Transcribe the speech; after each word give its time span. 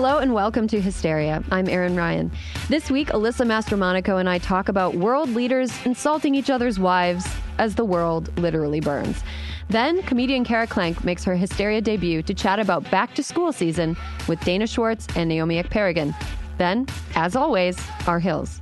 Hello 0.00 0.18
and 0.18 0.32
welcome 0.32 0.68
to 0.68 0.80
Hysteria. 0.80 1.42
I'm 1.50 1.68
Erin 1.68 1.96
Ryan. 1.96 2.30
This 2.68 2.88
week, 2.88 3.08
Alyssa 3.08 3.44
Mastromonaco 3.44 4.20
and 4.20 4.28
I 4.28 4.38
talk 4.38 4.68
about 4.68 4.94
world 4.94 5.28
leaders 5.30 5.72
insulting 5.84 6.36
each 6.36 6.50
other's 6.50 6.78
wives 6.78 7.26
as 7.58 7.74
the 7.74 7.84
world 7.84 8.30
literally 8.38 8.78
burns. 8.78 9.24
Then, 9.68 10.00
comedian 10.04 10.44
Kara 10.44 10.68
Klenk 10.68 11.02
makes 11.02 11.24
her 11.24 11.34
Hysteria 11.34 11.80
debut 11.80 12.22
to 12.22 12.32
chat 12.32 12.60
about 12.60 12.88
back 12.92 13.12
to 13.16 13.24
school 13.24 13.52
season 13.52 13.96
with 14.28 14.38
Dana 14.44 14.68
Schwartz 14.68 15.08
and 15.16 15.28
Naomi 15.28 15.60
Ekperigin. 15.60 16.14
Then, 16.58 16.86
as 17.16 17.34
always, 17.34 17.76
our 18.06 18.20
hills. 18.20 18.60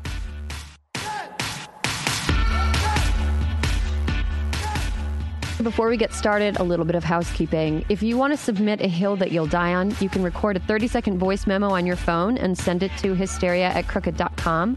Before 5.62 5.88
we 5.88 5.97
get 5.97 6.12
started, 6.12 6.58
a 6.58 6.62
little 6.62 6.84
bit 6.84 6.97
of 6.97 7.03
housekeeping. 7.03 7.83
If 7.89 8.03
you 8.03 8.19
want 8.19 8.34
to 8.34 8.36
submit 8.36 8.83
a 8.83 8.89
hill 8.89 9.17
that 9.17 9.33
you'll 9.33 9.47
die 9.47 9.72
on, 9.72 9.94
you 10.00 10.11
can 10.11 10.22
record 10.22 10.56
a 10.56 10.61
30 10.61 10.86
second 10.86 11.19
voice 11.19 11.47
memo 11.47 11.70
on 11.70 11.86
your 11.86 11.97
phone 11.97 12.36
and 12.36 12.56
send 12.56 12.83
it 12.83 12.92
to 12.98 13.14
hysteria 13.14 13.69
at 13.69 13.89
crooked.com. 13.89 14.77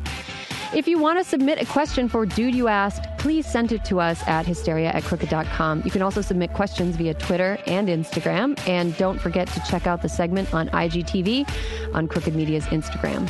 If 0.74 0.88
you 0.88 0.98
want 0.98 1.20
to 1.20 1.26
submit 1.26 1.62
a 1.62 1.66
question 1.66 2.08
for 2.08 2.26
Dude 2.26 2.56
You 2.56 2.70
Asked, 2.70 3.04
please 3.18 3.46
send 3.46 3.74
it 3.74 3.84
to 3.86 4.00
us 4.00 4.26
at 4.26 4.46
hysteria 4.46 4.92
at 4.92 5.04
crooked.com. 5.04 5.82
You 5.84 5.92
can 5.92 6.02
also 6.02 6.22
submit 6.22 6.54
questions 6.54 6.96
via 6.96 7.14
Twitter 7.14 7.58
and 7.68 7.90
Instagram. 7.90 8.58
And 8.68 8.96
don't 8.96 9.20
forget 9.20 9.50
to 9.50 9.64
check 9.70 9.86
out 9.86 10.02
the 10.02 10.10
segment 10.10 10.54
on 10.54 10.70
IGTV 10.70 11.94
on 11.94 12.08
Crooked 12.08 12.34
Media's 12.34 12.66
Instagram. 12.68 13.30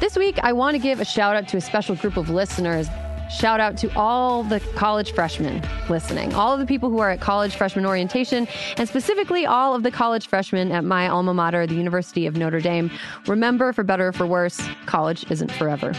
This 0.00 0.16
week, 0.16 0.38
I 0.42 0.52
want 0.52 0.74
to 0.74 0.78
give 0.78 1.00
a 1.00 1.04
shout 1.04 1.36
out 1.36 1.46
to 1.48 1.58
a 1.58 1.60
special 1.60 1.94
group 1.94 2.16
of 2.16 2.28
listeners 2.28 2.88
Shout 3.28 3.60
out 3.60 3.76
to 3.78 3.94
all 3.96 4.42
the 4.42 4.60
college 4.76 5.12
freshmen 5.12 5.62
listening, 5.88 6.32
all 6.34 6.52
of 6.52 6.60
the 6.60 6.66
people 6.66 6.90
who 6.90 6.98
are 6.98 7.10
at 7.10 7.20
college 7.20 7.54
freshman 7.54 7.84
orientation, 7.84 8.48
and 8.76 8.88
specifically 8.88 9.44
all 9.44 9.74
of 9.74 9.82
the 9.82 9.90
college 9.90 10.26
freshmen 10.28 10.72
at 10.72 10.84
my 10.84 11.08
alma 11.08 11.34
mater, 11.34 11.66
the 11.66 11.74
University 11.74 12.26
of 12.26 12.36
Notre 12.36 12.60
Dame. 12.60 12.90
Remember, 13.26 13.72
for 13.72 13.84
better 13.84 14.08
or 14.08 14.12
for 14.12 14.26
worse, 14.26 14.60
college 14.86 15.30
isn't 15.30 15.52
forever. 15.52 15.92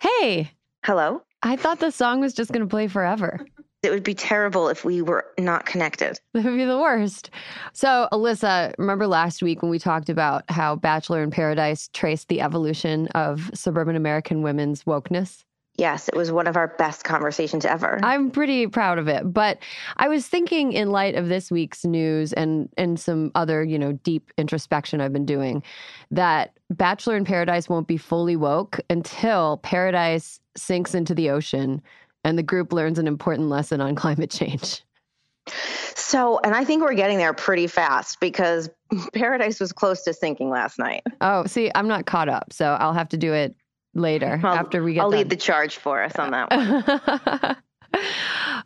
Hey. 0.00 0.50
Hello. 0.84 1.22
I 1.42 1.56
thought 1.56 1.80
the 1.80 1.90
song 1.90 2.20
was 2.20 2.32
just 2.32 2.52
going 2.52 2.60
to 2.60 2.70
play 2.70 2.88
forever. 2.88 3.44
It 3.86 3.90
would 3.90 4.02
be 4.02 4.14
terrible 4.14 4.68
if 4.68 4.84
we 4.84 5.00
were 5.00 5.26
not 5.38 5.64
connected. 5.64 6.18
That 6.34 6.44
would 6.44 6.56
be 6.56 6.64
the 6.64 6.78
worst. 6.78 7.30
So, 7.72 8.08
Alyssa, 8.12 8.74
remember 8.76 9.06
last 9.06 9.42
week 9.42 9.62
when 9.62 9.70
we 9.70 9.78
talked 9.78 10.10
about 10.10 10.44
how 10.50 10.76
Bachelor 10.76 11.22
in 11.22 11.30
Paradise 11.30 11.88
traced 11.94 12.28
the 12.28 12.42
evolution 12.42 13.06
of 13.08 13.50
suburban 13.54 13.96
American 13.96 14.42
women's 14.42 14.84
wokeness? 14.84 15.44
Yes, 15.78 16.08
it 16.08 16.16
was 16.16 16.32
one 16.32 16.46
of 16.46 16.56
our 16.56 16.68
best 16.78 17.04
conversations 17.04 17.64
ever. 17.64 18.00
I'm 18.02 18.30
pretty 18.30 18.66
proud 18.66 18.98
of 18.98 19.08
it. 19.08 19.32
But 19.32 19.58
I 19.98 20.08
was 20.08 20.26
thinking 20.26 20.72
in 20.72 20.90
light 20.90 21.14
of 21.14 21.28
this 21.28 21.50
week's 21.50 21.84
news 21.84 22.32
and 22.32 22.68
and 22.78 22.98
some 22.98 23.30
other, 23.34 23.62
you 23.62 23.78
know, 23.78 23.92
deep 23.92 24.32
introspection 24.38 25.00
I've 25.00 25.12
been 25.12 25.26
doing 25.26 25.62
that 26.10 26.58
Bachelor 26.70 27.16
in 27.16 27.24
Paradise 27.24 27.68
won't 27.68 27.88
be 27.88 27.98
fully 27.98 28.36
woke 28.36 28.80
until 28.88 29.58
Paradise 29.58 30.40
sinks 30.56 30.94
into 30.94 31.14
the 31.14 31.30
ocean 31.30 31.82
and 32.26 32.36
the 32.36 32.42
group 32.42 32.72
learns 32.72 32.98
an 32.98 33.06
important 33.06 33.48
lesson 33.48 33.80
on 33.80 33.94
climate 33.94 34.30
change. 34.30 34.82
So, 35.94 36.40
and 36.42 36.56
I 36.56 36.64
think 36.64 36.82
we're 36.82 36.94
getting 36.94 37.18
there 37.18 37.32
pretty 37.32 37.68
fast 37.68 38.18
because 38.18 38.68
Paradise 39.14 39.60
was 39.60 39.72
close 39.72 40.02
to 40.02 40.12
sinking 40.12 40.50
last 40.50 40.76
night. 40.76 41.04
Oh, 41.20 41.46
see, 41.46 41.70
I'm 41.74 41.86
not 41.86 42.04
caught 42.04 42.28
up, 42.28 42.52
so 42.52 42.76
I'll 42.80 42.92
have 42.92 43.08
to 43.10 43.16
do 43.16 43.32
it 43.32 43.54
later 43.94 44.40
I'll, 44.42 44.54
after 44.54 44.82
we 44.82 44.94
get. 44.94 45.02
I'll 45.02 45.10
done. 45.10 45.20
lead 45.20 45.30
the 45.30 45.36
charge 45.36 45.76
for 45.76 46.02
us 46.02 46.16
on 46.16 46.32
that 46.32 46.50
one. 46.50 47.56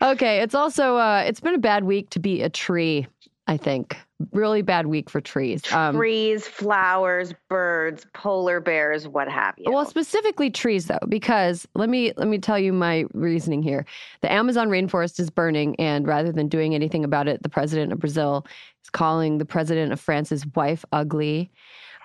okay, 0.12 0.41
it's 0.41 0.54
also 0.54 0.97
uh, 0.97 1.22
it's 1.27 1.41
been 1.41 1.54
a 1.54 1.59
bad 1.59 1.84
week 1.84 2.09
to 2.10 2.19
be 2.19 2.41
a 2.41 2.48
tree. 2.48 3.06
I 3.47 3.59
think 3.59 3.98
really 4.32 4.62
bad 4.62 4.86
week 4.86 5.08
for 5.08 5.20
trees. 5.20 5.62
Um, 5.72 5.97
trees, 5.97 6.47
flowers, 6.47 7.34
birds, 7.48 8.06
polar 8.14 8.60
bears, 8.60 9.08
what 9.08 9.28
have 9.28 9.54
you. 9.58 9.72
Well, 9.72 9.86
specifically 9.86 10.50
trees 10.50 10.86
though, 10.86 10.98
because 11.08 11.66
let 11.75 11.88
me 11.88 12.12
let 12.16 12.28
me 12.28 12.38
tell 12.38 12.59
you 12.59 12.72
my 12.72 13.04
reasoning 13.12 13.62
here. 13.62 13.86
The 14.20 14.30
Amazon 14.30 14.69
rainforest 14.69 15.19
is 15.20 15.30
burning 15.30 15.76
and 15.76 16.06
rather 16.06 16.32
than 16.32 16.48
doing 16.48 16.75
anything 16.75 17.04
about 17.04 17.28
it, 17.28 17.42
the 17.42 17.48
president 17.48 17.92
of 17.92 17.98
Brazil 17.98 18.47
is 18.82 18.91
calling 18.91 19.38
the 19.38 19.44
president 19.44 19.92
of 19.92 20.00
France's 20.00 20.47
wife 20.54 20.84
ugly. 20.92 21.50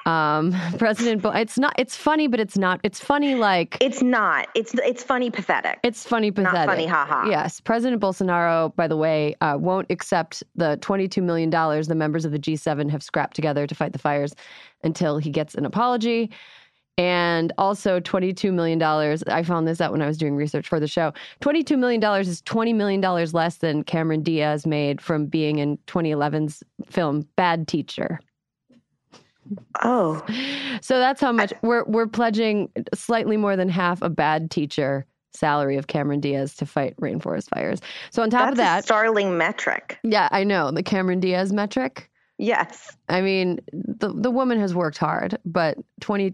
Um, 0.06 0.56
President, 0.78 1.22
Bo- 1.22 1.32
it's 1.32 1.58
not. 1.58 1.74
It's 1.78 1.96
funny, 1.96 2.28
but 2.28 2.40
it's 2.40 2.58
not. 2.58 2.80
It's 2.84 3.00
funny 3.00 3.36
like 3.36 3.78
it's 3.82 4.02
not. 4.02 4.48
It's 4.54 4.74
it's 4.76 5.04
funny, 5.04 5.30
pathetic. 5.32 5.80
It's 5.84 6.06
funny, 6.06 6.32
pathetic. 6.32 6.54
Not 6.54 6.68
funny, 6.68 6.86
haha. 6.86 7.28
Yes, 7.30 7.60
President 7.60 8.02
Bolsonaro, 8.02 8.76
by 8.76 8.88
the 8.88 8.98
way, 8.98 9.36
uh, 9.42 9.58
won't 9.60 9.88
accept 9.90 10.44
the 10.56 10.78
twenty-two 10.78 11.22
million 11.22 11.50
dollars 11.50 11.88
the 11.88 11.96
members 11.96 12.26
of 12.26 12.32
the 12.32 12.40
G7 12.40 12.90
have 12.90 13.04
scrapped 13.04 13.36
together 13.36 13.68
to 13.68 13.76
fight 13.76 13.94
the 13.94 14.00
fires 14.00 14.36
until 14.84 15.18
he 15.18 15.30
gets 15.30 15.56
an 15.56 15.66
apology. 15.66 16.32
And 16.98 17.52
also 17.58 18.00
$22 18.00 18.54
million. 18.54 18.82
I 19.28 19.44
found 19.44 19.68
this 19.68 19.82
out 19.82 19.92
when 19.92 20.02
I 20.02 20.08
was 20.08 20.18
doing 20.18 20.38
research 20.38 20.66
for 20.70 20.80
the 20.80 20.88
show. 20.88 21.12
$22 21.42 21.78
million 21.78 22.02
is 22.22 22.42
$20 22.44 22.74
million 22.74 23.02
less 23.34 23.58
than 23.58 23.84
Cameron 23.84 24.24
Diaz 24.24 24.66
made 24.66 25.02
from 25.02 25.26
being 25.26 25.60
in 25.60 25.78
2011's 25.88 26.64
film 26.86 27.28
Bad 27.36 27.68
Teacher. 27.68 28.22
Oh. 29.84 30.24
So 30.82 31.00
that's 31.00 31.22
how 31.22 31.32
much 31.32 31.54
we're 31.62 31.84
we're 31.86 32.08
pledging 32.08 32.70
slightly 32.94 33.38
more 33.38 33.56
than 33.56 33.70
half 33.70 34.02
a 34.02 34.10
bad 34.10 34.52
teacher 34.52 35.06
salary 35.34 35.78
of 35.78 35.88
Cameron 35.88 36.22
Diaz 36.22 36.56
to 36.56 36.66
fight 36.66 36.96
rainforest 36.98 37.50
fires. 37.50 37.82
So 38.10 38.24
on 38.24 38.30
top 38.30 38.42
that's 38.42 38.52
of 38.52 38.58
that, 38.58 38.84
startling 38.86 39.38
metric. 39.38 40.00
Yeah, 40.04 40.30
I 40.32 40.44
know 40.44 40.72
the 40.72 40.84
Cameron 40.84 41.20
Diaz 41.20 41.52
metric. 41.52 42.10
Yes. 42.38 42.96
I 43.10 43.22
mean, 43.22 43.60
the 43.72 44.10
the 44.14 44.32
woman 44.32 44.60
has 44.60 44.74
worked 44.74 44.98
hard, 44.98 45.38
but 45.46 45.78
20, 46.02 46.34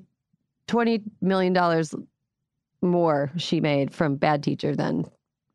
20 0.68 1.04
million 1.22 1.54
dollars 1.54 1.94
more 2.82 3.32
she 3.38 3.62
made 3.62 3.94
from 3.94 4.16
bad 4.16 4.44
teacher 4.44 4.76
than 4.76 5.06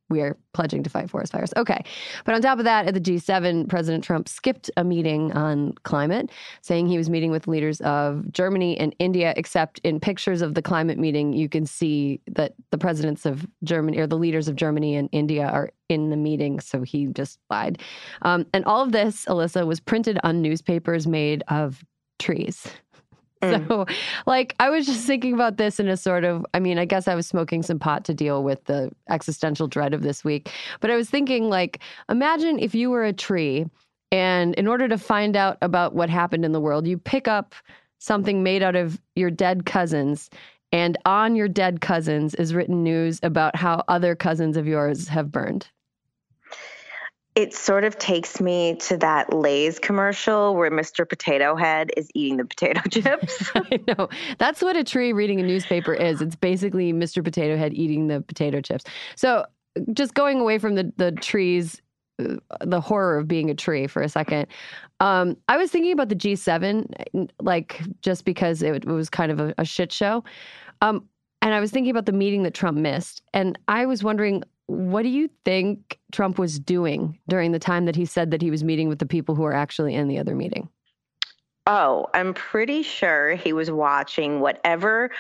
we 0.08 0.20
are 0.20 0.36
pledging 0.52 0.82
to 0.82 0.90
fight 0.90 1.10
forest 1.10 1.32
fires. 1.32 1.52
Okay. 1.56 1.82
But 2.24 2.34
on 2.34 2.42
top 2.42 2.58
of 2.58 2.64
that, 2.64 2.86
at 2.86 2.94
the 2.94 3.00
G7, 3.00 3.68
President 3.68 4.04
Trump 4.04 4.28
skipped 4.28 4.70
a 4.76 4.84
meeting 4.84 5.32
on 5.32 5.74
climate, 5.82 6.30
saying 6.62 6.86
he 6.86 6.98
was 6.98 7.10
meeting 7.10 7.30
with 7.30 7.48
leaders 7.48 7.80
of 7.80 8.30
Germany 8.32 8.78
and 8.78 8.94
India, 8.98 9.34
except 9.36 9.80
in 9.80 10.00
pictures 10.00 10.42
of 10.42 10.54
the 10.54 10.62
climate 10.62 10.98
meeting, 10.98 11.32
you 11.32 11.48
can 11.48 11.66
see 11.66 12.20
that 12.28 12.54
the 12.70 12.78
presidents 12.78 13.26
of 13.26 13.46
Germany 13.64 13.98
or 13.98 14.06
the 14.06 14.18
leaders 14.18 14.48
of 14.48 14.56
Germany 14.56 14.96
and 14.96 15.08
India 15.12 15.46
are 15.46 15.70
in 15.88 16.10
the 16.10 16.16
meeting. 16.16 16.60
So 16.60 16.82
he 16.82 17.06
just 17.06 17.38
lied. 17.50 17.80
Um, 18.22 18.46
and 18.52 18.64
all 18.64 18.82
of 18.82 18.92
this, 18.92 19.24
Alyssa, 19.26 19.66
was 19.66 19.80
printed 19.80 20.18
on 20.22 20.42
newspapers 20.42 21.06
made 21.06 21.42
of 21.48 21.84
trees. 22.18 22.66
Mm. 23.42 23.68
So, 23.68 23.86
like, 24.26 24.54
I 24.60 24.70
was 24.70 24.86
just 24.86 25.06
thinking 25.06 25.34
about 25.34 25.56
this 25.56 25.78
in 25.78 25.88
a 25.88 25.96
sort 25.96 26.24
of, 26.24 26.44
I 26.54 26.60
mean, 26.60 26.78
I 26.78 26.84
guess 26.84 27.06
I 27.08 27.14
was 27.14 27.26
smoking 27.26 27.62
some 27.62 27.78
pot 27.78 28.04
to 28.06 28.14
deal 28.14 28.42
with 28.42 28.64
the 28.64 28.90
existential 29.08 29.66
dread 29.66 29.92
of 29.94 30.02
this 30.02 30.24
week. 30.24 30.50
But 30.80 30.90
I 30.90 30.96
was 30.96 31.10
thinking, 31.10 31.48
like, 31.48 31.80
imagine 32.08 32.58
if 32.58 32.74
you 32.74 32.90
were 32.90 33.04
a 33.04 33.12
tree 33.12 33.66
and 34.10 34.54
in 34.54 34.66
order 34.66 34.88
to 34.88 34.98
find 34.98 35.36
out 35.36 35.58
about 35.60 35.94
what 35.94 36.08
happened 36.08 36.44
in 36.44 36.52
the 36.52 36.60
world, 36.60 36.86
you 36.86 36.96
pick 36.96 37.28
up 37.28 37.54
something 37.98 38.42
made 38.42 38.62
out 38.62 38.76
of 38.76 39.00
your 39.14 39.30
dead 39.30 39.66
cousins. 39.66 40.30
And 40.72 40.98
on 41.04 41.36
your 41.36 41.48
dead 41.48 41.80
cousins 41.80 42.34
is 42.34 42.54
written 42.54 42.82
news 42.82 43.20
about 43.22 43.56
how 43.56 43.84
other 43.88 44.14
cousins 44.14 44.56
of 44.56 44.66
yours 44.66 45.08
have 45.08 45.30
burned 45.30 45.68
it 47.36 47.54
sort 47.54 47.84
of 47.84 47.98
takes 47.98 48.40
me 48.40 48.76
to 48.76 48.96
that 48.96 49.32
Lay's 49.32 49.78
commercial 49.78 50.56
where 50.56 50.70
Mr. 50.70 51.06
Potato 51.06 51.54
Head 51.54 51.90
is 51.96 52.08
eating 52.14 52.38
the 52.38 52.46
potato 52.46 52.80
chips. 52.90 53.50
I 53.54 53.80
know. 53.86 54.08
That's 54.38 54.62
what 54.62 54.74
a 54.74 54.82
tree 54.82 55.12
reading 55.12 55.38
a 55.38 55.42
newspaper 55.42 55.92
is. 55.92 56.22
It's 56.22 56.34
basically 56.34 56.94
Mr. 56.94 57.22
Potato 57.22 57.56
Head 57.56 57.74
eating 57.74 58.08
the 58.08 58.22
potato 58.22 58.60
chips. 58.62 58.84
So, 59.14 59.44
just 59.92 60.14
going 60.14 60.40
away 60.40 60.58
from 60.58 60.74
the, 60.74 60.90
the 60.96 61.12
trees 61.12 61.82
uh, 62.18 62.36
the 62.62 62.80
horror 62.80 63.18
of 63.18 63.28
being 63.28 63.50
a 63.50 63.54
tree 63.54 63.86
for 63.86 64.00
a 64.00 64.08
second. 64.08 64.46
Um, 65.00 65.36
I 65.48 65.58
was 65.58 65.70
thinking 65.70 65.92
about 65.92 66.08
the 66.08 66.16
G7, 66.16 67.28
like 67.40 67.82
just 68.00 68.24
because 68.24 68.62
it, 68.62 68.74
it 68.74 68.86
was 68.86 69.10
kind 69.10 69.30
of 69.30 69.38
a, 69.38 69.54
a 69.58 69.66
shit 69.66 69.92
show. 69.92 70.24
Um, 70.80 71.06
and 71.42 71.52
I 71.52 71.60
was 71.60 71.70
thinking 71.70 71.90
about 71.90 72.06
the 72.06 72.12
meeting 72.12 72.42
that 72.44 72.54
Trump 72.54 72.78
missed. 72.78 73.20
And 73.34 73.58
I 73.68 73.84
was 73.84 74.02
wondering, 74.02 74.42
what 74.66 75.02
do 75.02 75.08
you 75.08 75.30
think 75.44 75.98
Trump 76.12 76.38
was 76.38 76.58
doing 76.58 77.18
during 77.28 77.52
the 77.52 77.58
time 77.58 77.86
that 77.86 77.96
he 77.96 78.04
said 78.04 78.30
that 78.30 78.42
he 78.42 78.50
was 78.50 78.64
meeting 78.64 78.88
with 78.88 78.98
the 78.98 79.06
people 79.06 79.34
who 79.34 79.44
are 79.44 79.54
actually 79.54 79.94
in 79.94 80.08
the 80.08 80.18
other 80.18 80.34
meeting? 80.34 80.68
Oh, 81.66 82.06
I'm 82.14 82.32
pretty 82.32 82.82
sure 82.82 83.34
he 83.34 83.52
was 83.52 83.70
watching 83.70 84.40
whatever 84.40 85.10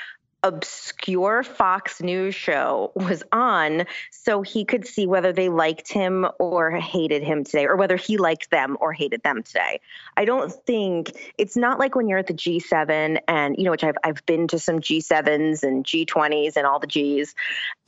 obscure 0.42 1.42
Fox 1.42 2.00
News 2.00 2.34
show 2.34 2.92
was 2.94 3.22
on 3.32 3.84
so 4.10 4.42
he 4.42 4.64
could 4.64 4.86
see 4.86 5.06
whether 5.06 5.32
they 5.32 5.48
liked 5.48 5.92
him 5.92 6.26
or 6.38 6.70
hated 6.70 7.22
him 7.22 7.44
today, 7.44 7.66
or 7.66 7.76
whether 7.76 7.96
he 7.96 8.16
liked 8.16 8.50
them 8.50 8.76
or 8.80 8.92
hated 8.92 9.22
them 9.22 9.42
today. 9.42 9.80
I 10.16 10.24
don't 10.24 10.52
think 10.52 11.12
it's 11.38 11.56
not 11.56 11.78
like 11.78 11.94
when 11.94 12.08
you're 12.08 12.18
at 12.18 12.26
the 12.26 12.34
G7 12.34 13.18
and, 13.26 13.56
you 13.56 13.64
know, 13.64 13.70
which 13.70 13.84
I've, 13.84 13.98
I've 14.04 14.24
been 14.26 14.48
to 14.48 14.58
some 14.58 14.80
G7s 14.80 15.62
and 15.62 15.84
G20s 15.84 16.56
and 16.56 16.66
all 16.66 16.78
the 16.78 16.86
Gs. 16.86 17.34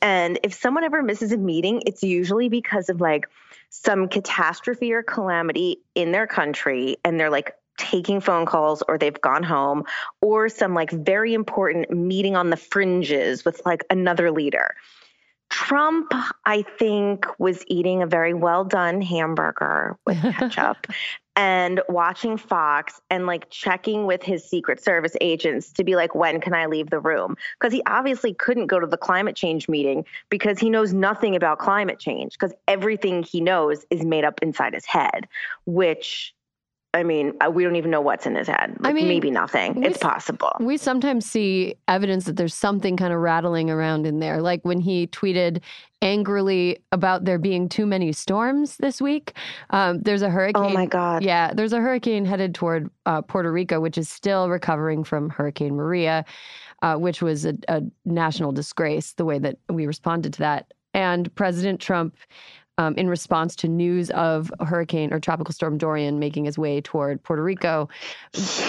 And 0.01 0.39
if 0.43 0.53
someone 0.53 0.83
ever 0.83 1.01
misses 1.01 1.31
a 1.31 1.37
meeting, 1.37 1.81
it's 1.85 2.03
usually 2.03 2.49
because 2.49 2.89
of 2.89 2.99
like, 2.99 3.29
some 3.69 4.07
catastrophe 4.07 4.91
or 4.93 5.03
calamity 5.03 5.79
in 5.95 6.11
their 6.11 6.27
country 6.27 6.97
and 7.05 7.19
they're 7.19 7.29
like 7.29 7.55
taking 7.79 8.19
phone 8.19 8.45
calls 8.45 8.83
or 8.87 8.97
they've 8.97 9.19
gone 9.21 9.41
home 9.41 9.83
or 10.21 10.49
some 10.49 10.75
like 10.75 10.91
very 10.91 11.33
important 11.33 11.89
meeting 11.89 12.35
on 12.35 12.51
the 12.51 12.57
fringes 12.57 13.43
with 13.43 13.61
like 13.65 13.83
another 13.89 14.29
leader. 14.29 14.75
Trump, 15.49 16.13
I 16.45 16.63
think, 16.77 17.25
was 17.39 17.63
eating 17.67 18.03
a 18.03 18.07
very 18.07 18.35
well 18.35 18.63
done 18.63 19.01
hamburger 19.01 19.97
with 20.05 20.21
ketchup 20.37 20.85
and 21.35 21.81
watching 21.89 22.37
Fox 22.37 22.99
and 23.09 23.25
like 23.25 23.49
checking 23.49 24.05
with 24.05 24.21
his 24.21 24.43
Secret 24.43 24.83
Service 24.83 25.15
agents 25.21 25.71
to 25.71 25.83
be 25.83 25.95
like, 25.95 26.13
when 26.13 26.41
can 26.41 26.53
I 26.53 26.65
leave 26.65 26.89
the 26.89 26.99
room? 26.99 27.35
Because 27.59 27.73
he 27.73 27.81
obviously 27.87 28.33
couldn't 28.33 28.67
go 28.67 28.79
to 28.79 28.85
the 28.85 28.97
climate 28.97 29.35
change 29.35 29.69
meeting 29.69 30.05
because 30.29 30.59
he 30.59 30.69
knows 30.69 30.93
nothing 30.93 31.35
about 31.35 31.57
climate 31.57 31.97
change 31.97 32.33
because 32.33 32.53
everything 32.67 33.23
he 33.23 33.41
knows 33.41 33.85
is 33.89 34.03
made 34.03 34.25
up 34.25 34.39
inside 34.41 34.73
his 34.73 34.85
head, 34.85 35.27
which 35.65 36.35
I 36.93 37.03
mean, 37.03 37.33
we 37.51 37.63
don't 37.63 37.75
even 37.75 37.91
know 37.91 38.01
what's 38.01 38.25
in 38.25 38.35
his 38.35 38.47
head. 38.47 38.75
Like, 38.79 38.89
I 38.89 38.93
mean, 38.93 39.07
maybe 39.07 39.29
nothing. 39.29 39.83
It's 39.83 39.99
possible. 39.99 40.51
We 40.59 40.77
sometimes 40.77 41.25
see 41.25 41.75
evidence 41.87 42.25
that 42.25 42.35
there's 42.35 42.55
something 42.55 42.97
kind 42.97 43.13
of 43.13 43.19
rattling 43.19 43.69
around 43.69 44.07
in 44.07 44.19
there. 44.19 44.41
Like 44.41 44.61
when 44.63 44.79
he 44.79 45.05
tweeted 45.07 45.61
angrily 46.01 46.77
about 46.91 47.25
there 47.25 47.37
being 47.37 47.67
too 47.69 47.85
many 47.85 48.11
storms 48.11 48.77
this 48.77 49.01
week. 49.01 49.33
Um, 49.71 50.01
there's 50.01 50.21
a 50.21 50.29
hurricane. 50.29 50.63
Oh 50.63 50.69
my 50.69 50.85
God. 50.85 51.23
Yeah, 51.23 51.53
there's 51.53 51.73
a 51.73 51.79
hurricane 51.79 52.25
headed 52.25 52.55
toward 52.55 52.89
uh, 53.05 53.21
Puerto 53.21 53.51
Rico, 53.51 53.79
which 53.79 53.97
is 53.97 54.09
still 54.09 54.49
recovering 54.49 55.03
from 55.03 55.29
Hurricane 55.29 55.75
Maria, 55.75 56.25
uh, 56.81 56.95
which 56.95 57.21
was 57.21 57.45
a, 57.45 57.53
a 57.67 57.81
national 58.05 58.51
disgrace, 58.51 59.13
the 59.13 59.25
way 59.25 59.39
that 59.39 59.57
we 59.69 59.85
responded 59.85 60.33
to 60.33 60.39
that. 60.39 60.73
And 60.93 61.33
President 61.35 61.79
Trump 61.79 62.15
um, 62.79 62.95
in 62.95 63.09
response 63.09 63.57
to 63.57 63.67
news 63.67 64.09
of 64.11 64.51
hurricane 64.65 65.13
or 65.13 65.19
tropical 65.19 65.53
storm 65.53 65.77
Dorian 65.77 66.17
making 66.17 66.45
his 66.45 66.57
way 66.57 66.79
toward 66.79 67.21
Puerto 67.21 67.43
Rico, 67.43 67.89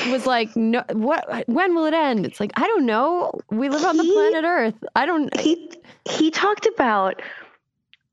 was 0.08 0.26
like, 0.26 0.54
"No, 0.56 0.82
what? 0.92 1.48
When 1.48 1.76
will 1.76 1.86
it 1.86 1.94
end?" 1.94 2.26
It's 2.26 2.40
like 2.40 2.50
I 2.56 2.66
don't 2.66 2.86
know. 2.86 3.32
We 3.50 3.68
live 3.68 3.84
on 3.84 3.96
the 3.96 4.04
planet 4.04 4.44
Earth. 4.44 4.74
I 4.96 5.06
don't. 5.06 5.34
He 5.38 5.72
he 6.10 6.32
talked 6.32 6.66
about 6.66 7.22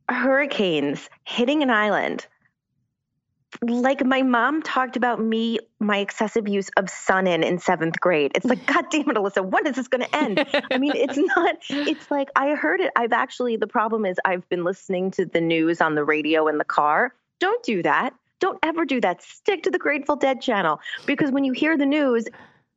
hurricanes 0.07 1.09
hitting 1.23 1.63
an 1.63 1.71
island 1.71 2.27
like 3.61 4.05
my 4.05 4.21
mom 4.21 4.61
talked 4.61 4.97
about 4.97 5.21
me, 5.21 5.59
my 5.79 5.97
excessive 5.97 6.47
use 6.47 6.69
of 6.77 6.89
Sun-In 6.89 7.43
in 7.43 7.59
seventh 7.59 7.99
grade. 7.99 8.31
It's 8.35 8.45
like, 8.45 8.65
God 8.73 8.85
damn 8.91 9.09
it, 9.09 9.15
Alyssa, 9.15 9.45
when 9.45 9.65
is 9.65 9.75
this 9.75 9.87
going 9.87 10.03
to 10.03 10.15
end? 10.15 10.45
I 10.71 10.77
mean, 10.77 10.93
it's 10.95 11.17
not, 11.35 11.57
it's 11.69 12.11
like, 12.11 12.29
I 12.35 12.55
heard 12.55 12.81
it. 12.81 12.91
I've 12.95 13.13
actually, 13.13 13.57
the 13.57 13.67
problem 13.67 14.05
is 14.05 14.17
I've 14.25 14.47
been 14.49 14.63
listening 14.63 15.11
to 15.11 15.25
the 15.25 15.41
news 15.41 15.81
on 15.81 15.95
the 15.95 16.03
radio 16.03 16.47
in 16.47 16.57
the 16.57 16.65
car. 16.65 17.13
Don't 17.39 17.63
do 17.63 17.83
that. 17.83 18.13
Don't 18.39 18.59
ever 18.63 18.85
do 18.85 19.01
that. 19.01 19.23
Stick 19.23 19.63
to 19.63 19.71
the 19.71 19.79
Grateful 19.79 20.15
Dead 20.15 20.41
channel 20.41 20.79
because 21.05 21.31
when 21.31 21.43
you 21.43 21.53
hear 21.53 21.77
the 21.77 21.85
news, 21.85 22.27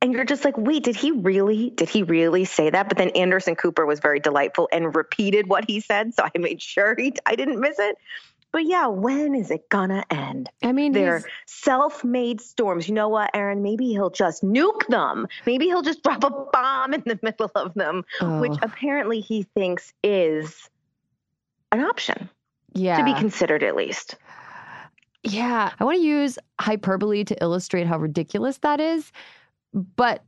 and 0.02 0.14
you're 0.14 0.24
just 0.24 0.46
like, 0.46 0.56
wait, 0.56 0.82
did 0.82 0.96
he 0.96 1.10
really, 1.10 1.70
did 1.70 1.90
he 1.90 2.02
really 2.02 2.46
say 2.46 2.70
that? 2.70 2.88
But 2.88 2.96
then 2.96 3.10
Anderson 3.10 3.54
Cooper 3.54 3.84
was 3.84 4.00
very 4.00 4.18
delightful 4.18 4.66
and 4.72 4.96
repeated 4.96 5.46
what 5.46 5.66
he 5.68 5.80
said. 5.80 6.14
So 6.14 6.24
I 6.24 6.38
made 6.38 6.62
sure 6.62 6.94
he, 6.96 7.12
I 7.26 7.36
didn't 7.36 7.60
miss 7.60 7.78
it. 7.78 7.98
But 8.52 8.66
yeah, 8.66 8.88
when 8.88 9.34
is 9.34 9.50
it 9.50 9.68
gonna 9.68 10.04
end? 10.10 10.50
I 10.62 10.72
mean, 10.72 10.92
they're 10.92 11.22
self-made 11.46 12.40
storms. 12.40 12.88
You 12.88 12.94
know 12.94 13.08
what, 13.08 13.30
Erin? 13.34 13.62
Maybe 13.62 13.88
he'll 13.90 14.10
just 14.10 14.42
nuke 14.42 14.86
them. 14.88 15.28
Maybe 15.46 15.66
he'll 15.66 15.82
just 15.82 16.02
drop 16.02 16.24
a 16.24 16.30
bomb 16.30 16.94
in 16.94 17.02
the 17.06 17.18
middle 17.22 17.50
of 17.54 17.74
them, 17.74 18.04
oh. 18.20 18.40
which 18.40 18.58
apparently 18.62 19.20
he 19.20 19.44
thinks 19.54 19.92
is 20.02 20.68
an 21.70 21.80
option. 21.80 22.28
Yeah. 22.74 22.98
To 22.98 23.04
be 23.04 23.14
considered 23.14 23.62
at 23.62 23.76
least. 23.76 24.16
Yeah. 25.22 25.72
I 25.78 25.84
want 25.84 25.98
to 25.98 26.04
use 26.04 26.38
hyperbole 26.60 27.24
to 27.24 27.42
illustrate 27.42 27.86
how 27.86 27.98
ridiculous 27.98 28.58
that 28.58 28.80
is. 28.80 29.12
But 29.72 30.24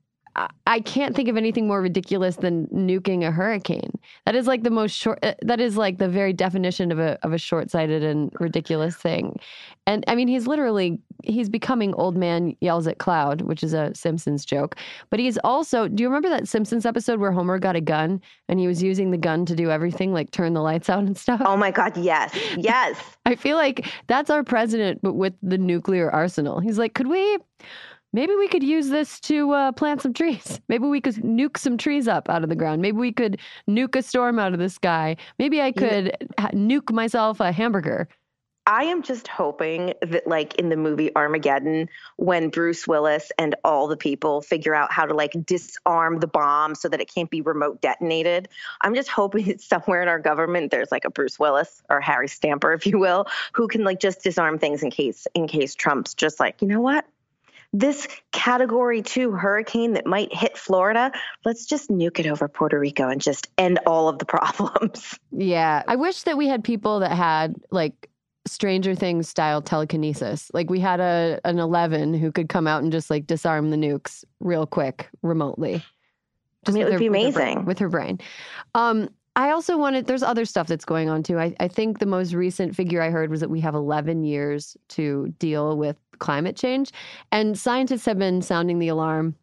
I 0.67 0.81
can't 0.81 1.15
think 1.15 1.29
of 1.29 1.37
anything 1.37 1.67
more 1.67 1.83
ridiculous 1.83 2.37
than 2.37 2.67
nuking 2.69 3.27
a 3.27 3.31
hurricane. 3.31 3.91
That 4.25 4.35
is 4.35 4.47
like 4.47 4.63
the 4.63 4.71
most 4.71 4.93
short. 4.93 5.19
Uh, 5.23 5.35
that 5.43 5.61
is 5.61 5.77
like 5.77 5.99
the 5.99 6.09
very 6.09 6.33
definition 6.33 6.91
of 6.91 6.99
a 6.99 7.19
of 7.23 7.33
a 7.33 7.39
short 7.39 7.71
sighted 7.71 8.03
and 8.03 8.33
ridiculous 8.41 8.97
thing. 8.97 9.39
And 9.87 10.05
I 10.09 10.15
mean, 10.15 10.29
he's 10.29 10.47
literally 10.47 10.99
he's 11.23 11.51
becoming 11.51 11.93
old 11.95 12.17
man 12.17 12.57
yells 12.61 12.87
at 12.87 12.99
cloud, 12.99 13.43
which 13.43 13.63
is 13.63 13.75
a 13.75 13.95
Simpsons 13.95 14.47
joke. 14.47 14.77
But 15.11 15.21
he's 15.21 15.37
also. 15.39 15.87
Do 15.87 16.03
you 16.03 16.09
remember 16.09 16.31
that 16.31 16.49
Simpsons 16.49 16.87
episode 16.87 17.21
where 17.21 17.33
Homer 17.33 17.59
got 17.59 17.77
a 17.77 17.81
gun 17.83 18.21
and 18.49 18.59
he 18.59 18.67
was 18.67 18.83
using 18.83 19.11
the 19.11 19.19
gun 19.19 19.45
to 19.47 19.55
do 19.55 19.71
everything, 19.71 20.15
like 20.15 20.31
turn 20.31 20.55
the 20.55 20.63
lights 20.63 20.89
out 20.89 21.05
and 21.05 21.17
stuff? 21.17 21.43
Oh 21.45 21.59
my 21.59 21.71
God! 21.71 21.95
Yes, 21.97 22.35
yes. 22.57 22.99
I 23.27 23.35
feel 23.35 23.57
like 23.57 23.87
that's 24.07 24.31
our 24.31 24.45
president, 24.45 25.01
but 25.03 25.13
with 25.13 25.35
the 25.43 25.59
nuclear 25.59 26.11
arsenal. 26.11 26.61
He's 26.61 26.79
like, 26.79 26.95
could 26.95 27.09
we? 27.09 27.39
Maybe 28.13 28.35
we 28.37 28.49
could 28.49 28.63
use 28.63 28.89
this 28.89 29.21
to 29.21 29.53
uh, 29.53 29.73
plant 29.73 30.03
some 30.03 30.13
trees. 30.13 30.61
Maybe 30.69 30.87
we 30.87 31.01
could 31.01 31.17
nuke 31.17 31.59
some 31.59 31.77
trees 31.77 32.09
up 32.09 32.29
out 32.29 32.43
of 32.43 32.49
the 32.49 32.57
ground. 32.57 32.83
Maybe 32.83 32.97
we 32.97 33.13
could 33.13 33.39
nuke 33.69 33.97
a 33.97 34.03
storm 34.03 34.39
out 34.39 34.53
of 34.53 34.59
the 34.59 34.69
sky. 34.69 35.17
Maybe 35.39 35.61
I 35.61 35.73
could 35.73 36.17
ha- 36.39 36.51
nuke 36.51 36.93
myself 36.93 37.41
a 37.41 37.53
hamburger. 37.53 38.09
I 38.67 38.85
am 38.85 39.03
just 39.03 39.27
hoping 39.27 39.95
that, 40.03 40.27
like 40.27 40.55
in 40.55 40.69
the 40.69 40.77
movie 40.77 41.15
Armageddon, 41.17 41.89
when 42.17 42.49
Bruce 42.49 42.87
Willis 42.87 43.33
and 43.37 43.57
all 43.65 43.89
the 43.89 43.97
people 43.97 44.41
figure 44.41 44.73
out 44.73 44.93
how 44.93 45.05
to 45.05 45.15
like 45.15 45.33
disarm 45.45 46.21
the 46.21 46.29
bomb 46.29 46.77
so 46.77 46.89
that 46.89 47.01
it 47.01 47.13
can't 47.13 47.29
be 47.29 47.41
remote 47.41 47.81
detonated, 47.81 48.49
I'm 48.83 48.95
just 48.95 49.09
hoping 49.09 49.45
that 49.47 49.61
somewhere 49.61 50.01
in 50.01 50.09
our 50.09 50.21
government 50.21 50.71
there's 50.71 50.93
like 50.93 51.05
a 51.05 51.11
Bruce 51.11 51.41
Willis 51.41 51.83
or 51.91 52.01
Harry 52.01 52.29
Stamper, 52.29 52.73
if 52.73 52.87
you 52.87 53.01
will, 53.01 53.27
who 53.53 53.67
can 53.67 53.83
like 53.83 53.99
just 53.99 54.23
disarm 54.23 54.59
things 54.59 54.83
in 54.85 54.91
case 54.91 55.27
in 55.35 55.49
case 55.49 55.75
Trump's 55.75 56.15
just 56.15 56.39
like, 56.39 56.63
you 56.63 56.69
know 56.69 56.81
what, 56.81 57.05
this 57.73 58.07
category 58.33 59.03
two 59.03 59.33
hurricane 59.33 59.95
that 59.95 60.07
might 60.07 60.35
hit 60.35 60.57
Florida, 60.59 61.13
let's 61.45 61.67
just 61.67 61.91
nuke 61.91 62.19
it 62.19 62.27
over 62.27 62.49
Puerto 62.49 62.79
Rico 62.79 63.09
and 63.09 63.21
just 63.21 63.49
end 63.57 63.79
all 63.87 64.09
of 64.09 64.19
the 64.19 64.25
problems. 64.27 65.19
Yeah. 65.31 65.83
I 65.87 65.97
wish 65.97 66.23
that 66.23 66.37
we 66.37 66.49
had 66.49 66.63
people 66.63 67.01
that 67.01 67.13
had 67.13 67.57
like 67.71 68.11
Stranger 68.47 68.95
Things 68.95 69.29
style 69.29 69.63
telekinesis. 69.63 70.51
Like 70.53 70.69
we 70.69 70.81
had 70.81 71.01
a 71.01 71.41
an 71.45 71.59
11 71.59 72.15
who 72.15 72.33
could 72.33 72.49
come 72.49 72.67
out 72.67 72.83
and 72.83 72.93
just 72.93 73.09
like 73.09 73.27
disarm 73.27 73.71
the 73.71 73.77
nukes 73.77 74.25
real 74.41 74.67
quick 74.67 75.09
remotely. 75.23 75.85
Just 76.65 76.77
I 76.77 76.79
mean, 76.79 76.83
it 76.83 76.85
would 76.85 76.93
her, 76.95 76.99
be 76.99 77.07
amazing 77.07 77.27
with 77.27 77.35
her, 77.35 77.41
brain, 77.55 77.65
with 77.65 77.79
her 77.79 77.89
brain. 77.89 78.21
Um, 78.75 79.09
I 79.35 79.51
also 79.51 79.79
wanted, 79.79 80.07
there's 80.07 80.23
other 80.23 80.45
stuff 80.45 80.67
that's 80.67 80.85
going 80.85 81.09
on 81.09 81.23
too. 81.23 81.39
I, 81.39 81.55
I 81.59 81.69
think 81.69 81.99
the 81.99 82.07
most 82.07 82.35
recent 82.35 82.77
figure 82.77 83.01
I 83.01 83.11
heard 83.11 83.31
was 83.31 83.41
that 83.41 83.51
we 83.51 83.61
have 83.61 83.75
11 83.75 84.25
years 84.25 84.77
to 84.91 85.35
deal 85.39 85.77
with 85.77 85.97
climate 86.19 86.57
change. 86.57 86.93
And 87.31 87.59
scientists 87.59 88.05
have 88.05 88.19
been 88.19 88.43
sounding 88.43 88.79
the 88.79 88.89
alarm, 88.89 89.35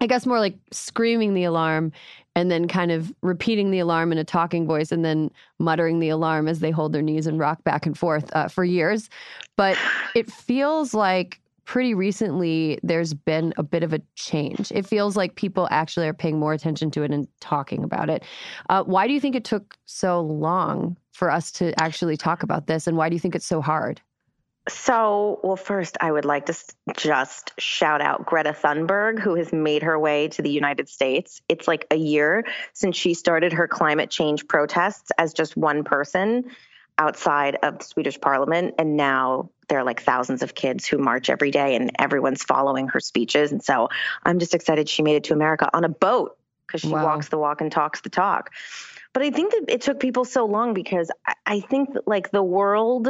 I 0.00 0.06
guess 0.06 0.26
more 0.26 0.38
like 0.38 0.56
screaming 0.70 1.32
the 1.32 1.44
alarm 1.44 1.92
and 2.34 2.50
then 2.50 2.68
kind 2.68 2.90
of 2.90 3.12
repeating 3.22 3.70
the 3.70 3.78
alarm 3.78 4.12
in 4.12 4.18
a 4.18 4.24
talking 4.24 4.66
voice 4.66 4.92
and 4.92 5.04
then 5.04 5.30
muttering 5.58 5.98
the 5.98 6.08
alarm 6.10 6.48
as 6.48 6.60
they 6.60 6.70
hold 6.70 6.92
their 6.92 7.02
knees 7.02 7.26
and 7.26 7.38
rock 7.38 7.62
back 7.64 7.86
and 7.86 7.96
forth 7.96 8.34
uh, 8.34 8.48
for 8.48 8.64
years. 8.64 9.08
But 9.56 9.78
it 10.14 10.30
feels 10.30 10.94
like 10.94 11.41
pretty 11.64 11.94
recently 11.94 12.78
there's 12.82 13.14
been 13.14 13.54
a 13.56 13.62
bit 13.62 13.82
of 13.82 13.92
a 13.92 14.00
change. 14.14 14.72
It 14.72 14.86
feels 14.86 15.16
like 15.16 15.34
people 15.36 15.68
actually 15.70 16.08
are 16.08 16.14
paying 16.14 16.38
more 16.38 16.52
attention 16.52 16.90
to 16.92 17.02
it 17.02 17.10
and 17.10 17.28
talking 17.40 17.84
about 17.84 18.10
it. 18.10 18.24
Uh, 18.68 18.82
why 18.84 19.06
do 19.06 19.12
you 19.12 19.20
think 19.20 19.36
it 19.36 19.44
took 19.44 19.76
so 19.84 20.20
long 20.20 20.96
for 21.12 21.30
us 21.30 21.52
to 21.52 21.78
actually 21.80 22.16
talk 22.16 22.42
about 22.42 22.66
this? 22.66 22.86
And 22.86 22.96
why 22.96 23.08
do 23.08 23.14
you 23.14 23.20
think 23.20 23.34
it's 23.34 23.46
so 23.46 23.60
hard? 23.60 24.00
So, 24.68 25.40
well, 25.42 25.56
first, 25.56 25.96
I 26.00 26.12
would 26.12 26.24
like 26.24 26.46
to 26.46 26.54
just 26.96 27.50
shout 27.58 28.00
out 28.00 28.24
Greta 28.26 28.52
Thunberg, 28.52 29.18
who 29.18 29.34
has 29.34 29.52
made 29.52 29.82
her 29.82 29.98
way 29.98 30.28
to 30.28 30.42
the 30.42 30.50
United 30.50 30.88
States. 30.88 31.42
It's 31.48 31.66
like 31.66 31.86
a 31.90 31.96
year 31.96 32.44
since 32.72 32.96
she 32.96 33.14
started 33.14 33.52
her 33.54 33.66
climate 33.66 34.08
change 34.08 34.46
protests 34.46 35.10
as 35.18 35.32
just 35.32 35.56
one 35.56 35.82
person. 35.82 36.44
Outside 36.98 37.56
of 37.62 37.78
the 37.78 37.84
Swedish 37.84 38.20
parliament. 38.20 38.74
And 38.78 38.96
now 38.96 39.50
there 39.68 39.78
are 39.78 39.84
like 39.84 40.02
thousands 40.02 40.42
of 40.42 40.54
kids 40.54 40.86
who 40.86 40.98
march 40.98 41.30
every 41.30 41.50
day 41.50 41.74
and 41.74 41.90
everyone's 41.98 42.42
following 42.42 42.88
her 42.88 43.00
speeches. 43.00 43.52
And 43.52 43.62
so 43.62 43.88
I'm 44.24 44.38
just 44.38 44.54
excited 44.54 44.88
she 44.88 45.02
made 45.02 45.16
it 45.16 45.24
to 45.24 45.34
America 45.34 45.68
on 45.72 45.84
a 45.84 45.88
boat 45.88 46.36
because 46.66 46.82
she 46.82 46.88
wow. 46.88 47.04
walks 47.04 47.28
the 47.28 47.38
walk 47.38 47.60
and 47.60 47.72
talks 47.72 48.00
the 48.02 48.10
talk. 48.10 48.50
But 49.12 49.22
I 49.22 49.30
think 49.30 49.52
that 49.52 49.64
it 49.68 49.82
took 49.82 50.00
people 50.00 50.24
so 50.24 50.46
long 50.46 50.74
because 50.74 51.10
I 51.44 51.60
think 51.60 51.94
that 51.94 52.08
like 52.08 52.30
the 52.30 52.42
world 52.42 53.08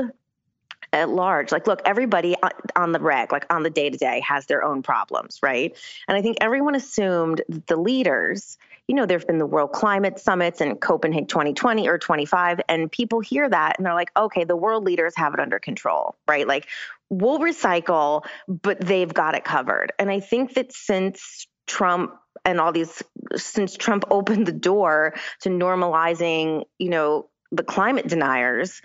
at 0.92 1.08
large. 1.08 1.52
Like, 1.52 1.66
look, 1.66 1.80
everybody 1.84 2.36
on 2.76 2.92
the 2.92 3.00
reg, 3.00 3.32
like 3.32 3.52
on 3.52 3.62
the 3.62 3.70
day 3.70 3.90
to 3.90 3.96
day, 3.96 4.20
has 4.20 4.46
their 4.46 4.62
own 4.62 4.82
problems, 4.82 5.38
right? 5.42 5.76
And 6.06 6.16
I 6.16 6.22
think 6.22 6.38
everyone 6.40 6.74
assumed 6.74 7.42
that 7.48 7.66
the 7.66 7.76
leaders, 7.76 8.58
you 8.88 8.94
know, 8.94 9.06
there 9.06 9.18
have 9.18 9.26
been 9.26 9.38
the 9.38 9.46
World 9.46 9.72
Climate 9.72 10.18
Summits 10.18 10.60
in 10.60 10.76
Copenhagen 10.76 11.26
2020 11.26 11.88
or 11.88 11.98
25, 11.98 12.60
and 12.68 12.90
people 12.90 13.20
hear 13.20 13.48
that 13.48 13.78
and 13.78 13.86
they're 13.86 13.94
like, 13.94 14.10
okay, 14.16 14.44
the 14.44 14.56
world 14.56 14.84
leaders 14.84 15.14
have 15.16 15.34
it 15.34 15.40
under 15.40 15.58
control, 15.58 16.16
right? 16.26 16.46
Like, 16.46 16.68
we'll 17.08 17.38
recycle, 17.38 18.24
but 18.48 18.80
they've 18.80 19.12
got 19.12 19.34
it 19.34 19.44
covered. 19.44 19.92
And 19.98 20.10
I 20.10 20.20
think 20.20 20.54
that 20.54 20.72
since 20.72 21.46
Trump 21.66 22.14
and 22.44 22.60
all 22.60 22.72
these 22.72 23.02
since 23.36 23.76
Trump 23.76 24.04
opened 24.10 24.46
the 24.46 24.52
door 24.52 25.14
to 25.42 25.48
normalizing, 25.48 26.64
you 26.78 26.90
know, 26.90 27.28
the 27.52 27.62
climate 27.62 28.08
deniers, 28.08 28.80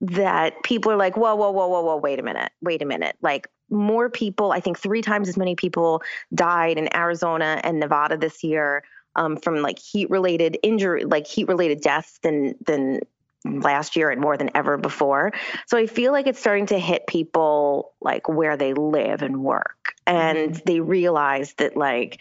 that 0.00 0.62
people 0.62 0.90
are 0.90 0.96
like, 0.96 1.16
whoa, 1.16 1.34
whoa, 1.34 1.50
whoa, 1.50 1.68
whoa, 1.68 1.82
whoa, 1.82 1.96
wait 1.96 2.18
a 2.18 2.22
minute, 2.22 2.50
wait 2.60 2.82
a 2.82 2.86
minute. 2.86 3.16
Like 3.22 3.48
more 3.70 4.10
people, 4.10 4.52
I 4.52 4.60
think 4.60 4.78
three 4.78 5.02
times 5.02 5.28
as 5.28 5.36
many 5.36 5.54
people 5.54 6.02
died 6.34 6.78
in 6.78 6.94
Arizona 6.94 7.60
and 7.62 7.80
Nevada 7.80 8.16
this 8.16 8.44
year 8.44 8.84
um, 9.16 9.36
from 9.36 9.62
like 9.62 9.78
heat 9.78 10.10
related 10.10 10.58
injury, 10.62 11.04
like 11.04 11.26
heat 11.26 11.48
related 11.48 11.80
deaths 11.80 12.18
than 12.22 12.54
than 12.64 13.00
last 13.44 13.96
year 13.96 14.10
and 14.10 14.20
more 14.20 14.36
than 14.36 14.50
ever 14.54 14.76
before. 14.76 15.32
So 15.66 15.78
I 15.78 15.86
feel 15.86 16.12
like 16.12 16.26
it's 16.26 16.40
starting 16.40 16.66
to 16.66 16.78
hit 16.78 17.06
people 17.06 17.92
like 18.00 18.28
where 18.28 18.56
they 18.56 18.74
live 18.74 19.22
and 19.22 19.42
work, 19.42 19.94
and 20.06 20.50
mm-hmm. 20.52 20.60
they 20.64 20.80
realize 20.80 21.54
that 21.54 21.76
like 21.76 22.20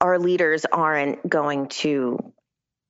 our 0.00 0.18
leaders 0.18 0.64
aren't 0.64 1.28
going 1.28 1.68
to 1.68 2.32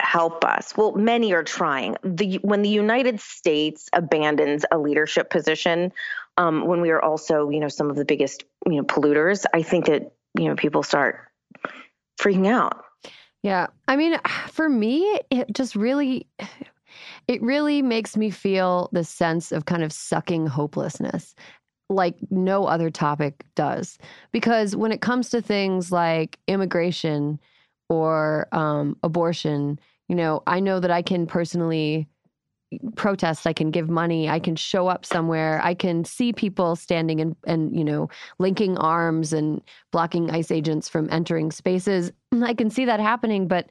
help 0.00 0.44
us. 0.44 0.76
Well, 0.76 0.92
many 0.92 1.32
are 1.32 1.44
trying. 1.44 1.96
The 2.02 2.38
when 2.42 2.62
the 2.62 2.68
United 2.68 3.20
States 3.20 3.88
abandons 3.92 4.64
a 4.70 4.78
leadership 4.78 5.30
position, 5.30 5.92
um, 6.36 6.66
when 6.66 6.80
we 6.80 6.90
are 6.90 7.02
also, 7.02 7.50
you 7.50 7.60
know, 7.60 7.68
some 7.68 7.90
of 7.90 7.96
the 7.96 8.04
biggest, 8.04 8.44
you 8.66 8.76
know, 8.76 8.84
polluters, 8.84 9.44
I 9.52 9.62
think 9.62 9.86
that 9.86 10.12
you 10.38 10.48
know 10.48 10.56
people 10.56 10.82
start 10.82 11.20
freaking 12.20 12.46
out. 12.46 12.84
Yeah, 13.44 13.66
I 13.86 13.96
mean, 13.96 14.18
for 14.50 14.68
me, 14.68 15.20
it 15.30 15.52
just 15.52 15.76
really, 15.76 16.26
it 17.28 17.42
really 17.42 17.82
makes 17.82 18.16
me 18.16 18.30
feel 18.30 18.88
the 18.92 19.04
sense 19.04 19.52
of 19.52 19.66
kind 19.66 19.84
of 19.84 19.92
sucking 19.92 20.48
hopelessness 20.48 21.36
like 21.90 22.16
no 22.30 22.66
other 22.66 22.90
topic 22.90 23.44
does. 23.56 23.98
Because 24.32 24.76
when 24.76 24.92
it 24.92 25.02
comes 25.02 25.30
to 25.30 25.42
things 25.42 25.92
like 25.92 26.38
immigration 26.48 27.40
or 27.90 28.48
um, 28.52 28.96
abortion, 29.04 29.78
you 30.08 30.16
know, 30.16 30.42
I 30.48 30.60
know 30.60 30.80
that 30.80 30.90
I 30.90 31.02
can 31.02 31.26
personally 31.26 32.08
protest 32.96 33.46
i 33.46 33.52
can 33.52 33.70
give 33.70 33.88
money 33.88 34.28
i 34.28 34.38
can 34.38 34.56
show 34.56 34.88
up 34.88 35.06
somewhere 35.06 35.60
i 35.62 35.74
can 35.74 36.04
see 36.04 36.32
people 36.32 36.74
standing 36.74 37.20
and 37.20 37.36
and 37.46 37.76
you 37.76 37.84
know 37.84 38.08
linking 38.38 38.76
arms 38.78 39.32
and 39.32 39.62
blocking 39.92 40.30
ice 40.30 40.50
agents 40.50 40.88
from 40.88 41.08
entering 41.10 41.50
spaces. 41.52 42.10
I 42.42 42.54
can 42.54 42.70
see 42.70 42.84
that 42.84 43.00
happening 43.00 43.46
but 43.46 43.70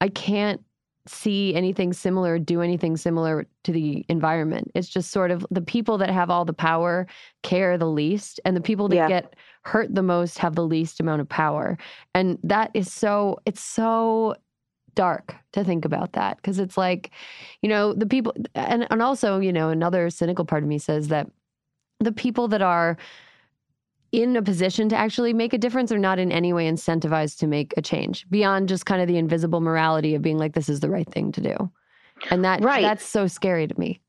i 0.00 0.08
can't 0.08 0.60
see 1.06 1.54
anything 1.54 1.92
similar 1.92 2.38
do 2.38 2.60
anything 2.60 2.96
similar 2.96 3.46
to 3.64 3.72
the 3.72 4.04
environment. 4.08 4.70
It's 4.74 4.88
just 4.88 5.10
sort 5.10 5.30
of 5.30 5.44
the 5.50 5.60
people 5.60 5.98
that 5.98 6.10
have 6.10 6.30
all 6.30 6.44
the 6.44 6.52
power 6.52 7.06
care 7.42 7.76
the 7.76 7.88
least 7.88 8.40
and 8.44 8.56
the 8.56 8.60
people 8.60 8.88
that 8.88 8.96
yeah. 8.96 9.08
get 9.08 9.36
hurt 9.62 9.94
the 9.94 10.02
most 10.02 10.38
have 10.38 10.54
the 10.54 10.66
least 10.66 11.00
amount 11.00 11.20
of 11.20 11.28
power. 11.28 11.76
And 12.14 12.38
that 12.44 12.70
is 12.74 12.92
so 12.92 13.40
it's 13.46 13.60
so 13.60 14.36
dark 14.94 15.34
to 15.52 15.64
think 15.64 15.84
about 15.84 16.12
that 16.12 16.36
because 16.36 16.58
it's 16.58 16.76
like, 16.76 17.10
you 17.60 17.68
know, 17.68 17.92
the 17.92 18.06
people, 18.06 18.34
and, 18.54 18.86
and 18.90 19.02
also, 19.02 19.38
you 19.38 19.52
know, 19.52 19.70
another 19.70 20.10
cynical 20.10 20.44
part 20.44 20.62
of 20.62 20.68
me 20.68 20.78
says 20.78 21.08
that 21.08 21.28
the 22.00 22.12
people 22.12 22.48
that 22.48 22.62
are 22.62 22.96
in 24.12 24.36
a 24.36 24.42
position 24.42 24.88
to 24.90 24.96
actually 24.96 25.32
make 25.32 25.54
a 25.54 25.58
difference 25.58 25.90
are 25.90 25.98
not 25.98 26.18
in 26.18 26.30
any 26.30 26.52
way 26.52 26.68
incentivized 26.68 27.38
to 27.38 27.46
make 27.46 27.72
a 27.76 27.82
change 27.82 28.28
beyond 28.28 28.68
just 28.68 28.84
kind 28.84 29.00
of 29.00 29.08
the 29.08 29.16
invisible 29.16 29.60
morality 29.60 30.14
of 30.14 30.22
being 30.22 30.38
like, 30.38 30.52
this 30.52 30.68
is 30.68 30.80
the 30.80 30.90
right 30.90 31.10
thing 31.10 31.32
to 31.32 31.40
do. 31.40 31.70
And 32.30 32.44
that, 32.44 32.62
right. 32.62 32.82
that's 32.82 33.04
so 33.04 33.26
scary 33.26 33.66
to 33.66 33.80
me. 33.80 34.00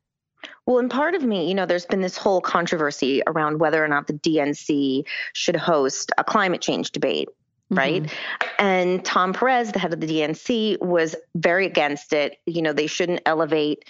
Well, 0.65 0.79
and 0.79 0.91
part 0.91 1.15
of 1.15 1.23
me, 1.23 1.47
you 1.47 1.55
know, 1.55 1.65
there's 1.65 1.85
been 1.85 2.01
this 2.01 2.17
whole 2.17 2.41
controversy 2.41 3.21
around 3.27 3.59
whether 3.59 3.83
or 3.83 3.87
not 3.87 4.07
the 4.07 4.13
DNC 4.13 5.05
should 5.31 5.55
host 5.55 6.11
a 6.17 6.23
climate 6.23 6.61
change 6.61 6.91
debate 6.91 7.29
right? 7.75 8.03
Mm-hmm. 8.03 8.47
And 8.59 9.05
Tom 9.05 9.33
Perez, 9.33 9.71
the 9.71 9.79
head 9.79 9.93
of 9.93 9.99
the 9.99 10.07
DNC, 10.07 10.81
was 10.81 11.15
very 11.35 11.65
against 11.65 12.13
it. 12.13 12.39
You 12.45 12.61
know, 12.61 12.73
they 12.73 12.87
shouldn't 12.87 13.21
elevate 13.25 13.85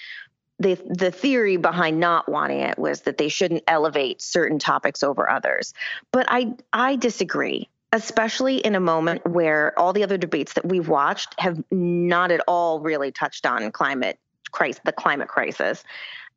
the 0.59 0.79
the 0.85 1.11
theory 1.11 1.57
behind 1.57 1.99
not 1.99 2.29
wanting 2.29 2.59
it 2.59 2.77
was 2.77 3.01
that 3.01 3.17
they 3.17 3.29
shouldn't 3.29 3.63
elevate 3.67 4.21
certain 4.21 4.59
topics 4.59 5.03
over 5.03 5.29
others. 5.29 5.73
But 6.11 6.25
I 6.29 6.53
I 6.71 6.95
disagree, 6.95 7.69
especially 7.91 8.57
in 8.57 8.75
a 8.75 8.79
moment 8.79 9.25
where 9.25 9.77
all 9.77 9.93
the 9.93 10.03
other 10.03 10.17
debates 10.17 10.53
that 10.53 10.65
we've 10.65 10.87
watched 10.87 11.39
have 11.39 11.61
not 11.71 12.31
at 12.31 12.41
all 12.47 12.79
really 12.79 13.11
touched 13.11 13.45
on 13.45 13.71
climate 13.71 14.19
crisis, 14.51 14.81
the 14.85 14.91
climate 14.91 15.27
crisis. 15.27 15.83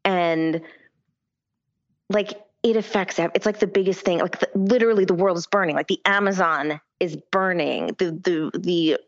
And 0.05 0.62
like 2.09 2.41
it 2.71 2.77
affects 2.77 3.19
it's 3.19 3.47
like 3.47 3.61
the 3.61 3.67
biggest 3.67 4.01
thing 4.01 4.19
like 4.19 4.41
the, 4.41 4.49
literally 4.55 5.05
the 5.05 5.15
world 5.15 5.37
is 5.37 5.47
burning 5.47 5.77
like 5.77 5.87
the 5.87 6.01
amazon 6.05 6.81
is 6.99 7.17
burning 7.31 7.87
the 7.99 8.11
the 8.11 8.51
the 8.59 8.99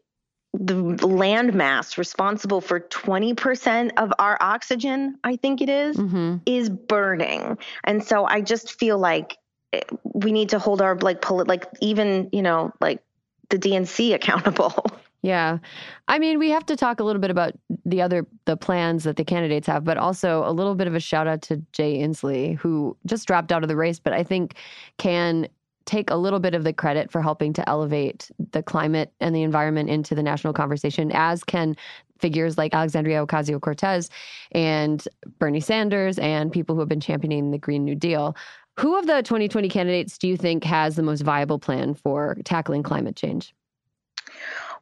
the 0.55 1.07
land 1.07 1.55
mass 1.55 1.99
responsible 1.99 2.63
for 2.63 2.81
20% 2.81 3.91
of 3.99 4.13
our 4.19 4.39
oxygen 4.41 5.19
i 5.25 5.37
think 5.37 5.61
it 5.61 5.69
is, 5.69 5.97
mm-hmm. 5.97 6.37
is 6.47 6.71
burning 6.71 7.59
and 7.85 8.03
so 8.03 8.25
i 8.25 8.41
just 8.41 8.79
feel 8.79 8.99
like 8.99 9.37
eh, 9.73 9.81
we 10.03 10.33
need 10.33 10.51
to 10.51 10.59
hold 10.59 10.81
our 10.81 10.97
like 10.97 11.21
polit- 11.21 11.49
like 11.49 11.67
even 11.81 12.29
you 12.33 12.43
know 12.43 12.73
like 12.81 13.03
the 13.51 13.59
dnc 13.59 14.15
accountable 14.15 14.87
Yeah. 15.23 15.59
I 16.07 16.19
mean, 16.19 16.39
we 16.39 16.51
have 16.51 16.65
to 16.67 16.77
talk 16.77 17.01
a 17.01 17.05
little 17.05 17.21
bit 17.21 17.31
about 17.31 17.53
the 17.85 18.01
other 18.01 18.27
the 18.45 18.57
plans 18.57 19.05
that 19.05 19.17
the 19.17 19.25
candidates 19.25 19.67
have, 19.67 19.83
but 19.85 19.97
also 19.97 20.45
a 20.47 20.53
little 20.53 20.75
bit 20.75 20.87
of 20.87 20.95
a 20.95 21.01
shout 21.01 21.27
out 21.27 21.43
to 21.43 21.57
Jay 21.73 21.99
Inslee, 21.99 22.57
who 22.57 22.97
just 23.05 23.27
dropped 23.27 23.51
out 23.51 23.63
of 23.65 23.69
the 23.69 23.77
race, 23.77 23.99
but 23.99 24.13
I 24.13 24.23
think 24.23 24.55
can 24.97 25.49
take 25.87 26.11
a 26.11 26.17
little 26.17 26.39
bit 26.39 26.55
of 26.55 26.65
the 26.65 26.73
credit 26.73 27.11
for 27.11 27.23
helping 27.23 27.53
to 27.55 27.69
elevate 27.69 28.31
the 28.53 28.63
climate 28.63 29.13
and 29.21 29.35
the 29.35 29.43
environment 29.43 29.89
into 29.89 30.15
the 30.15 30.23
national 30.23 30.53
conversation, 30.53 31.11
as 31.13 31.43
can 31.43 31.75
figures 32.21 32.59
like 32.59 32.75
Alexandria 32.75 33.27
Ocasio 33.27 33.61
Cortez 33.61 34.11
and 34.53 35.09
Bernie 35.39 35.61
Sanders 35.61 36.19
and 36.19 36.53
people 36.53 36.75
who 36.75 36.81
have 36.81 36.89
been 36.89 37.01
championing 37.01 37.51
the 37.51 37.59
Green 37.59 37.85
New 37.85 37.95
Deal. 37.95 38.37
Who 38.79 38.99
of 38.99 39.07
the 39.07 39.23
2020 39.23 39.69
candidates 39.69 40.19
do 40.19 40.29
you 40.29 40.37
think 40.37 40.63
has 40.65 40.95
the 40.95 41.03
most 41.03 41.23
viable 41.23 41.59
plan 41.59 41.95
for 41.95 42.37
tackling 42.45 42.83
climate 42.83 43.17
change? 43.17 43.55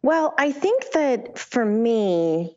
Well, 0.02 0.34
I 0.38 0.52
think 0.52 0.92
that 0.92 1.38
for 1.38 1.64
me, 1.64 2.56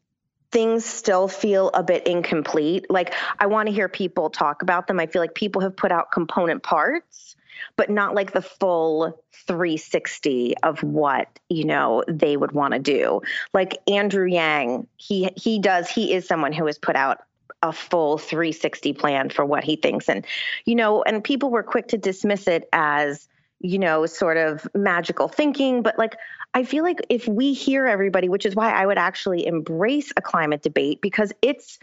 things 0.52 0.86
still 0.86 1.28
feel 1.28 1.70
a 1.74 1.84
bit 1.84 2.08
incomplete. 2.08 2.86
Like 2.90 3.14
I 3.40 3.48
want 3.48 3.68
to 3.68 3.74
hear 3.74 3.88
people 3.88 4.30
talk 4.30 4.62
about 4.62 4.88
them. 4.88 5.00
I 5.00 5.06
feel 5.06 5.22
like 5.22 5.36
people 5.36 5.62
have 5.62 5.76
put 5.76 5.92
out 5.92 6.12
component 6.12 6.64
parts, 6.64 7.36
but 7.76 7.90
not 7.90 8.16
like 8.16 8.32
the 8.32 8.42
full 8.42 9.22
360 9.48 10.56
of 10.64 10.82
what, 10.82 11.28
you 11.50 11.66
know, 11.66 12.04
they 12.08 12.36
would 12.36 12.52
want 12.52 12.74
to 12.74 12.80
do. 12.80 13.22
Like 13.54 13.78
Andrew 13.88 14.26
Yang, 14.26 14.88
he 14.98 15.30
he 15.36 15.60
does 15.60 15.90
he 15.90 16.14
is 16.14 16.28
someone 16.28 16.54
who 16.54 16.66
has 16.66 16.80
put 16.80 16.96
out 16.96 17.20
a 17.62 17.74
full 17.74 18.18
360 18.18 18.94
plan 18.94 19.30
for 19.30 19.44
what 19.44 19.66
he 19.66 19.76
thinks 19.76 20.08
and 20.08 20.26
you 20.66 20.76
know, 20.76 21.04
and 21.04 21.24
people 21.24 21.52
were 21.52 21.64
quick 21.64 21.90
to 21.90 21.98
dismiss 21.98 22.48
it 22.48 22.68
as 22.72 23.28
you 23.60 23.80
know, 23.80 24.06
sort 24.06 24.38
of 24.38 24.68
magical 24.74 25.28
thinking. 25.28 25.82
But 25.82 25.98
like, 25.98 26.16
I 26.54 26.64
feel 26.64 26.84
like 26.84 27.00
if 27.10 27.28
we 27.28 27.54
hear 27.54 27.86
everybody, 27.88 28.30
which 28.30 28.46
is 28.46 28.56
why 28.56 28.72
I 28.72 28.86
would 28.86 28.98
actually 28.98 29.46
embrace 29.46 30.12
a 30.16 30.22
climate 30.22 30.62
debate 30.62 31.02
because 31.02 31.32
it's 31.42 31.80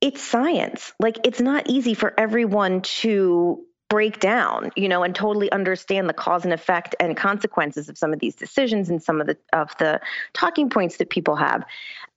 it's 0.00 0.20
science. 0.20 0.92
Like 0.98 1.18
it's 1.24 1.40
not 1.40 1.70
easy 1.70 1.94
for 1.94 2.12
everyone 2.18 2.82
to 2.82 3.64
break 3.92 4.20
down, 4.20 4.70
you 4.74 4.88
know, 4.88 5.02
and 5.02 5.14
totally 5.14 5.52
understand 5.52 6.08
the 6.08 6.14
cause 6.14 6.44
and 6.44 6.54
effect 6.54 6.96
and 6.98 7.14
consequences 7.14 7.90
of 7.90 7.98
some 7.98 8.10
of 8.10 8.20
these 8.20 8.34
decisions 8.34 8.88
and 8.88 9.02
some 9.02 9.20
of 9.20 9.26
the 9.26 9.36
of 9.52 9.76
the 9.76 10.00
talking 10.32 10.70
points 10.70 10.96
that 10.96 11.10
people 11.10 11.36
have. 11.36 11.62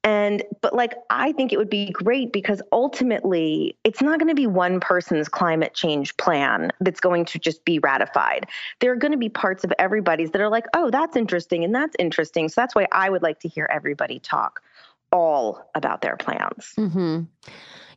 And 0.01 0.41
but 0.62 0.74
like 0.74 0.94
I 1.10 1.34
think 1.34 1.51
it 1.51 1.58
would 1.58 1.70
be 1.70 1.91
great 1.91 2.32
because 2.32 2.62
ultimately 2.72 3.75
it's 3.84 4.01
not 4.01 4.20
going 4.20 4.29
to 4.29 4.36
be 4.36 4.48
one 4.48 4.79
person's 4.79 5.27
climate 5.27 5.74
change 5.74 6.15
plan 6.15 6.72
that's 6.79 7.01
going 7.01 7.25
to 7.25 7.39
just 7.39 7.65
be 7.65 7.79
ratified. 7.79 8.48
There 8.79 8.94
are 8.94 8.96
going 8.96 9.12
to 9.12 9.17
be 9.17 9.27
parts 9.27 9.65
of 9.65 9.74
everybody's 9.77 10.32
that 10.32 10.39
are 10.39 10.48
like, 10.48 10.67
"Oh, 10.74 10.89
that's 10.89 11.17
interesting 11.17 11.65
and 11.65 11.75
that's 11.75 11.96
interesting." 12.00 12.48
So 12.48 12.62
that's 12.62 12.74
why 12.74 12.88
I 12.94 13.10
would 13.10 13.22
like 13.22 13.41
to 13.41 13.50
hear 13.50 13.67
everybody 13.70 14.20
talk 14.20 14.63
all 15.12 15.70
about 15.75 16.01
their 16.01 16.15
plans. 16.15 16.72
hmm 16.77 17.24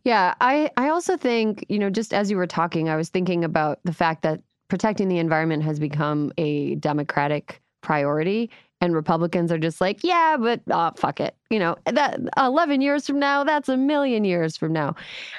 Yeah, 0.04 0.34
I, 0.40 0.70
I 0.76 0.88
also 0.88 1.16
think, 1.16 1.64
you 1.68 1.78
know, 1.78 1.90
just 1.90 2.14
as 2.14 2.30
you 2.30 2.36
were 2.36 2.46
talking, 2.46 2.88
I 2.88 2.96
was 2.96 3.08
thinking 3.08 3.44
about 3.44 3.80
the 3.84 3.92
fact 3.92 4.22
that 4.22 4.40
protecting 4.68 5.08
the 5.08 5.18
environment 5.18 5.62
has 5.62 5.78
become 5.78 6.32
a 6.38 6.76
Democratic 6.76 7.60
priority. 7.80 8.50
And 8.80 8.94
Republicans 8.94 9.50
are 9.50 9.58
just 9.58 9.80
like, 9.80 10.04
yeah, 10.04 10.36
but 10.38 10.60
uh, 10.70 10.92
fuck 10.96 11.18
it. 11.20 11.34
You 11.50 11.58
know, 11.58 11.76
that 11.86 12.20
11 12.36 12.80
years 12.80 13.06
from 13.06 13.18
now, 13.18 13.42
that's 13.42 13.68
a 13.68 13.76
million 13.76 14.24
years 14.24 14.56
from 14.56 14.72
now. 14.72 14.94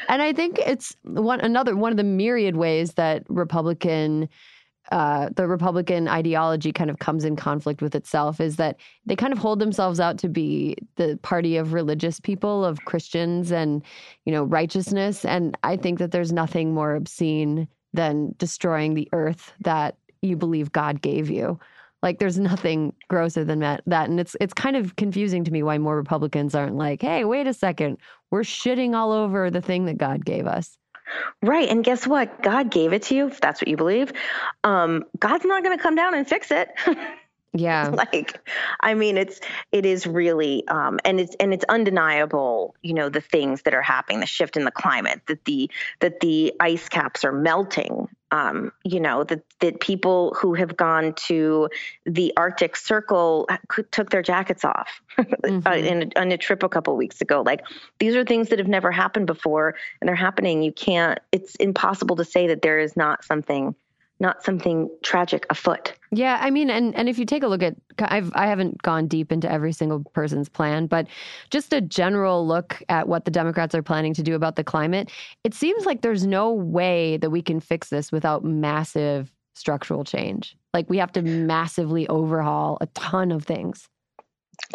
And 0.10 0.22
I 0.22 0.34
think 0.34 0.60
it's 0.60 0.96
one 1.04 1.40
another 1.40 1.76
one 1.76 1.92
of 1.92 1.98
the 1.98 2.04
myriad 2.04 2.58
ways 2.58 2.94
that 2.96 3.24
Republican 3.30 4.28
uh, 4.92 5.30
the 5.36 5.48
Republican 5.48 6.08
ideology 6.08 6.72
kind 6.72 6.90
of 6.90 7.00
comes 7.00 7.24
in 7.24 7.36
conflict 7.36 7.82
with 7.82 7.94
itself 7.94 8.42
is 8.42 8.56
that 8.56 8.78
they 9.06 9.16
kind 9.16 9.32
of 9.32 9.40
hold 9.40 9.60
themselves 9.60 10.00
out 10.00 10.18
to 10.18 10.30
be 10.30 10.76
the 10.96 11.20
party 11.22 11.58
of 11.58 11.74
religious 11.74 12.20
people, 12.20 12.66
of 12.66 12.84
Christians 12.86 13.52
and, 13.52 13.84
you 14.26 14.32
know, 14.32 14.44
righteousness. 14.44 15.26
And 15.26 15.58
I 15.64 15.78
think 15.78 16.00
that 16.00 16.12
there's 16.12 16.34
nothing 16.34 16.74
more 16.74 16.96
obscene 16.96 17.68
than 17.94 18.34
destroying 18.40 18.96
the 18.96 19.08
earth 19.14 19.54
that 19.62 19.96
you 20.22 20.36
believe 20.36 20.72
God 20.72 21.02
gave 21.02 21.30
you. 21.30 21.60
Like 22.02 22.18
there's 22.18 22.40
nothing 22.40 22.94
grosser 23.10 23.44
than 23.44 23.60
that. 23.60 23.84
That 23.86 24.10
and 24.10 24.20
it's 24.20 24.36
it's 24.40 24.54
kind 24.54 24.76
of 24.76 24.96
confusing 24.96 25.44
to 25.44 25.52
me 25.52 25.62
why 25.64 25.78
more 25.78 25.98
Republicans 25.98 26.56
aren't 26.56 26.78
like, 26.78 27.02
hey, 27.02 27.26
wait 27.26 27.46
a 27.46 27.54
second, 27.54 27.98
we're 28.32 28.42
shitting 28.42 28.96
all 28.96 29.12
over 29.12 29.52
the 29.52 29.62
thing 29.62 29.86
that 29.86 29.98
God 29.98 30.26
gave 30.26 30.48
us. 30.48 30.79
Right. 31.42 31.70
And 31.70 31.84
guess 31.84 32.06
what? 32.08 32.42
God 32.44 32.72
gave 32.72 32.94
it 32.94 33.04
to 33.04 33.16
you, 33.16 33.28
if 33.28 33.42
that's 33.42 33.62
what 33.62 33.68
you 33.68 33.78
believe. 33.78 34.12
Um, 34.64 35.06
God's 35.18 35.46
not 35.46 35.64
going 35.64 35.78
to 35.78 35.82
come 35.82 35.96
down 35.96 36.16
and 36.16 36.28
fix 36.28 36.52
it. 36.52 36.70
Yeah. 37.54 37.90
like, 37.94 38.40
I 38.80 38.94
mean, 38.94 39.18
it's, 39.18 39.40
it 39.72 39.86
is 39.86 40.06
really, 40.06 40.68
um, 40.68 41.00
and 41.04 41.20
it's, 41.20 41.36
and 41.40 41.54
it's 41.54 41.66
undeniable, 41.68 42.76
you 42.82 42.94
know, 42.94 43.10
the 43.10 43.22
things 43.22 43.64
that 43.64 43.74
are 43.74 43.82
happening, 43.82 44.20
the 44.20 44.26
shift 44.26 44.58
in 44.58 44.66
the 44.66 44.72
climate, 44.72 45.22
that 45.28 45.46
the, 45.46 45.70
that 46.00 46.20
the 46.20 46.54
ice 46.60 46.90
caps 46.90 47.24
are 47.24 47.32
melting, 47.32 48.08
um, 48.32 48.72
you 48.84 49.00
know, 49.00 49.24
that, 49.24 49.42
that 49.60 49.80
people 49.80 50.36
who 50.40 50.54
have 50.54 50.78
gone 50.78 51.14
to 51.28 51.70
the 52.06 52.34
Arctic 52.38 52.76
Circle 52.76 53.50
took 53.92 54.12
their 54.12 54.22
jackets 54.22 54.64
off 54.64 55.02
mm-hmm. 55.18 55.68
uh, 55.68 55.72
in, 55.74 56.12
on 56.16 56.32
a 56.32 56.38
trip 56.38 56.62
a 56.62 56.70
couple 56.70 56.96
weeks 56.96 57.22
ago. 57.22 57.42
Like 57.44 57.64
these 57.98 58.16
are 58.16 58.24
things 58.24 58.50
that 58.50 58.60
have 58.60 58.68
never 58.68 58.92
happened 58.92 59.26
before 59.26 59.76
and 60.00 60.08
they're 60.08 60.16
happening. 60.16 60.62
You 60.62 60.72
can't, 60.72 61.20
it's 61.32 61.56
impossible 61.56 62.18
to 62.18 62.26
say 62.26 62.48
that 62.48 62.62
there 62.62 62.78
is 62.78 62.96
not 62.96 63.24
something 63.24 63.74
not 64.20 64.44
something 64.44 64.90
tragic 65.02 65.46
afoot. 65.50 65.94
Yeah, 66.12 66.38
I 66.42 66.50
mean, 66.50 66.70
and 66.70 66.96
and 66.96 67.08
if 67.08 67.18
you 67.18 67.26
take 67.26 67.44
a 67.44 67.48
look 67.48 67.64
at, 67.64 67.76
I've 68.00 68.32
I 68.36 68.48
haven't 68.48 68.82
gone 68.82 69.08
deep 69.08 69.32
into 69.32 69.50
every 69.50 69.72
single 69.72 70.04
person's 70.14 70.50
plan, 70.50 70.88
but 70.88 71.08
just 71.50 71.72
a 71.74 71.82
general 71.82 72.46
look 72.46 72.82
at 72.90 73.08
what 73.08 73.26
the 73.26 73.32
Democrats 73.32 73.74
are 73.76 73.84
planning 73.84 74.14
to 74.16 74.24
do 74.24 74.36
about 74.36 74.56
the 74.56 74.64
climate, 74.64 75.12
it 75.44 75.54
seems 75.54 75.86
like 75.86 76.02
there's 76.02 76.26
no 76.26 76.52
way 76.52 77.18
that 77.18 77.30
we 77.30 77.42
can 77.42 77.60
fix 77.60 77.90
this 77.90 78.12
without 78.12 78.44
massive 78.44 79.32
structural 79.56 80.04
change. 80.04 80.56
Like 80.74 80.90
we 80.90 80.98
have 80.98 81.12
to 81.14 81.22
massively 81.22 82.08
overhaul 82.08 82.78
a 82.82 82.88
ton 82.88 83.32
of 83.32 83.44
things. 83.44 83.88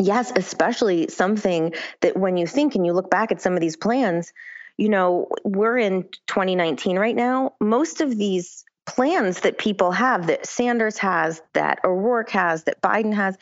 Yes, 0.00 0.32
especially 0.34 1.08
something 1.08 1.74
that 2.00 2.16
when 2.16 2.36
you 2.36 2.46
think 2.46 2.74
and 2.74 2.86
you 2.86 2.92
look 2.92 3.10
back 3.10 3.30
at 3.30 3.40
some 3.40 3.54
of 3.54 3.60
these 3.60 3.76
plans, 3.76 4.32
you 4.76 4.88
know, 4.88 5.28
we're 5.44 5.78
in 5.78 6.02
2019 6.26 6.98
right 6.98 7.14
now. 7.14 7.54
Most 7.60 8.00
of 8.00 8.16
these 8.16 8.64
plans 8.86 9.40
that 9.40 9.58
people 9.58 9.92
have 9.92 10.26
that 10.26 10.46
Sanders 10.46 10.98
has, 10.98 11.42
that 11.52 11.78
O'Rourke 11.84 12.30
has, 12.30 12.64
that 12.64 12.80
Biden 12.82 13.14
has, 13.14 13.36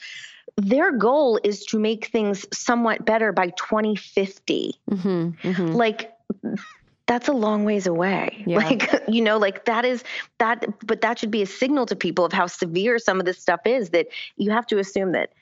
their 0.57 0.93
goal 0.93 1.41
is 1.43 1.65
to 1.67 1.79
make 1.79 2.07
things 2.07 2.47
somewhat 2.53 3.05
better 3.05 3.33
by 3.33 3.49
2050. 3.51 4.75
Mm-hmm, 4.91 5.09
mm-hmm. 5.49 5.67
Like, 5.73 6.13
that's 7.07 7.29
a 7.29 7.33
long 7.33 7.65
ways 7.65 7.87
away. 7.87 8.45
Yeah. 8.47 8.59
Like, 8.59 8.91
you 9.09 9.23
know, 9.23 9.39
like 9.39 9.65
that 9.65 9.85
is 9.85 10.05
that, 10.39 10.65
but 10.87 11.01
that 11.01 11.19
should 11.19 11.31
be 11.31 11.43
a 11.43 11.47
signal 11.47 11.87
to 11.87 11.97
people 11.97 12.25
of 12.25 12.33
how 12.33 12.47
severe 12.47 12.99
some 12.99 13.19
of 13.19 13.27
this 13.27 13.39
stuff 13.39 13.61
is 13.67 13.91
that 13.91 14.09
you 14.37 14.51
have 14.51 14.67
to 14.69 14.79
assume 14.79 15.13
that 15.13 15.33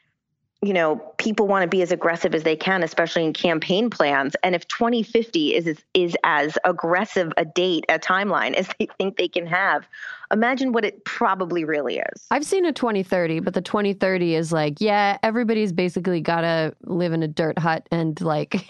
you 0.62 0.74
know, 0.74 0.96
people 1.16 1.46
want 1.46 1.62
to 1.62 1.68
be 1.68 1.80
as 1.80 1.90
aggressive 1.90 2.34
as 2.34 2.42
they 2.42 2.56
can, 2.56 2.82
especially 2.82 3.24
in 3.24 3.32
campaign 3.32 3.88
plans. 3.88 4.36
And 4.42 4.54
if 4.54 4.68
2050 4.68 5.54
is 5.54 5.78
is 5.94 6.16
as 6.22 6.58
aggressive 6.64 7.32
a 7.38 7.46
date, 7.46 7.86
a 7.88 7.98
timeline 7.98 8.52
as 8.54 8.68
they 8.78 8.88
think 8.98 9.16
they 9.16 9.28
can 9.28 9.46
have, 9.46 9.88
imagine 10.30 10.72
what 10.72 10.84
it 10.84 11.04
probably 11.04 11.64
really 11.64 11.98
is. 11.98 12.26
I've 12.30 12.44
seen 12.44 12.66
a 12.66 12.72
2030, 12.72 13.40
but 13.40 13.54
the 13.54 13.62
2030 13.62 14.34
is 14.34 14.52
like, 14.52 14.80
yeah, 14.80 15.16
everybody's 15.22 15.72
basically 15.72 16.20
got 16.20 16.42
to 16.42 16.74
live 16.84 17.14
in 17.14 17.22
a 17.22 17.28
dirt 17.28 17.58
hut 17.58 17.86
and 17.90 18.20
like 18.20 18.68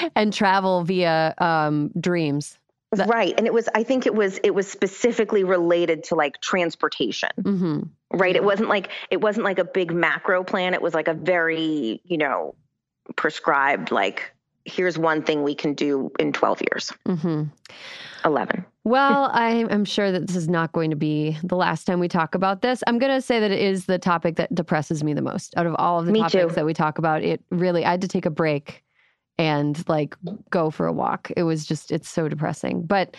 and 0.16 0.32
travel 0.32 0.82
via 0.82 1.34
um, 1.38 1.92
dreams. 2.00 2.58
That- 2.92 3.08
right, 3.08 3.34
and 3.36 3.46
it 3.46 3.54
was. 3.54 3.68
I 3.74 3.82
think 3.84 4.06
it 4.06 4.14
was. 4.14 4.38
It 4.42 4.54
was 4.54 4.70
specifically 4.70 5.44
related 5.44 6.04
to 6.04 6.14
like 6.16 6.40
transportation. 6.40 7.30
Mm-hmm 7.40 7.82
right 8.12 8.34
it 8.34 8.44
wasn't 8.44 8.68
like 8.68 8.90
it 9.10 9.20
wasn't 9.20 9.44
like 9.44 9.58
a 9.58 9.64
big 9.64 9.92
macro 9.92 10.42
plan 10.42 10.74
it 10.74 10.82
was 10.82 10.94
like 10.94 11.08
a 11.08 11.14
very 11.14 12.00
you 12.04 12.18
know 12.18 12.54
prescribed 13.16 13.90
like 13.90 14.32
here's 14.64 14.98
one 14.98 15.22
thing 15.22 15.42
we 15.42 15.54
can 15.54 15.74
do 15.74 16.10
in 16.18 16.32
12 16.32 16.62
years 16.70 16.92
mm-hmm. 17.06 17.44
11 18.24 18.64
well 18.84 19.30
I'm, 19.32 19.68
I'm 19.70 19.84
sure 19.84 20.10
that 20.12 20.26
this 20.26 20.36
is 20.36 20.48
not 20.48 20.72
going 20.72 20.90
to 20.90 20.96
be 20.96 21.38
the 21.44 21.56
last 21.56 21.84
time 21.84 22.00
we 22.00 22.08
talk 22.08 22.34
about 22.34 22.62
this 22.62 22.82
i'm 22.86 22.98
going 22.98 23.12
to 23.12 23.22
say 23.22 23.40
that 23.40 23.50
it 23.50 23.60
is 23.60 23.86
the 23.86 23.98
topic 23.98 24.36
that 24.36 24.54
depresses 24.54 25.04
me 25.04 25.14
the 25.14 25.22
most 25.22 25.54
out 25.56 25.66
of 25.66 25.74
all 25.76 26.00
of 26.00 26.06
the 26.06 26.12
me 26.12 26.20
topics 26.20 26.32
too. 26.32 26.54
that 26.54 26.66
we 26.66 26.74
talk 26.74 26.98
about 26.98 27.22
it 27.22 27.42
really 27.50 27.84
i 27.84 27.90
had 27.92 28.00
to 28.00 28.08
take 28.08 28.26
a 28.26 28.30
break 28.30 28.82
and 29.40 29.88
like 29.88 30.14
go 30.50 30.70
for 30.70 30.86
a 30.86 30.92
walk 30.92 31.30
it 31.36 31.42
was 31.42 31.66
just 31.66 31.90
it's 31.90 32.08
so 32.08 32.28
depressing 32.28 32.82
but 32.82 33.16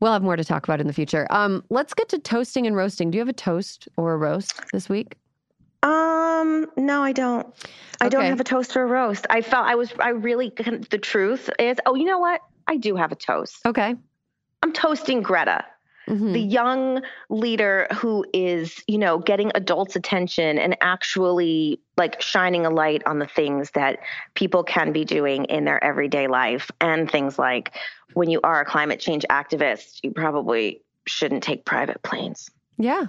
We'll 0.00 0.12
have 0.12 0.22
more 0.22 0.36
to 0.36 0.44
talk 0.44 0.64
about 0.64 0.80
in 0.80 0.86
the 0.86 0.94
future. 0.94 1.26
Um, 1.30 1.62
let's 1.68 1.92
get 1.92 2.08
to 2.08 2.18
toasting 2.18 2.66
and 2.66 2.74
roasting. 2.74 3.10
Do 3.10 3.16
you 3.16 3.20
have 3.20 3.28
a 3.28 3.34
toast 3.34 3.86
or 3.98 4.14
a 4.14 4.16
roast 4.16 4.60
this 4.72 4.88
week? 4.88 5.16
Um, 5.82 6.66
no, 6.76 7.02
I 7.02 7.12
don't. 7.12 7.46
I 8.00 8.06
okay. 8.06 8.08
don't 8.08 8.24
have 8.24 8.40
a 8.40 8.44
toast 8.44 8.76
or 8.76 8.84
a 8.84 8.86
roast. 8.86 9.26
I 9.28 9.42
felt 9.42 9.66
I 9.66 9.74
was, 9.74 9.92
I 10.00 10.10
really, 10.10 10.52
the 10.90 10.98
truth 10.98 11.50
is, 11.58 11.76
oh, 11.84 11.94
you 11.94 12.06
know 12.06 12.18
what? 12.18 12.40
I 12.66 12.78
do 12.78 12.96
have 12.96 13.12
a 13.12 13.14
toast. 13.14 13.58
Okay. 13.66 13.94
I'm 14.62 14.72
toasting 14.72 15.20
Greta 15.20 15.64
mm-hmm. 16.10 16.32
the 16.32 16.40
young 16.40 17.02
leader 17.28 17.86
who 17.94 18.24
is, 18.34 18.82
you 18.86 18.98
know, 18.98 19.18
getting 19.18 19.52
adults' 19.54 19.96
attention 19.96 20.58
and 20.58 20.76
actually 20.80 21.80
like 21.96 22.20
shining 22.20 22.66
a 22.66 22.70
light 22.70 23.02
on 23.06 23.18
the 23.18 23.26
things 23.26 23.70
that 23.72 24.00
people 24.34 24.64
can 24.64 24.92
be 24.92 25.04
doing 25.04 25.44
in 25.46 25.64
their 25.64 25.82
everyday 25.82 26.26
life 26.26 26.70
and 26.80 27.10
things 27.10 27.38
like 27.38 27.74
when 28.14 28.28
you 28.28 28.40
are 28.42 28.60
a 28.60 28.64
climate 28.64 29.00
change 29.00 29.24
activist, 29.30 30.00
you 30.02 30.10
probably 30.10 30.82
shouldn't 31.06 31.42
take 31.42 31.64
private 31.64 32.02
planes. 32.02 32.50
Yeah. 32.80 33.06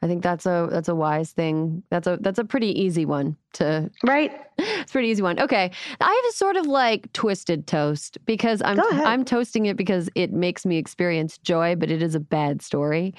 I 0.00 0.06
think 0.06 0.22
that's 0.22 0.46
a 0.46 0.68
that's 0.70 0.88
a 0.88 0.94
wise 0.94 1.32
thing. 1.32 1.82
That's 1.90 2.06
a 2.06 2.18
that's 2.20 2.38
a 2.38 2.44
pretty 2.44 2.68
easy 2.80 3.04
one 3.04 3.36
to 3.54 3.90
Right. 4.04 4.32
It's 4.56 4.92
pretty 4.92 5.08
easy 5.08 5.22
one. 5.22 5.40
Okay. 5.40 5.70
I 6.00 6.22
have 6.22 6.30
a 6.30 6.36
sort 6.36 6.56
of 6.56 6.66
like 6.66 7.12
twisted 7.12 7.66
toast 7.66 8.18
because 8.24 8.62
I'm 8.64 8.80
I'm 8.80 9.24
toasting 9.24 9.66
it 9.66 9.76
because 9.76 10.08
it 10.14 10.32
makes 10.32 10.64
me 10.64 10.76
experience 10.76 11.36
joy, 11.38 11.74
but 11.74 11.90
it 11.90 12.00
is 12.00 12.14
a 12.14 12.20
bad 12.20 12.62
story. 12.62 13.12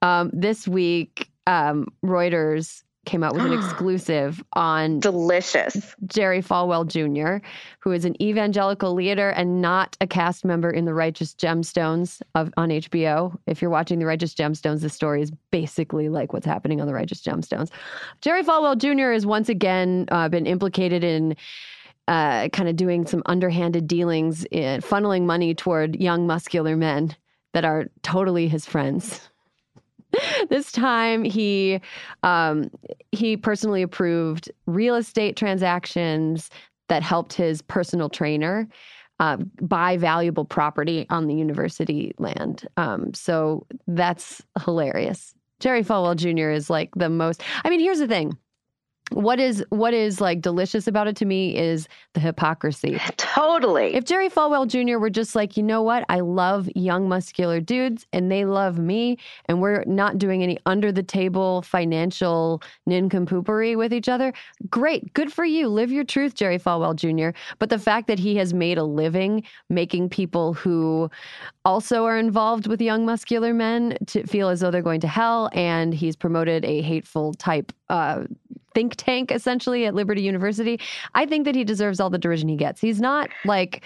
Um, 0.00 0.30
this 0.32 0.68
week 0.68 1.28
um, 1.48 1.88
Reuters 2.04 2.84
came 3.04 3.22
out 3.22 3.34
with 3.34 3.44
an 3.44 3.52
exclusive 3.58 4.42
on 4.52 5.00
delicious 5.00 5.94
Jerry 6.06 6.42
Falwell 6.42 6.86
Jr., 6.86 7.44
who 7.80 7.92
is 7.92 8.04
an 8.04 8.20
evangelical 8.22 8.94
leader 8.94 9.30
and 9.30 9.60
not 9.60 9.96
a 10.00 10.06
cast 10.06 10.44
member 10.44 10.70
in 10.70 10.84
The 10.84 10.94
Righteous 10.94 11.34
Gemstones 11.34 12.22
of 12.34 12.52
on 12.56 12.68
HBO. 12.68 13.36
If 13.46 13.60
you're 13.60 13.70
watching 13.70 13.98
The 13.98 14.06
Righteous 14.06 14.34
Gemstones, 14.34 14.80
the 14.80 14.88
story 14.88 15.22
is 15.22 15.32
basically 15.50 16.08
like 16.08 16.32
what's 16.32 16.46
happening 16.46 16.80
on 16.80 16.86
The 16.86 16.94
Righteous 16.94 17.22
Gemstones. 17.22 17.70
Jerry 18.20 18.42
Falwell 18.42 18.78
Jr. 18.78 19.12
has 19.12 19.26
once 19.26 19.48
again 19.48 20.06
uh, 20.10 20.28
been 20.28 20.46
implicated 20.46 21.04
in. 21.04 21.36
Uh, 22.08 22.48
kind 22.48 22.68
of 22.68 22.74
doing 22.74 23.06
some 23.06 23.22
underhanded 23.26 23.86
dealings, 23.86 24.44
in 24.46 24.80
funneling 24.80 25.22
money 25.22 25.54
toward 25.54 25.94
young 26.00 26.26
muscular 26.26 26.76
men 26.76 27.14
that 27.52 27.64
are 27.64 27.86
totally 28.02 28.48
his 28.48 28.66
friends. 28.66 29.30
this 30.48 30.72
time 30.72 31.24
he 31.24 31.80
um, 32.22 32.70
he 33.12 33.36
personally 33.36 33.82
approved 33.82 34.50
real 34.66 34.94
estate 34.94 35.36
transactions 35.36 36.50
that 36.88 37.02
helped 37.02 37.32
his 37.32 37.62
personal 37.62 38.08
trainer 38.08 38.68
uh, 39.20 39.36
buy 39.60 39.96
valuable 39.96 40.44
property 40.44 41.06
on 41.08 41.26
the 41.28 41.34
university 41.34 42.12
land. 42.18 42.66
Um, 42.76 43.14
so 43.14 43.66
that's 43.86 44.42
hilarious. 44.64 45.34
Jerry 45.60 45.84
Falwell 45.84 46.16
Jr. 46.16 46.50
is 46.50 46.68
like 46.68 46.90
the 46.96 47.08
most. 47.08 47.42
I 47.64 47.70
mean, 47.70 47.80
here's 47.80 48.00
the 48.00 48.08
thing. 48.08 48.36
What 49.10 49.38
is 49.38 49.64
what 49.70 49.94
is 49.94 50.20
like 50.20 50.40
delicious 50.40 50.86
about 50.86 51.06
it 51.06 51.16
to 51.16 51.24
me 51.24 51.56
is 51.56 51.88
the 52.14 52.20
hypocrisy. 52.20 52.98
Totally. 53.16 53.94
If 53.94 54.04
Jerry 54.04 54.28
Falwell 54.28 54.66
Jr. 54.66 54.98
were 54.98 55.10
just 55.10 55.34
like, 55.34 55.56
you 55.56 55.62
know 55.62 55.82
what, 55.82 56.04
I 56.08 56.20
love 56.20 56.68
young 56.74 57.08
muscular 57.08 57.60
dudes 57.60 58.06
and 58.12 58.30
they 58.30 58.44
love 58.44 58.78
me, 58.78 59.18
and 59.46 59.60
we're 59.60 59.84
not 59.86 60.18
doing 60.18 60.42
any 60.42 60.58
under 60.66 60.92
the 60.92 61.02
table 61.02 61.62
financial 61.62 62.62
nincompoopery 62.88 63.76
with 63.76 63.92
each 63.92 64.08
other, 64.08 64.32
great, 64.70 65.12
good 65.14 65.32
for 65.32 65.44
you. 65.44 65.68
Live 65.68 65.90
your 65.90 66.04
truth, 66.04 66.34
Jerry 66.34 66.58
Falwell 66.58 66.94
Jr. 66.94 67.36
But 67.58 67.70
the 67.70 67.78
fact 67.78 68.06
that 68.08 68.18
he 68.18 68.36
has 68.36 68.54
made 68.54 68.78
a 68.78 68.84
living 68.84 69.42
making 69.68 70.08
people 70.08 70.54
who 70.54 71.10
also 71.64 72.04
are 72.04 72.18
involved 72.18 72.66
with 72.66 72.80
young 72.80 73.06
muscular 73.06 73.54
men 73.54 73.96
to 74.06 74.26
feel 74.26 74.48
as 74.48 74.60
though 74.60 74.70
they're 74.70 74.82
going 74.82 75.00
to 75.00 75.08
hell, 75.08 75.50
and 75.52 75.94
he's 75.94 76.16
promoted 76.16 76.64
a 76.64 76.82
hateful 76.82 77.34
type 77.34 77.72
uh, 77.92 78.24
think 78.74 78.94
tank 78.96 79.30
essentially 79.30 79.86
at 79.86 79.94
Liberty 79.94 80.22
University. 80.22 80.80
I 81.14 81.26
think 81.26 81.44
that 81.44 81.54
he 81.54 81.64
deserves 81.64 82.00
all 82.00 82.10
the 82.10 82.18
derision 82.18 82.48
he 82.48 82.56
gets. 82.56 82.80
He's 82.80 83.00
not 83.00 83.30
like 83.44 83.82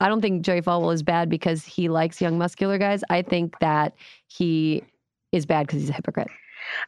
I 0.00 0.08
don't 0.08 0.20
think 0.20 0.42
Jerry 0.42 0.60
Falwell 0.60 0.92
is 0.92 1.02
bad 1.02 1.28
because 1.30 1.64
he 1.64 1.88
likes 1.88 2.20
young 2.20 2.38
muscular 2.38 2.78
guys. 2.78 3.02
I 3.08 3.22
think 3.22 3.58
that 3.60 3.94
he 4.28 4.82
is 5.32 5.46
bad 5.46 5.66
because 5.66 5.80
he's 5.80 5.90
a 5.90 5.94
hypocrite. 5.94 6.28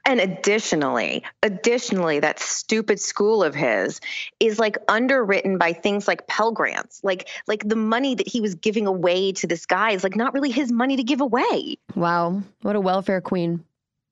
And 0.04 0.20
additionally, 0.20 1.22
additionally, 1.42 2.20
that 2.20 2.40
stupid 2.40 3.00
school 3.00 3.42
of 3.42 3.54
his 3.54 4.00
is 4.40 4.58
like 4.58 4.76
underwritten 4.88 5.58
by 5.58 5.72
things 5.72 6.08
like 6.08 6.26
Pell 6.26 6.52
Grants. 6.52 7.00
Like 7.02 7.28
like 7.46 7.66
the 7.68 7.76
money 7.76 8.14
that 8.14 8.28
he 8.28 8.40
was 8.40 8.54
giving 8.54 8.86
away 8.86 9.32
to 9.32 9.46
this 9.46 9.66
guy 9.66 9.92
is 9.92 10.02
like 10.02 10.16
not 10.16 10.34
really 10.34 10.50
his 10.50 10.72
money 10.72 10.96
to 10.96 11.04
give 11.04 11.20
away. 11.20 11.76
Wow. 11.94 12.42
What 12.62 12.76
a 12.76 12.80
welfare 12.80 13.20
queen. 13.20 13.64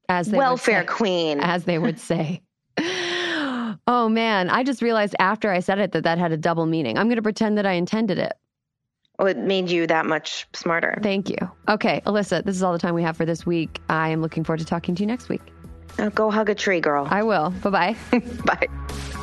As 0.08 0.28
they 0.28 0.38
welfare 0.38 0.82
say, 0.82 0.86
queen. 0.86 1.40
As 1.40 1.64
they 1.64 1.78
would 1.78 1.98
say. 1.98 2.42
Oh 3.86 4.08
man, 4.08 4.50
I 4.50 4.62
just 4.62 4.82
realized 4.82 5.14
after 5.18 5.50
I 5.50 5.60
said 5.60 5.78
it 5.78 5.92
that 5.92 6.04
that 6.04 6.18
had 6.18 6.32
a 6.32 6.36
double 6.36 6.66
meaning. 6.66 6.98
I'm 6.98 7.06
going 7.06 7.16
to 7.16 7.22
pretend 7.22 7.58
that 7.58 7.66
I 7.66 7.72
intended 7.72 8.18
it. 8.18 8.34
Well, 9.18 9.28
it 9.28 9.38
made 9.38 9.70
you 9.70 9.86
that 9.86 10.04
much 10.04 10.46
smarter. 10.52 10.98
Thank 11.02 11.30
you. 11.30 11.38
Okay, 11.68 12.02
Alyssa, 12.06 12.44
this 12.44 12.54
is 12.54 12.62
all 12.62 12.72
the 12.72 12.78
time 12.78 12.94
we 12.94 13.02
have 13.02 13.16
for 13.16 13.24
this 13.24 13.46
week. 13.46 13.80
I 13.88 14.10
am 14.10 14.20
looking 14.20 14.44
forward 14.44 14.58
to 14.58 14.66
talking 14.66 14.94
to 14.94 15.02
you 15.02 15.06
next 15.06 15.28
week. 15.28 15.42
Now 15.98 16.10
go 16.10 16.30
hug 16.30 16.50
a 16.50 16.54
tree, 16.54 16.80
girl. 16.80 17.06
I 17.10 17.22
will. 17.22 17.50
Bye 17.62 17.70
bye 17.70 17.96
bye. 18.44 19.22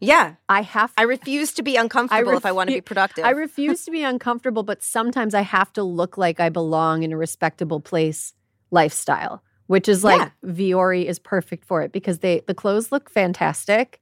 Yeah, 0.00 0.34
I 0.48 0.62
have 0.62 0.92
I 0.96 1.02
refuse 1.02 1.52
to 1.54 1.62
be 1.62 1.76
uncomfortable 1.76 2.36
if 2.36 2.44
I 2.44 2.52
want 2.52 2.68
to 2.68 2.76
be 2.76 2.80
productive. 2.80 3.24
I 3.24 3.30
refuse 3.30 3.84
to 3.86 3.90
be 3.90 4.02
uncomfortable, 4.02 4.62
but 4.62 4.82
sometimes 4.82 5.34
I 5.34 5.40
have 5.40 5.72
to 5.74 5.82
look 5.82 6.18
like 6.18 6.38
I 6.38 6.48
belong 6.48 7.02
in 7.02 7.12
a 7.12 7.16
respectable 7.16 7.80
place 7.80 8.34
lifestyle, 8.70 9.42
which 9.68 9.88
is 9.88 10.04
like 10.04 10.30
Vuori 10.44 11.06
is 11.06 11.18
perfect 11.18 11.64
for 11.64 11.82
it 11.82 11.92
because 11.92 12.18
they 12.18 12.42
the 12.46 12.54
clothes 12.54 12.92
look 12.92 13.08
fantastic. 13.08 14.00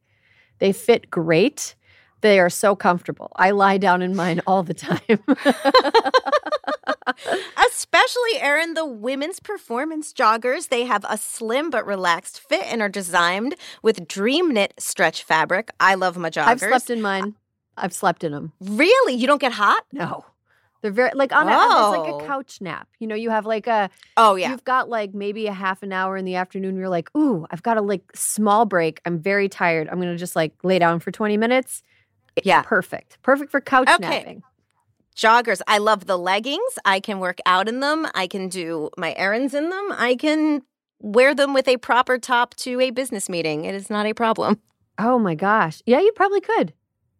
They 0.59 0.73
fit 0.73 1.11
great. 1.11 1.75
They 2.25 2.41
are 2.41 2.49
so 2.49 2.75
comfortable. 2.75 3.31
I 3.37 3.51
lie 3.51 3.77
down 3.77 4.01
in 4.01 4.17
mine 4.17 4.41
all 4.47 4.63
the 4.63 4.73
time. 4.73 4.99
Especially, 7.69 8.41
Erin, 8.41 8.73
the 8.73 8.87
women's 8.87 9.41
performance 9.41 10.11
joggers. 10.15 10.71
They 10.71 10.85
have 10.87 11.05
a 11.07 11.19
slim 11.19 11.69
but 11.69 11.85
relaxed 11.85 12.41
fit 12.41 12.65
and 12.65 12.81
are 12.81 12.89
designed 12.89 13.57
with 13.83 14.09
dream 14.09 14.55
knit 14.55 14.73
stretch 14.79 15.23
fabric. 15.23 15.71
I 15.81 15.97
love 15.97 16.17
my 16.17 16.31
joggers. 16.31 16.47
I've 16.47 16.61
slept 16.61 16.89
in 16.89 17.03
mine. 17.03 17.35
I've 17.77 17.93
slept 17.93 18.25
in 18.25 18.33
them. 18.33 18.53
Really? 18.59 19.13
You 19.13 19.27
don't 19.27 19.41
get 19.41 19.53
hot? 19.53 19.85
No. 19.93 20.25
They're 20.81 20.93
very 20.93 21.11
like 21.15 21.31
on 21.33 21.47
a, 21.47 21.51
it's 21.53 21.99
like 21.99 22.11
Oh. 22.15 22.21
a 22.21 22.27
couch 22.27 22.63
nap. 22.63 22.89
You 23.01 23.07
know, 23.07 23.15
you 23.15 23.29
have 23.29 23.45
like 23.45 23.67
a 23.67 23.91
Oh, 24.17 24.35
yeah. 24.37 24.51
you've 24.51 24.65
got 24.65 24.89
like 24.89 25.13
maybe 25.13 25.47
a 25.47 25.53
half 25.53 25.83
an 25.83 25.93
hour 25.93 26.17
in 26.17 26.25
the 26.25 26.37
afternoon. 26.37 26.77
You're 26.77 26.89
like, 26.89 27.15
ooh, 27.15 27.47
I've 27.51 27.63
got 27.63 27.77
a 27.77 27.83
like 27.83 28.03
small 28.15 28.65
break. 28.65 29.01
I'm 29.05 29.19
very 29.19 29.51
tired. 29.51 29.89
I'm 29.91 29.99
gonna 30.01 30.17
just 30.17 30.35
like 30.37 30.55
lay 30.63 30.79
down 30.79 31.01
for 31.01 31.11
20 31.11 31.37
minutes. 31.37 31.83
Yeah. 32.43 32.63
perfect. 32.63 33.19
Perfect 33.23 33.51
for 33.51 33.61
couch 33.61 33.89
Okay. 33.89 33.99
napping. 34.19 34.43
joggers. 35.17 35.61
I 35.69 35.79
love 35.79 36.07
the 36.07 36.19
leggings. 36.19 36.79
I 36.85 36.99
can 37.01 37.21
work 37.21 37.39
out 37.47 37.69
in 37.69 37.81
them. 37.81 38.07
I 38.15 38.27
can 38.27 38.49
do 38.49 38.91
my 38.97 39.15
errands 39.17 39.55
in 39.55 39.71
them. 39.71 39.93
I 39.93 40.17
can 40.17 40.63
wear 40.99 41.35
them 41.35 41.55
with 41.55 41.69
a 41.69 41.77
proper 41.77 42.19
top 42.19 42.55
to 42.57 42.81
a 42.81 42.91
business 42.91 43.29
meeting. 43.29 43.65
It 43.65 43.75
is 43.75 43.89
not 43.91 44.07
a 44.07 44.13
problem. 44.15 44.61
Oh 44.99 45.19
my 45.19 45.35
gosh. 45.35 45.83
Yeah, 45.87 46.01
you 46.01 46.13
probably 46.17 46.41
could. 46.41 46.73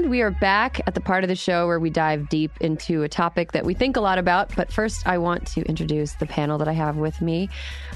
And 0.00 0.08
we 0.08 0.22
are 0.22 0.30
back 0.30 0.80
at 0.86 0.94
the 0.94 1.00
part 1.02 1.24
of 1.24 1.28
the 1.28 1.36
show 1.36 1.66
where 1.66 1.78
we 1.78 1.90
dive 1.90 2.30
deep 2.30 2.52
into 2.62 3.02
a 3.02 3.08
topic 3.08 3.52
that 3.52 3.66
we 3.66 3.74
think 3.74 3.98
a 3.98 4.00
lot 4.00 4.16
about. 4.16 4.50
But 4.56 4.72
first, 4.72 5.06
I 5.06 5.18
want 5.18 5.46
to 5.48 5.60
introduce 5.66 6.14
the 6.14 6.24
panel 6.24 6.56
that 6.56 6.68
I 6.68 6.72
have 6.72 6.96
with 6.96 7.20
me. 7.20 7.50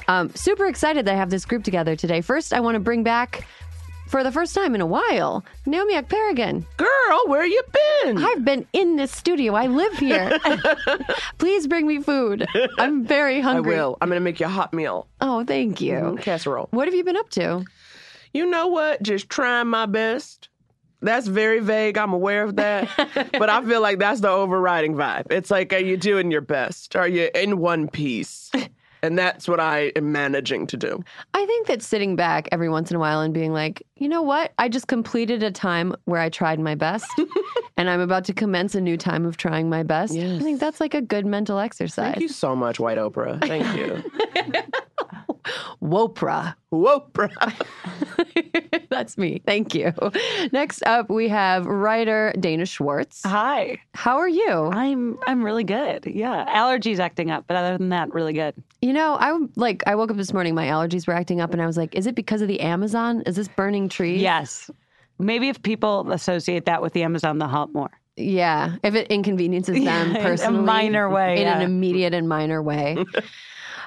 Um, 0.07 0.29
super 0.35 0.67
excited 0.67 1.07
that 1.07 1.15
I 1.15 1.17
have 1.17 1.31
this 1.31 1.47
group 1.47 1.65
together 1.65 1.97
today. 1.97 2.21
First, 2.21 2.53
I 2.53 2.61
want 2.61 2.75
to 2.75 2.81
bring 2.81 3.05
back, 3.05 3.47
for 4.07 4.23
the 4.23 4.31
first 4.31 4.55
time 4.55 4.75
in 4.75 4.83
a 4.83 4.87
while, 4.87 5.47
Naomi 5.65 5.95
Ekperigin. 5.95 6.67
Girl, 6.77 7.23
where 7.25 7.47
you 7.47 7.63
been? 8.03 8.19
I've 8.23 8.45
been 8.45 8.67
in 8.75 8.97
this 8.97 9.11
studio. 9.11 9.55
I 9.55 9.69
live 9.69 9.95
here. 9.95 10.39
Please 11.39 11.67
bring 11.67 11.87
me 11.87 12.03
food. 12.03 12.47
I'm 12.79 13.07
very 13.07 13.41
hungry. 13.41 13.77
I 13.77 13.79
will. 13.79 13.97
I'm 14.03 14.11
gonna 14.11 14.21
make 14.21 14.41
you 14.41 14.47
a 14.47 14.51
hot 14.51 14.75
meal. 14.75 15.09
Oh, 15.23 15.43
thank 15.43 15.81
you. 15.81 15.95
Mm, 15.95 16.21
Casserole. 16.21 16.69
What 16.71 16.87
have 16.87 16.95
you 16.95 17.03
been 17.03 17.17
up 17.17 17.31
to? 17.31 17.65
You 18.35 18.45
know 18.45 18.67
what? 18.67 19.03
Just 19.03 19.31
trying 19.31 19.69
my 19.69 19.87
best. 19.87 20.51
That's 21.05 21.27
very 21.27 21.61
vague. 21.61 21.99
I'm 21.99 22.13
aware 22.13 22.45
of 22.45 22.57
that. 22.57 22.89
but 23.39 23.51
I 23.51 23.63
feel 23.63 23.83
like 23.83 23.99
that's 23.99 24.21
the 24.21 24.31
overriding 24.31 24.95
vibe. 24.95 25.31
It's 25.31 25.51
like, 25.51 25.73
are 25.73 25.79
you 25.79 25.97
doing 25.97 26.31
your 26.31 26.41
best? 26.41 26.97
Are 26.97 27.07
you 27.07 27.29
in 27.35 27.59
one 27.59 27.89
piece? 27.89 28.51
And 29.03 29.19
that's 29.19 29.47
what 29.47 29.61
I 29.61 29.93
am 29.97 30.13
managing 30.13 30.67
to 30.69 30.79
do. 30.79 31.05
I 31.35 31.45
think 31.45 31.67
that 31.67 31.83
sitting 31.83 32.17
back 32.17 32.49
every 32.53 32.71
once 32.71 32.91
in 32.91 32.97
a 32.97 32.99
while 32.99 33.21
and 33.21 33.35
being 33.35 33.53
like, 33.53 33.83
you 33.97 34.09
know 34.09 34.23
what? 34.23 34.55
I 34.59 34.71
just 34.71 34.87
completed 34.87 35.43
a 35.43 35.51
time 35.51 35.95
where 36.07 36.23
I 36.23 36.31
tried 36.31 36.59
my 36.59 36.75
best 36.75 37.05
and 37.77 37.91
I'm 37.91 38.01
about 38.01 38.25
to 38.25 38.33
commence 38.33 38.75
a 38.75 38.81
new 38.81 38.97
time 38.97 39.27
of 39.27 39.37
trying 39.37 39.69
my 39.69 39.83
best. 39.83 40.15
I 40.15 40.39
think 40.39 40.59
that's 40.59 40.81
like 40.81 40.95
a 40.95 41.03
good 41.03 41.27
mental 41.27 41.59
exercise. 41.59 42.15
Thank 42.15 42.23
you 42.23 42.29
so 42.29 42.57
much, 42.57 42.81
White 42.81 42.97
Oprah. 42.97 43.47
Thank 43.47 43.77
you. 43.77 44.73
Wopra. 45.83 46.55
Wopra. 46.73 47.31
that's 48.91 49.17
me. 49.19 49.41
Thank 49.47 49.75
you. 49.75 49.93
Next 50.53 50.83
up, 50.85 51.11
we 51.11 51.29
have 51.29 51.67
writer 51.67 52.33
Dana 52.39 52.67
Schwartz. 52.67 53.23
Hi. 53.25 53.79
How 53.95 54.17
are 54.17 54.29
you? 54.29 54.71
I'm 54.73 55.19
I'm 55.27 55.45
really 55.45 55.65
good. 55.65 56.07
Yeah. 56.07 56.45
Allergies 56.49 56.99
acting 56.99 57.31
up, 57.31 57.45
but 57.47 57.57
other 57.57 57.79
than 57.79 57.91
that, 57.91 58.13
really 58.13 58.33
good. 58.33 58.55
You 58.83 58.93
know, 58.93 59.15
I 59.15 59.39
like 59.57 59.83
I 59.87 59.95
woke 59.95 60.11
up 60.11 60.17
this 60.17 60.33
morning, 60.33 60.55
my 60.55 60.67
allergies 60.67 61.07
were 61.07 61.15
acting 61.15 61.41
up, 61.41 61.53
and 61.53 61.63
I 61.63 61.67
was 61.67 61.77
like, 61.77 61.95
is 61.95 62.07
it 62.07 62.15
because 62.15 62.43
of 62.43 62.49
the 62.49 62.61
Amazon? 62.61 63.23
Is 63.27 63.37
this 63.37 63.49
burning 63.49 63.89
trees? 63.89 64.21
Yes. 64.21 64.71
Maybe 65.19 65.49
if 65.49 65.63
people 65.63 66.11
associate 66.11 66.65
that 66.65 66.83
with 66.83 66.93
the 66.93 67.03
Amazon, 67.05 67.39
they'll 67.39 67.49
help 67.49 67.73
more. 67.73 67.91
Yeah, 68.17 68.77
if 68.85 68.95
it 68.95 69.09
inconveniences 69.09 69.75
them 69.75 70.13
Yeah, 70.13 70.29
in 70.33 70.41
a 70.43 70.51
minor 70.51 71.09
way, 71.11 71.41
in 71.41 71.49
an 71.49 71.63
immediate 71.63 72.15
and 72.15 72.29
minor 72.29 72.63
way. 72.63 72.97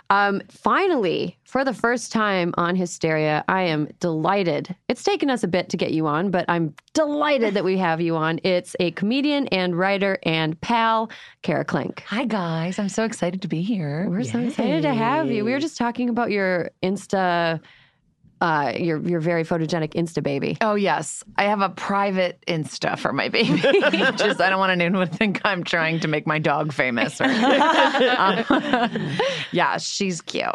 Um, 0.09 0.41
finally, 0.49 1.37
for 1.43 1.65
the 1.65 1.73
first 1.73 2.11
time 2.11 2.53
on 2.57 2.75
Hysteria, 2.75 3.43
I 3.47 3.63
am 3.63 3.89
delighted. 3.99 4.75
It's 4.87 5.03
taken 5.03 5.29
us 5.29 5.43
a 5.43 5.47
bit 5.47 5.69
to 5.69 5.77
get 5.77 5.91
you 5.91 6.07
on, 6.07 6.31
but 6.31 6.45
I'm 6.47 6.73
delighted 6.93 7.53
that 7.55 7.63
we 7.63 7.77
have 7.77 7.99
you 7.99 8.15
on. 8.15 8.39
It's 8.43 8.75
a 8.79 8.91
comedian 8.91 9.47
and 9.47 9.77
writer 9.77 10.19
and 10.23 10.59
pal, 10.61 11.11
Kara 11.41 11.65
Klenk. 11.65 12.01
Hi 12.01 12.25
guys, 12.25 12.79
I'm 12.79 12.89
so 12.89 13.03
excited 13.03 13.41
to 13.41 13.47
be 13.47 13.61
here. 13.61 14.07
We're 14.09 14.23
so 14.23 14.39
excited 14.39 14.81
to 14.83 14.93
have 14.93 15.29
you. 15.29 15.43
We 15.43 15.51
were 15.51 15.59
just 15.59 15.77
talking 15.77 16.09
about 16.09 16.31
your 16.31 16.71
Insta, 16.83 17.59
uh, 18.41 18.73
your 18.76 19.02
your 19.02 19.19
very 19.19 19.43
photogenic 19.43 19.93
Insta 19.93 20.21
baby. 20.21 20.58
Oh 20.62 20.76
yes, 20.76 21.23
I 21.38 21.45
have 21.45 21.62
a 21.62 21.69
private 21.69 22.43
Insta 22.47 22.97
for 22.97 23.13
my 23.13 23.30
baby. 23.30 23.58
Just 24.17 24.39
I 24.41 24.50
don't 24.50 24.60
want 24.60 24.71
anyone 24.71 25.08
to 25.08 25.13
think 25.13 25.41
I'm 25.43 25.63
trying 25.63 26.00
to 26.02 26.08
make 26.08 26.28
my 26.28 26.39
dog 26.39 26.73
famous. 26.73 27.19
Or, 27.21 27.26
Um, 28.17 28.45
yeah, 29.52 29.78
she's 29.78 30.21
cute. 30.21 30.45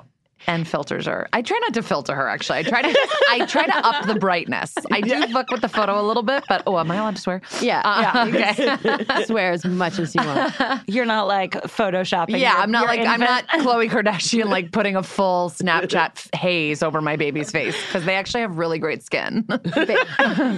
And 0.47 0.67
filters 0.67 1.07
her. 1.07 1.29
I 1.33 1.43
try 1.43 1.59
not 1.61 1.75
to 1.75 1.83
filter 1.83 2.15
her. 2.15 2.29
Actually, 2.29 2.59
I 2.59 2.63
try 2.65 2.83
to. 2.83 3.09
I 3.31 3.47
try 3.47 3.65
to 3.67 3.77
up 3.87 4.07
the 4.07 4.17
brightness. 4.17 4.75
I 4.91 5.01
do 5.01 5.27
fuck 5.29 5.51
with 5.51 5.61
the 5.61 5.69
photo 5.69 6.01
a 6.01 6.05
little 6.05 6.23
bit, 6.23 6.45
but 6.49 6.63
oh, 6.67 6.79
am 6.79 6.91
I 6.91 6.97
allowed 6.97 7.17
to 7.17 7.23
swear? 7.23 7.43
Yeah, 7.61 7.81
Uh, 7.85 8.27
okay. 8.29 9.25
swear 9.25 9.53
as 9.53 9.65
much 9.65 9.99
as 9.99 10.15
you 10.15 10.23
want. 10.25 10.55
You're 10.89 11.07
not 11.07 11.27
like 11.29 11.53
photoshopping. 11.53 12.39
Yeah, 12.41 12.53
your- 12.55 12.63
I'm 12.63 12.71
not 12.71 12.81
your 12.81 12.89
like 13.05 13.07
I'm 13.09 13.21
not 13.21 13.47
Khloe 13.49 13.89
Kardashian 13.89 14.47
like 14.47 14.73
putting 14.73 14.97
a 14.97 15.03
full 15.03 15.51
Snapchat 15.51 16.35
haze 16.35 16.83
over 16.83 17.01
my 17.01 17.17
baby's 17.17 17.51
face 17.51 17.77
because 17.87 18.05
they 18.05 18.15
actually 18.17 18.41
have 18.41 18.59
really 18.59 18.79
great 18.79 19.03
skin. 19.03 19.43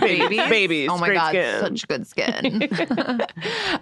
babies, 0.00 0.40
Babies, 0.48 0.88
Oh 0.90 0.98
my 0.98 1.08
great 1.08 1.16
god, 1.16 1.28
skin. 1.30 1.60
such 1.60 1.88
good 1.88 2.06
skin. 2.06 2.68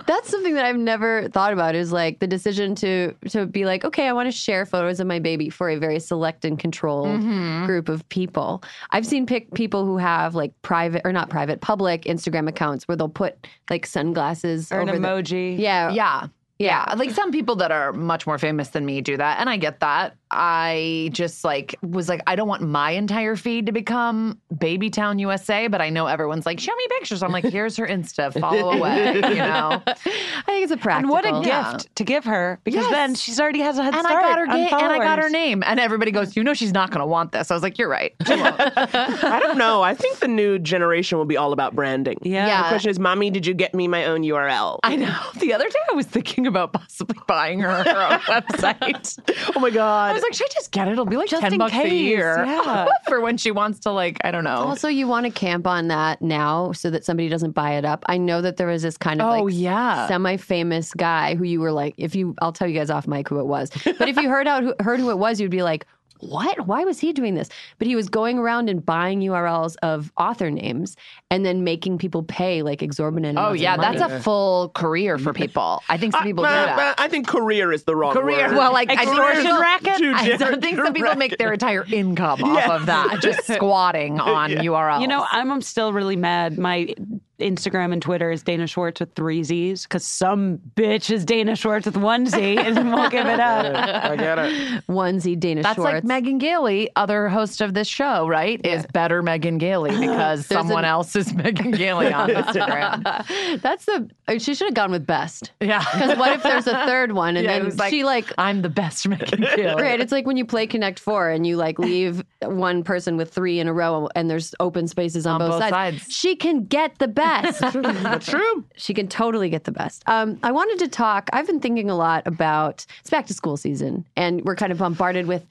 That's 0.06 0.28
something 0.28 0.54
that 0.54 0.64
I've 0.64 0.76
never 0.76 1.28
thought 1.28 1.52
about 1.52 1.74
is 1.74 1.92
like 1.92 2.18
the 2.18 2.26
decision 2.26 2.74
to 2.76 3.14
to 3.30 3.46
be 3.46 3.64
like, 3.64 3.84
okay, 3.84 4.08
I 4.08 4.12
want 4.12 4.26
to 4.28 4.32
share 4.32 4.66
photos 4.66 5.00
of 5.00 5.06
my 5.06 5.18
baby 5.18 5.48
for 5.50 5.68
a 5.70 5.76
very 5.76 5.91
select 5.98 6.44
and 6.44 6.58
controlled 6.58 7.20
Mm-hmm. 7.20 7.66
group 7.66 7.88
of 7.88 8.08
people. 8.08 8.62
I've 8.90 9.06
seen 9.06 9.26
pic- 9.26 9.52
people 9.54 9.84
who 9.84 9.96
have 9.98 10.34
like 10.34 10.52
private 10.62 11.02
or 11.04 11.12
not 11.12 11.28
private, 11.30 11.60
public 11.60 12.02
Instagram 12.04 12.48
accounts 12.48 12.86
where 12.88 12.96
they'll 12.96 13.08
put 13.08 13.46
like 13.70 13.86
sunglasses 13.86 14.70
or 14.72 14.80
an 14.80 14.88
over 14.88 14.98
the- 14.98 15.06
emoji. 15.06 15.58
yeah, 15.58 15.90
yeah. 15.90 16.26
Yeah, 16.58 16.94
like 16.96 17.10
some 17.10 17.32
people 17.32 17.56
that 17.56 17.72
are 17.72 17.92
much 17.92 18.24
more 18.24 18.38
famous 18.38 18.68
than 18.68 18.86
me 18.86 19.00
do 19.00 19.16
that, 19.16 19.40
and 19.40 19.50
I 19.50 19.56
get 19.56 19.80
that. 19.80 20.16
I 20.32 21.10
just 21.12 21.44
like 21.44 21.76
was 21.82 22.08
like, 22.08 22.22
I 22.26 22.34
don't 22.36 22.48
want 22.48 22.62
my 22.62 22.92
entire 22.92 23.36
feed 23.36 23.66
to 23.66 23.72
become 23.72 24.38
Baby 24.58 24.88
Town 24.90 25.18
USA, 25.18 25.68
but 25.68 25.80
I 25.82 25.90
know 25.90 26.06
everyone's 26.06 26.46
like, 26.46 26.58
show 26.58 26.74
me 26.74 26.86
pictures. 26.98 27.22
I'm 27.22 27.32
like, 27.32 27.44
here's 27.44 27.76
her 27.76 27.86
Insta, 27.86 28.38
follow 28.40 28.70
away, 28.78 29.14
you 29.16 29.20
know. 29.20 29.82
I 29.86 30.42
think 30.46 30.64
it's 30.64 30.72
a 30.72 30.76
practice. 30.76 31.02
And 31.02 31.10
what 31.10 31.26
a 31.26 31.42
gift 31.44 31.94
to 31.96 32.04
give 32.04 32.24
her 32.24 32.58
because 32.64 32.82
Yes. 32.84 32.90
then 32.92 33.14
she's 33.14 33.38
already 33.38 33.60
has 33.60 33.76
a 33.78 33.82
head 33.84 33.94
And 33.94 34.06
I 34.06 34.10
start. 34.10 34.22
got 34.22 34.38
her 34.38 34.46
ga- 34.46 34.52
and 34.82 34.92
I 34.92 34.98
got 34.98 35.18
her 35.18 35.28
name, 35.30 35.62
and 35.66 35.78
everybody 35.78 36.10
goes, 36.10 36.34
you 36.36 36.42
know, 36.42 36.54
she's 36.54 36.72
not 36.72 36.90
going 36.90 37.00
to 37.00 37.06
want 37.06 37.32
this. 37.32 37.50
I 37.50 37.54
was 37.54 37.62
like, 37.62 37.78
you're 37.78 37.88
right. 37.90 38.14
I 38.26 39.38
don't 39.40 39.58
know. 39.58 39.82
I 39.82 39.94
think 39.94 40.18
the 40.20 40.28
new 40.28 40.58
generation 40.58 41.18
will 41.18 41.24
be 41.24 41.36
all 41.36 41.52
about 41.52 41.74
branding. 41.74 42.16
Yeah. 42.22 42.46
Yeah. 42.46 42.62
The 42.62 42.68
question 42.70 42.90
is, 42.90 42.98
mommy, 42.98 43.30
did 43.30 43.46
you 43.46 43.54
get 43.54 43.74
me 43.74 43.86
my 43.88 44.06
own 44.06 44.22
URL? 44.22 44.78
I 44.82 44.96
know. 44.96 45.18
The 45.36 45.52
other 45.52 45.68
day, 45.68 45.78
I 45.90 45.94
was 45.94 46.06
thinking 46.06 46.46
about 46.46 46.72
possibly 46.72 47.18
buying 47.26 47.60
her 47.60 47.70
her 47.84 48.12
own 48.14 48.18
website. 48.42 49.52
oh 49.56 49.60
my 49.60 49.70
god. 49.70 50.21
Was 50.22 50.30
like, 50.30 50.34
should 50.34 50.50
I 50.50 50.54
just 50.54 50.70
get 50.72 50.88
it? 50.88 50.92
It'll 50.92 51.04
be 51.06 51.16
like 51.16 51.28
Just 51.28 51.42
ten 51.42 51.52
in 51.54 51.58
bucks 51.58 51.72
a 51.74 51.82
case, 51.82 51.92
year 51.92 52.36
yeah. 52.46 52.86
for 53.08 53.20
when 53.20 53.36
she 53.36 53.50
wants 53.50 53.80
to, 53.80 53.90
like, 53.90 54.18
I 54.24 54.30
don't 54.30 54.44
know. 54.44 54.50
Also, 54.56 54.88
you 54.88 55.06
want 55.08 55.26
to 55.26 55.32
camp 55.32 55.66
on 55.66 55.88
that 55.88 56.22
now 56.22 56.72
so 56.72 56.90
that 56.90 57.04
somebody 57.04 57.28
doesn't 57.28 57.52
buy 57.52 57.72
it 57.72 57.84
up. 57.84 58.04
I 58.08 58.16
know 58.18 58.40
that 58.42 58.56
there 58.56 58.66
was 58.68 58.82
this 58.82 58.96
kind 58.96 59.20
of 59.20 59.26
Oh, 59.28 59.44
like 59.44 59.54
yeah. 59.54 60.06
semi-famous 60.08 60.94
guy 60.94 61.34
who 61.34 61.44
you 61.44 61.60
were 61.60 61.72
like, 61.72 61.94
if 61.98 62.14
you, 62.14 62.34
I'll 62.40 62.52
tell 62.52 62.68
you 62.68 62.78
guys 62.78 62.90
off 62.90 63.06
mic 63.06 63.28
who 63.28 63.40
it 63.40 63.46
was, 63.46 63.70
but 63.98 64.08
if 64.08 64.16
you 64.16 64.28
heard 64.28 64.46
out 64.46 64.62
who, 64.62 64.74
heard 64.80 65.00
who 65.00 65.10
it 65.10 65.18
was, 65.18 65.40
you'd 65.40 65.50
be 65.50 65.62
like, 65.62 65.86
what? 66.22 66.66
Why 66.66 66.84
was 66.84 67.00
he 67.00 67.12
doing 67.12 67.34
this? 67.34 67.48
But 67.78 67.86
he 67.88 67.96
was 67.96 68.08
going 68.08 68.38
around 68.38 68.70
and 68.70 68.84
buying 68.84 69.20
URLs 69.20 69.76
of 69.82 70.12
author 70.16 70.50
names 70.50 70.96
and 71.30 71.44
then 71.44 71.64
making 71.64 71.98
people 71.98 72.22
pay 72.22 72.62
like 72.62 72.80
exorbitant. 72.82 73.36
Oh 73.38 73.40
amounts 73.42 73.58
of 73.58 73.62
yeah, 73.62 73.76
money. 73.76 73.98
that's 73.98 74.12
a 74.12 74.20
full 74.20 74.68
career 74.70 75.18
for 75.18 75.32
people. 75.42 75.82
I 75.88 75.96
think 75.98 76.12
some 76.14 76.22
people 76.22 76.44
do 76.44 76.48
Uh, 76.50 76.76
that. 76.76 76.94
I 77.00 77.08
think 77.08 77.26
career 77.26 77.72
is 77.72 77.84
the 77.84 77.96
wrong 77.96 78.12
Career, 78.12 78.48
word. 78.48 78.56
well, 78.56 78.72
like 78.72 78.88
I 78.90 78.96
think 78.96 79.08
Extortion 79.10 79.42
people- 79.42 79.58
racket? 79.60 79.96
Too 79.98 80.12
I 80.14 80.36
don't 80.36 80.60
think 80.62 80.76
some 80.76 80.94
people 80.94 81.14
make 81.16 81.36
their 81.38 81.52
entire 81.52 81.84
income 81.92 82.42
off 82.44 82.56
Yeah. 82.66 82.76
of 82.76 82.86
that, 82.86 83.20
just 83.20 83.44
squatting 83.54 84.20
on 84.20 84.50
URLs. 84.50 85.00
You 85.00 85.08
know, 85.08 85.26
I'm, 85.30 85.50
I'm 85.50 85.60
still 85.62 85.92
really 85.92 86.16
mad. 86.16 86.56
My 86.58 86.94
Instagram 87.38 87.92
and 87.92 88.00
Twitter 88.00 88.30
is 88.30 88.42
Dana 88.42 88.66
Schwartz 88.66 89.00
with 89.00 89.14
three 89.14 89.42
Z's 89.42 89.82
because 89.84 90.04
some 90.04 90.58
bitch 90.76 91.10
is 91.10 91.24
Dana 91.24 91.56
Schwartz 91.56 91.86
with 91.86 91.96
one 91.96 92.26
Z 92.26 92.56
and 92.58 92.76
won't 92.92 93.10
give 93.10 93.26
it 93.26 93.40
up. 93.40 93.74
I 93.74 94.14
get 94.16 94.38
it. 94.38 94.82
One 94.86 95.18
Z 95.18 95.34
Dana 95.36 95.62
Schwartz. 95.62 95.76
that's 95.76 95.76
Schwartz. 95.76 95.94
like 95.94 96.04
Megan 96.04 96.38
Gailey, 96.38 96.90
other 96.94 97.28
host 97.28 97.60
of 97.60 97.74
this 97.74 97.88
show, 97.88 98.28
right? 98.28 98.64
Is 98.64 98.86
better 98.92 99.22
Megan 99.22 99.58
Gailey 99.58 99.90
because 99.98 100.46
someone 100.46 100.84
an- 100.84 100.90
else 100.90 101.16
is 101.16 101.32
Megan 101.34 101.72
Gailey 101.72 102.12
on 102.12 102.28
Instagram. 102.30 103.60
that's 103.60 103.86
the. 103.86 104.08
uh, 104.28 104.38
She 104.38 104.54
should 104.54 104.66
have 104.68 104.74
gone 104.74 104.92
with 104.92 105.06
best. 105.06 105.50
Yeah. 105.60 105.82
Because 105.92 106.16
what 106.18 106.32
if 106.32 106.42
there's 106.44 106.66
a 106.68 106.86
third 106.86 107.12
one 107.12 107.36
and 107.36 107.44
Yeah, 107.44 107.54
then 107.58 107.64
was 107.64 107.78
like, 107.78 107.90
she 107.90 108.04
like 108.04 108.26
I'm 108.38 108.62
the 108.62 108.68
best 108.68 109.08
Megan 109.08 109.40
Gailey. 109.56 109.82
Right. 109.82 110.00
It's 110.00 110.12
like 110.12 110.26
when 110.26 110.36
you 110.36 110.44
play 110.44 110.66
Connect 110.68 110.98
Four 111.00 111.30
and 111.30 111.44
you 111.46 111.56
like 111.56 111.78
leave 111.78 112.22
one 112.42 112.84
person 112.84 113.16
with 113.16 113.32
three 113.32 113.58
in 113.58 113.66
a 113.68 113.72
row 113.72 114.08
and 114.14 114.30
there's 114.30 114.54
open 114.60 114.86
spaces 114.86 115.26
on, 115.26 115.40
On 115.42 115.50
both 115.50 115.60
sides. 115.68 116.06
She 116.08 116.36
can 116.36 116.66
get 116.66 116.98
the 116.98 117.08
best. 117.08 117.31
That's 118.02 118.26
true. 118.26 118.64
she 118.76 118.94
can 118.94 119.08
totally 119.08 119.48
get 119.48 119.64
the 119.64 119.72
best. 119.72 120.02
Um, 120.06 120.38
I 120.42 120.52
wanted 120.52 120.78
to 120.80 120.88
talk. 120.88 121.28
I've 121.32 121.46
been 121.46 121.60
thinking 121.60 121.90
a 121.90 121.96
lot 121.96 122.26
about 122.26 122.84
it's 123.00 123.10
back 123.10 123.26
to 123.26 123.34
school 123.34 123.56
season, 123.56 124.04
and 124.16 124.42
we're 124.44 124.56
kind 124.56 124.72
of 124.72 124.78
bombarded 124.78 125.26
with 125.26 125.46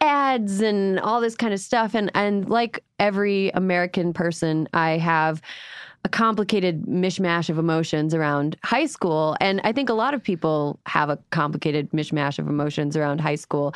ads 0.00 0.60
and 0.60 0.98
all 1.00 1.20
this 1.20 1.34
kind 1.34 1.52
of 1.52 1.60
stuff. 1.60 1.94
And 1.94 2.10
and 2.14 2.48
like 2.48 2.82
every 2.98 3.50
American 3.50 4.12
person, 4.12 4.68
I 4.74 4.98
have 4.98 5.42
a 6.04 6.08
complicated 6.08 6.84
mishmash 6.86 7.50
of 7.50 7.58
emotions 7.58 8.14
around 8.14 8.56
high 8.62 8.86
school. 8.86 9.36
And 9.40 9.60
I 9.64 9.72
think 9.72 9.88
a 9.88 9.94
lot 9.94 10.14
of 10.14 10.22
people 10.22 10.78
have 10.86 11.10
a 11.10 11.18
complicated 11.30 11.90
mishmash 11.90 12.38
of 12.38 12.48
emotions 12.48 12.96
around 12.96 13.20
high 13.20 13.34
school. 13.34 13.74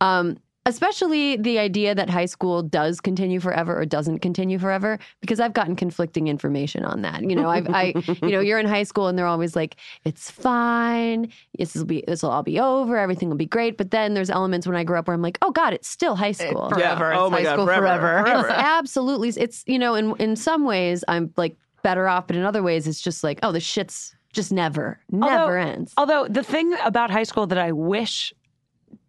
Um, 0.00 0.38
especially 0.66 1.36
the 1.36 1.58
idea 1.58 1.94
that 1.94 2.08
high 2.08 2.24
school 2.26 2.62
does 2.62 3.00
continue 3.00 3.38
forever 3.40 3.78
or 3.78 3.84
doesn't 3.84 4.20
continue 4.20 4.58
forever 4.58 4.98
because 5.20 5.40
i've 5.40 5.52
gotten 5.52 5.76
conflicting 5.76 6.26
information 6.28 6.84
on 6.84 7.02
that 7.02 7.22
you 7.22 7.36
know 7.36 7.48
i've 7.48 7.68
i 7.70 7.92
you 8.22 8.30
know 8.30 8.40
you're 8.40 8.58
in 8.58 8.66
high 8.66 8.82
school 8.82 9.08
and 9.08 9.18
they're 9.18 9.26
always 9.26 9.54
like 9.54 9.76
it's 10.04 10.30
fine 10.30 11.30
this 11.58 11.74
will 11.74 11.84
be 11.84 12.02
this 12.06 12.22
will 12.22 12.30
all 12.30 12.42
be 12.42 12.58
over 12.58 12.96
everything 12.96 13.28
will 13.28 13.36
be 13.36 13.46
great 13.46 13.76
but 13.76 13.90
then 13.90 14.14
there's 14.14 14.30
elements 14.30 14.66
when 14.66 14.76
i 14.76 14.84
grew 14.84 14.98
up 14.98 15.06
where 15.06 15.14
i'm 15.14 15.22
like 15.22 15.38
oh 15.42 15.50
god 15.50 15.72
it's 15.72 15.88
still 15.88 16.16
high 16.16 16.32
school 16.32 16.68
Forever. 16.70 17.10
Yeah. 17.12 17.18
Oh 17.20 17.30
my 17.30 17.38
high 17.38 17.42
God, 17.44 17.52
school 17.54 17.66
forever. 17.66 18.22
forever. 18.24 18.40
it's 18.48 18.50
absolutely 18.50 19.28
it's 19.30 19.64
you 19.66 19.78
know 19.78 19.94
in 19.94 20.14
in 20.18 20.36
some 20.36 20.64
ways 20.64 21.04
i'm 21.08 21.32
like 21.36 21.56
better 21.82 22.08
off 22.08 22.26
but 22.26 22.36
in 22.36 22.42
other 22.44 22.62
ways 22.62 22.86
it's 22.88 23.00
just 23.00 23.22
like 23.22 23.38
oh 23.42 23.52
the 23.52 23.60
shit's 23.60 24.14
just 24.32 24.50
never 24.50 24.98
never 25.10 25.58
Although- 25.58 25.70
ends 25.70 25.92
Although 25.96 26.26
the 26.28 26.42
thing 26.42 26.74
about 26.84 27.10
high 27.10 27.22
school 27.22 27.46
that 27.46 27.58
I 27.58 27.70
wish 27.72 28.32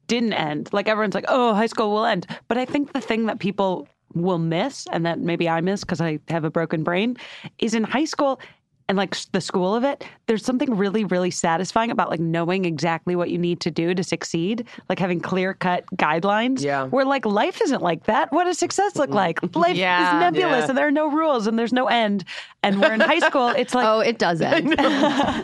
didn't 0.07 0.33
end, 0.33 0.69
like 0.71 0.87
everyone's 0.87 1.15
like, 1.15 1.25
oh, 1.27 1.53
high 1.53 1.65
school 1.67 1.91
will 1.91 2.05
end. 2.05 2.27
But 2.47 2.57
I 2.57 2.65
think 2.65 2.93
the 2.93 3.01
thing 3.01 3.25
that 3.25 3.39
people 3.39 3.87
will 4.13 4.39
miss, 4.39 4.87
and 4.91 5.05
that 5.05 5.19
maybe 5.19 5.49
I 5.49 5.61
miss 5.61 5.81
because 5.81 5.99
I 5.99 6.19
have 6.29 6.45
a 6.45 6.49
broken 6.49 6.83
brain, 6.83 7.17
is 7.59 7.73
in 7.73 7.83
high 7.83 8.05
school 8.05 8.39
and 8.87 8.97
like 8.97 9.15
the 9.31 9.41
school 9.41 9.73
of 9.73 9.83
it, 9.83 10.03
there's 10.27 10.45
something 10.45 10.75
really, 10.77 11.05
really 11.05 11.31
satisfying 11.31 11.89
about 11.89 12.09
like 12.09 12.19
knowing 12.19 12.65
exactly 12.65 13.15
what 13.15 13.31
you 13.31 13.37
need 13.39 13.59
to 13.61 13.71
do 13.71 13.95
to 13.95 14.03
succeed, 14.03 14.67
like 14.89 14.99
having 14.99 15.19
clear 15.19 15.55
cut 15.55 15.85
guidelines. 15.95 16.61
Yeah. 16.61 16.85
Where 16.85 17.03
like 17.05 17.25
life 17.25 17.61
isn't 17.61 17.81
like 17.81 18.03
that. 18.05 18.31
What 18.31 18.43
does 18.43 18.59
success 18.59 18.95
look 18.95 19.09
mm. 19.09 19.15
like? 19.15 19.39
Life 19.55 19.75
Yeah. 19.75 20.15
is 20.17 20.19
nebulous 20.19 20.63
Yeah. 20.63 20.69
and 20.69 20.77
there 20.77 20.87
are 20.87 20.91
no 20.91 21.09
rules 21.09 21.47
and 21.47 21.57
there's 21.57 21.73
no 21.73 21.87
end. 21.87 22.25
And 22.61 22.79
we're 22.79 22.93
in 22.93 22.99
high 22.99 23.19
school, 23.19 23.47
it's 23.49 23.73
like, 23.73 23.85
oh 23.87 23.99
it 24.01 24.19
does 24.19 24.39
end 24.53 24.69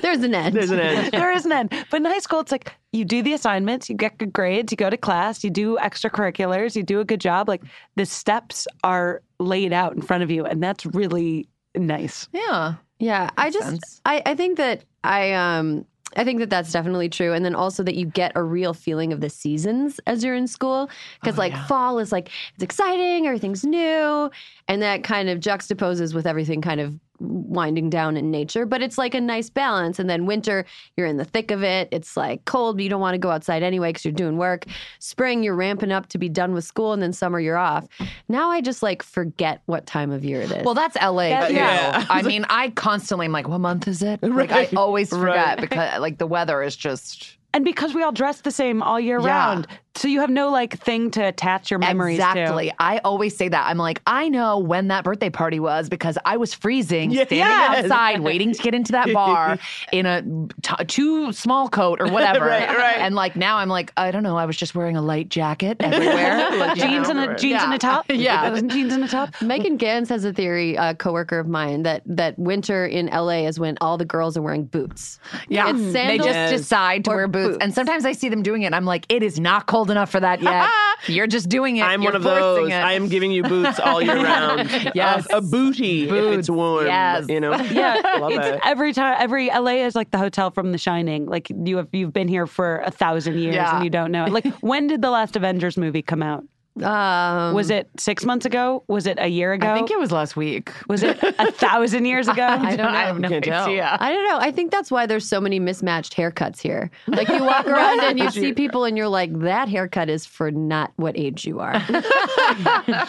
there's 0.02 0.24
an 0.24 0.36
end 0.36 0.56
There's 0.56 0.72
an 0.72 0.80
end. 0.80 1.12
there 1.12 1.32
is 1.32 1.46
an 1.46 1.52
end. 1.52 1.74
But 1.90 1.98
in 1.98 2.06
high 2.06 2.20
school, 2.20 2.40
it's 2.42 2.52
like 2.52 2.74
you 2.92 3.06
do 3.06 3.24
the 3.24 3.34
assignments, 3.34 3.90
you 3.90 3.96
get 3.96 4.18
good 4.18 4.34
grades, 4.34 4.72
you 4.72 4.76
go 4.78 4.90
to 4.90 4.98
class, 4.98 5.44
you 5.44 5.50
do 5.50 5.78
extracurriculars, 5.78 6.76
you 6.76 6.84
do 6.84 7.00
a 7.00 7.06
good 7.06 7.22
job. 7.22 7.48
Like 7.48 7.64
the 7.96 8.06
steps 8.06 8.68
are 8.84 9.22
laid 9.40 9.74
out 9.74 9.94
in 9.96 10.02
front 10.02 10.24
of 10.24 10.30
you, 10.30 10.46
and 10.46 10.62
that's 10.62 10.86
really 10.86 11.48
nice. 11.76 12.28
Yeah. 12.34 12.74
Yeah, 13.02 13.32
I 13.36 13.50
just 13.50 13.68
sense. 13.68 14.02
I, 14.06 14.22
I 14.26 14.36
think 14.36 14.58
that 14.58 14.86
I 15.04 15.34
um 15.34 15.86
I 16.16 16.24
think 16.24 16.40
that 16.40 16.50
that's 16.50 16.72
definitely 16.72 17.10
true, 17.10 17.34
and 17.34 17.44
then 17.44 17.56
also 17.56 17.84
that 17.84 17.96
you 17.96 18.06
get 18.06 18.32
a 18.36 18.44
real 18.44 18.74
feeling 18.74 19.12
of 19.12 19.22
the 19.22 19.30
seasons 19.30 20.00
as 20.06 20.24
you're 20.24 20.36
in 20.36 20.46
school, 20.46 20.90
because 21.20 21.38
like 21.38 21.56
fall 21.68 22.00
is 22.00 22.12
like 22.12 22.30
it's 22.54 22.64
exciting, 22.64 23.26
everything's 23.26 23.64
new, 23.64 24.30
and 24.68 24.82
that 24.82 25.04
kind 25.04 25.30
of 25.30 25.40
juxtaposes 25.40 26.14
with 26.14 26.28
everything 26.28 26.62
kind 26.62 26.80
of 26.80 27.00
winding 27.22 27.90
down 27.90 28.18
in 28.18 28.32
nature. 28.32 28.66
But 28.66 28.82
it's 28.82 28.98
like 28.98 29.14
a 29.14 29.22
nice 29.22 29.50
balance, 29.50 30.00
and 30.00 30.10
then 30.10 30.26
winter 30.26 30.66
you're 30.98 31.08
in 31.08 31.18
the 31.18 31.26
thick 31.26 31.52
of 31.52 31.64
it. 31.64 31.88
It's 31.92 32.18
like 32.18 32.46
cold, 32.46 32.78
but 32.78 32.84
you 32.84 32.90
don't 32.90 33.02
want 33.02 33.14
to 33.14 33.20
go 33.20 33.30
outside 33.30 33.64
anyway 33.64 33.90
because 33.90 34.04
you're 34.06 34.12
doing 34.14 34.38
work. 34.38 34.66
Spring 35.00 35.44
you're 35.44 35.56
ramping 35.56 35.92
up 35.92 36.08
to 36.10 36.18
be 36.18 36.30
done 36.30 36.54
with 36.54 36.64
school, 36.66 36.94
and 36.94 37.02
then 37.02 37.14
summer 37.14 37.40
you're 37.40 37.58
off. 37.58 37.88
Now 38.28 38.50
I 38.52 38.62
just 38.62 38.82
like 38.84 39.04
forget 39.04 39.62
what 39.66 39.86
time 39.86 40.12
of 40.12 40.26
year 40.26 40.42
it 40.42 40.52
is. 40.52 40.66
Well, 40.66 40.74
that's 40.74 40.96
LA. 41.02 41.48
too. 41.48 41.54
yeah. 41.54 42.06
I 42.10 42.22
mean, 42.22 42.46
I 42.50 42.70
constantly 42.72 43.26
am 43.26 43.32
like, 43.32 43.48
what 43.48 43.60
month 43.60 43.88
is 43.88 44.02
it? 44.02 44.22
Like, 44.24 44.52
I 44.52 44.70
always 44.76 45.10
forget 45.10 45.36
Right. 45.36 45.60
because 45.62 46.00
like 46.00 46.18
the 46.18 46.28
weather 46.28 46.62
is 46.64 46.76
just 46.76 47.38
And 47.54 47.66
because 47.66 47.94
we 47.94 48.02
all 48.04 48.12
dress 48.14 48.42
the 48.42 48.52
same 48.52 48.82
all 48.82 49.00
year 49.00 49.20
Yeah. 49.20 49.28
round, 49.28 49.68
so 49.96 50.08
you 50.08 50.22
have 50.22 50.30
no 50.30 50.50
like 50.50 50.80
thing 50.80 51.12
to 51.12 51.22
attach 51.22 51.70
your 51.70 51.80
memories 51.80 52.18
to? 52.18 52.24
exactly. 52.24 52.70
to. 52.70 52.76
I 52.80 53.00
always 53.00 53.36
say 53.36 53.50
that. 53.50 53.68
I'm 53.68 53.78
like, 53.78 54.02
I 54.08 54.30
know 54.30 54.58
when 54.58 54.88
that 54.88 55.04
birthday 55.04 55.30
party 55.30 55.60
was 55.60 55.90
because 55.90 56.18
I 56.26 56.38
was 56.38 56.54
freezing, 56.54 57.12
Yes. 57.12 57.28
standing 57.28 57.86
outside, 57.92 58.22
waiting 58.22 58.54
to 58.54 58.62
get 58.62 58.74
into 58.74 58.94
that 58.94 59.12
bar 59.14 59.58
in 59.92 60.06
a 60.06 60.22
t- 60.62 60.86
too 60.86 61.34
small 61.34 61.68
coat 61.70 62.02
or 62.02 62.08
whatever. 62.08 62.46
Right, 62.52 62.68
right. 62.70 62.98
And 62.98 63.16
like 63.16 63.36
now, 63.36 63.58
I'm 63.58 63.70
like, 63.70 63.92
I 63.98 64.12
don't 64.12 64.24
know. 64.24 64.38
I 64.38 64.46
was 64.46 64.58
just 64.58 64.76
wearing 64.76 64.98
a 64.98 65.02
light 65.02 65.30
jacket 65.30 65.78
everywhere. 65.80 66.52
Like, 66.58 66.78
Jeans 66.78 67.08
know. 67.10 67.22
and 67.22 67.32
a 67.32 67.36
jeans 67.36 67.62
and 67.62 67.74
a 67.74 67.78
top. 67.78 68.06
Yeah. 68.10 68.60
jeans 68.62 68.94
and 68.94 69.04
a 69.04 69.08
top. 69.08 69.40
Megan 69.42 69.78
Gans 69.78 70.10
has 70.10 70.26
a 70.26 70.34
theory, 70.34 70.76
a 70.76 70.96
coworker 70.96 71.40
of 71.40 71.48
mine, 71.48 71.84
that 71.84 72.02
that 72.06 72.38
winter 72.40 72.86
in 72.86 73.08
LA 73.08 73.48
is 73.48 73.60
when 73.60 73.78
all 73.82 73.98
the 73.98 74.06
girls 74.06 74.36
are 74.38 74.42
wearing 74.42 74.66
boots. 74.66 75.20
Yeah, 75.50 75.70
It's 75.70 75.80
mm, 75.80 75.94
they 75.94 76.18
just 76.18 76.54
decide 76.56 77.06
to 77.06 77.12
wear 77.12 77.28
boots. 77.28 77.54
boots. 77.54 77.58
and 77.62 77.74
sometimes 77.74 78.06
I 78.06 78.12
see 78.14 78.30
them 78.30 78.42
doing 78.44 78.64
it. 78.64 78.68
and 78.68 78.76
I'm 78.76 78.86
like, 78.86 79.06
it 79.10 79.24
is 79.24 79.40
not 79.40 79.68
cold 79.68 79.81
enough 79.90 80.12
for 80.12 80.20
that 80.20 80.42
yet. 80.42 80.70
You're 81.08 81.26
just 81.28 81.50
doing 81.50 81.78
it. 81.78 81.82
I'm 81.84 82.02
You're 82.04 82.12
one 82.12 82.16
of 82.18 82.24
those. 82.24 82.70
It. 82.70 82.74
I 82.74 82.94
am 82.94 83.08
giving 83.08 83.32
you 83.32 83.42
boots 83.42 83.80
all 83.80 84.02
year 84.02 84.16
round. 84.24 84.70
Yes. 84.94 85.26
A, 85.32 85.38
a 85.38 85.42
booty 85.42 86.04
if 86.08 86.12
it's 86.12 86.48
Boots. 86.48 86.50
warm. 86.50 86.86
Yes. 86.86 87.26
You 87.28 87.40
know? 87.40 87.56
Yeah, 87.56 88.02
Love 88.20 88.32
it's 88.34 88.48
it. 88.48 88.60
every 88.64 88.94
time. 88.94 89.16
Every 89.20 89.48
LA 89.50 89.84
is 89.86 89.96
like 89.96 90.12
the 90.12 90.18
hotel 90.20 90.52
from 90.52 90.72
The 90.72 90.78
Shining. 90.78 91.26
Like 91.26 91.48
you 91.66 91.78
have 91.78 91.88
you've 91.92 92.14
been 92.14 92.28
here 92.28 92.46
for 92.46 92.80
a 92.80 92.92
thousand 92.92 93.40
years 93.40 93.56
Yeah. 93.56 93.76
and 93.76 93.84
you 93.84 93.90
don't 93.90 94.12
know 94.12 94.26
it. 94.26 94.32
Like 94.32 94.46
when 94.58 94.88
did 94.88 95.02
the 95.02 95.10
last 95.10 95.36
Avengers 95.36 95.78
movie 95.78 96.02
come 96.04 96.22
out? 96.22 96.44
Um, 96.82 97.54
Was 97.54 97.70
it 97.70 97.90
six 97.98 98.24
months 98.24 98.46
ago? 98.46 98.84
Was 98.88 99.06
it 99.06 99.18
a 99.20 99.28
year 99.28 99.52
ago? 99.54 99.70
I 99.70 99.74
think 99.76 99.92
it 99.92 100.00
was 100.00 100.12
last 100.12 100.38
week. 100.38 100.72
was 100.88 101.04
it 101.04 101.18
a 101.22 101.52
thousand 101.52 102.06
years 102.06 102.30
ago? 102.30 102.46
I 102.48 102.76
don't 102.78 102.92
know. 102.94 102.98
I 102.98 103.04
have 103.04 103.20
no 103.20 103.28
Can't 103.28 103.44
tell. 103.44 103.66
idea. 103.66 103.98
I 104.00 104.14
don't 104.14 104.26
know. 104.30 104.38
I 104.40 104.52
think 104.52 104.72
that's 104.72 104.90
why 104.90 105.06
there's 105.06 105.28
so 105.28 105.42
many 105.42 105.60
mismatched 105.60 106.16
haircuts 106.16 106.60
here. 106.62 106.90
Like 107.08 107.28
you 107.28 107.44
walk 107.44 107.68
around 107.68 108.00
and 108.02 108.18
you 108.18 108.32
see 108.32 108.54
people 108.54 108.86
and 108.86 108.96
you're 108.98 109.10
like, 109.10 109.38
that 109.42 109.68
haircut 109.68 110.10
is 110.10 110.26
for 110.26 110.50
not 110.50 110.94
what 110.96 111.18
age 111.18 111.46
you 111.46 111.60
are. 111.60 111.74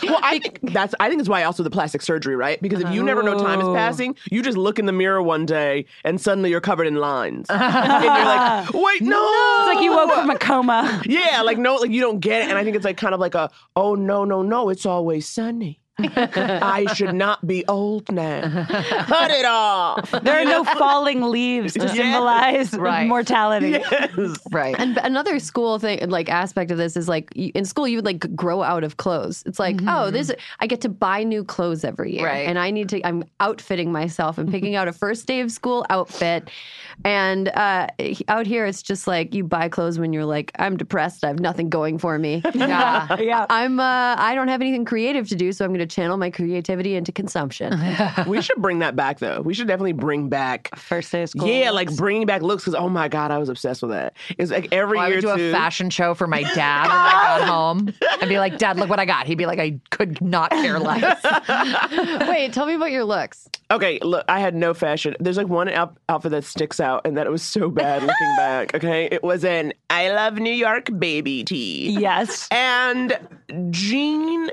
Well, 0.03 0.19
I 0.23 0.39
think 0.41 0.61
that's. 0.73 0.95
I 1.01 1.09
think 1.09 1.21
it's 1.21 1.29
why 1.29 1.43
also 1.45 1.63
the 1.63 1.71
plastic 1.71 2.03
surgery, 2.03 2.37
right? 2.37 2.61
Because 2.61 2.81
if 2.81 2.91
you 2.93 3.03
never 3.03 3.23
know 3.23 3.39
time 3.39 3.61
is 3.61 3.69
passing, 3.69 4.15
you 4.31 4.43
just 4.43 4.57
look 4.57 4.79
in 4.79 4.87
the 4.87 4.93
mirror 4.93 5.23
one 5.23 5.47
day 5.47 5.87
and 6.05 6.21
suddenly 6.21 6.51
you're 6.51 6.61
covered 6.61 6.87
in 6.87 6.95
lines, 6.97 7.47
and 7.49 7.61
you're 8.05 8.13
like, 8.13 8.73
"Wait, 8.73 9.03
no!" 9.03 9.19
It's 9.61 9.75
like 9.75 9.85
you 9.85 9.91
woke 9.93 10.13
from 10.13 10.31
a 10.31 10.39
coma. 10.39 11.03
Yeah, 11.07 11.43
like 11.43 11.59
no, 11.59 11.77
like 11.77 11.91
you 11.91 12.01
don't 12.01 12.21
get 12.21 12.43
it, 12.43 12.49
and 12.51 12.59
I 12.59 12.65
think 12.65 12.77
it's 12.77 12.85
like 12.85 12.97
kind 12.97 13.15
of 13.15 13.21
like 13.21 13.35
a, 13.35 13.51
"Oh 13.77 13.95
no, 13.95 14.25
no, 14.25 14.43
no! 14.43 14.71
It's 14.71 14.87
always 14.87 15.29
sunny." 15.29 15.82
I 16.17 16.87
should 16.95 17.15
not 17.15 17.47
be 17.47 17.65
old 17.69 18.11
now. 18.13 18.65
Cut 19.07 19.31
it 19.31 19.45
off. 19.45 20.11
There 20.23 20.39
are 20.41 20.45
no 20.45 20.65
falling 20.65 21.23
leaves 21.23 21.75
to 21.75 21.89
symbolize 21.89 22.73
Right. 22.75 23.07
mortality. 23.07 23.71
Yes. 23.71 24.37
Right. 24.51 24.75
And 24.79 24.99
another 24.99 25.39
school 25.39 25.79
thing, 25.79 26.09
like 26.11 26.29
aspect 26.29 26.71
of 26.71 26.79
this 26.79 26.97
is 26.97 27.09
like 27.09 27.33
in 27.37 27.65
school, 27.65 27.87
you 27.89 27.99
would 27.99 28.05
like 28.05 28.35
grow 28.35 28.63
out 28.63 28.85
of 28.85 28.97
clothes. 28.97 29.43
It's 29.47 29.59
like, 29.59 29.81
oh, 29.87 30.11
this 30.11 30.31
I 30.61 30.67
get 30.67 30.81
to 30.83 30.89
buy 30.89 31.23
new 31.25 31.45
clothes 31.45 31.85
every 31.85 32.15
year, 32.17 32.27
Right. 32.27 32.47
and 32.49 32.59
I 32.59 32.71
need 32.71 32.89
to. 32.91 33.07
I'm 33.07 33.25
outfitting 33.41 33.93
myself 33.93 34.39
and 34.39 34.51
picking 34.51 34.75
out 34.77 34.89
a 34.89 34.93
first 34.93 35.27
day 35.27 35.41
of 35.41 35.51
school 35.51 35.85
outfit. 35.91 36.51
And 37.05 37.49
uh, 37.49 37.89
out 38.29 38.47
here, 38.47 38.67
it's 38.67 38.83
just 38.83 39.07
like 39.07 39.35
you 39.35 39.45
buy 39.45 39.69
clothes 39.69 39.99
when 39.99 40.13
you're 40.13 40.25
like, 40.25 40.53
I'm 40.59 40.77
depressed. 40.77 41.25
I 41.25 41.29
have 41.29 41.41
nothing 41.41 41.69
going 41.69 41.99
for 41.99 42.19
me. 42.19 42.43
Yeah. 42.55 43.17
Yeah. 43.19 43.47
I'm. 43.51 43.81
Uh, 43.81 44.15
I 44.19 44.35
don't 44.35 44.49
have 44.49 44.61
anything 44.61 44.85
creative 44.85 45.29
to 45.29 45.35
do, 45.37 45.53
so 45.53 45.65
I'm 45.65 45.71
going 45.73 45.87
to 45.87 45.92
channel 45.93 46.17
my 46.17 46.31
creativity 46.31 46.95
into 46.97 47.13
consumption. 47.13 47.79
we 48.27 48.41
should 48.43 48.57
bring 48.59 48.81
that 48.81 48.97
back, 48.97 49.19
though. 49.19 49.41
We 49.43 49.55
should 49.55 49.67
definitely 49.69 49.93
bring 49.93 50.29
back. 50.29 50.75
First 50.77 51.13
day 51.13 51.23
of 51.23 51.29
school. 51.31 51.49
Yeah, 51.49 51.71
like 51.71 51.95
bringing 51.97 52.27
back 52.27 52.43
looks 52.43 52.65
because 52.65 52.75
oh 52.75 52.89
my 52.89 53.09
god, 53.09 53.31
I 53.31 53.39
was 53.39 53.49
obsessed 53.49 53.83
with 53.83 53.91
that. 53.93 54.15
It's 54.39 54.51
like 54.51 54.69
every 54.73 54.99
I 54.99 55.09
year 55.09 55.17
would 55.17 55.23
do 55.23 55.37
too. 55.37 55.49
a 55.49 55.53
fashion 55.53 55.91
show 55.91 56.15
for 56.15 56.27
my 56.27 56.43
dad 56.55 56.83
when 56.89 56.93
I 56.97 57.39
got 57.39 57.49
home. 57.49 57.93
I'd 58.21 58.29
be 58.29 58.39
like, 58.39 58.59
Dad, 58.59 58.77
look 58.79 58.89
what 58.89 59.01
I 59.01 59.05
got. 59.05 59.27
He'd 59.27 59.39
be 59.39 59.47
like, 59.47 59.59
I 59.59 59.79
could 59.91 60.21
not 60.23 60.51
care 60.51 60.79
less. 60.79 61.23
Wait, 62.29 62.53
tell 62.53 62.67
me 62.67 62.75
about 62.75 62.91
your 62.91 63.05
looks. 63.05 63.49
Okay, 63.71 63.99
look, 64.03 64.25
I 64.29 64.41
had 64.41 64.55
no 64.55 64.75
fashion. 64.75 65.15
There's 65.21 65.37
like 65.37 65.49
one 65.49 65.69
out- 65.69 65.97
outfit 66.09 66.33
that 66.33 66.45
sticks 66.45 66.79
out, 66.81 67.07
and 67.07 67.17
that 67.17 67.27
it 67.27 67.31
was 67.31 67.43
so 67.43 67.71
bad 67.71 68.03
looking 68.03 68.37
back. 68.37 68.75
Okay, 68.75 69.09
it 69.11 69.23
was 69.23 69.45
an 69.45 69.73
I 69.91 70.11
love 70.11 70.35
New 70.35 70.53
York 70.53 70.91
baby 70.99 71.45
tee. 71.45 71.97
Yes. 71.99 72.49
and 72.51 73.17
jean 73.71 74.51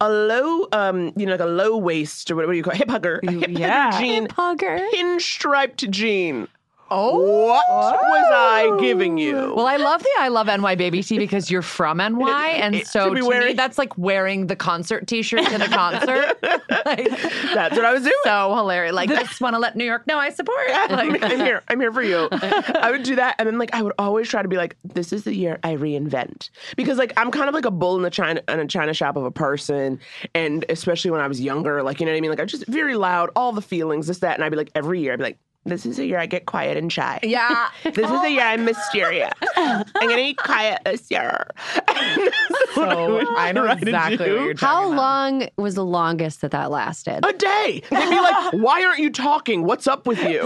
a 0.00 0.08
low 0.10 0.66
um 0.72 1.12
you 1.16 1.26
know 1.26 1.32
like 1.32 1.40
a 1.40 1.46
low 1.46 1.76
waist 1.76 2.30
or 2.30 2.36
what, 2.36 2.46
what 2.46 2.52
do 2.52 2.56
you 2.56 2.62
call 2.62 2.72
it? 2.72 2.78
hip 2.78 2.90
hugger 2.90 3.20
a 3.26 3.30
hip 3.32 3.50
yeah. 3.50 3.90
hugger 3.90 4.04
jean 4.04 4.28
Hugger. 4.30 4.78
pinstriped 4.94 5.88
jean 5.90 6.48
oh 6.90 7.18
what 7.46 7.64
was 7.68 8.26
i 8.32 8.64
oh. 8.68 8.80
giving 8.80 9.18
you 9.18 9.54
Well, 9.54 9.66
I 9.66 9.76
love 9.76 10.02
the 10.02 10.10
I 10.18 10.28
love 10.28 10.46
NY 10.46 10.74
baby 10.74 11.02
tee 11.02 11.18
because 11.18 11.50
you're 11.50 11.62
from 11.62 11.98
NY, 11.98 12.48
and 12.60 12.74
it 12.74 12.86
so 12.86 13.04
should 13.04 13.14
be 13.14 13.20
to 13.20 13.22
me, 13.22 13.28
wearing- 13.28 13.56
that's 13.56 13.78
like 13.78 13.96
wearing 13.98 14.46
the 14.46 14.56
concert 14.56 15.06
T-shirt 15.06 15.46
to 15.46 15.58
the 15.58 15.66
concert. 15.66 16.38
like, 16.86 17.08
that's 17.54 17.76
what 17.76 17.84
i 17.84 17.92
was 17.92 18.02
doing 18.02 18.12
so 18.24 18.54
hilarious. 18.54 18.94
Like, 18.94 19.08
just 19.08 19.40
want 19.40 19.54
to 19.54 19.58
let 19.58 19.76
New 19.76 19.84
York 19.84 20.06
know 20.06 20.18
I 20.18 20.30
support. 20.30 20.58
I'm, 20.70 21.10
Like, 21.10 21.22
I'm 21.22 21.38
here. 21.38 21.62
I'm 21.68 21.80
here 21.80 21.92
for 21.92 22.02
you. 22.02 22.28
I 22.32 22.90
would 22.90 23.02
do 23.02 23.16
that, 23.16 23.36
and 23.38 23.46
then 23.46 23.58
like 23.58 23.74
I 23.74 23.82
would 23.82 23.94
always 23.98 24.28
try 24.28 24.42
to 24.42 24.48
be 24.48 24.56
like, 24.56 24.76
"This 24.84 25.12
is 25.12 25.24
the 25.24 25.34
year 25.34 25.58
I 25.62 25.74
reinvent," 25.76 26.50
because 26.76 26.98
like 26.98 27.12
I'm 27.16 27.30
kind 27.30 27.48
of 27.48 27.54
like 27.54 27.64
a 27.64 27.70
bull 27.70 27.96
in 27.96 28.02
the 28.02 28.10
china 28.10 28.42
in 28.48 28.60
a 28.60 28.66
china 28.66 28.94
shop 28.94 29.16
of 29.16 29.24
a 29.24 29.30
person, 29.30 30.00
and 30.34 30.64
especially 30.68 31.10
when 31.10 31.20
I 31.20 31.26
was 31.26 31.40
younger, 31.40 31.82
like 31.82 32.00
you 32.00 32.06
know 32.06 32.12
what 32.12 32.18
I 32.18 32.20
mean. 32.20 32.30
Like 32.30 32.40
I'm 32.40 32.46
just 32.46 32.66
very 32.66 32.94
loud, 32.94 33.30
all 33.36 33.52
the 33.52 33.62
feelings, 33.62 34.06
this 34.06 34.18
that, 34.18 34.34
and 34.34 34.44
I'd 34.44 34.50
be 34.50 34.56
like 34.56 34.70
every 34.74 35.00
year, 35.00 35.12
I'd 35.12 35.18
be 35.18 35.24
like, 35.24 35.38
"This 35.70 35.86
is 35.86 35.96
the 35.96 36.04
year 36.06 36.18
I 36.18 36.26
get 36.26 36.44
quiet 36.46 36.76
and 36.76 36.92
shy." 36.92 37.18
yeah. 37.22 37.68
This 37.84 38.10
is 38.10 38.20
the 38.22 38.30
year 38.30 38.42
I'm 38.42 38.64
mysterious. 38.66 39.32
I'm 39.56 39.84
gonna 39.94 40.16
be 40.16 40.34
quiet 40.34 40.82
this 40.84 41.10
year. 41.10 41.46
So 42.74 43.26
I 43.36 43.50
know 43.52 43.64
exactly 43.66 44.18
what 44.32 44.40
you're 44.44 44.54
talking 44.54 44.68
How 44.68 44.86
about. 44.92 44.96
long 44.96 45.48
was 45.56 45.74
the 45.74 45.84
longest 45.84 46.40
that 46.42 46.52
that 46.52 46.70
lasted? 46.70 47.24
a 47.24 47.32
day. 47.32 47.82
They'd 47.90 48.10
be 48.10 48.20
like, 48.20 48.52
"Why 48.52 48.84
aren't 48.84 49.00
you 49.00 49.10
talking? 49.10 49.64
What's 49.64 49.86
up 49.88 50.06
with 50.06 50.22
you?" 50.22 50.42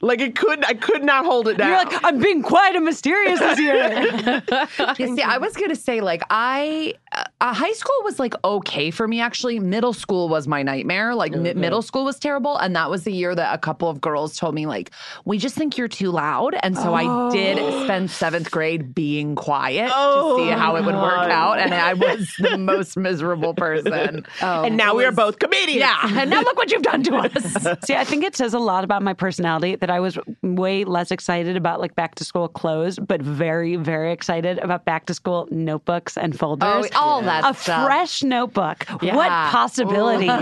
Like 0.00 0.20
it 0.20 0.36
could, 0.36 0.64
I 0.64 0.74
could 0.74 1.02
not 1.02 1.24
hold 1.24 1.48
it 1.48 1.56
down. 1.58 1.68
You're 1.68 1.78
like, 1.92 2.04
I'm 2.04 2.20
being 2.20 2.42
quiet 2.42 2.76
and 2.76 2.84
mysterious 2.84 3.40
this 3.40 3.58
year. 3.58 4.42
You 4.98 5.16
see, 5.16 5.22
I 5.22 5.38
was 5.38 5.54
gonna 5.56 5.74
say 5.76 6.00
like 6.00 6.22
I 6.30 6.94
uh, 7.12 7.24
uh, 7.38 7.52
high 7.52 7.72
school 7.72 7.94
was 8.02 8.18
like 8.18 8.32
okay 8.44 8.90
for 8.90 9.06
me 9.06 9.20
actually. 9.20 9.58
Middle 9.60 9.92
school 9.92 10.28
was 10.30 10.48
my 10.48 10.62
nightmare. 10.62 11.14
Like 11.14 11.32
mi- 11.32 11.52
middle 11.52 11.82
school 11.82 12.04
was 12.04 12.18
terrible, 12.18 12.56
and 12.56 12.74
that 12.76 12.88
was 12.88 13.04
the 13.04 13.12
year 13.12 13.34
that 13.34 13.54
a 13.54 13.58
couple 13.58 13.90
of 13.90 14.00
girls 14.00 14.38
told 14.38 14.54
me 14.54 14.64
like, 14.64 14.90
"We 15.26 15.36
just 15.36 15.54
think 15.54 15.76
you're 15.76 15.86
too 15.86 16.10
loud," 16.10 16.56
and 16.62 16.76
so 16.78 16.94
I 16.94 17.30
did 17.30 17.58
spend 17.84 18.10
seventh 18.10 18.50
grade 18.50 18.94
being 18.94 19.34
quiet 19.34 19.88
to 19.88 20.34
see 20.38 20.48
how 20.48 20.76
it 20.76 20.84
would 20.86 20.94
work 20.94 21.30
out, 21.30 21.58
and 21.58 21.74
I 21.74 21.92
was 21.92 22.32
the 22.38 22.56
most 22.56 22.96
miserable 22.96 23.52
person. 23.54 24.24
Oh, 24.42 24.64
and 24.64 24.76
now 24.76 24.94
we 24.94 25.04
are 25.04 25.12
both 25.12 25.38
comedians. 25.38 25.80
Yeah, 25.80 25.98
and 26.20 26.30
now 26.30 26.40
look 26.42 26.56
what 26.56 26.70
you've 26.70 26.82
done 26.82 27.02
to 27.04 27.16
us. 27.16 27.78
See, 27.86 27.94
I 27.94 28.04
think 28.04 28.22
it 28.22 28.36
says 28.36 28.52
a 28.54 28.58
lot 28.58 28.84
about 28.84 29.02
my 29.02 29.12
personality 29.14 29.76
that 29.76 29.90
I 29.90 29.98
was 29.98 30.18
way 30.42 30.84
less 30.84 31.10
excited 31.10 31.56
about 31.56 31.80
like 31.80 31.94
back 31.94 32.14
to 32.16 32.24
school 32.24 32.48
clothes, 32.48 32.98
but 32.98 33.22
very, 33.22 33.76
very 33.76 34.12
excited 34.12 34.58
about 34.58 34.84
back 34.84 35.06
to 35.06 35.14
school 35.14 35.48
notebooks 35.50 36.16
and 36.16 36.38
folders. 36.38 36.88
Oh, 36.94 36.98
all 36.98 37.22
that 37.26 37.50
a 37.50 37.54
stuff. 37.58 37.86
fresh 37.86 38.22
notebook. 38.22 38.84
What 39.02 39.28
possibilities? 39.28 40.30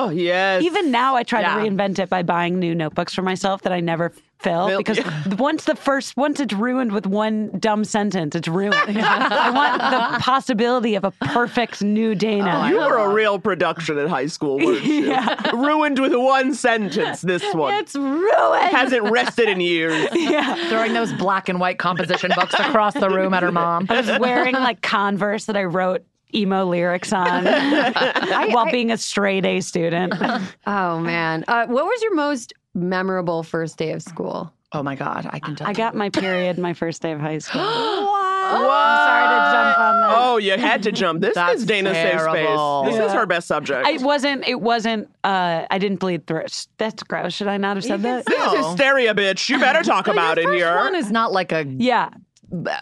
Oh 0.00 0.10
yes. 0.10 0.62
Even 0.62 0.90
now, 0.90 1.16
I 1.16 1.22
try 1.24 1.40
Yeah. 1.40 1.54
to 1.56 1.60
reinvent 1.60 1.98
it 1.98 2.08
by 2.08 2.22
buying 2.22 2.58
new 2.58 2.74
notebooks 2.74 3.12
for 3.14 3.22
myself 3.22 3.62
that 3.62 3.72
I 3.72 3.80
never 3.80 4.12
fill 4.38 4.68
Fill- 4.68 4.78
because 4.78 5.00
once 5.38 5.64
the 5.64 5.74
first, 5.74 6.16
once 6.16 6.38
it's 6.38 6.54
ruined 6.54 6.92
with 6.92 7.06
one 7.06 7.50
dumb 7.58 7.84
sentence, 7.84 8.36
it's 8.36 8.46
ruined. 8.46 8.74
I 8.98 9.50
want 9.50 9.80
the 9.82 10.20
possibility 10.22 10.94
of 10.94 11.02
a 11.02 11.10
perfect 11.10 11.82
new 11.82 12.14
Dana. 12.14 12.68
You 12.70 12.76
were 12.76 12.98
a 12.98 13.08
real 13.12 13.40
production 13.40 13.98
in 13.98 14.06
high 14.08 14.26
school, 14.26 14.58
weren't 14.58 14.84
you? 14.84 15.12
Ruined 15.54 15.98
with 15.98 16.14
one 16.14 16.54
sentence. 16.54 17.20
This 17.22 17.42
one 17.52 17.74
it's 17.74 17.96
ruined. 17.96 18.70
hasn't 18.70 19.10
rested 19.10 19.48
in 19.48 19.60
years. 19.60 20.08
yeah, 20.14 20.68
Throwing 20.68 20.92
those 20.92 21.12
black 21.14 21.48
and 21.48 21.58
white 21.58 21.78
composition 21.80 22.30
books 22.36 22.54
across 22.54 22.94
the 22.94 23.10
room 23.10 23.34
at 23.34 23.42
her 23.42 23.50
mom. 23.52 23.86
I 23.88 24.00
was 24.00 24.18
wearing 24.20 24.54
like 24.54 24.80
Converse 24.82 25.46
that 25.46 25.56
I 25.56 25.64
wrote 25.64 26.04
emo 26.34 26.64
lyrics 26.64 27.12
on 27.12 27.44
while 28.52 28.70
being 28.70 28.90
a 28.90 28.96
straight 28.98 29.44
A 29.44 29.60
student. 29.60 30.14
Oh 30.66 31.00
man, 31.00 31.44
uh, 31.48 31.66
what 31.66 31.84
was 31.86 32.02
your 32.02 32.14
most 32.14 32.52
memorable 32.74 33.42
first 33.42 33.76
day 33.78 33.92
of 33.92 34.02
school? 34.02 34.52
Oh 34.72 34.82
my 34.82 34.94
god, 34.94 35.28
I 35.30 35.38
can 35.38 35.56
tell. 35.56 35.66
I 35.66 35.72
got 35.72 35.94
my 35.94 36.10
period 36.10 36.58
my 36.58 36.74
first 36.74 37.00
day 37.02 37.12
of 37.12 37.20
high 37.20 37.38
school. 37.38 38.14
What? 38.48 38.56
Sorry 38.56 39.24
to 39.24 39.52
jump 39.52 39.78
on 39.78 40.00
that. 40.00 40.14
Oh, 40.16 40.36
you 40.38 40.52
had 40.56 40.82
to 40.84 40.90
jump. 40.92 41.20
This 41.20 41.36
is 41.36 41.66
Dana's 41.66 41.92
terrible. 41.92 42.84
safe 42.84 42.94
space. 42.94 42.98
This 42.98 43.06
is 43.10 43.12
her 43.12 43.26
best 43.26 43.46
subject. 43.46 43.86
It 43.86 44.00
wasn't. 44.00 44.48
It 44.48 44.62
wasn't. 44.62 45.10
Uh, 45.22 45.66
I 45.70 45.76
didn't 45.76 45.98
bleed 46.00 46.26
through. 46.26 46.44
That's 46.78 47.02
gross. 47.02 47.34
Should 47.34 47.48
I 47.48 47.58
not 47.58 47.76
have 47.76 47.84
said 47.84 48.00
that? 48.04 48.24
this 48.24 48.52
is 48.54 48.66
hysteria, 48.66 49.14
bitch. 49.14 49.50
You 49.50 49.58
better 49.60 49.82
talk 49.82 50.08
about 50.08 50.38
it 50.38 50.44
First 50.44 50.56
here. 50.56 50.74
one 50.76 50.94
is 50.94 51.10
not 51.10 51.30
like 51.30 51.52
a 51.52 51.66
Yeah. 51.66 52.08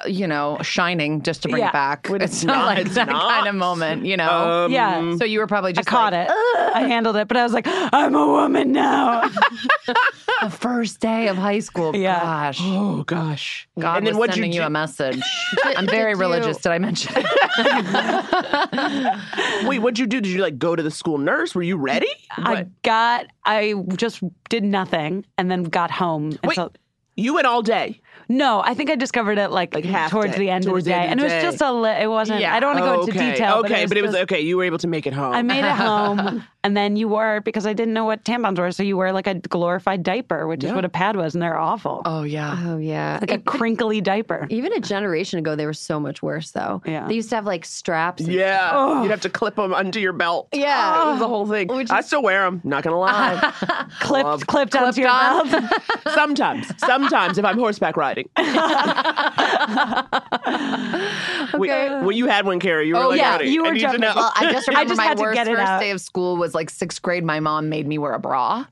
You 0.06 0.26
know 0.28 0.58
shining 0.62 1.22
just 1.22 1.42
to 1.42 1.48
bring 1.48 1.60
Yeah. 1.62 1.68
it 1.68 1.72
back. 1.72 2.06
It's 2.10 2.24
It's 2.24 2.44
not 2.44 2.56
not. 2.58 2.66
like 2.66 2.78
It's 2.86 2.94
that 2.94 3.08
not. 3.08 3.28
kind 3.30 3.48
of 3.48 3.54
moment, 3.56 4.06
you 4.06 4.16
know. 4.16 4.64
Um, 4.66 4.72
Yeah. 4.72 5.16
so 5.16 5.24
you 5.24 5.40
were 5.40 5.48
probably 5.48 5.70
I 5.70 5.72
just 5.72 5.88
caught 5.88 6.12
like, 6.12 6.28
it. 6.28 6.34
I 6.74 6.82
handled 6.82 7.16
it, 7.16 7.26
but 7.26 7.36
I 7.36 7.42
was 7.42 7.52
like, 7.52 7.66
I'm 7.66 8.14
a 8.14 8.26
woman 8.26 8.70
now. 8.72 9.28
The 10.42 10.50
first 10.50 11.00
day 11.00 11.28
of 11.28 11.36
high 11.38 11.60
school. 11.60 11.96
Yeah. 11.96 12.20
Gosh. 12.20 12.58
Oh 12.60 13.02
gosh. 13.04 13.66
God 13.78 13.96
and 13.96 14.06
then 14.06 14.12
was 14.14 14.18
what'd 14.20 14.34
sending 14.34 14.52
you, 14.52 14.60
do? 14.60 14.66
a 14.66 14.70
message. 14.70 15.20
I'm 15.64 15.86
very 15.86 16.12
did 16.12 16.20
religious. 16.20 16.58
you- 16.58 16.62
Did 16.62 16.72
I 16.72 16.78
mention? 16.78 17.14
Wait, 19.66 19.78
what'd 19.78 19.98
you 19.98 20.06
do? 20.06 20.20
Did 20.20 20.30
you 20.30 20.42
like 20.42 20.58
go 20.58 20.76
to 20.76 20.82
the 20.82 20.90
school 20.90 21.16
nurse? 21.18 21.54
Were 21.54 21.62
you 21.62 21.76
ready? 21.78 22.10
I 22.32 22.66
got. 22.82 23.26
I 23.46 23.74
just 23.96 24.22
did 24.50 24.62
nothing 24.62 25.24
and 25.38 25.50
then 25.50 25.62
got 25.64 25.90
home. 25.90 26.32
And 26.42 26.48
Wait, 26.48 26.56
so- 26.56 26.70
you 27.16 27.32
went 27.34 27.46
all 27.46 27.62
day. 27.62 28.00
No, 28.28 28.60
I 28.64 28.74
think 28.74 28.90
I 28.90 28.96
discovered 28.96 29.38
it 29.38 29.50
like, 29.50 29.74
Like 29.74 30.10
towards 30.10 30.32
day, 30.32 30.38
the 30.38 30.50
end 30.50 30.64
towards 30.64 30.82
of 30.82 30.84
the 30.86 30.90
the 30.92 30.96
day, 30.98 31.06
and 31.08 31.20
it 31.20 31.22
was 31.22 31.32
just 31.32 31.60
a. 31.60 31.72
Li- 31.72 32.02
it 32.02 32.08
wasn't. 32.08 32.40
Yeah. 32.40 32.54
I 32.54 32.60
don't 32.60 32.74
want 32.74 32.84
to 32.84 32.92
go 32.92 33.00
into 33.02 33.12
okay. 33.12 33.32
detail. 33.32 33.54
Okay, 33.58 33.68
but 33.68 33.72
it 33.72 33.82
was, 33.82 33.88
but 33.90 33.96
it 33.98 34.02
was 34.02 34.10
just- 34.12 34.22
okay. 34.24 34.40
You 34.40 34.56
were 34.56 34.64
able 34.64 34.78
to 34.78 34.86
make 34.88 35.06
it 35.06 35.12
home. 35.12 35.32
I 35.34 35.42
made 35.42 35.64
it 35.64 35.70
home, 35.76 36.42
And 36.66 36.76
then 36.76 36.96
you 36.96 37.06
wore 37.06 37.40
because 37.42 37.64
I 37.64 37.72
didn't 37.74 37.94
know 37.94 38.04
what 38.04 38.24
tampons 38.24 38.58
were, 38.58 38.72
so 38.72 38.82
you 38.82 38.96
wear 38.96 39.12
like 39.12 39.28
a 39.28 39.34
glorified 39.34 40.02
diaper, 40.02 40.48
which 40.48 40.64
is 40.64 40.72
what 40.72 40.84
a 40.84 40.88
pad 40.88 41.14
was, 41.14 41.32
and 41.34 41.40
they're 41.40 41.56
awful. 41.56 42.02
Oh 42.04 42.24
yeah. 42.24 42.60
Oh 42.66 42.76
yeah. 42.78 43.18
Like 43.20 43.30
a 43.30 43.38
crinkly 43.38 44.00
diaper. 44.00 44.48
Even 44.50 44.72
a 44.72 44.80
generation 44.80 45.38
ago, 45.38 45.54
they 45.54 45.64
were 45.64 45.72
so 45.72 46.00
much 46.00 46.24
worse, 46.24 46.50
though. 46.50 46.82
Yeah. 46.84 47.06
They 47.06 47.14
used 47.14 47.28
to 47.30 47.36
have 47.36 47.44
like 47.46 47.64
straps. 47.64 48.22
and- 48.24 48.32
Yeah, 48.32 48.70
oh. 48.74 49.02
you'd 49.02 49.12
have 49.12 49.20
to 49.20 49.28
clip 49.30 49.54
them 49.54 49.72
under 49.72 50.00
your 50.00 50.12
belt. 50.12 50.48
Yeah. 50.52 51.02
it 51.06 51.10
was 51.12 51.18
the 51.20 51.28
whole 51.28 51.46
thing. 51.46 51.68
Which 51.68 51.88
I 51.92 52.00
still 52.00 52.22
wear 52.22 52.42
them. 52.44 52.60
Not 52.64 52.82
gonna 52.82 52.98
lie. 52.98 53.52
Clipped, 54.00 54.48
clipped 54.48 54.74
onto 54.74 55.02
your 55.02 55.10
belt. 55.10 55.46
sometimes, 56.14 56.66
sometimes 56.78 57.38
if 57.38 57.44
I'm 57.44 57.58
horseback 57.58 57.96
riding. 57.96 58.28
We- 61.58 61.68
well, 61.68 62.12
you 62.12 62.26
had 62.26 62.44
one, 62.44 62.60
Kara. 62.60 62.84
You 62.84 62.94
were 62.96 63.00
Oh, 63.04 63.08
like, 63.10 63.18
yeah, 63.20 63.36
ready. 63.36 63.50
you 63.50 63.62
were 63.62 63.68
I 63.68 63.72
need 63.72 63.78
to 63.80 63.82
jumping. 63.84 64.00
know. 64.02 64.12
Well, 64.16 64.32
I 64.34 64.52
just 64.52 64.68
remember 64.68 64.88
just 64.90 64.98
my 64.98 65.04
had 65.04 65.16
to 65.16 65.22
worst 65.22 65.34
get 65.36 65.46
it 65.48 65.52
first 65.56 65.62
out. 65.62 65.80
day 65.80 65.90
of 65.90 66.00
school 66.00 66.36
was 66.36 66.54
like 66.56 66.70
sixth 66.70 67.00
grade. 67.00 67.22
My 67.22 67.38
mom 67.38 67.68
made 67.68 67.86
me 67.86 67.98
wear 67.98 68.14
a 68.14 68.18
bra. 68.18 68.64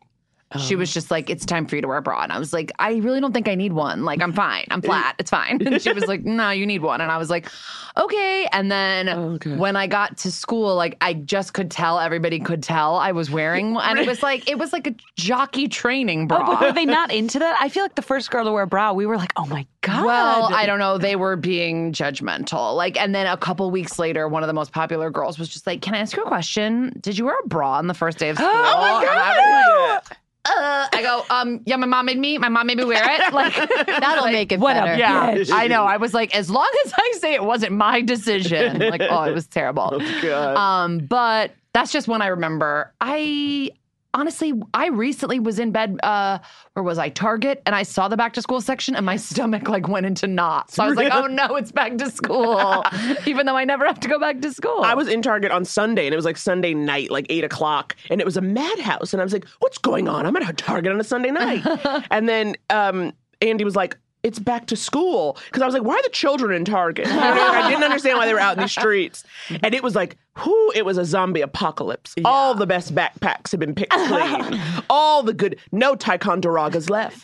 She 0.58 0.76
Oh. 0.76 0.78
was 0.78 0.90
um, 0.90 0.92
just 0.92 1.10
like, 1.10 1.30
"It's 1.30 1.44
time 1.44 1.66
for 1.66 1.74
you 1.74 1.82
to 1.82 1.88
wear 1.88 1.96
a 1.96 2.02
bra," 2.02 2.22
and 2.22 2.30
I 2.32 2.38
was 2.38 2.52
like, 2.52 2.70
"I 2.78 2.94
really 2.96 3.20
don't 3.20 3.32
think 3.32 3.48
I 3.48 3.56
need 3.56 3.72
one. 3.72 4.04
Like, 4.04 4.22
I'm 4.22 4.32
fine. 4.32 4.66
I'm 4.70 4.82
flat. 4.90 5.16
It's 5.18 5.30
fine." 5.30 5.60
And 5.66 5.82
she 5.82 5.92
was 5.92 6.04
like, 6.06 6.24
"No, 6.24 6.50
you 6.50 6.64
need 6.64 6.82
one," 6.82 7.00
and 7.00 7.10
I 7.10 7.18
was 7.18 7.28
like, 7.28 7.48
"Okay." 7.96 8.46
And 8.52 8.70
then 8.70 9.08
oh, 9.08 9.30
Okay. 9.34 9.56
when 9.56 9.74
I 9.74 9.86
got 9.88 10.16
to 10.18 10.30
school, 10.30 10.76
like 10.76 10.96
I 11.00 11.14
just 11.14 11.54
could 11.54 11.70
tell 11.72 11.98
everybody 11.98 12.38
could 12.38 12.62
tell 12.62 12.96
I 12.96 13.10
was 13.12 13.30
wearing, 13.32 13.74
one. 13.74 13.88
and 13.88 13.98
it 13.98 14.06
was 14.06 14.22
like 14.22 14.48
it 14.48 14.56
was 14.58 14.72
like 14.72 14.86
a 14.86 14.94
jockey 15.16 15.66
training 15.66 16.28
bra. 16.28 16.38
Oh, 16.40 16.52
but 16.52 16.60
were 16.60 16.72
they 16.72 16.86
not 16.86 17.10
into 17.20 17.40
that? 17.40 17.56
I 17.60 17.68
feel 17.68 17.82
like 17.82 17.96
the 17.96 18.02
first 18.02 18.30
girl 18.30 18.44
to 18.44 18.52
wear 18.52 18.62
a 18.62 18.66
bra, 18.68 18.92
we 18.92 19.06
were 19.06 19.16
like, 19.16 19.32
oh 19.36 19.46
my 19.46 19.66
God. 19.80 20.04
Well, 20.04 20.54
I 20.54 20.66
don't 20.66 20.78
know. 20.78 20.98
They 20.98 21.16
were 21.16 21.34
being 21.36 21.92
judgmental. 21.92 22.76
Like, 22.76 22.98
and 23.00 23.12
then 23.14 23.26
a 23.26 23.36
couple 23.36 23.70
weeks 23.72 23.98
later, 23.98 24.28
one 24.28 24.42
of 24.44 24.46
the 24.46 24.52
most 24.54 24.72
popular 24.72 25.10
girls 25.10 25.36
was 25.38 25.48
just 25.48 25.66
like, 25.66 25.82
"Can 25.82 25.94
I 25.94 25.98
ask 25.98 26.16
you 26.16 26.22
a 26.22 26.26
question? 26.28 26.92
Did 27.00 27.18
you 27.18 27.24
wear 27.24 27.36
a 27.44 27.48
bra 27.48 27.72
on 27.78 27.88
the 27.88 27.94
first 27.94 28.18
day 28.18 28.28
of 28.30 28.36
school?" 28.36 28.48
Oh 28.52 28.52
my 28.52 29.00
And 29.02 29.10
I 29.10 29.28
was 29.30 29.98
like, 29.98 30.08
god! 30.10 30.16
Uh, 30.44 30.88
I 30.92 31.02
go, 31.02 31.24
um, 31.30 31.60
yeah, 31.64 31.76
my 31.76 31.86
mom 31.86 32.06
made 32.06 32.18
me. 32.18 32.38
My 32.38 32.48
mom 32.48 32.66
made 32.66 32.78
me 32.78 32.84
wear 32.84 33.02
it. 33.04 33.20
Like, 33.34 33.54
That'll 33.86 34.26
make 34.30 34.52
it 34.52 34.60
what 34.60 34.76
a 34.76 34.80
better. 34.80 34.98
yeah, 34.98 35.34
bitch. 35.34 35.50
I 35.52 35.66
know. 35.66 35.84
I 35.84 35.96
was 35.96 36.12
like, 36.14 36.34
as 36.36 36.50
long 36.50 36.68
as 36.84 36.92
I 36.96 37.12
say 37.18 37.34
it 37.34 37.42
wasn't 37.42 37.72
my 37.72 38.00
decision. 38.02 38.78
Like, 38.78 39.02
oh, 39.08 39.22
it 39.24 39.32
was 39.32 39.46
terrible. 39.46 39.90
Oh, 40.02 40.20
God. 40.22 40.56
Um, 40.56 40.98
but 40.98 41.52
that's 41.72 41.90
just 41.92 42.06
one 42.08 42.20
I 42.22 42.28
remember. 42.28 42.92
I 43.00 43.70
honestly, 44.14 44.54
I 44.72 44.88
recently 44.88 45.40
was 45.40 45.58
in 45.58 45.72
bed. 45.72 45.98
Uh, 46.02 46.38
where 46.72 46.82
was 46.82 46.98
I? 46.98 47.10
Target, 47.10 47.60
and 47.66 47.74
I 47.74 47.82
saw 47.82 48.08
the 48.08 48.16
back 48.16 48.32
to 48.34 48.42
school 48.42 48.60
section, 48.60 48.94
and 48.94 49.04
my 49.04 49.16
stomach 49.16 49.68
like 49.68 49.88
went 49.88 50.06
into 50.06 50.26
knots. 50.26 50.74
So 50.74 50.84
I 50.84 50.88
was 50.88 50.96
like, 50.96 51.12
oh 51.12 51.26
no, 51.26 51.56
it's 51.56 51.72
back 51.72 51.98
to 51.98 52.10
school, 52.10 52.82
even 53.26 53.46
though 53.46 53.56
I 53.56 53.64
never 53.64 53.84
have 53.84 54.00
to 54.00 54.08
go 54.08 54.18
back 54.18 54.40
to 54.40 54.52
school. 54.52 54.80
I 54.82 54.94
was 54.94 55.08
in 55.08 55.20
Target 55.20 55.50
on 55.50 55.64
Sunday, 55.64 56.06
and 56.06 56.14
it 56.14 56.16
was 56.16 56.24
like 56.24 56.36
Sunday 56.36 56.72
night, 56.72 57.10
like 57.10 57.26
eight 57.28 57.44
o'clock, 57.44 57.96
and 58.08 58.20
it 58.20 58.24
was 58.24 58.36
a 58.36 58.42
madhouse. 58.42 59.12
And 59.12 59.20
I 59.20 59.24
was 59.24 59.32
like, 59.32 59.46
"What's 59.58 59.78
going 59.78 60.08
on? 60.08 60.24
I'm 60.24 60.36
at 60.36 60.48
a 60.48 60.52
Target 60.52 60.92
on 60.92 61.00
a 61.00 61.04
Sunday 61.04 61.30
night." 61.30 61.66
and 62.10 62.28
then 62.28 62.54
um, 62.70 63.12
Andy 63.42 63.64
was 63.64 63.76
like, 63.76 63.98
"It's 64.22 64.38
back 64.38 64.66
to 64.68 64.76
school," 64.76 65.36
because 65.46 65.62
I 65.62 65.66
was 65.66 65.74
like, 65.74 65.84
"Why 65.84 65.94
are 65.94 66.02
the 66.02 66.10
children 66.10 66.52
in 66.54 66.64
Target?" 66.64 67.06
You 67.06 67.12
know, 67.12 67.20
like, 67.20 67.64
I 67.64 67.70
didn't 67.70 67.84
understand 67.84 68.18
why 68.18 68.26
they 68.26 68.34
were 68.34 68.40
out 68.40 68.56
in 68.56 68.62
the 68.62 68.68
streets. 68.68 69.24
And 69.62 69.74
it 69.74 69.82
was 69.82 69.94
like, 69.94 70.16
"Who?" 70.38 70.72
It 70.74 70.84
was 70.84 70.98
a 70.98 71.04
zombie 71.04 71.40
apocalypse. 71.42 72.14
All 72.24 72.54
the 72.54 72.66
best 72.66 72.94
backpacks 72.94 73.50
had 73.52 73.60
been 73.60 73.74
picked 73.74 73.92
clean. 73.92 74.60
All 74.90 75.22
the 75.22 75.32
good, 75.32 75.58
no 75.72 75.94
Ticonderogas 75.94 76.90
left. 76.90 77.22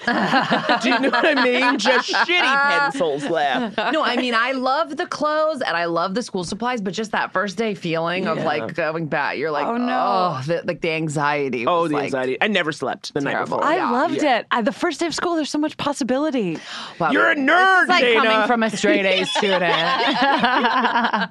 Do 0.82 0.88
you 0.88 0.98
know 1.00 1.10
what 1.10 1.26
I 1.38 1.42
mean? 1.44 1.78
Just 1.78 2.10
shitty 2.12 2.70
pencils 2.70 3.24
left. 3.24 3.76
no, 3.92 4.02
I 4.02 4.16
mean, 4.16 4.34
I 4.34 4.52
love 4.52 4.96
the 4.96 5.06
clothes 5.06 5.60
and 5.62 5.76
I 5.76 5.86
love 5.86 6.14
the 6.14 6.22
school 6.22 6.44
supplies, 6.44 6.80
but 6.80 6.94
just 6.94 7.12
that 7.12 7.32
first 7.32 7.56
day 7.56 7.74
feeling 7.74 8.26
of 8.28 8.38
like 8.38 8.74
going 8.74 9.06
back, 9.06 9.36
you're 9.38 9.50
like, 9.50 9.66
Oh, 9.66 9.74
oh 9.74 9.78
no. 9.78 9.86
no, 9.86 10.40
the, 10.46 10.62
like 10.66 10.80
the 10.80 10.90
anxiety. 10.92 11.66
Oh, 11.66 11.88
the 11.88 11.94
like, 11.94 12.04
anxiety. 12.04 12.36
I 12.40 12.46
never 12.48 12.72
slept 12.72 13.12
the 13.14 13.20
night 13.20 13.32
terrible. 13.32 13.58
before. 13.58 13.70
I 13.70 13.76
Yeah, 13.76 13.90
loved 13.90 14.22
it. 14.22 14.46
I, 14.50 14.62
the 14.62 14.72
first 14.72 15.00
day 15.00 15.06
of 15.06 15.14
school, 15.14 15.34
there's 15.36 15.50
so 15.50 15.58
much 15.58 15.76
possibility. 15.76 16.58
wow. 16.98 17.10
You're 17.10 17.30
a 17.30 17.34
nerd, 17.36 17.82
is 17.84 17.88
like 17.88 18.02
Dana. 18.04 18.22
coming 18.22 18.46
from 18.46 18.62
a 18.62 18.70
straight 18.70 19.04
A 19.06 19.24
student. 19.36 19.62
I 19.64 21.28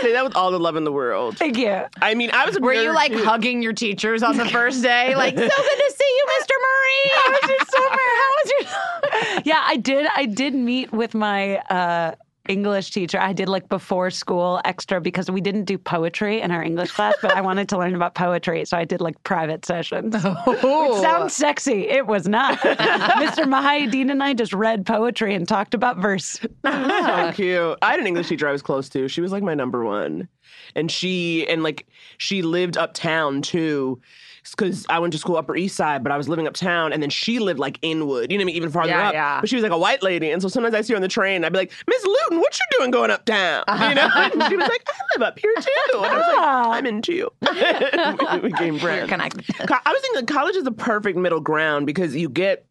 say 0.00 0.12
that 0.12 0.24
with 0.24 0.36
all 0.36 0.50
the 0.50 0.60
love 0.60 0.76
in 0.76 0.84
the 0.84 0.92
world. 0.92 1.15
Thank 1.32 1.56
you. 1.58 1.82
I 2.00 2.14
mean, 2.14 2.30
I 2.32 2.44
was 2.46 2.56
a 2.56 2.60
Were 2.60 2.72
nerd 2.74 2.84
you 2.84 2.92
like 2.94 3.12
too. 3.12 3.24
hugging 3.24 3.62
your 3.62 3.72
teachers 3.72 4.22
on 4.22 4.36
the 4.36 4.46
first 4.46 4.82
day? 4.82 5.14
Like, 5.16 5.34
so 5.36 5.42
good 5.42 5.50
to 5.50 5.94
see 5.96 6.16
you, 6.18 6.26
Mr. 6.40 6.54
Murray. 6.66 7.10
How 7.14 7.30
was 7.30 7.50
your 7.50 7.58
summer? 7.74 8.06
How 8.22 8.30
was 8.36 8.52
your 8.52 9.42
Yeah, 9.44 9.62
I 9.64 9.76
did. 9.76 10.06
I 10.14 10.26
did 10.26 10.54
meet 10.54 10.92
with 10.92 11.14
my 11.14 11.56
uh, 11.58 12.14
English 12.48 12.90
teacher. 12.90 13.18
I 13.18 13.32
did 13.32 13.48
like 13.48 13.68
before 13.68 14.10
school 14.10 14.60
extra 14.64 15.00
because 15.00 15.28
we 15.30 15.40
didn't 15.40 15.64
do 15.64 15.78
poetry 15.78 16.40
in 16.40 16.50
our 16.52 16.62
English 16.62 16.92
class, 16.92 17.14
but 17.22 17.32
I 17.32 17.40
wanted 17.40 17.68
to 17.70 17.78
learn 17.78 17.94
about 17.94 18.14
poetry, 18.14 18.64
so 18.64 18.76
I 18.76 18.84
did 18.84 19.00
like 19.00 19.20
private 19.24 19.64
sessions. 19.64 20.14
It 20.16 21.02
sounds 21.02 21.34
sexy. 21.34 21.88
It 21.88 22.06
was 22.06 22.28
not. 22.28 22.58
Mr. 22.58 23.44
Mahayadeen 23.44 24.10
and 24.10 24.22
I 24.22 24.34
just 24.34 24.52
read 24.52 24.86
poetry 24.86 25.34
and 25.34 25.48
talked 25.48 25.74
about 25.74 25.96
verse. 25.98 26.38
so 26.64 27.32
cute. 27.34 27.78
I 27.82 27.90
had 27.90 28.00
an 28.00 28.06
English 28.06 28.28
teacher 28.28 28.48
I 28.48 28.52
was 28.52 28.62
close 28.62 28.88
to. 28.90 29.08
She 29.08 29.20
was 29.20 29.32
like 29.32 29.42
my 29.42 29.54
number 29.54 29.84
one. 29.84 30.28
And 30.76 30.90
she 30.92 31.44
and 31.48 31.64
like 31.64 31.86
she 32.18 32.42
lived 32.42 32.76
uptown 32.76 33.42
too. 33.42 34.00
Because 34.48 34.86
I 34.88 35.00
went 35.00 35.12
to 35.12 35.18
school 35.18 35.36
Upper 35.36 35.56
East 35.56 35.74
Side, 35.74 36.04
but 36.04 36.12
I 36.12 36.16
was 36.16 36.28
living 36.28 36.46
uptown, 36.46 36.92
and 36.92 37.02
then 37.02 37.10
she 37.10 37.40
lived 37.40 37.58
like 37.58 37.80
Inwood, 37.82 38.30
you 38.30 38.38
know 38.38 38.42
what 38.42 38.44
I 38.44 38.46
mean, 38.46 38.54
even 38.54 38.70
farther 38.70 38.90
Yeah, 38.90 39.08
up. 39.08 39.12
yeah. 39.12 39.40
But 39.40 39.48
she 39.50 39.56
was 39.56 39.64
like 39.64 39.72
a 39.72 39.76
white 39.78 40.04
lady, 40.04 40.30
and 40.30 40.40
so 40.40 40.46
sometimes 40.46 40.72
I 40.72 40.82
see 40.82 40.92
her 40.92 40.96
on 40.96 41.02
the 41.02 41.08
train, 41.08 41.44
I'd 41.44 41.52
be 41.52 41.58
like, 41.58 41.72
Miss 41.88 42.04
Luton, 42.04 42.38
what 42.38 42.56
you 42.56 42.64
doing 42.78 42.92
going 42.92 43.10
uptown? 43.10 43.64
You 43.66 43.94
know? 43.96 44.08
and 44.14 44.32
she 44.44 44.56
was 44.56 44.68
like, 44.68 44.84
I 44.88 44.92
live 45.16 45.22
up 45.26 45.36
here 45.40 45.52
too, 45.56 45.96
and 45.96 46.06
I 46.06 46.16
was 46.16 46.26
like, 46.28 46.38
ah. 46.38 46.70
I'm 46.70 46.86
into 46.86 47.12
you. 47.12 47.28
we 48.42 48.50
became 48.50 48.78
friends. 48.78 49.08
connected? 49.08 49.44
I 49.58 49.90
was 49.92 50.00
thinking 50.02 50.26
college 50.26 50.54
is 50.54 50.62
the 50.62 50.70
perfect 50.70 51.18
middle 51.18 51.40
ground 51.40 51.84
because 51.86 52.14
you 52.14 52.28
get 52.28 52.65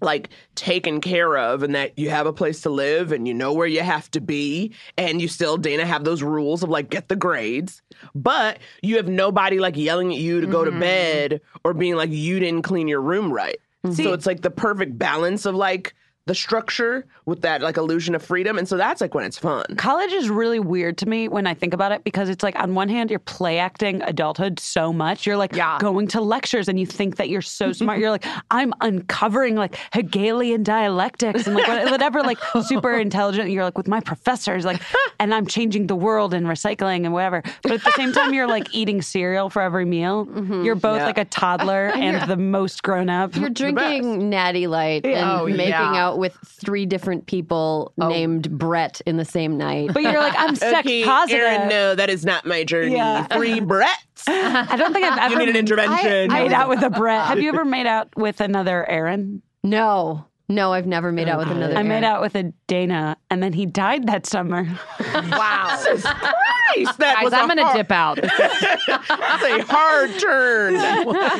like 0.00 0.30
taken 0.54 1.00
care 1.00 1.36
of 1.36 1.62
and 1.62 1.74
that 1.74 1.98
you 1.98 2.10
have 2.10 2.26
a 2.26 2.32
place 2.32 2.60
to 2.62 2.70
live 2.70 3.12
and 3.12 3.26
you 3.26 3.34
know 3.34 3.52
where 3.52 3.66
you 3.66 3.80
have 3.80 4.10
to 4.10 4.20
be 4.20 4.72
and 4.96 5.20
you 5.22 5.28
still 5.28 5.56
Dana 5.56 5.86
have 5.86 6.04
those 6.04 6.22
rules 6.22 6.62
of 6.62 6.68
like 6.68 6.90
get 6.90 7.08
the 7.08 7.16
grades 7.16 7.82
but 8.14 8.58
you 8.82 8.96
have 8.96 9.08
nobody 9.08 9.58
like 9.58 9.76
yelling 9.76 10.12
at 10.12 10.18
you 10.18 10.40
to 10.40 10.46
go 10.46 10.64
to 10.64 10.70
mm-hmm, 10.70 10.82
mm-hmm. 10.82 11.30
bed 11.30 11.40
or 11.64 11.74
being 11.74 11.96
like 11.96 12.10
you 12.10 12.38
didn't 12.40 12.62
clean 12.62 12.88
your 12.88 13.00
room 13.00 13.32
right. 13.32 13.58
Mm-hmm. 13.84 14.02
So 14.02 14.12
it's 14.12 14.26
like 14.26 14.42
the 14.42 14.50
perfect 14.50 14.98
balance 14.98 15.46
of 15.46 15.54
like 15.54 15.94
the 16.26 16.34
structure 16.34 17.06
with 17.24 17.40
that 17.42 17.62
like 17.62 17.76
illusion 17.76 18.14
of 18.14 18.22
freedom 18.22 18.58
and 18.58 18.68
so 18.68 18.76
that's 18.76 19.00
like 19.00 19.14
when 19.14 19.24
it's 19.24 19.38
fun 19.38 19.64
College 19.76 20.12
is 20.12 20.28
really 20.28 20.58
weird 20.58 20.98
to 20.98 21.06
me 21.08 21.28
when 21.28 21.46
I 21.46 21.54
think 21.54 21.72
about 21.72 21.92
it 21.92 22.02
because 22.04 22.28
it's 22.28 22.42
like 22.42 22.56
on 22.58 22.74
one 22.74 22.88
hand 22.88 23.10
you're 23.10 23.18
play 23.20 23.58
acting 23.58 24.02
adulthood 24.02 24.58
so 24.58 24.92
much. 24.92 25.24
You're 25.26 25.36
like 25.36 25.54
Yeah. 25.54 25.78
going 25.80 26.08
to 26.08 26.20
lectures 26.20 26.68
and 26.68 26.78
you 26.80 26.86
think 26.86 27.16
that 27.16 27.28
you're 27.28 27.42
so 27.42 27.72
smart. 27.72 27.98
You're 28.00 28.10
like 28.10 28.24
I'm 28.50 28.72
uncovering 28.80 29.54
like 29.56 29.76
Hegelian 29.92 30.62
dialectics 30.64 31.46
and 31.46 31.54
like 31.56 31.90
whatever 31.90 32.22
like 32.22 32.38
super 32.64 32.92
intelligent. 32.98 33.50
You're 33.50 33.64
like 33.64 33.76
with 33.78 33.88
my 33.88 34.00
professors 34.00 34.64
like 34.64 34.80
and 35.20 35.32
I'm 35.34 35.46
changing 35.46 35.86
the 35.86 35.96
world 35.96 36.34
and 36.34 36.46
recycling 36.46 37.04
and 37.04 37.12
whatever. 37.12 37.42
But 37.62 37.72
at 37.72 37.84
the 37.84 37.92
same 37.92 38.12
time 38.12 38.34
you're 38.34 38.48
like 38.48 38.66
eating 38.74 39.00
cereal 39.02 39.48
for 39.50 39.62
every 39.62 39.84
meal. 39.84 40.26
Mm-hmm. 40.26 40.64
You're 40.64 40.74
both 40.74 40.98
Yeah. 40.98 41.06
like 41.06 41.18
a 41.18 41.24
toddler 41.24 41.86
and 41.94 42.28
the 42.28 42.36
most 42.36 42.82
grown 42.82 43.08
up. 43.08 43.36
You're 43.36 43.48
drinking 43.50 44.28
Natty 44.28 44.66
Light 44.66 45.04
and 45.06 45.30
Oh, 45.40 45.46
making 45.46 45.68
yeah. 45.68 45.94
out 45.94 46.15
with 46.16 46.36
three 46.44 46.86
different 46.86 47.26
people 47.26 47.92
oh. 48.00 48.08
named 48.08 48.50
Brett 48.50 49.00
in 49.06 49.16
the 49.16 49.24
same 49.24 49.56
night. 49.56 49.90
But 49.92 50.02
you're 50.02 50.18
like 50.18 50.34
I'm 50.36 50.54
sex 50.56 50.80
okay 50.80 51.04
positive. 51.04 51.40
Aaron 51.40 51.68
no 51.68 51.94
that 51.94 52.10
is 52.10 52.24
not 52.24 52.44
my 52.44 52.64
journey 52.64 52.94
Yeah. 52.94 53.26
three 53.26 53.60
Bretts 53.60 54.28
I 54.28 54.76
don't 54.76 54.92
think 54.92 55.04
I've 55.04 55.18
ever 55.18 55.34
you 55.34 55.38
need 55.40 55.48
an 55.50 55.56
intervention 55.56 56.32
made 56.32 56.52
out 56.52 56.68
with 56.68 56.82
a 56.82 56.90
Brett. 56.90 57.26
Have 57.26 57.40
you 57.40 57.48
ever 57.54 57.64
made 57.64 57.86
out 57.86 58.08
with 58.16 58.40
another 58.40 58.88
Aaron? 58.88 59.42
no, 59.62 60.24
no, 60.48 60.72
I've 60.72 60.86
never 60.86 61.10
made 61.12 61.28
out 61.28 61.38
with 61.38 61.50
another. 61.50 61.76
I 61.76 61.82
made 61.82 62.04
out 62.04 62.20
with 62.20 62.34
a 62.36 62.52
Dana, 62.68 63.16
and 63.30 63.42
then 63.42 63.52
he 63.52 63.66
died 63.66 64.06
that 64.06 64.26
summer. 64.26 64.66
Wow. 65.30 65.76
Jesus 65.84 66.02
Christ, 66.02 66.98
that 66.98 67.14
Guys, 67.16 67.24
was 67.24 67.32
I'm 67.32 67.44
a 67.50 67.54
going 67.54 67.58
to 67.58 67.64
hard, 67.64 67.76
dip 67.76 67.90
out. 67.92 68.16
that's 68.20 69.44
a 69.44 69.62
hard 69.72 70.10
turn 70.18 70.74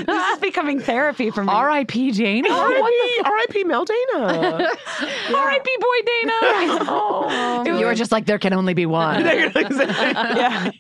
this 0.07 0.33
is 0.33 0.39
becoming 0.39 0.81
therapy 0.81 1.31
for 1.31 1.45
me. 1.45 1.53
R.I.P. 1.53 2.13
Jane. 2.13 2.47
R.I.P. 2.51 3.23
R.I.P. 3.25 3.65
Mel 3.65 3.85
Dana. 3.85 4.23
R.I.P. 4.23 5.77
Boy 5.81 5.99
Dana. 6.07 6.33
oh, 6.89 7.65
You 7.79 7.85
were 7.87 7.95
just 7.95 8.13
like, 8.13 8.27
there 8.27 8.39
can 8.39 8.53
only 8.55 8.73
be 8.75 8.87
one. 8.87 9.25
yeah. 9.25 10.71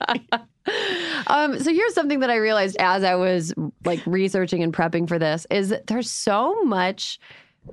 Um, 1.26 1.58
so 1.60 1.72
here's 1.72 1.94
something 1.94 2.20
that 2.20 2.30
I 2.30 2.36
realized 2.36 2.76
as 2.78 3.04
I 3.04 3.14
was 3.14 3.52
like 3.84 4.00
researching 4.06 4.62
and 4.62 4.72
prepping 4.72 5.08
for 5.08 5.18
this 5.18 5.46
is 5.50 5.68
that 5.68 5.86
there's 5.86 6.10
so 6.10 6.62
much 6.64 7.18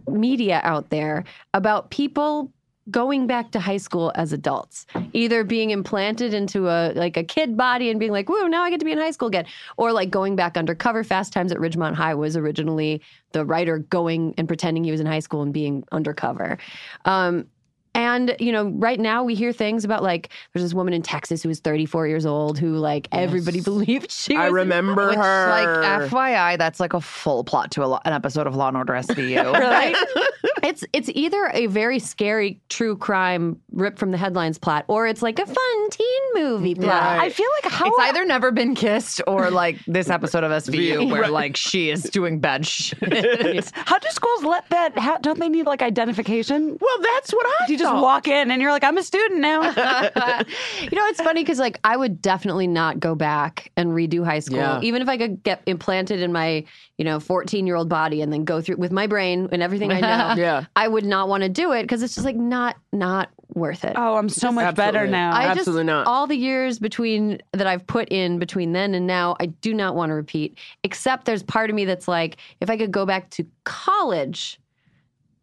media 0.08 0.62
out 0.64 0.90
there 0.90 1.24
about 1.54 1.90
people 1.90 2.52
going 2.92 3.28
back 3.28 3.52
to 3.52 3.60
high 3.60 3.78
school 3.78 4.12
as 4.16 4.34
adults, 4.34 4.86
either 5.14 5.44
being 5.44 5.70
implanted 5.70 6.34
into 6.34 6.68
a 6.68 6.92
like 6.94 7.16
a 7.16 7.24
kid 7.24 7.56
body 7.56 7.90
and 7.90 8.00
being 8.00 8.12
like, 8.12 8.28
"Woo, 8.30 8.50
now 8.50 8.64
I 8.64 8.70
get 8.70 8.80
to 8.80 8.86
be 8.86 8.92
in 8.92 8.98
high 8.98 9.12
school 9.12 9.28
again," 9.28 9.46
or 9.78 9.92
like 9.92 10.10
going 10.10 10.36
back 10.36 10.58
undercover. 10.58 11.04
Fast 11.04 11.34
Times 11.34 11.52
at 11.52 11.60
Ridgemont 11.60 11.94
High 11.94 12.14
was 12.14 12.36
originally 12.36 13.02
the 13.32 13.46
writer 13.46 13.80
going 13.80 14.34
and 14.38 14.48
pretending 14.48 14.84
he 14.84 14.92
was 14.92 15.00
in 15.00 15.06
high 15.06 15.20
school 15.20 15.42
and 15.42 15.54
being 15.54 15.84
undercover. 15.92 16.58
Um, 17.06 17.48
And, 17.96 18.36
you 18.40 18.52
know, 18.52 18.70
right 18.70 19.00
now 19.00 19.24
we 19.24 19.36
hear 19.36 19.54
things 19.54 19.86
about 19.86 20.02
like 20.02 20.30
there's 20.52 20.64
this 20.64 20.74
woman 20.74 20.94
in 20.94 21.02
Texas 21.04 21.44
who 21.44 21.50
was 21.50 21.60
34 21.60 22.08
years 22.08 22.26
old 22.26 22.58
who 22.58 22.78
like 22.78 23.08
everybody 23.12 23.62
believed 23.64 24.12
she 24.12 24.34
was. 24.34 24.42
I 24.42 24.48
remember 24.48 25.10
Which, 25.10 25.18
her. 25.18 25.50
like, 25.50 26.10
FYI, 26.10 26.58
that's 26.58 26.80
like 26.80 26.94
a 26.94 27.02
full 27.02 27.44
plot 27.44 27.72
to 27.72 27.84
a 27.84 27.94
an 28.06 28.14
episode 28.14 28.48
of 28.48 28.56
Law 28.56 28.70
and 28.70 28.78
Order 28.78 28.94
SVU. 28.94 29.54
right? 29.54 29.96
it's 30.64 30.84
it's 30.94 31.10
either 31.14 31.52
a 31.54 31.68
very 31.68 32.00
scary 32.00 32.60
true 32.70 32.98
crime 32.98 33.60
ripped 33.74 34.00
from 34.00 34.12
the 34.12 34.18
headlines 34.18 34.58
plot 34.58 34.86
or 34.88 35.08
it's 35.08 35.22
like 35.22 35.40
a 35.40 35.46
fun 35.46 35.90
teen 35.90 36.22
movie 36.36 36.74
mm-hmm. 36.74 36.84
plot. 36.84 37.20
I 37.20 37.30
feel 37.30 37.48
like 37.64 37.72
how 37.72 37.88
It's 37.88 37.98
either 38.00 38.26
never 38.26 38.52
been 38.52 38.76
kissed 38.76 39.22
or 39.28 39.50
like 39.50 39.78
this 39.88 40.10
episode 40.10 40.44
of 40.44 40.52
SVU 40.52 41.10
where 41.12 41.28
like 41.28 41.56
she 41.58 41.90
is 41.90 42.04
doing 42.04 42.40
bad 42.40 42.66
shit. 42.68 43.72
how 43.74 43.98
do 43.98 44.08
schools 44.10 44.44
let 44.44 44.70
that? 44.70 44.98
How, 44.98 45.18
don't 45.18 45.40
they 45.40 45.50
need 45.50 45.66
like 45.66 45.82
identification? 45.82 46.78
well, 46.80 46.98
that's 47.02 47.34
what 47.34 47.46
I 47.46 47.66
You 47.68 47.78
just 47.78 47.92
thought. 47.92 48.02
walk 48.02 48.28
in 48.28 48.52
and 48.52 48.62
you're 48.62 48.72
like, 48.72 48.84
I'm 48.84 48.98
a 48.98 49.04
student 49.04 49.42
now. 49.42 49.62
you 49.64 50.98
know, 50.98 51.06
it's 51.08 51.22
funny 51.22 51.44
because 51.44 51.60
like 51.60 51.80
I 51.84 51.98
would 51.98 52.22
definitely 52.22 52.68
not 52.68 53.00
go 53.00 53.16
back 53.16 53.72
and 53.76 53.90
redo 53.92 54.24
high 54.24 54.40
school, 54.40 54.58
Yeah. 54.58 54.80
even 54.82 55.02
if 55.02 55.10
I 55.10 55.18
could 55.18 55.44
get 55.44 55.62
implanted 55.66 56.22
in 56.22 56.32
my 56.32 56.64
you 56.98 57.06
know 57.06 57.20
14 57.20 57.66
year 57.66 57.76
old 57.76 57.90
body 57.90 58.22
and 58.22 58.32
then 58.32 58.46
go 58.46 58.62
through 58.62 58.78
with 58.78 58.92
my 58.92 59.08
brain 59.08 59.50
and 59.52 59.64
everything 59.64 59.92
I 59.92 60.00
know. 60.00 60.42
Yeah. 60.42 60.66
I 60.76 60.88
would 60.88 61.06
not 61.06 61.28
want 61.28 61.44
to 61.44 61.50
do 61.50 61.72
it 61.72 61.84
because 61.84 62.04
it's 62.04 62.16
just 62.16 62.26
like 62.26 62.36
not 62.36 62.76
not 62.92 63.30
worth 63.56 63.84
it. 63.84 63.94
oh, 63.96 64.16
I'm 64.16 64.30
so 64.30 64.52
much 64.52 64.76
better 64.76 65.08
now. 65.08 65.32
I 65.32 65.48
Absolutely 65.48 65.84
just, 65.84 65.88
not. 65.88 66.08
All 66.08 66.28
the 66.28 66.36
years 66.36 66.80
between 66.80 67.42
that 67.52 67.68
I've 67.68 67.86
put 67.86 68.10
in 68.10 68.40
between 68.40 68.74
then 68.74 68.94
and 68.94 69.08
now, 69.08 69.36
I 69.40 69.48
do 69.48 69.74
not 69.74 69.96
want 69.96 70.10
to 70.10 70.14
repeat. 70.16 70.58
Except 70.84 71.26
there's 71.26 71.44
part 71.44 71.70
of 71.70 71.76
me 71.76 71.86
that's 71.86 72.08
like, 72.08 72.38
if 72.62 72.70
I 72.70 72.78
could 72.78 72.92
go 72.92 73.06
back 73.06 73.30
to 73.32 73.46
college, 73.64 74.60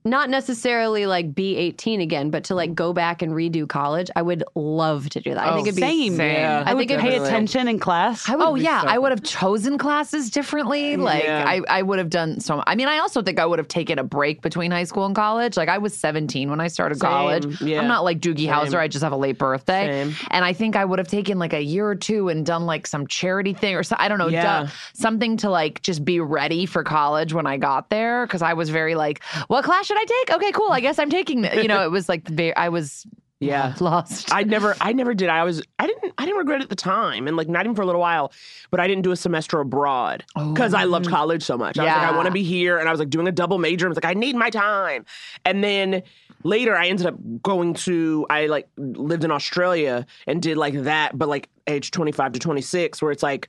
not 0.04 0.30
necessarily 0.30 1.06
like 1.06 1.34
be 1.34 1.56
18 1.56 2.00
again, 2.00 2.30
but 2.30 2.44
to 2.44 2.54
like 2.54 2.74
go 2.74 2.92
back 2.92 3.20
and 3.20 3.32
redo 3.32 3.68
college, 3.68 4.10
I 4.16 4.22
would 4.22 4.42
love 4.54 5.10
to 5.10 5.20
do 5.20 5.34
that. 5.34 5.46
I 5.46 5.54
think 5.54 5.66
oh, 5.66 5.68
it'd 5.68 5.76
be 5.76 5.82
Same. 5.82 6.16
Same. 6.16 6.46
I, 6.46 6.70
I 6.70 6.74
would 6.74 6.80
think 6.88 6.90
it'd 6.92 7.02
pay 7.02 7.16
attention 7.18 7.68
in 7.68 7.78
class. 7.78 8.26
I 8.28 8.36
would 8.36 8.46
Oh 8.46 8.54
yeah, 8.54 8.80
so- 8.82 8.88
I 8.88 8.98
would 8.98 9.10
have 9.12 9.22
chosen 9.22 9.76
classes 9.76 10.30
differently. 10.30 10.96
Like 10.96 11.24
Yeah. 11.24 11.44
I, 11.46 11.60
I 11.68 11.82
would 11.82 11.98
have 11.98 12.08
done 12.08 12.40
so. 12.40 12.62
I 12.66 12.76
mean, 12.76 12.88
I 12.88 12.98
also 12.98 13.20
think 13.20 13.38
I 13.38 13.44
would 13.44 13.58
have 13.58 13.68
taken 13.68 13.98
a 13.98 14.04
break 14.04 14.40
between 14.40 14.70
high 14.70 14.84
school 14.84 15.04
and 15.04 15.14
college. 15.14 15.56
Like 15.58 15.68
I 15.68 15.76
was 15.76 15.94
17 15.94 16.48
when 16.48 16.60
I 16.60 16.68
started 16.68 16.98
college. 16.98 17.60
Yeah. 17.60 17.80
I'm 17.82 17.88
not 17.88 18.02
like 18.04 18.20
Doogie 18.20 18.48
Howser. 18.48 18.78
I 18.78 18.88
just 18.88 19.02
have 19.02 19.12
a 19.12 19.16
late 19.16 19.36
birthday. 19.38 20.04
Same. 20.08 20.26
And 20.30 20.44
I 20.46 20.54
think 20.54 20.76
I 20.76 20.84
would 20.84 20.98
have 20.98 21.08
taken 21.08 21.38
like 21.38 21.52
a 21.52 21.62
year 21.62 21.86
or 21.86 21.94
two 21.94 22.28
and 22.30 22.46
done 22.46 22.64
like 22.64 22.86
some 22.86 23.06
charity 23.06 23.52
thing 23.52 23.74
or 23.76 23.82
so, 23.82 23.96
I 23.98 24.08
don't 24.08 24.18
know, 24.18 24.28
Yeah. 24.28 24.42
done 24.42 24.70
something 24.94 25.36
to 25.38 25.50
like 25.50 25.82
just 25.82 26.04
be 26.06 26.20
ready 26.20 26.64
for 26.64 26.84
college 26.84 27.34
when 27.34 27.46
I 27.46 27.58
got 27.58 27.90
there. 27.90 28.26
Cause 28.28 28.40
I 28.40 28.54
was 28.54 28.70
very 28.70 28.94
like, 28.94 29.22
what 29.48 29.62
class 29.64 29.89
should 29.90 29.98
I 29.98 30.04
take? 30.04 30.36
Okay, 30.36 30.52
cool. 30.52 30.70
I 30.70 30.78
guess 30.78 31.00
I'm 31.00 31.10
taking. 31.10 31.44
it. 31.44 31.62
You 31.62 31.68
know, 31.68 31.82
it 31.82 31.90
was 31.90 32.08
like 32.08 32.30
I 32.56 32.68
was 32.68 33.04
Yeah. 33.40 33.74
lost. 33.80 34.32
I 34.32 34.42
never, 34.42 34.76
I 34.80 34.92
never 34.92 35.14
did. 35.14 35.30
I 35.30 35.44
was, 35.44 35.62
I 35.78 35.86
didn't, 35.86 36.12
I 36.18 36.26
didn't 36.26 36.38
regret 36.38 36.60
it 36.60 36.64
at 36.64 36.68
the 36.68 36.76
time, 36.76 37.26
and 37.26 37.36
like 37.36 37.48
not 37.48 37.64
even 37.64 37.74
for 37.74 37.82
a 37.82 37.86
little 37.86 38.00
while. 38.00 38.32
But 38.70 38.80
I 38.80 38.86
didn't 38.86 39.02
do 39.02 39.10
a 39.10 39.16
semester 39.16 39.60
abroad 39.60 40.24
oh. 40.36 40.52
because 40.52 40.74
I 40.74 40.84
loved 40.84 41.08
college 41.08 41.42
so 41.42 41.56
much. 41.56 41.78
I 41.78 41.84
was 41.84 41.92
like, 41.92 42.02
I 42.02 42.14
want 42.14 42.26
to 42.26 42.32
be 42.32 42.42
here, 42.42 42.78
and 42.78 42.88
I 42.88 42.92
was 42.92 43.00
like 43.00 43.10
doing 43.10 43.26
a 43.26 43.32
double 43.32 43.58
major. 43.58 43.86
I 43.86 43.88
was 43.88 43.96
like, 43.96 44.04
I 44.04 44.14
need 44.14 44.36
my 44.36 44.50
time. 44.50 45.06
And 45.44 45.64
then 45.64 46.02
later, 46.44 46.76
I 46.76 46.88
ended 46.88 47.06
up 47.06 47.16
going 47.42 47.74
to, 47.74 48.26
I 48.28 48.46
like 48.46 48.68
lived 48.76 49.24
in 49.24 49.30
Australia 49.30 50.06
and 50.26 50.42
did 50.42 50.58
like 50.58 50.74
that, 50.84 51.18
but 51.18 51.28
like 51.28 51.48
age 51.66 51.90
twenty 51.90 52.12
five 52.12 52.32
to 52.32 52.38
twenty 52.38 52.62
six, 52.62 53.02
where 53.02 53.10
it's 53.10 53.22
like. 53.22 53.48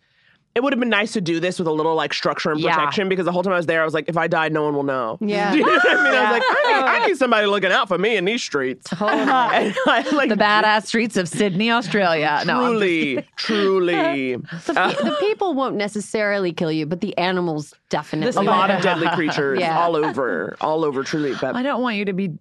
It 0.53 0.61
would 0.61 0.73
have 0.73 0.79
been 0.81 0.89
nice 0.89 1.13
to 1.13 1.21
do 1.21 1.39
this 1.39 1.59
with 1.59 1.67
a 1.69 1.71
little 1.71 1.95
like 1.95 2.13
structure 2.13 2.51
and 2.51 2.59
Yeah. 2.59 2.75
protection 2.75 3.07
because 3.07 3.23
the 3.25 3.31
whole 3.31 3.41
time 3.41 3.53
I 3.53 3.55
was 3.57 3.67
there, 3.67 3.81
I 3.81 3.85
was 3.85 3.93
like, 3.93 4.09
if 4.09 4.17
I 4.17 4.27
die, 4.27 4.49
no 4.49 4.63
one 4.65 4.73
will 4.75 4.83
know. 4.83 5.17
Yeah. 5.21 5.53
You 5.61 5.65
know 5.65 5.71
what 5.71 5.87
I 5.89 6.03
mean? 6.03 6.13
I 6.13 6.21
was 6.23 6.31
like, 6.31 6.43
I 6.45 6.63
need, 6.81 6.85
I 7.03 7.07
need 7.07 7.17
somebody 7.17 7.47
looking 7.47 7.71
out 7.71 7.87
for 7.87 7.97
me 7.97 8.17
in 8.17 8.25
these 8.25 8.43
streets. 8.43 8.91
And 9.01 9.29
I, 9.29 9.73
like, 9.85 10.27
the 10.29 10.35
badass 10.35 10.87
streets 10.87 11.15
of 11.15 11.29
Sydney, 11.29 11.71
Australia. 11.71 12.43
No, 12.45 12.59
Truly, 12.71 13.25
truly. 13.37 14.35
the, 14.35 14.73
pe- 14.73 15.03
the 15.03 15.15
people 15.21 15.53
won't 15.53 15.75
necessarily 15.75 16.51
kill 16.51 16.71
you, 16.71 16.85
but 16.85 16.99
the 17.01 17.17
animals 17.17 17.73
definitely. 17.89 18.45
A 18.45 18.49
lot 18.49 18.69
of 18.71 18.81
deadly 18.81 19.07
creatures 19.09 19.59
Yeah. 19.59 19.79
all 19.79 19.95
over, 19.95 20.57
all 20.59 20.83
over, 20.83 21.03
truly. 21.03 21.33
But, 21.39 21.55
I 21.55 21.63
don't 21.63 21.81
want 21.81 21.95
you 21.95 22.05
to 22.05 22.13
be 22.13 22.31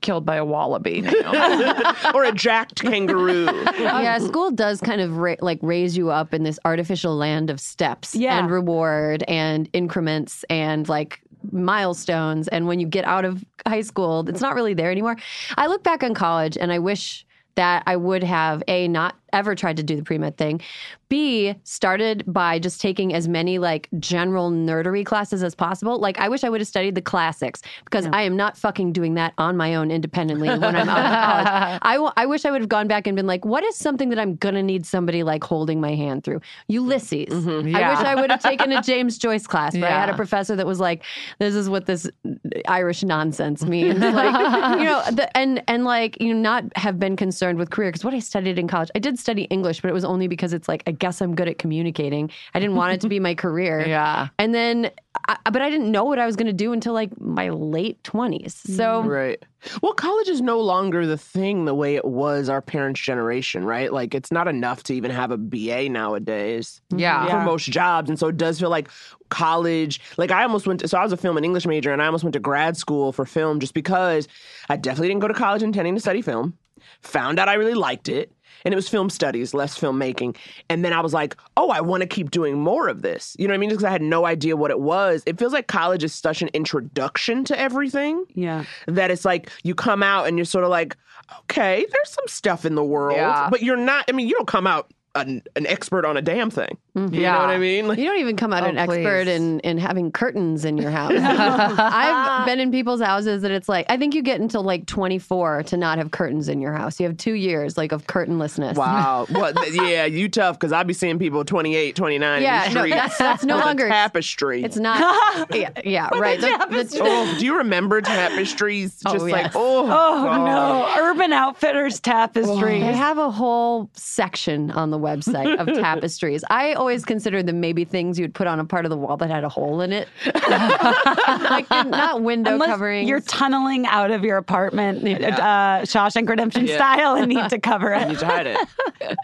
killed 0.00 0.24
by 0.24 0.36
a 0.36 0.44
wallaby. 0.44 1.00
you 1.00 1.22
or 2.14 2.24
a 2.24 2.32
jacked 2.32 2.82
kangaroo. 2.82 3.44
yeah, 3.78 4.18
school 4.18 4.50
does 4.50 4.80
kind 4.80 5.00
of 5.00 5.16
ra- 5.18 5.36
like 5.40 5.58
raise 5.62 5.96
you 5.96 6.10
up 6.10 6.32
in 6.34 6.42
this 6.42 6.58
artificial 6.64 7.16
land 7.16 7.50
of 7.50 7.60
steps 7.60 8.14
Yeah. 8.14 8.38
and 8.38 8.50
reward 8.50 9.22
and 9.28 9.68
increments 9.72 10.44
and 10.50 10.88
like 10.88 11.20
milestones. 11.52 12.48
And 12.48 12.66
when 12.66 12.80
you 12.80 12.86
get 12.86 13.04
out 13.04 13.24
of 13.24 13.44
high 13.66 13.80
school, 13.82 14.28
it's 14.28 14.40
not 14.40 14.54
really 14.54 14.74
there 14.74 14.90
anymore. 14.90 15.16
I 15.56 15.66
look 15.68 15.82
back 15.82 16.02
on 16.02 16.14
college 16.14 16.56
and 16.58 16.72
I 16.72 16.78
wish 16.78 17.24
that 17.56 17.82
I 17.86 17.96
would 17.96 18.22
have 18.22 18.62
a 18.68 18.88
not 18.88 19.16
ever 19.32 19.54
tried 19.54 19.76
to 19.78 19.82
do 19.82 19.96
the 19.96 20.02
pre 20.02 20.18
med 20.18 20.36
thing. 20.36 20.60
B 21.08 21.54
started 21.64 22.22
by 22.26 22.58
just 22.60 22.80
taking 22.80 23.12
as 23.14 23.26
many 23.26 23.58
like 23.58 23.88
general 23.98 24.50
nerdery 24.52 25.04
classes 25.04 25.42
as 25.42 25.54
possible. 25.56 25.98
Like 25.98 26.18
I 26.20 26.28
wish 26.28 26.44
I 26.44 26.48
would 26.48 26.60
have 26.60 26.68
studied 26.68 26.94
the 26.94 27.02
classics 27.02 27.62
because 27.84 28.06
I 28.12 28.22
am 28.22 28.36
not 28.36 28.56
fucking 28.56 28.92
doing 28.92 29.14
that 29.14 29.32
on 29.36 29.56
my 29.56 29.74
own 29.74 29.90
independently 29.90 30.48
when 30.48 30.76
I'm 30.76 30.88
out 30.88 30.98
of 30.98 31.48
college. 31.48 31.78
I, 31.82 31.94
w- 31.94 32.12
I 32.16 32.26
wish 32.26 32.44
I 32.44 32.50
would 32.52 32.60
have 32.60 32.68
gone 32.68 32.86
back 32.86 33.08
and 33.08 33.16
been 33.16 33.26
like, 33.26 33.44
what 33.44 33.64
is 33.64 33.74
something 33.76 34.08
that 34.10 34.18
I'm 34.20 34.36
gonna 34.36 34.62
need 34.62 34.86
somebody 34.86 35.22
like 35.24 35.42
holding 35.42 35.80
my 35.80 35.94
hand 35.96 36.22
through? 36.22 36.40
Ulysses. 36.68 37.26
Mm-hmm. 37.28 37.74
I 37.74 37.80
Yeah. 37.80 37.90
wish 37.98 38.06
I 38.06 38.14
would 38.14 38.30
have 38.30 38.40
taken 38.50 38.70
a 38.72 38.80
James 38.82 39.18
Joyce 39.18 39.46
class, 39.48 39.74
but 39.74 39.84
I 39.84 39.90
had 39.90 40.10
a 40.10 40.14
professor 40.16 40.54
that 40.54 40.66
was 40.66 40.78
like, 40.78 41.02
this 41.40 41.54
is 41.56 41.68
what 41.68 41.86
this 41.86 42.06
uh, 42.06 42.30
Irish 42.68 43.02
nonsense 43.02 43.64
means. 43.64 43.98
like, 43.98 44.78
you 44.78 44.84
know, 44.84 45.02
the, 45.10 45.28
and 45.36 45.62
and 45.66 45.84
like 45.84 46.20
you 46.20 46.32
know, 46.34 46.40
not 46.40 46.64
have 46.76 46.98
been 47.00 47.16
concerned 47.16 47.58
with 47.58 47.70
career 47.70 47.88
because 47.90 48.04
what 48.04 48.14
I 48.14 48.20
studied 48.20 48.58
in 48.58 48.68
college, 48.68 48.90
I 48.94 49.00
did 49.00 49.18
study 49.20 49.42
English, 49.44 49.80
but 49.80 49.88
it 49.88 49.94
was 49.94 50.04
only 50.04 50.28
because 50.28 50.52
it's 50.52 50.68
like 50.68 50.82
I 50.86 50.92
guess 50.92 51.20
I'm 51.20 51.34
good 51.34 51.48
at 51.48 51.58
communicating. 51.58 52.30
I 52.54 52.60
didn't 52.60 52.76
want 52.76 52.94
it 52.94 53.00
to 53.02 53.08
be 53.08 53.20
my 53.20 53.34
career. 53.34 53.86
Yeah. 53.90 54.28
And 54.38 54.54
then, 54.54 54.92
I, 55.28 55.36
but 55.50 55.62
I 55.62 55.68
didn't 55.68 55.90
know 55.90 56.04
what 56.04 56.20
I 56.20 56.26
was 56.26 56.36
going 56.36 56.46
to 56.46 56.52
do 56.52 56.72
until 56.72 56.92
like 56.92 57.20
my 57.20 57.48
late 57.48 58.02
twenties. 58.04 58.62
Mm. 58.68 58.76
So 58.76 59.02
Right. 59.02 59.44
Well, 59.82 59.92
college 59.92 60.28
is 60.28 60.40
no 60.40 60.60
longer 60.60 61.06
the 61.06 61.18
thing 61.18 61.64
the 61.64 61.74
way 61.74 61.96
it 61.96 62.04
was 62.04 62.48
our 62.48 62.62
parents' 62.62 63.00
generation, 63.00 63.64
right? 63.64 63.92
Like, 63.92 64.14
it's 64.14 64.32
not 64.32 64.48
enough 64.48 64.84
to 64.84 64.94
even 64.94 65.10
have 65.10 65.30
a 65.30 65.36
BA 65.36 65.90
nowadays. 65.90 66.80
Mm-hmm. 66.90 67.00
yeah. 67.00 67.26
for 67.26 67.44
most 67.44 67.66
jobs. 67.66 68.08
And 68.08 68.18
so 68.18 68.28
it 68.28 68.36
does 68.36 68.58
feel 68.58 68.70
like 68.70 68.88
college. 69.28 70.00
Like 70.16 70.30
I 70.30 70.42
almost 70.42 70.66
went 70.66 70.80
to, 70.80 70.88
so 70.88 70.98
I 70.98 71.02
was 71.02 71.12
a 71.12 71.16
film 71.16 71.36
and 71.36 71.44
English 71.44 71.66
major 71.66 71.92
and 71.92 72.02
I 72.02 72.06
almost 72.06 72.24
went 72.24 72.34
to 72.34 72.40
grad 72.40 72.76
school 72.76 73.12
for 73.12 73.24
film 73.24 73.60
just 73.60 73.74
because 73.74 74.28
I 74.68 74.76
definitely 74.76 75.08
didn't 75.08 75.20
go 75.20 75.28
to 75.28 75.34
college 75.34 75.62
intending 75.62 75.94
to 75.94 76.00
study 76.00 76.22
film. 76.22 76.58
Found 77.02 77.38
out 77.38 77.48
I 77.48 77.54
really 77.54 77.74
liked 77.74 78.08
it. 78.08 78.32
And 78.64 78.72
it 78.72 78.76
was 78.76 78.88
film 78.88 79.10
studies, 79.10 79.54
less 79.54 79.78
filmmaking. 79.78 80.36
And 80.68 80.84
then 80.84 80.92
I 80.92 81.00
was 81.00 81.12
like, 81.14 81.36
oh, 81.56 81.70
I 81.70 81.80
want 81.80 82.02
to 82.02 82.06
keep 82.06 82.30
doing 82.30 82.58
more 82.58 82.88
of 82.88 83.02
this. 83.02 83.36
You 83.38 83.48
know 83.48 83.52
what 83.52 83.56
I 83.56 83.58
mean? 83.58 83.70
Because 83.70 83.84
I 83.84 83.90
had 83.90 84.02
no 84.02 84.26
idea 84.26 84.56
what 84.56 84.70
it 84.70 84.80
was. 84.80 85.22
It 85.26 85.38
feels 85.38 85.52
like 85.52 85.66
college 85.66 86.04
is 86.04 86.14
such 86.14 86.42
an 86.42 86.48
introduction 86.54 87.44
to 87.44 87.58
everything 87.58 88.24
Yeah. 88.34 88.64
that 88.86 89.10
it's 89.10 89.24
like 89.24 89.50
you 89.62 89.74
come 89.74 90.02
out 90.02 90.26
and 90.26 90.38
you're 90.38 90.44
sort 90.44 90.64
of 90.64 90.70
like, 90.70 90.96
okay, 91.42 91.86
there's 91.90 92.10
some 92.10 92.26
stuff 92.28 92.64
in 92.64 92.74
the 92.74 92.84
world. 92.84 93.16
Yeah. 93.16 93.48
But 93.50 93.62
you're 93.62 93.76
not, 93.76 94.04
I 94.08 94.12
mean, 94.12 94.28
you 94.28 94.34
don't 94.34 94.48
come 94.48 94.66
out 94.66 94.92
an, 95.14 95.42
an 95.56 95.66
expert 95.66 96.04
on 96.04 96.16
a 96.16 96.22
damn 96.22 96.50
thing. 96.50 96.76
Mm-hmm. 96.96 97.14
You 97.14 97.20
know 97.20 97.26
Yeah. 97.26 97.38
what 97.38 97.50
I 97.50 97.58
mean? 97.58 97.88
Like, 97.88 97.98
You 97.98 98.04
don't 98.06 98.18
even 98.18 98.36
come 98.36 98.52
out 98.52 98.64
Oh, 98.64 98.66
an 98.66 98.78
expert 98.78 99.24
please. 99.26 99.36
in, 99.36 99.60
in 99.60 99.78
having 99.78 100.10
curtains 100.12 100.64
in 100.64 100.76
your 100.76 100.90
house. 100.90 101.12
I've 101.16 102.46
been 102.46 102.60
in 102.60 102.70
people's 102.70 103.00
houses 103.00 103.42
that 103.42 103.50
it's 103.50 103.68
like, 103.68 103.86
I 103.88 103.96
think 103.96 104.14
you 104.14 104.22
get 104.22 104.40
until 104.40 104.62
like 104.62 104.86
24 104.86 105.64
to 105.64 105.76
not 105.76 105.98
have 105.98 106.10
curtains 106.10 106.48
in 106.48 106.60
your 106.60 106.72
house. 106.72 106.98
You 107.00 107.06
have 107.06 107.16
two 107.16 107.34
years 107.34 107.76
like 107.76 107.92
of 107.92 108.06
curtainlessness. 108.06 108.76
Wow. 108.76 109.26
what? 109.30 109.56
Yeah, 109.72 110.04
you 110.06 110.28
tough 110.28 110.58
because 110.58 110.72
I'd 110.72 110.86
be 110.86 110.94
seeing 110.94 111.18
people 111.18 111.44
28, 111.44 111.94
29 111.96 112.42
Yeah, 112.42 112.66
in 112.66 112.74
the 112.74 112.80
no, 112.80 112.88
that's- 112.88 113.18
that's 113.18 113.44
no 113.44 113.56
with 113.56 113.64
a 113.64 113.66
longer- 113.66 113.88
tapestry. 113.88 114.62
It's 114.64 114.76
not. 114.76 115.48
yeah, 115.54 115.70
yeah 115.84 116.08
right. 116.18 116.40
The- 116.40 116.66
the- 116.84 117.00
Oh, 117.02 117.36
do 117.38 117.44
you 117.44 117.56
remember 117.58 118.00
tapestries? 118.00 119.00
Oh, 119.06 119.12
Just 119.12 119.26
like, 119.26 119.52
oh, 119.54 119.86
Oh 119.90 120.44
no, 120.44 121.02
Urban 121.08 121.32
Outfitters 121.32 122.00
tapestries. 122.00 122.82
They 122.82 122.92
have 122.92 123.18
a 123.18 123.30
whole 123.30 123.90
section 123.94 124.70
on 124.70 124.90
the 124.90 124.98
website 124.98 125.56
of 125.58 125.66
tapestries. 125.66 126.44
I 126.50 126.74
always 126.80 127.04
considered 127.04 127.46
them 127.46 127.60
maybe 127.60 127.84
things 127.84 128.18
you'd 128.18 128.34
put 128.34 128.46
on 128.46 128.58
a 128.58 128.64
part 128.64 128.84
of 128.86 128.90
the 128.90 128.96
wall 128.96 129.16
that 129.18 129.30
had 129.30 129.44
a 129.44 129.48
hole 129.48 129.80
in 129.82 129.92
it, 129.92 130.08
like 130.48 131.68
not 131.70 132.22
window 132.22 132.54
Unless 132.54 132.70
coverings. 132.70 133.08
you're 133.08 133.20
tunneling 133.20 133.86
out 133.86 134.10
of 134.10 134.24
your 134.24 134.38
apartment, 134.38 135.04
uh, 135.04 135.82
Shawshank 135.82 136.28
Redemption 136.28 136.66
style, 136.66 137.14
and 137.16 137.28
need 137.28 137.48
to 137.50 137.58
cover 137.70 137.90
You 137.90 138.00
it. 138.00 138.08
just 138.10 138.22
hide 138.24 138.46
it. 138.46 138.58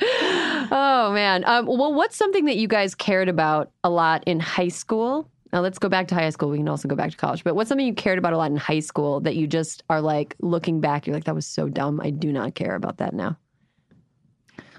Oh 0.70 1.12
man. 1.12 1.44
Um, 1.46 1.66
well, 1.66 1.92
what's 1.92 2.16
something 2.16 2.44
that 2.46 2.56
you 2.56 2.68
guys 2.68 2.94
cared 2.94 3.28
about 3.28 3.70
a 3.84 3.90
lot 3.90 4.22
in 4.26 4.40
high 4.40 4.68
school? 4.68 5.28
Now 5.52 5.60
let's 5.60 5.78
go 5.78 5.88
back 5.88 6.08
to 6.08 6.14
high 6.14 6.30
school. 6.30 6.50
We 6.50 6.58
can 6.58 6.68
also 6.68 6.88
go 6.88 6.96
back 6.96 7.10
to 7.12 7.16
college. 7.16 7.44
But 7.44 7.54
what's 7.54 7.68
something 7.68 7.86
you 7.86 7.94
cared 7.94 8.18
about 8.18 8.32
a 8.32 8.36
lot 8.36 8.50
in 8.50 8.56
high 8.56 8.80
school 8.80 9.20
that 9.20 9.36
you 9.36 9.46
just 9.46 9.82
are 9.88 10.00
like 10.00 10.34
looking 10.40 10.80
back, 10.80 11.06
you're 11.06 11.14
like, 11.14 11.24
that 11.24 11.34
was 11.34 11.46
so 11.46 11.68
dumb. 11.68 12.00
I 12.02 12.10
do 12.10 12.32
not 12.32 12.54
care 12.54 12.74
about 12.74 12.98
that 12.98 13.14
now. 13.14 13.36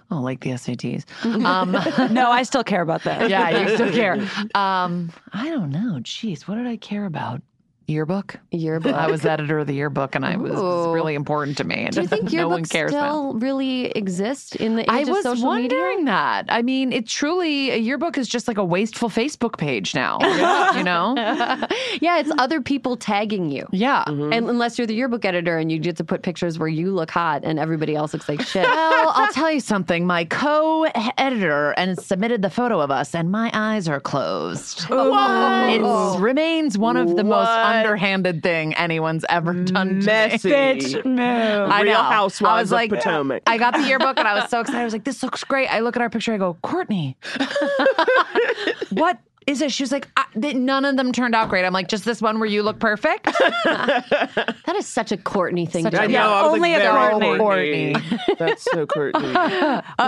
Oh, 0.10 0.22
like 0.22 0.40
the 0.40 0.52
SATs. 0.52 1.04
Um, 1.26 1.72
No, 2.14 2.32
I 2.32 2.44
still 2.44 2.64
care 2.64 2.82
about 2.82 3.04
that. 3.04 3.30
yeah, 3.30 3.50
you 3.50 3.76
still 3.76 3.92
care. 3.92 4.14
Um, 4.56 5.12
I 5.34 5.50
don't 5.50 5.70
know. 5.70 6.00
Jeez, 6.02 6.44
what 6.48 6.56
did 6.56 6.66
I 6.68 6.78
care 6.78 7.06
about? 7.06 7.42
Yearbook. 7.88 8.38
Yearbook. 8.52 8.94
I 8.94 9.10
was 9.10 9.26
editor 9.26 9.60
of 9.60 9.68
the 9.68 9.74
yearbook, 9.74 10.14
and 10.16 10.26
I 10.26 10.36
was, 10.36 10.52
it 10.52 10.56
was 10.56 10.94
really 10.94 11.16
important 11.16 11.58
to 11.58 11.64
me. 11.64 11.86
And 11.86 11.96
Do 11.96 12.02
you 12.02 12.08
think 12.08 12.32
no 12.34 12.50
one 12.50 12.66
cares 12.66 12.92
now. 12.92 13.00
still 13.32 13.34
really 13.36 13.86
exist 13.92 14.56
in 14.58 14.76
the 14.76 14.82
age 14.84 14.90
I 14.90 15.00
of 15.02 15.08
was 15.10 15.24
social 15.24 15.46
wondering 15.48 16.00
media? 16.00 16.06
that. 16.12 16.46
I 16.50 16.62
mean, 16.62 16.92
it 16.92 17.08
truly 17.08 17.72
a 17.72 17.78
yearbook 17.78 18.18
is 18.18 18.28
just 18.28 18.48
like 18.48 18.58
a 18.58 18.64
wasteful 18.66 19.10
Facebook 19.10 19.58
page 19.58 19.96
now. 19.96 20.20
You 20.78 20.84
know? 20.84 21.16
yeah, 22.02 22.20
it's 22.20 22.32
other 22.38 22.62
people 22.62 22.98
tagging 22.98 23.50
you. 23.50 23.66
Yeah. 23.72 24.04
Mm-hmm. 24.06 24.34
And 24.34 24.50
unless 24.50 24.78
you're 24.78 24.86
the 24.86 24.94
yearbook 24.94 25.24
editor 25.26 25.58
and 25.58 25.72
you 25.72 25.80
get 25.80 25.96
to 25.98 26.04
put 26.04 26.22
pictures 26.24 26.60
where 26.60 26.68
you 26.68 26.92
look 26.92 27.10
hot 27.10 27.44
and 27.44 27.58
everybody 27.58 27.96
else 27.96 28.14
looks 28.14 28.28
like 28.30 28.42
shit. 28.42 28.64
Well, 28.64 29.12
I'll 29.16 29.32
tell 29.34 29.50
you 29.52 29.60
something. 29.62 30.06
My 30.06 30.26
co-editor 30.26 31.72
and 31.78 31.98
submitted 32.00 32.42
the 32.42 32.50
photo 32.50 32.80
of 32.82 32.92
us, 32.92 33.16
and 33.16 33.32
my 33.32 33.50
eyes 33.54 33.88
are 33.88 34.00
closed. 34.00 34.86
Oh. 34.90 36.18
It 36.18 36.22
remains 36.22 36.78
one 36.78 36.98
of 36.98 37.16
the 37.16 37.24
most 37.24 37.48
What? 37.48 37.77
Underhanded 37.78 38.44
thing 38.44 38.74
anyone's 38.76 39.26
ever 39.30 39.54
done 39.54 40.00
to 40.02 40.06
Messy. 40.06 40.50
me. 40.50 40.54
Bitch, 40.56 41.06
move. 41.06 41.20
I 41.20 41.82
Real 41.82 41.94
know. 41.94 42.04
Housewives 42.04 42.58
I 42.58 42.62
was 42.62 42.72
like, 42.72 42.92
of 42.92 42.98
Potomac. 43.00 43.44
I 43.48 43.58
got 43.58 43.74
the 43.74 43.84
yearbook 43.84 44.18
and 44.18 44.28
I 44.28 44.34
was 44.40 44.50
so 44.50 44.60
excited. 44.62 44.82
I 44.82 44.84
was 44.84 44.94
like, 44.94 45.04
this 45.04 45.24
looks 45.24 45.44
great. 45.44 45.68
I 45.68 45.80
look 45.80 45.96
at 45.96 46.02
our 46.02 46.10
picture. 46.10 46.34
I 46.34 46.38
go, 46.38 46.56
Courtney, 46.62 47.18
what 48.90 49.20
is 49.48 49.62
it? 49.62 49.72
She 49.72 49.82
was 49.82 49.94
like, 49.94 50.10
I, 50.18 50.26
none 50.36 50.84
of 50.84 50.98
them 50.98 51.14
turned 51.14 51.34
out 51.34 51.50
great. 51.50 51.64
I'm 51.64 51.72
like, 51.72 51.88
just 51.88 52.04
this 52.04 52.22
one 52.22 52.38
where 52.40 52.50
you 52.50 52.64
look 52.64 52.80
perfect. 52.80 53.26
that 53.64 54.76
is 54.76 54.86
such 54.86 55.14
a 55.14 55.18
Courtney 55.18 55.66
thing 55.66 55.84
Such 55.84 55.94
to 55.94 56.02
I 56.02 56.08
do. 56.08 56.14
know. 56.14 56.30
I 56.30 56.44
was 56.44 56.54
only 56.56 56.74
like, 56.74 56.82
a 56.82 56.84
very 56.84 57.38
Courtney. 57.38 57.94
Courtney. 57.94 58.36
That's 58.38 58.64
so 58.64 58.86
Courtney. 58.86 59.34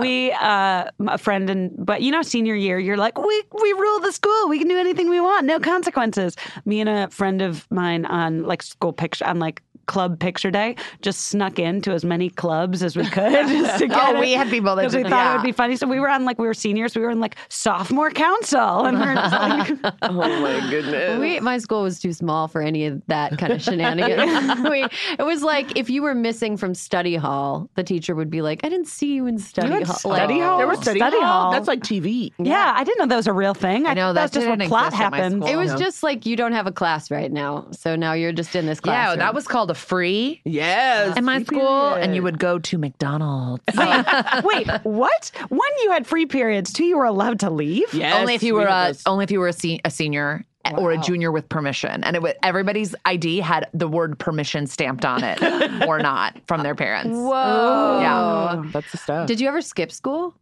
we 0.02 0.32
uh 0.34 0.86
a 1.08 1.18
friend 1.18 1.50
and 1.50 1.72
but 1.78 2.02
you 2.02 2.12
know 2.12 2.22
senior 2.22 2.56
year 2.56 2.80
you're 2.80 2.98
like 2.98 3.18
we 3.18 3.44
we 3.62 3.72
rule 3.74 4.00
the 4.02 4.12
school 4.12 4.50
we 4.50 4.60
can 4.60 4.68
do 4.68 4.78
anything 4.78 5.10
we 5.10 5.20
want 5.20 5.46
no 5.46 5.60
consequences 5.60 6.36
me 6.66 6.80
and 6.80 6.90
a 6.90 7.10
friend 7.10 7.42
of 7.42 7.70
mine 7.72 8.06
on 8.06 8.44
like 8.44 8.62
school 8.62 8.94
picture 8.94 9.26
on 9.26 9.40
like 9.40 9.62
club 9.90 10.20
picture 10.20 10.52
day 10.52 10.76
just 11.02 11.28
snuck 11.28 11.58
into 11.60 11.92
as 11.92 12.06
many 12.06 12.30
clubs 12.30 12.84
as 12.84 12.96
we 12.96 13.04
could 13.06 13.32
just 13.48 13.80
to 13.80 13.86
oh, 13.86 13.88
get 13.88 14.16
Oh, 14.16 14.20
we 14.20 14.32
had 14.34 14.50
people 14.50 14.76
that 14.76 14.84
because 14.84 14.96
we 14.96 15.04
did- 15.04 15.10
thought 15.10 15.34
it 15.34 15.38
would 15.40 15.44
be 15.46 15.52
funny 15.52 15.76
so 15.76 15.88
we 15.88 16.00
were 16.00 16.10
on 16.10 16.26
like 16.26 16.38
we 16.40 16.48
were 16.48 16.54
seniors 16.54 16.96
we 16.96 17.02
were 17.02 17.10
in 17.10 17.20
like 17.20 17.36
sophomore 17.50 18.12
council 18.12 18.86
and 18.86 18.98
we 19.00 19.06
we're 19.06 19.16
just 19.16 19.34
like 19.84 19.94
Oh 20.04 20.12
my 20.14 20.68
goodness. 20.70 21.20
We, 21.20 21.40
my 21.40 21.58
school 21.58 21.82
was 21.84 22.00
too 22.00 22.14
small 22.14 22.48
for 22.48 22.62
any 22.62 22.86
of 22.86 23.02
that 23.08 23.38
kind 23.38 23.52
of 23.54 23.62
shenanigans. 23.62 24.60
we, 24.70 24.86
it 25.18 25.24
was 25.24 25.42
like 25.44 25.78
if 25.78 25.90
you 25.90 26.02
were 26.02 26.16
missing 26.16 26.58
from 26.58 26.74
study 26.74 27.16
hall, 27.16 27.70
the 27.76 27.84
teacher 27.84 28.16
would 28.16 28.30
be 28.30 28.42
like, 28.42 28.62
"I 28.64 28.70
didn't 28.70 28.88
see 28.88 29.14
you 29.14 29.26
in 29.28 29.38
study 29.38 29.70
had 29.72 29.84
hall." 29.84 29.96
study 29.96 30.36
like, 30.36 30.44
hall? 30.44 30.58
There 30.58 30.68
was 30.68 30.80
Study 30.82 31.00
study, 31.00 31.18
hall? 31.20 31.44
hall. 31.44 31.52
That's 31.52 31.68
like 31.68 31.82
TV. 31.82 32.32
yeah 32.38 32.74
I 32.76 32.84
didn't 32.84 33.00
know 33.00 33.06
that 33.08 33.16
was 33.16 33.28
a 33.28 33.34
real 33.34 33.54
thing 33.54 33.86
I 33.86 33.94
know, 33.94 34.14
that's 34.14 34.32
that 34.34 34.40
just 34.40 34.50
what 34.50 34.68
plot 34.68 34.88
exist 34.88 35.02
happened. 35.02 35.44
It 35.48 35.56
was 35.56 35.72
No. 35.72 35.78
just 35.78 36.04
like 36.04 36.26
you 36.26 36.36
don't 36.36 36.54
have 36.54 36.68
a 36.68 36.72
class 36.72 37.12
right 37.12 37.32
now, 37.32 37.68
so 37.72 37.96
now 37.96 38.14
you're 38.14 38.34
just 38.34 38.56
in 38.56 38.66
this 38.66 38.80
class. 38.80 39.12
yeah, 39.12 39.16
that 39.16 39.34
was 39.34 39.48
called 39.48 39.72
a 39.72 39.76
free 39.80 40.42
Yes. 40.46 41.18
in 41.18 41.26
my 41.26 41.44
free 41.44 41.58
school, 41.58 41.94
and 41.94 42.16
you 42.16 42.22
would 42.24 42.38
go 42.40 42.60
to 42.60 42.78
McDonald's. 42.78 43.64
Wait, 43.76 44.68
what? 44.84 45.32
One, 45.50 45.70
you 45.84 45.92
had 45.92 46.06
free 46.06 46.26
periods. 46.26 46.72
Two, 46.74 46.84
you 46.86 46.98
were 46.98 47.06
allowed 47.06 47.40
to 47.42 47.50
leave. 47.50 47.94
Yes, 47.94 48.16
only 48.20 48.36
if 48.36 48.44
you 48.44 48.54
were 48.56 48.68
had 48.68 48.96
a, 48.96 49.00
only 49.10 49.24
if 49.24 49.32
you 49.32 49.40
were 49.40 49.48
a, 49.48 49.54
se- 49.54 49.82
a 49.86 49.90
senior 49.92 50.46
or 50.78 50.92
a 50.92 50.98
junior 50.98 51.32
with 51.32 51.50
permission, 51.50 52.04
and 52.04 52.16
it 52.16 52.22
would, 52.22 52.36
everybody's 52.44 52.94
ID 53.06 53.40
had 53.40 53.68
the 53.74 53.88
word 53.88 54.20
permission 54.20 54.68
stamped 54.68 55.04
on 55.06 55.24
it 55.24 55.42
or 55.88 55.98
not 56.00 56.36
from 56.48 56.62
their 56.64 56.76
parents. 56.76 57.10
Whoa. 57.10 58.00
Yeah. 58.02 58.64
That's 58.72 58.92
the 58.92 58.98
stuff. 58.98 59.28
Did 59.28 59.40
you 59.40 59.48
ever 59.48 59.62
skip 59.62 59.92
school? 59.92 60.36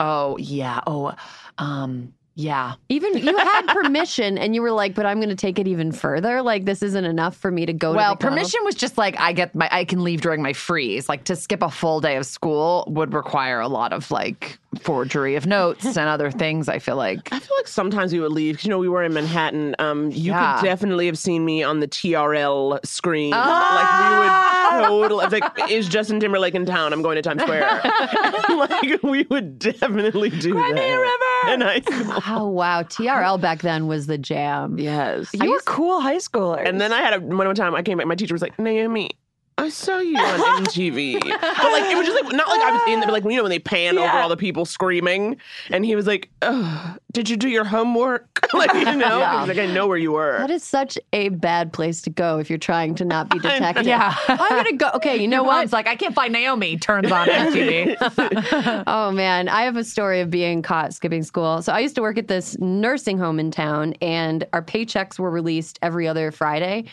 Oh 0.00 0.36
yeah. 0.38 0.80
Oh, 0.86 1.12
um, 1.58 2.12
yeah. 2.34 2.74
Even 2.88 3.16
you 3.16 3.36
had 3.36 3.66
permission, 3.68 4.38
and 4.38 4.54
you 4.54 4.62
were 4.62 4.72
like, 4.72 4.94
"But 4.94 5.06
I'm 5.06 5.18
going 5.18 5.28
to 5.28 5.36
take 5.36 5.58
it 5.58 5.68
even 5.68 5.92
further. 5.92 6.42
Like 6.42 6.64
this 6.64 6.82
isn't 6.82 7.04
enough 7.04 7.36
for 7.36 7.50
me 7.50 7.66
to 7.66 7.72
go." 7.72 7.92
Well, 7.92 8.16
to 8.16 8.26
McDonald's." 8.26 8.50
permission 8.50 8.60
was 8.64 8.74
just 8.74 8.98
like 8.98 9.18
I 9.20 9.32
get 9.32 9.54
my 9.54 9.68
I 9.70 9.84
can 9.84 10.02
leave 10.02 10.20
during 10.20 10.42
my 10.42 10.52
freeze. 10.52 11.08
Like 11.08 11.24
to 11.24 11.36
skip 11.36 11.62
a 11.62 11.70
full 11.70 12.00
day 12.00 12.16
of 12.16 12.26
school 12.26 12.84
would 12.88 13.14
require 13.14 13.60
a 13.60 13.68
lot 13.68 13.92
of 13.92 14.10
like 14.10 14.58
forgery 14.76 15.36
of 15.36 15.46
notes 15.46 15.84
and 15.84 16.08
other 16.08 16.30
things. 16.30 16.68
I 16.68 16.78
feel 16.78 16.96
like. 16.96 17.32
I 17.32 17.38
feel 17.38 17.56
like 17.58 17.68
sometimes 17.68 18.12
we 18.12 18.20
would 18.20 18.32
leave 18.32 18.56
'cause, 18.56 18.64
you 18.64 18.70
know 18.70 18.78
we 18.78 18.88
were 18.88 19.02
in 19.02 19.12
Manhattan. 19.14 19.74
Um, 19.78 20.10
you 20.10 20.32
Yeah. 20.32 20.56
could 20.60 20.66
definitely 20.66 21.06
have 21.06 21.18
seen 21.18 21.44
me 21.44 21.62
on 21.62 21.80
the 21.80 21.86
TRL 21.88 22.78
screen. 22.84 23.30
Like 23.30 24.10
we 24.10 24.18
would 24.18 24.88
totally 24.88 25.26
like 25.40 25.70
is 25.70 25.88
Justin 25.88 26.20
Timberlake 26.20 26.54
in 26.54 26.66
town? 26.66 26.92
I'm 26.92 27.02
going 27.02 27.16
to 27.16 27.22
Times 27.22 27.42
Square. 27.42 27.80
like 28.48 29.02
we 29.02 29.24
would 29.30 29.58
definitely 29.58 30.30
do 30.30 30.54
that. 30.54 30.70
river. 30.72 31.52
in 31.54 31.60
high 31.60 31.80
school. 31.80 32.22
Oh 32.28 32.48
wow, 32.48 32.82
TRL 32.82 33.40
back 33.40 33.62
then 33.62 33.86
was 33.86 34.06
the 34.06 34.18
jam. 34.18 34.78
Yes. 34.78 35.30
You 35.34 35.50
were 35.50 35.60
cool 35.64 36.00
high 36.00 36.16
schoolers. 36.16 36.66
And 36.66 36.80
then 36.80 36.92
I 36.92 37.00
had 37.00 37.14
a 37.14 37.20
one 37.20 37.46
one 37.46 37.54
time 37.54 37.74
I 37.74 37.82
came 37.82 37.98
back. 37.98 38.06
My 38.06 38.14
teacher 38.14 38.34
was 38.34 38.42
like, 38.42 38.58
Naomi. 38.58 39.10
I 39.56 39.68
saw 39.68 39.98
you 39.98 40.16
on 40.18 40.40
MTV, 40.64 41.20
but 41.20 41.30
like 41.42 41.90
it 41.90 41.96
was 41.96 42.06
just 42.06 42.22
like 42.24 42.34
not 42.34 42.48
like 42.48 42.60
I 42.60 42.72
was 42.72 42.82
in 42.92 43.00
there, 43.00 43.06
but 43.06 43.12
like 43.12 43.24
you 43.24 43.36
know 43.36 43.42
when 43.44 43.50
they 43.50 43.58
pan 43.58 43.96
over 43.98 44.08
all 44.18 44.28
the 44.28 44.36
people 44.36 44.64
screaming, 44.64 45.36
and 45.70 45.84
he 45.84 45.94
was 45.96 46.06
like, 46.06 46.28
Ugh, 46.42 46.98
"Did 47.12 47.28
you 47.30 47.36
do 47.36 47.48
your 47.48 47.64
homework?" 47.64 48.46
like 48.52 48.74
you 48.74 48.84
know, 48.96 49.20
'Cause 49.20 49.48
he's 49.48 49.56
like 49.56 49.68
I 49.68 49.72
know 49.72 49.86
where 49.86 49.96
you 49.96 50.12
were. 50.12 50.38
That 50.38 50.50
is 50.50 50.62
such 50.64 50.98
a 51.12 51.28
bad 51.30 51.72
place 51.72 52.02
to 52.02 52.10
go 52.10 52.38
if 52.38 52.50
you're 52.50 52.58
trying 52.58 52.94
to 52.96 53.04
not 53.04 53.30
be 53.30 53.38
detected. 53.38 53.86
Yeah. 53.86 54.14
I'm 54.28 54.38
gonna 54.64 54.76
go. 54.76 54.90
Okay, 54.96 55.16
you 55.16 55.28
know 55.28 55.38
Your 55.38 55.44
what? 55.44 55.56
mom's 55.58 55.72
like 55.72 55.86
I 55.86 55.94
can't 55.96 56.14
find 56.14 56.32
Naomi. 56.32 56.76
Turns 56.76 57.10
on 57.12 57.28
MTV. 57.28 58.82
Oh 58.86 59.12
man, 59.12 59.48
I 59.48 59.62
have 59.62 59.76
a 59.76 59.84
story 59.84 60.20
of 60.20 60.30
being 60.30 60.62
caught 60.62 60.92
skipping 60.94 61.22
school. 61.22 61.62
So 61.62 61.72
I 61.72 61.78
used 61.78 61.94
to 61.94 62.02
work 62.02 62.18
at 62.18 62.28
this 62.28 62.58
nursing 62.58 63.18
home 63.18 63.38
in 63.38 63.50
town, 63.50 63.94
and 64.02 64.44
our 64.52 64.62
paychecks 64.62 65.18
were 65.18 65.30
released 65.30 65.78
every 65.80 66.08
other 66.08 66.30
Friday. 66.32 66.84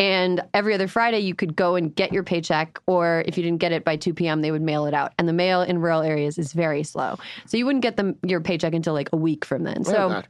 And 0.00 0.40
every 0.54 0.72
other 0.72 0.88
Friday, 0.88 1.18
you 1.18 1.34
could 1.34 1.54
go 1.54 1.76
and 1.76 1.94
get 1.94 2.10
your 2.10 2.24
paycheck, 2.24 2.80
or 2.86 3.22
if 3.26 3.36
you 3.36 3.42
didn't 3.44 3.60
get 3.60 3.70
it 3.70 3.84
by 3.84 3.96
2 3.96 4.14
p.m., 4.14 4.40
they 4.40 4.50
would 4.50 4.62
mail 4.62 4.86
it 4.86 4.94
out. 4.94 5.12
And 5.18 5.28
the 5.28 5.34
mail 5.34 5.60
in 5.60 5.78
rural 5.78 6.00
areas 6.00 6.38
is 6.38 6.54
very 6.54 6.82
slow, 6.82 7.18
so 7.46 7.58
you 7.58 7.66
wouldn't 7.66 7.82
get 7.82 7.98
them 7.98 8.16
your 8.22 8.40
paycheck 8.40 8.72
until 8.72 8.94
like 8.94 9.10
a 9.12 9.16
week 9.16 9.44
from 9.44 9.62
then. 9.62 9.80
Oh, 9.80 9.90
so. 9.90 10.08
God. 10.08 10.28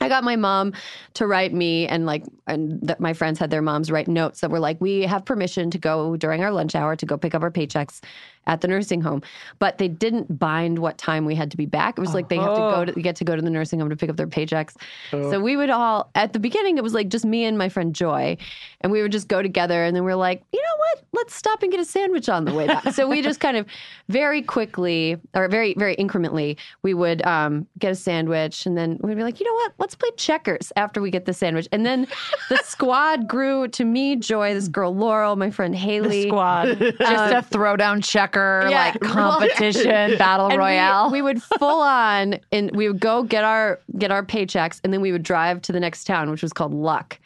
I 0.00 0.08
got 0.08 0.22
my 0.22 0.36
mom 0.36 0.74
to 1.14 1.26
write 1.26 1.52
me, 1.52 1.88
and 1.88 2.06
like, 2.06 2.22
and 2.46 2.80
that 2.82 3.00
my 3.00 3.12
friends 3.12 3.40
had 3.40 3.50
their 3.50 3.62
moms 3.62 3.90
write 3.90 4.06
notes 4.06 4.42
that 4.42 4.50
were 4.52 4.60
like, 4.60 4.80
"We 4.80 5.02
have 5.02 5.24
permission 5.24 5.72
to 5.72 5.78
go 5.78 6.16
during 6.16 6.44
our 6.44 6.52
lunch 6.52 6.76
hour 6.76 6.94
to 6.94 7.04
go 7.04 7.16
pick 7.16 7.34
up 7.34 7.42
our 7.42 7.50
paychecks 7.50 8.00
at 8.48 8.60
the 8.60 8.68
nursing 8.68 9.00
home," 9.00 9.22
but 9.58 9.78
they 9.78 9.88
didn't 9.88 10.38
bind 10.38 10.78
what 10.80 10.98
time 10.98 11.24
we 11.24 11.34
had 11.34 11.50
to 11.52 11.56
be 11.56 11.66
back. 11.66 11.96
It 11.98 12.00
was 12.00 12.14
like 12.14 12.28
they 12.28 12.36
have 12.36 12.54
to 12.54 12.60
go 12.60 12.84
to 12.84 13.00
get 13.00 13.16
to 13.16 13.24
go 13.24 13.36
to 13.36 13.42
the 13.42 13.50
nursing 13.50 13.78
home 13.80 13.90
to 13.90 13.96
pick 13.96 14.10
up 14.10 14.16
their 14.16 14.26
paychecks. 14.26 14.74
So 15.10 15.40
we 15.40 15.56
would 15.56 15.70
all 15.70 16.10
at 16.14 16.32
the 16.32 16.38
beginning, 16.38 16.78
it 16.78 16.82
was 16.82 16.94
like 16.94 17.08
just 17.08 17.24
me 17.24 17.44
and 17.44 17.56
my 17.56 17.68
friend 17.68 17.94
Joy, 17.94 18.36
and 18.80 18.90
we 18.92 19.02
would 19.02 19.12
just 19.12 19.28
go 19.28 19.42
together, 19.42 19.84
and 19.84 19.94
then 19.94 20.04
we 20.04 20.10
are 20.12 20.16
like, 20.16 20.42
you 20.52 20.60
know 20.60 20.76
what? 20.78 21.04
Let's 21.12 21.34
stop 21.34 21.62
and 21.62 21.70
get 21.70 21.80
a 21.80 21.84
sandwich 21.84 22.28
on 22.28 22.44
the 22.44 22.54
way 22.54 22.66
back. 22.66 22.92
so 22.92 23.08
we 23.08 23.22
just 23.22 23.40
kind 23.40 23.56
of 23.56 23.66
very 24.08 24.42
quickly, 24.42 25.16
or 25.34 25.48
very 25.48 25.74
very 25.76 25.96
incrementally, 25.96 26.56
we 26.82 26.94
would 26.94 27.24
um, 27.26 27.66
get 27.78 27.92
a 27.92 27.94
sandwich, 27.94 28.66
and 28.66 28.76
then 28.76 28.98
we'd 29.02 29.16
be 29.16 29.22
like, 29.22 29.40
you 29.40 29.46
know 29.46 29.54
what? 29.54 29.72
Let's 29.78 29.94
play 29.94 30.10
checkers 30.16 30.72
after 30.76 31.00
we 31.00 31.10
get 31.10 31.24
the 31.24 31.34
sandwich. 31.34 31.68
And 31.72 31.84
then 31.84 32.06
the 32.48 32.56
squad 32.64 33.28
grew 33.28 33.68
to 33.68 33.84
me, 33.84 34.16
Joy, 34.16 34.54
this 34.54 34.68
girl 34.68 34.94
Laurel, 34.94 35.36
my 35.36 35.50
friend 35.50 35.74
Haley. 35.74 36.28
squad. 36.28 36.78
Just 36.78 37.00
a 37.00 37.44
throwdown 37.50 38.02
checker, 38.04 38.37
Uh, 38.38 38.70
yeah. 38.70 38.84
like 38.90 39.00
competition, 39.00 40.16
battle 40.18 40.48
And 40.48 40.58
royale. 40.58 41.10
We, 41.10 41.22
would 41.22 41.42
full 41.42 41.80
on, 41.80 42.38
and 42.52 42.74
we 42.74 42.88
would 42.88 43.00
go 43.00 43.22
get 43.22 43.44
our 43.44 43.80
get 43.98 44.10
our 44.10 44.24
paychecks, 44.24 44.80
and 44.84 44.92
then 44.92 45.00
we 45.00 45.12
would 45.12 45.22
drive 45.22 45.62
to 45.62 45.72
the 45.72 45.80
next 45.80 46.04
town, 46.04 46.30
which 46.30 46.42
was 46.42 46.52
called 46.52 46.74
Luck. 46.74 47.18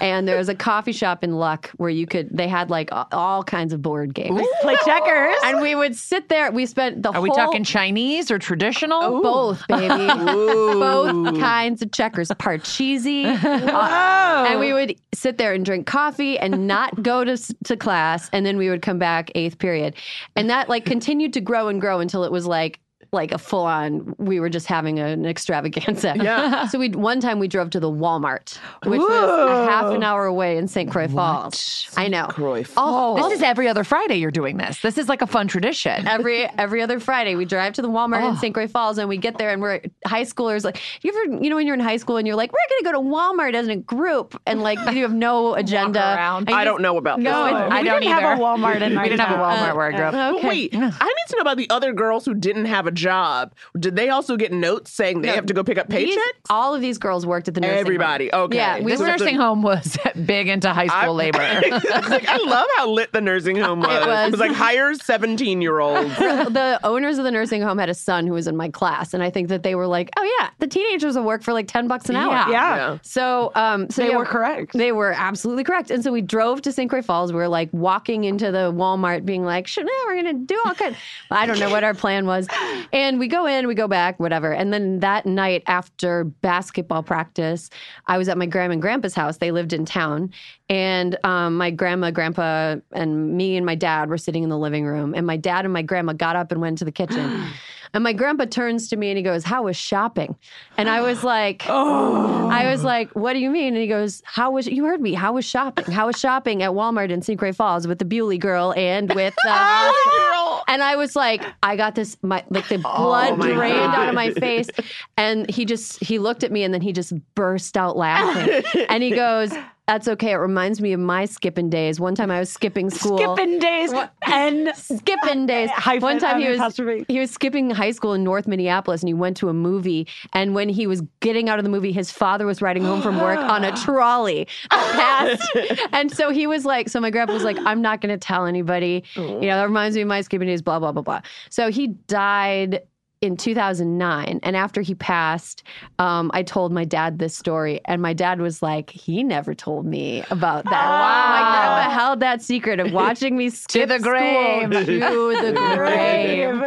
And 0.00 0.28
there 0.28 0.36
was 0.36 0.48
a 0.48 0.54
coffee 0.54 0.92
shop 0.92 1.24
in 1.24 1.36
Luck 1.36 1.70
where 1.76 1.90
you 1.90 2.06
could. 2.06 2.28
They 2.30 2.48
had 2.48 2.70
like 2.70 2.90
all 2.92 3.42
kinds 3.42 3.72
of 3.72 3.82
board 3.82 4.14
games. 4.14 4.40
Play 4.62 4.76
checkers. 4.84 5.36
And 5.44 5.60
we 5.60 5.74
would 5.74 5.96
sit 5.96 6.28
there. 6.28 6.50
We 6.52 6.66
spent 6.66 7.02
the 7.02 7.12
whole 7.12 7.22
thing. 7.22 7.30
Are 7.30 7.34
whole. 7.34 7.40
we 7.40 7.46
talking 7.46 7.64
Chinese 7.64 8.30
or 8.30 8.38
traditional? 8.38 9.20
both, 9.22 9.66
baby. 9.68 10.06
Both 10.20 11.38
kinds 11.38 11.82
of 11.82 11.92
checkers. 11.92 12.28
Parcheesi. 12.28 13.20
Uh, 13.80 14.46
and 14.48 14.60
we 14.60 14.72
would 14.72 14.96
sit 15.14 15.38
there 15.38 15.52
and 15.52 15.64
drink 15.64 15.86
coffee 15.86 16.38
and 16.38 16.66
not 16.66 17.02
go 17.02 17.24
to, 17.24 17.36
to 17.64 17.76
class. 17.76 18.28
And 18.32 18.44
then 18.44 18.56
we 18.56 18.68
would 18.68 18.82
come 18.82 18.98
back 18.98 19.30
eighth 19.34 19.58
period. 19.58 19.94
And 20.36 20.50
that 20.50 20.59
like 20.68 20.84
continued 20.84 21.32
to 21.34 21.40
grow 21.40 21.68
and 21.68 21.80
grow 21.80 22.00
until 22.00 22.24
it 22.24 22.32
was 22.32 22.46
like, 22.46 22.80
like 23.12 23.32
a 23.32 23.38
full 23.38 23.64
on, 23.64 24.14
we 24.18 24.38
were 24.40 24.48
just 24.48 24.66
having 24.66 24.98
an 25.00 25.26
extravaganza. 25.26 26.14
Yeah. 26.16 26.66
So 26.70 26.78
we 26.78 26.90
one 26.90 27.20
time 27.20 27.38
we 27.40 27.48
drove 27.48 27.70
to 27.70 27.80
the 27.80 27.90
Walmart, 27.90 28.56
which 28.84 29.00
was 29.00 29.50
a 29.50 29.70
half 29.70 29.86
an 29.92 30.02
hour 30.04 30.26
away 30.26 30.56
in 30.56 30.68
St. 30.68 30.88
Croix 30.90 31.08
Falls. 31.08 31.88
I 31.96 32.06
know. 32.08 32.26
Croix 32.26 32.64
Oh, 32.76 33.16
This 33.28 33.38
is 33.38 33.42
every 33.42 33.66
other 33.68 33.82
Friday 33.82 34.16
you're 34.16 34.30
doing 34.30 34.56
this. 34.58 34.80
This 34.82 34.98
is 34.98 35.08
like 35.08 35.22
a 35.22 35.26
fun 35.26 35.48
tradition. 35.48 36.06
every 36.06 36.44
every 36.58 36.82
other 36.82 37.00
Friday. 37.00 37.34
We 37.34 37.44
drive 37.44 37.72
to 37.74 37.82
the 37.82 37.88
Walmart 37.88 38.20
in 38.28 38.36
oh. 38.36 38.36
St. 38.36 38.54
Croix 38.54 38.68
Falls 38.68 38.98
and 38.98 39.08
we 39.08 39.16
get 39.16 39.38
there 39.38 39.50
and 39.50 39.60
we're 39.60 39.80
high 40.06 40.22
schoolers. 40.24 40.64
Like 40.64 40.80
you 41.02 41.10
ever, 41.10 41.42
you 41.42 41.50
know, 41.50 41.56
when 41.56 41.66
you're 41.66 41.74
in 41.74 41.80
high 41.80 41.96
school 41.96 42.16
and 42.18 42.26
you're 42.26 42.36
like, 42.36 42.52
we're 42.52 42.58
gonna 42.84 42.96
go 42.96 43.02
to 43.02 43.08
Walmart 43.08 43.54
as 43.54 43.66
a 43.68 43.76
group 43.76 44.40
and 44.46 44.62
like 44.62 44.78
you 44.94 45.02
have 45.02 45.14
no 45.14 45.54
agenda. 45.62 46.00
around. 46.00 46.48
And 46.48 46.56
I 46.56 46.64
don't 46.64 46.82
know 46.82 46.96
about 46.98 47.18
No, 47.20 47.44
this. 47.44 47.52
it- 47.52 47.54
though. 47.54 47.58
I 47.76 47.80
we 47.82 47.88
don't 47.88 48.00
didn't 48.02 48.14
have 48.14 48.38
a 48.38 48.42
Walmart 48.42 48.80
in 48.82 48.94
my 48.94 49.02
we 49.02 49.08
didn't 49.08 49.20
have 49.26 49.30
a 49.30 49.42
town. 49.42 49.58
Walmart 49.68 49.76
where 49.76 49.86
I 49.86 49.92
grew 49.92 50.04
up. 50.04 50.12
But 50.12 50.34
Okay. 50.36 50.48
wait, 50.48 50.74
I 50.74 50.78
need 50.78 51.26
to 51.28 51.36
know 51.36 51.40
about 51.42 51.56
the 51.56 51.68
other 51.70 51.92
girls 51.92 52.24
who 52.24 52.34
didn't 52.34 52.66
have 52.66 52.86
a 52.86 52.90
job, 53.00 53.54
did 53.78 53.96
they 53.96 54.08
also 54.08 54.36
get 54.36 54.52
notes 54.52 54.90
saying 54.92 55.22
they 55.22 55.28
No, 55.28 55.34
have 55.34 55.46
to 55.46 55.54
go 55.54 55.64
pick 55.64 55.78
up 55.78 55.88
These- 55.88 56.16
all 56.48 56.74
of 56.74 56.80
these 56.80 56.98
girls 56.98 57.26
worked 57.26 57.48
at 57.48 57.54
the 57.54 57.60
nursing 57.60 57.76
home. 57.76 57.80
Everybody. 57.86 58.32
Okay. 58.32 58.56
Yeah, 58.56 58.80
we 58.80 58.92
This 58.92 59.00
were- 59.00 59.06
nursing 59.06 59.36
home 59.36 59.62
was 59.62 59.96
big 60.24 60.48
into 60.48 60.72
high 60.72 60.86
school 60.86 61.14
labor. 61.14 61.38
like, 61.38 62.28
I 62.28 62.36
love 62.38 62.66
how 62.76 62.88
lit 62.90 63.12
the 63.12 63.20
nursing 63.20 63.56
home 63.56 63.80
was. 63.80 63.88
It 63.90 64.06
was, 64.06 64.30
was. 64.32 64.40
like 64.40 64.52
hire 64.52 64.94
17 64.94 65.60
year 65.62 65.80
olds. 65.80 66.16
the 66.16 66.78
owners 66.84 67.18
of 67.18 67.24
the 67.24 67.30
nursing 67.30 67.62
home 67.62 67.78
had 67.78 67.88
a 67.88 67.94
son 67.94 68.26
who 68.26 68.32
was 68.34 68.46
in 68.46 68.56
my 68.56 68.68
class, 68.68 69.14
and 69.14 69.22
I 69.22 69.30
think 69.30 69.48
that 69.48 69.62
they 69.62 69.74
were 69.74 69.86
like, 69.86 70.10
"Oh 70.16 70.36
yeah, 70.40 70.50
the 70.58 70.66
teenagers 70.66 71.16
will 71.16 71.24
work 71.24 71.42
for 71.42 71.52
like 71.52 71.66
ten 71.68 71.88
bucks 71.88 72.08
an 72.08 72.16
hour." 72.16 72.32
Yeah. 72.32 72.50
Yeah. 72.50 72.98
So, 73.02 73.52
um, 73.54 73.88
so 73.90 74.02
They 74.02 74.10
yeah, 74.10 74.16
were 74.16 74.24
correct. 74.24 74.72
They 74.74 74.92
were 74.92 75.12
absolutely 75.12 75.64
correct. 75.64 75.90
And 75.90 76.02
so 76.04 76.12
we 76.12 76.20
drove 76.20 76.62
to 76.62 76.72
St. 76.72 76.88
Croix 76.90 77.02
Falls. 77.02 77.32
We 77.32 77.38
were 77.38 77.48
like 77.48 77.68
walking 77.72 78.24
into 78.24 78.50
the 78.52 78.72
Walmart, 78.72 79.24
being 79.24 79.44
like, 79.44 79.66
"Sure, 79.66 79.84
now 79.84 79.90
we're 80.06 80.16
gonna 80.16 80.34
do 80.34 80.60
all 80.64 80.74
kind." 80.74 80.96
I 81.30 81.46
don't 81.46 81.58
know 81.58 81.70
what 81.70 81.84
our 81.84 81.94
plan 81.94 82.26
was. 82.26 82.46
And 82.92 83.18
we 83.18 83.28
go 83.28 83.46
in, 83.46 83.66
we 83.66 83.74
go 83.74 83.88
back, 83.88 84.18
whatever. 84.18 84.52
And 84.52 84.72
then 84.72 85.00
that 85.00 85.26
night 85.26 85.62
after 85.66 86.24
basketball 86.24 87.02
practice, 87.02 87.70
I 88.06 88.18
was 88.18 88.28
at 88.28 88.38
my 88.38 88.46
grandma 88.46 88.72
and 88.72 88.82
grandpa's 88.82 89.14
house. 89.14 89.38
They 89.38 89.50
lived 89.50 89.72
in 89.72 89.84
town, 89.84 90.32
and 90.68 91.16
um, 91.24 91.56
my 91.56 91.70
grandma, 91.70 92.10
grandpa, 92.10 92.76
and 92.92 93.36
me 93.36 93.56
and 93.56 93.64
my 93.64 93.74
dad 93.74 94.08
were 94.08 94.18
sitting 94.18 94.42
in 94.42 94.48
the 94.48 94.58
living 94.58 94.84
room. 94.84 95.14
And 95.14 95.26
my 95.26 95.36
dad 95.36 95.64
and 95.64 95.72
my 95.72 95.82
grandma 95.82 96.12
got 96.12 96.36
up 96.36 96.52
and 96.52 96.60
went 96.60 96.78
to 96.78 96.84
the 96.84 96.92
kitchen. 96.92 97.46
And 97.94 98.04
my 98.04 98.12
grandpa 98.12 98.44
turns 98.44 98.88
to 98.88 98.96
me 98.96 99.10
and 99.10 99.16
he 99.16 99.22
goes, 99.22 99.44
"How 99.44 99.64
was 99.64 99.76
shopping?" 99.76 100.36
And 100.76 100.88
I 100.88 101.00
was 101.00 101.24
like, 101.24 101.64
oh. 101.68 102.48
I 102.48 102.70
was 102.70 102.84
like, 102.84 103.10
"What 103.12 103.32
do 103.32 103.38
you 103.38 103.50
mean?" 103.50 103.68
And 103.68 103.78
he 103.78 103.86
goes, 103.86 104.22
"How 104.24 104.50
was 104.50 104.66
you 104.66 104.84
heard 104.84 105.00
me? 105.00 105.14
How 105.14 105.32
was 105.32 105.44
shopping? 105.44 105.86
How 105.86 106.06
was 106.06 106.18
shopping 106.18 106.62
at 106.62 106.70
Walmart 106.72 107.10
in. 107.10 107.20
Croix 107.36 107.52
Falls 107.52 107.86
with 107.86 107.98
the 107.98 108.04
Bewley 108.04 108.38
girl 108.38 108.74
and 108.76 109.12
with 109.14 109.34
the 109.44 109.50
uh, 109.52 109.92
oh, 109.94 110.62
girl. 110.64 110.64
And 110.68 110.82
I 110.82 110.96
was 110.96 111.16
like, 111.16 111.44
I 111.62 111.76
got 111.76 111.94
this, 111.94 112.16
my 112.22 112.44
like 112.50 112.68
the 112.68 112.76
oh 112.84 113.04
blood 113.04 113.38
my 113.38 113.52
drained 113.52 113.78
out 113.78 114.08
of 114.08 114.14
my 114.14 114.30
face, 114.34 114.68
and 115.16 115.48
he 115.50 115.64
just 115.64 116.02
he 116.02 116.18
looked 116.18 116.44
at 116.44 116.52
me 116.52 116.62
and 116.62 116.72
then 116.72 116.80
he 116.80 116.92
just 116.92 117.12
burst 117.34 117.76
out 117.76 117.96
laughing, 117.96 118.62
and 118.88 119.02
he 119.02 119.10
goes. 119.10 119.52
That's 119.90 120.06
okay. 120.06 120.30
It 120.30 120.36
reminds 120.36 120.80
me 120.80 120.92
of 120.92 121.00
my 121.00 121.24
skipping 121.24 121.68
days. 121.68 121.98
One 121.98 122.14
time 122.14 122.30
I 122.30 122.38
was 122.38 122.48
skipping 122.48 122.90
school. 122.90 123.18
Skipping 123.18 123.58
days 123.58 123.92
and 124.22 124.72
skipping 124.76 125.46
days. 125.46 125.68
Hyphen, 125.74 126.02
One 126.02 126.20
time 126.20 126.40
he 126.40 126.48
was 126.48 127.04
he 127.08 127.18
was 127.18 127.32
skipping 127.32 127.70
high 127.70 127.90
school 127.90 128.14
in 128.14 128.22
North 128.22 128.46
Minneapolis, 128.46 129.02
and 129.02 129.08
he 129.08 129.14
went 129.14 129.36
to 129.38 129.48
a 129.48 129.52
movie. 129.52 130.06
And 130.32 130.54
when 130.54 130.68
he 130.68 130.86
was 130.86 131.02
getting 131.18 131.48
out 131.48 131.58
of 131.58 131.64
the 131.64 131.70
movie, 131.70 131.90
his 131.90 132.12
father 132.12 132.46
was 132.46 132.62
riding 132.62 132.84
home 132.84 133.02
from 133.02 133.18
work 133.18 133.40
on 133.40 133.64
a 133.64 133.76
trolley 133.82 134.46
past. 134.70 135.42
and 135.92 136.12
so 136.12 136.30
he 136.30 136.46
was 136.46 136.64
like, 136.64 136.88
so 136.88 137.00
my 137.00 137.10
grandpa 137.10 137.32
was 137.32 137.42
like, 137.42 137.58
I'm 137.58 137.82
not 137.82 138.00
going 138.00 138.16
to 138.16 138.24
tell 138.24 138.46
anybody. 138.46 139.02
You 139.16 139.40
know, 139.40 139.56
that 139.56 139.64
reminds 139.64 139.96
me 139.96 140.02
of 140.02 140.08
my 140.08 140.20
skipping 140.20 140.46
days. 140.46 140.62
Blah 140.62 140.78
blah 140.78 140.92
blah 140.92 141.02
blah. 141.02 141.20
So 141.48 141.68
he 141.68 141.88
died 141.88 142.82
in 143.22 143.36
2009 143.36 144.40
and 144.42 144.56
after 144.56 144.80
he 144.80 144.94
passed 144.94 145.62
um, 145.98 146.30
i 146.32 146.42
told 146.42 146.72
my 146.72 146.86
dad 146.86 147.18
this 147.18 147.36
story 147.36 147.78
and 147.84 148.00
my 148.00 148.14
dad 148.14 148.40
was 148.40 148.62
like 148.62 148.88
he 148.88 149.22
never 149.22 149.54
told 149.54 149.84
me 149.84 150.24
about 150.30 150.64
that 150.64 150.72
wow. 150.88 151.28
my 151.28 151.50
grandpa 151.50 151.90
held 151.94 152.20
that 152.20 152.40
secret 152.40 152.80
of 152.80 152.92
watching 152.92 153.36
me 153.36 153.50
skip 153.50 153.90
the 153.90 153.98
grave. 153.98 154.70
to 154.70 154.86
the 154.86 155.52
grave 155.76 156.62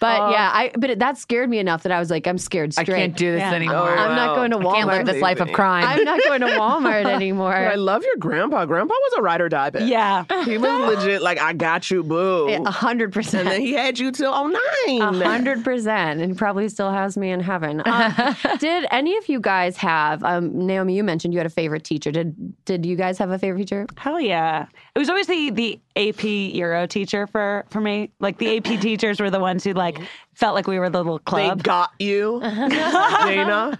but 0.00 0.30
yeah 0.30 0.50
i 0.54 0.70
but 0.78 0.88
it, 0.88 0.98
that 0.98 1.18
scared 1.18 1.50
me 1.50 1.58
enough 1.58 1.82
that 1.82 1.92
i 1.92 1.98
was 1.98 2.10
like 2.10 2.26
i'm 2.26 2.38
scared 2.38 2.72
straight 2.72 2.88
I 2.88 2.98
can't 2.98 3.16
do 3.16 3.32
this 3.32 3.40
Yeah. 3.40 3.52
anymore. 3.52 3.76
Oh, 3.90 4.02
i'm 4.02 4.16
not 4.16 4.34
going 4.34 4.50
to 4.52 4.58
I 4.58 4.62
can't 4.62 4.88
live 4.88 5.02
walmart 5.02 5.06
this 5.06 5.20
life 5.20 5.40
of 5.40 5.52
crime. 5.52 5.84
i'm 5.84 6.04
not 6.04 6.20
going 6.24 6.40
to 6.40 6.46
walmart 6.48 7.04
anymore 7.04 7.54
I 7.54 7.74
love 7.74 8.02
your 8.02 8.16
grandpa. 8.16 8.64
Grandpa 8.64 8.94
was 8.94 9.12
a 9.18 9.22
ride 9.22 9.40
or 9.42 9.48
die 9.50 9.70
bitch. 9.70 9.88
yeah. 9.88 10.24
He 10.44 10.56
was 10.56 10.96
legit 10.96 11.20
like, 11.22 11.38
I 11.40 11.52
got 11.52 11.90
you, 11.90 12.02
boo. 12.02 12.48
a 12.48 12.70
hundred 12.70 13.12
percent 13.12 13.40
And 13.46 13.48
then 13.48 13.60
he 13.60 13.72
had 13.72 13.98
you 13.98 14.10
till 14.12 14.32
A 14.32 14.48
09. 14.88 15.12
hundred 15.22 15.64
percent, 15.66 16.20
and 16.20 16.38
probably 16.38 16.68
still 16.68 16.92
has 16.92 17.16
me 17.16 17.30
in 17.32 17.40
heaven. 17.40 17.82
Um, 17.84 18.36
did 18.60 18.86
any 18.92 19.16
of 19.16 19.28
you 19.28 19.40
guys 19.40 19.76
have? 19.78 20.22
Um, 20.22 20.64
Naomi, 20.64 20.94
you 20.96 21.02
mentioned 21.02 21.34
you 21.34 21.40
had 21.40 21.46
a 21.46 21.50
favorite 21.50 21.82
teacher. 21.82 22.12
Did 22.12 22.54
Did 22.64 22.86
you 22.86 22.94
guys 22.94 23.18
have 23.18 23.30
a 23.30 23.38
favorite 23.38 23.58
teacher? 23.58 23.86
Hell 23.96 24.20
yeah. 24.20 24.66
It 24.96 24.98
was 24.98 25.10
always 25.10 25.26
the 25.26 25.50
the 25.50 25.78
AP 25.94 26.24
Euro 26.24 26.86
teacher 26.86 27.26
for 27.26 27.66
for 27.68 27.82
me. 27.82 28.10
Like 28.18 28.38
the 28.38 28.56
AP 28.56 28.80
teachers 28.80 29.20
were 29.20 29.28
the 29.28 29.38
ones 29.38 29.62
who 29.62 29.74
like 29.74 29.98
felt 30.32 30.54
like 30.54 30.66
we 30.66 30.78
were 30.78 30.88
the 30.88 30.96
little 30.96 31.18
club. 31.18 31.58
They 31.58 31.62
got 31.62 31.90
you, 31.98 32.40
Dana. 32.42 33.78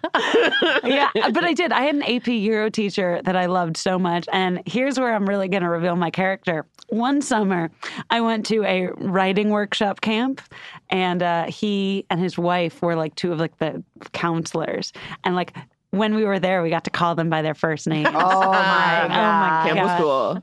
yeah, 0.84 1.08
but 1.14 1.42
I 1.42 1.54
did. 1.54 1.72
I 1.72 1.84
had 1.84 1.94
an 1.94 2.02
AP 2.02 2.26
Euro 2.26 2.68
teacher 2.68 3.22
that 3.24 3.34
I 3.34 3.46
loved 3.46 3.78
so 3.78 3.98
much. 3.98 4.28
And 4.30 4.60
here's 4.66 5.00
where 5.00 5.14
I'm 5.14 5.26
really 5.26 5.48
going 5.48 5.62
to 5.62 5.70
reveal 5.70 5.96
my 5.96 6.10
character. 6.10 6.66
One 6.90 7.22
summer, 7.22 7.70
I 8.10 8.20
went 8.20 8.44
to 8.46 8.62
a 8.64 8.88
writing 8.98 9.48
workshop 9.48 10.02
camp, 10.02 10.42
and 10.90 11.22
uh, 11.22 11.46
he 11.46 12.04
and 12.10 12.20
his 12.20 12.36
wife 12.36 12.82
were 12.82 12.94
like 12.94 13.14
two 13.14 13.32
of 13.32 13.38
like 13.38 13.56
the 13.56 13.82
counselors. 14.12 14.92
And 15.24 15.34
like 15.34 15.56
when 15.98 16.14
we 16.14 16.24
were 16.24 16.38
there, 16.38 16.62
we 16.62 16.70
got 16.70 16.84
to 16.84 16.90
call 16.90 17.14
them 17.14 17.28
by 17.30 17.42
their 17.42 17.54
first 17.54 17.86
name. 17.86 18.06
oh 18.10 18.12
my 18.12 19.04
Oh 19.04 19.08
my 19.08 19.62
Camp 19.66 19.80
was 19.80 19.90
God. 19.90 19.98
cool. 20.00 20.42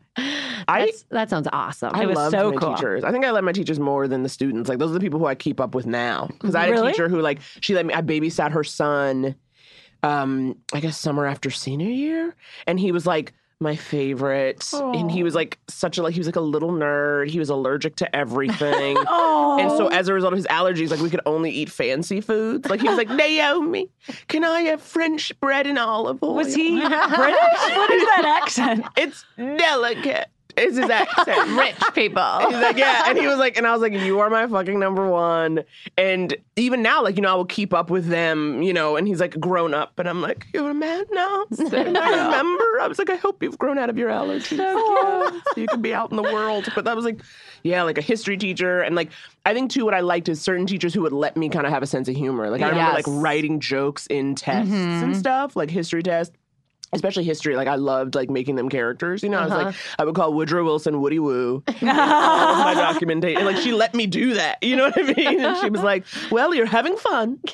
I 0.67 0.91
that 1.11 1.29
sounds 1.29 1.47
awesome. 1.51 1.91
I 1.93 2.03
It 2.03 2.07
was 2.07 2.15
loved 2.15 2.31
so 2.31 2.51
my 2.51 2.57
cool. 2.57 2.75
teachers. 2.75 3.03
I 3.03 3.11
think 3.11 3.25
I 3.25 3.31
love 3.31 3.43
my 3.43 3.51
teachers 3.51 3.79
more 3.79 4.07
than 4.07 4.23
the 4.23 4.29
students. 4.29 4.69
Like 4.69 4.79
those 4.79 4.91
are 4.91 4.93
the 4.93 4.99
people 4.99 5.19
who 5.19 5.25
I 5.25 5.35
keep 5.35 5.59
up 5.59 5.75
with 5.75 5.85
now. 5.85 6.27
Because 6.31 6.55
I 6.55 6.61
had 6.63 6.71
Really? 6.71 6.87
a 6.89 6.91
teacher 6.91 7.09
who 7.09 7.19
like 7.21 7.39
she 7.61 7.73
let 7.75 7.85
me. 7.85 7.93
I 7.93 8.01
babysat 8.01 8.51
her 8.51 8.63
son. 8.63 9.35
Um, 10.03 10.57
I 10.73 10.81
guess 10.81 10.97
summer 10.97 11.25
after 11.25 11.49
senior 11.49 11.87
year, 11.89 12.35
and 12.67 12.77
he 12.79 12.91
was 12.91 13.05
like 13.07 13.31
my 13.63 13.75
favorite. 13.75 14.69
And 14.73 15.09
he 15.11 15.23
was 15.23 15.33
like 15.33 15.57
such 15.67 15.97
a 15.97 16.03
like 16.03 16.13
he 16.13 16.19
was 16.19 16.27
like 16.27 16.35
a 16.35 16.41
little 16.41 16.71
nerd. 16.71 17.29
He 17.29 17.39
was 17.39 17.49
allergic 17.49 17.95
to 17.97 18.15
everything. 18.15 18.97
And 19.53 19.69
so 19.71 19.87
as 19.87 20.07
a 20.07 20.13
result 20.13 20.33
of 20.33 20.37
his 20.37 20.47
allergies, 20.47 20.89
like 20.89 20.99
we 20.99 21.09
could 21.09 21.21
only 21.27 21.51
eat 21.51 21.69
fancy 21.69 22.21
foods. 22.21 22.67
Like 22.69 22.81
he 22.81 22.87
was 22.87 22.97
like, 22.97 23.09
Naomi, 23.23 23.89
can 24.27 24.43
I 24.43 24.61
have 24.61 24.81
French 24.81 25.31
bread 25.39 25.67
and 25.67 25.77
olive 25.77 26.21
oil? 26.23 26.33
was 26.35 26.53
he 26.55 26.79
British? 26.79 26.89
What 27.17 27.91
is 27.91 28.03
that 28.03 28.39
accent? 28.41 28.85
It's 28.97 29.25
delicate. 29.37 30.27
Is 30.55 30.77
his 30.77 30.89
accent. 30.89 31.57
Rich 31.57 31.75
people. 31.93 32.39
He's 32.49 32.57
like, 32.57 32.77
yeah. 32.77 33.05
And 33.07 33.17
he 33.17 33.27
was 33.27 33.37
like, 33.37 33.57
and 33.57 33.65
I 33.65 33.71
was 33.73 33.81
like, 33.81 33.93
you 33.93 34.19
are 34.19 34.29
my 34.29 34.47
fucking 34.47 34.79
number 34.79 35.07
one. 35.09 35.63
And 35.97 36.35
even 36.55 36.81
now, 36.81 37.03
like, 37.03 37.15
you 37.15 37.21
know, 37.21 37.31
I 37.31 37.35
will 37.35 37.45
keep 37.45 37.73
up 37.73 37.89
with 37.89 38.07
them, 38.07 38.61
you 38.61 38.73
know, 38.73 38.95
and 38.95 39.07
he's 39.07 39.19
like 39.19 39.39
grown 39.39 39.73
up. 39.73 39.97
And 39.97 40.07
I'm 40.07 40.21
like, 40.21 40.47
you're 40.53 40.69
a 40.69 40.73
man 40.73 41.05
now. 41.11 41.45
I 41.59 41.63
remember. 41.63 42.79
I 42.81 42.87
was 42.87 42.99
like, 42.99 43.09
I 43.09 43.15
hope 43.15 43.41
you've 43.41 43.57
grown 43.57 43.77
out 43.77 43.89
of 43.89 43.97
your 43.97 44.09
allergies. 44.09 44.59
So, 45.53 45.59
you 45.61 45.67
can 45.67 45.81
be 45.81 45.93
out 45.93 46.11
in 46.11 46.17
the 46.17 46.23
world. 46.23 46.67
But 46.75 46.85
that 46.85 46.95
was 46.95 47.05
like, 47.05 47.21
yeah, 47.63 47.83
like 47.83 47.97
a 47.97 48.01
history 48.01 48.37
teacher. 48.37 48.81
And 48.81 48.95
like, 48.95 49.09
I 49.45 49.53
think 49.53 49.71
too, 49.71 49.85
what 49.85 49.93
I 49.93 50.01
liked 50.01 50.29
is 50.29 50.41
certain 50.41 50.65
teachers 50.65 50.93
who 50.93 51.01
would 51.01 51.13
let 51.13 51.35
me 51.37 51.49
kind 51.49 51.65
of 51.65 51.71
have 51.71 51.83
a 51.83 51.87
sense 51.87 52.07
of 52.07 52.15
humor. 52.15 52.49
Like, 52.49 52.61
I 52.61 52.69
remember 52.69 52.97
Yes. 52.97 53.07
like 53.07 53.21
writing 53.21 53.59
jokes 53.59 54.07
in 54.07 54.35
tests 54.35 54.71
and 54.71 55.03
mm-hmm. 55.03 55.13
stuff, 55.13 55.55
like 55.55 55.69
history 55.69 56.03
tests 56.03 56.35
especially 56.93 57.23
history. 57.23 57.55
Like 57.55 57.67
I 57.67 57.75
loved 57.75 58.15
like 58.15 58.29
making 58.29 58.55
them 58.55 58.69
characters. 58.69 59.23
You 59.23 59.29
know, 59.29 59.39
I 59.39 59.43
was 59.43 59.51
like 59.51 59.75
I 59.99 60.05
would 60.05 60.15
call 60.15 60.33
Woodrow 60.33 60.63
Wilson 60.63 61.01
Woody 61.01 61.19
Woo. 61.19 61.63
all 61.67 61.75
my 61.81 62.73
documentation. 62.75 63.45
Like 63.45 63.57
she 63.57 63.73
let 63.73 63.93
me 63.93 64.07
do 64.07 64.33
that. 64.35 64.61
You 64.63 64.75
know 64.75 64.85
what 64.85 64.97
I 64.97 65.13
mean? 65.13 65.43
And 65.43 65.57
she 65.57 65.69
was 65.69 65.81
like, 65.81 66.05
"Well, 66.31 66.53
you're 66.53 66.65
having 66.65 66.95
fun." 66.97 67.39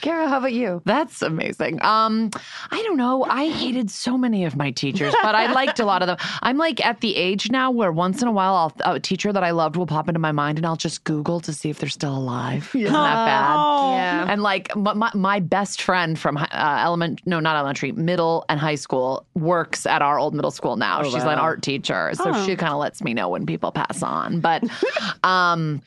Kara, 0.00 0.28
how 0.28 0.38
about 0.38 0.52
you? 0.52 0.82
That's 0.84 1.22
amazing. 1.22 1.82
Um, 1.82 2.30
I 2.70 2.82
don't 2.82 2.96
know. 2.96 3.24
I 3.24 3.48
hated 3.48 3.90
so 3.90 4.16
many 4.16 4.44
of 4.44 4.56
my 4.56 4.70
teachers, 4.70 5.14
but 5.22 5.34
I 5.34 5.52
liked 5.52 5.80
a 5.80 5.84
lot 5.84 6.02
of 6.02 6.08
them. 6.08 6.16
I'm 6.42 6.58
like 6.58 6.84
at 6.84 7.00
the 7.00 7.16
age 7.16 7.50
now 7.50 7.70
where 7.70 7.92
once 7.92 8.22
in 8.22 8.28
a 8.28 8.32
while 8.32 8.54
I'll, 8.54 8.94
a 8.94 9.00
teacher 9.00 9.32
that 9.32 9.44
I 9.44 9.50
loved 9.50 9.76
will 9.76 9.86
pop 9.86 10.08
into 10.08 10.20
my 10.20 10.32
mind, 10.32 10.58
and 10.58 10.66
I'll 10.66 10.76
just 10.76 11.04
Google 11.04 11.40
to 11.40 11.52
see 11.52 11.70
if 11.70 11.78
they're 11.78 11.88
still 11.88 12.16
alive. 12.16 12.70
Isn't 12.74 12.92
that 12.92 13.26
bad? 13.26 13.54
Yeah. 13.96 14.26
And 14.28 14.42
like 14.42 14.74
my, 14.76 14.94
my, 14.94 15.10
my 15.14 15.40
best 15.40 15.82
friend 15.82 16.18
from 16.18 16.36
uh, 16.36 16.46
element, 16.52 17.15
no, 17.24 17.40
not 17.40 17.56
elementary, 17.56 17.92
middle 17.92 18.44
and 18.48 18.60
high 18.60 18.74
school 18.74 19.26
works 19.34 19.86
at 19.86 20.02
our 20.02 20.18
old 20.18 20.34
middle 20.34 20.50
school 20.50 20.76
now. 20.76 21.02
She's 21.02 21.14
an 21.14 21.28
art 21.38 21.62
teacher, 21.62 22.12
so 22.14 22.44
she 22.44 22.56
kind 22.56 22.72
of 22.72 22.78
lets 22.78 23.02
me 23.02 23.14
know 23.14 23.28
when 23.28 23.46
people 23.46 23.72
pass 23.72 24.02
on. 24.02 24.40
But, 24.40 24.64
um. 25.24 25.82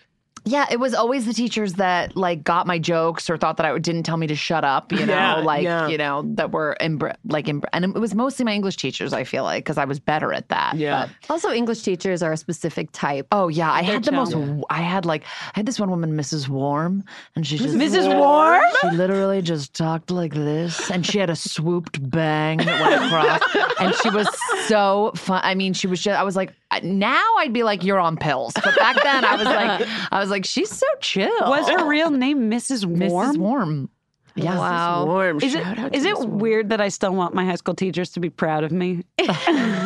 Yeah, 0.46 0.66
it 0.72 0.80
was 0.80 0.94
always 0.94 1.26
the 1.26 1.34
teachers 1.34 1.74
that 1.74 2.16
like 2.16 2.44
got 2.44 2.66
my 2.68 2.80
jokes 2.80 3.30
or 3.30 3.38
thought 3.38 3.58
that 3.58 3.66
I 3.66 3.78
didn't 3.78 4.04
tell 4.04 4.18
me 4.18 4.28
to 4.28 4.36
shut 4.36 4.64
up. 4.64 4.92
You 4.92 5.06
know, 5.06 5.14
Yeah, 5.14 5.36
like 5.36 5.64
yeah. 5.64 5.88
you 5.88 5.98
know 5.98 6.24
that 6.36 6.52
were 6.52 6.76
embr- 6.82 7.16
like 7.26 7.46
embr- 7.48 7.70
and 7.74 7.86
it 7.86 7.94
was 7.96 8.16
mostly 8.16 8.46
my 8.46 8.54
English 8.54 8.78
teachers. 8.78 9.14
I 9.14 9.24
feel 9.24 9.44
like 9.44 9.64
because 9.64 9.78
I 9.78 9.86
was 9.86 10.00
better 10.00 10.34
at 10.34 10.50
that. 10.50 10.76
Yeah. 10.76 11.08
But- 11.28 11.34
Also, 11.34 11.52
English 11.52 11.82
teachers 11.84 12.24
are 12.24 12.32
a 12.32 12.38
specific 12.38 12.92
type. 12.92 13.28
oh 13.32 13.48
yeah, 13.48 13.72
I 13.72 13.82
had 13.82 14.04
the 14.04 14.12
most. 14.12 14.36
I 14.70 14.82
had 14.82 15.06
like 15.06 15.24
I 15.24 15.52
had 15.60 15.66
this 15.66 15.80
one 15.80 15.90
woman, 15.90 16.18
Mrs. 16.18 16.48
Warm, 16.50 17.04
and 17.36 17.46
she 17.46 17.58
just 17.58 17.76
Mrs. 17.76 18.08
Warm? 18.18 18.62
She 18.82 18.90
literally 18.98 19.42
just 19.42 19.74
talked 19.74 20.10
like 20.12 20.34
this, 20.34 20.90
and 20.92 21.06
she 21.06 21.20
had 21.20 21.30
a 21.30 21.36
swooped 21.36 21.98
bang 22.10 22.58
that 22.58 22.82
went 22.82 23.04
across, 23.06 23.42
and 23.80 23.94
she 23.96 24.10
was 24.10 24.28
so 24.68 25.12
fun. 25.16 25.42
I 25.44 25.56
mean, 25.56 25.74
she 25.74 25.88
was 25.88 26.02
just. 26.02 26.20
I 26.20 26.24
was 26.24 26.36
like, 26.36 26.54
now 26.84 27.24
I'd 27.38 27.54
be 27.54 27.64
like, 27.64 27.84
you're 27.84 28.00
on 28.00 28.16
pills, 28.18 28.54
but 28.54 28.76
back 28.78 29.02
then 29.02 29.26
I 29.26 29.36
was 29.36 29.46
like, 29.46 29.88
I 30.12 30.20
was 30.20 30.30
like, 30.30 30.46
she's 30.46 30.70
so 30.70 30.86
chill. 31.02 31.32
Was 31.42 31.68
her 31.70 31.88
real 31.88 32.12
name 32.12 32.50
Mrs. 32.50 32.86
Warm? 32.86 33.36
Mrs. 33.36 33.38
Warm? 33.38 33.90
Yeah. 34.44 34.58
Wow. 34.58 35.06
Warm. 35.06 35.42
Is 35.42 35.56
it 35.56 35.64
Shout 35.64 35.80
out 35.80 35.94
to 35.94 36.00
it 36.00 36.30
weird 36.30 36.70
that 36.70 36.82
I 36.82 36.90
still 36.90 37.14
want 37.14 37.34
my 37.34 37.46
high 37.46 37.56
school 37.56 37.74
teachers 37.76 38.10
to 38.12 38.20
be 38.20 38.30
proud 38.30 38.64
of 38.64 38.72
me? 38.72 39.04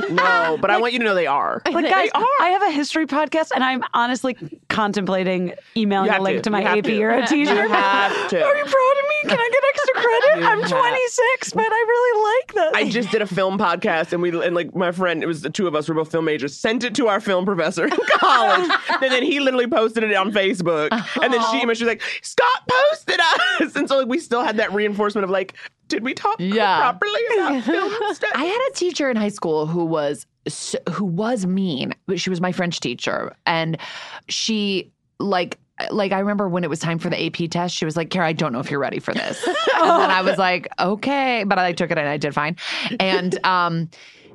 No, 0.10 0.58
but 0.62 0.70
I 0.70 0.80
want 0.80 0.94
you 0.94 1.00
to 1.00 1.06
know 1.06 1.16
they 1.16 1.28
are. 1.28 1.62
Like 1.70 1.90
guys, 1.90 2.10
I 2.14 2.50
have 2.50 2.62
a 2.64 2.72
history 2.72 3.08
podcast 3.08 3.50
and 3.56 3.64
I'm 3.64 3.84
honestly 3.94 4.36
contemplating 4.70 5.54
emailing 5.76 6.10
a 6.12 6.22
link 6.22 6.38
to. 6.38 6.42
to, 6.44 6.50
my 6.50 6.64
AP 6.64 6.84
to. 6.84 6.94
Euro 6.94 7.26
t-shirt. 7.26 7.56
You 7.56 7.70
have 7.70 8.28
to. 8.30 8.44
Are 8.44 8.56
you 8.56 8.64
proud 8.64 8.96
of 9.00 9.06
me? 9.24 9.30
Can 9.30 9.40
I 9.40 9.50
get 9.52 9.64
extra 9.74 9.94
credit? 9.94 10.40
You 10.42 10.46
I'm 10.46 10.62
have- 10.62 10.70
26, 10.70 11.54
but 11.54 11.66
I 11.66 11.68
really 11.88 12.24
like 12.24 12.54
this. 12.54 12.72
I 12.76 12.90
just 12.90 13.12
did 13.12 13.22
a 13.22 13.28
film 13.28 13.58
podcast, 13.58 14.14
and 14.14 14.22
we 14.22 14.30
and 14.46 14.56
like 14.56 14.76
my 14.76 14.92
friend, 14.92 15.24
it 15.24 15.28
was 15.28 15.42
the 15.42 15.50
two 15.50 15.68
of 15.68 15.76
us, 15.76 15.88
we're 15.88 15.96
both 15.96 16.12
film 16.12 16.26
majors, 16.26 16.56
sent 16.56 16.84
it 16.84 16.94
to 16.96 17.08
our 17.08 17.20
film 17.20 17.46
professor 17.46 17.86
in 17.86 17.92
college, 18.18 18.70
and 19.02 19.12
then 19.12 19.24
he 19.24 19.40
literally 19.40 19.68
posted 19.68 20.04
it 20.04 20.14
on 20.16 20.32
Facebook, 20.32 20.90
and 21.22 21.34
then 21.34 21.42
she, 21.52 21.60
she 21.60 21.66
was 21.66 21.82
like, 21.82 22.02
"Scott 22.22 22.62
posted 22.70 23.20
us," 23.60 23.76
and 23.76 23.88
so 23.88 24.00
like 24.00 24.08
we 24.08 24.20
still 24.20 24.43
had 24.44 24.58
that 24.58 24.74
reinforcement 24.74 25.24
of 25.24 25.30
like, 25.32 25.54
did 25.88 26.04
we 26.04 26.14
talk 26.14 26.36
Yeah. 26.40 26.78
properly 26.80 27.20
about 27.36 27.64
film 27.64 27.92
stuff? 28.14 28.32
I 28.36 28.46
had 28.46 28.70
a 28.72 28.74
teacher 28.76 29.10
in 29.10 29.16
high 29.18 29.30
school 29.30 29.66
who 29.66 29.86
was 29.86 30.26
who 30.92 31.06
was 31.06 31.46
mean. 31.46 31.94
but 32.06 32.20
She 32.20 32.30
was 32.30 32.42
my 32.42 32.52
French 32.52 32.80
teacher, 32.80 33.34
and 33.46 33.78
she 34.30 34.92
like 35.20 35.58
like 35.92 36.12
I 36.12 36.20
remember 36.20 36.48
when 36.48 36.64
it 36.64 36.70
was 36.70 36.80
time 36.80 37.00
for 37.00 37.10
the 37.10 37.26
AP 37.26 37.50
test, 37.50 37.76
she 37.76 37.84
was 37.86 37.98
like, 37.98 38.10
"Kara, 38.10 38.28
I 38.28 38.34
don't 38.34 38.54
know 38.54 38.60
if 38.60 38.70
you're 38.70 38.80
ready 38.80 39.00
for 39.00 39.14
this." 39.14 39.44
and 39.48 40.12
I 40.12 40.22
was 40.22 40.38
like, 40.38 40.68
"Okay," 40.80 41.44
but 41.46 41.58
I 41.58 41.72
took 41.74 41.92
it 41.92 41.98
and 41.98 42.08
I 42.08 42.18
did 42.18 42.34
fine. 42.34 42.58
And 43.00 43.44
um 43.46 43.90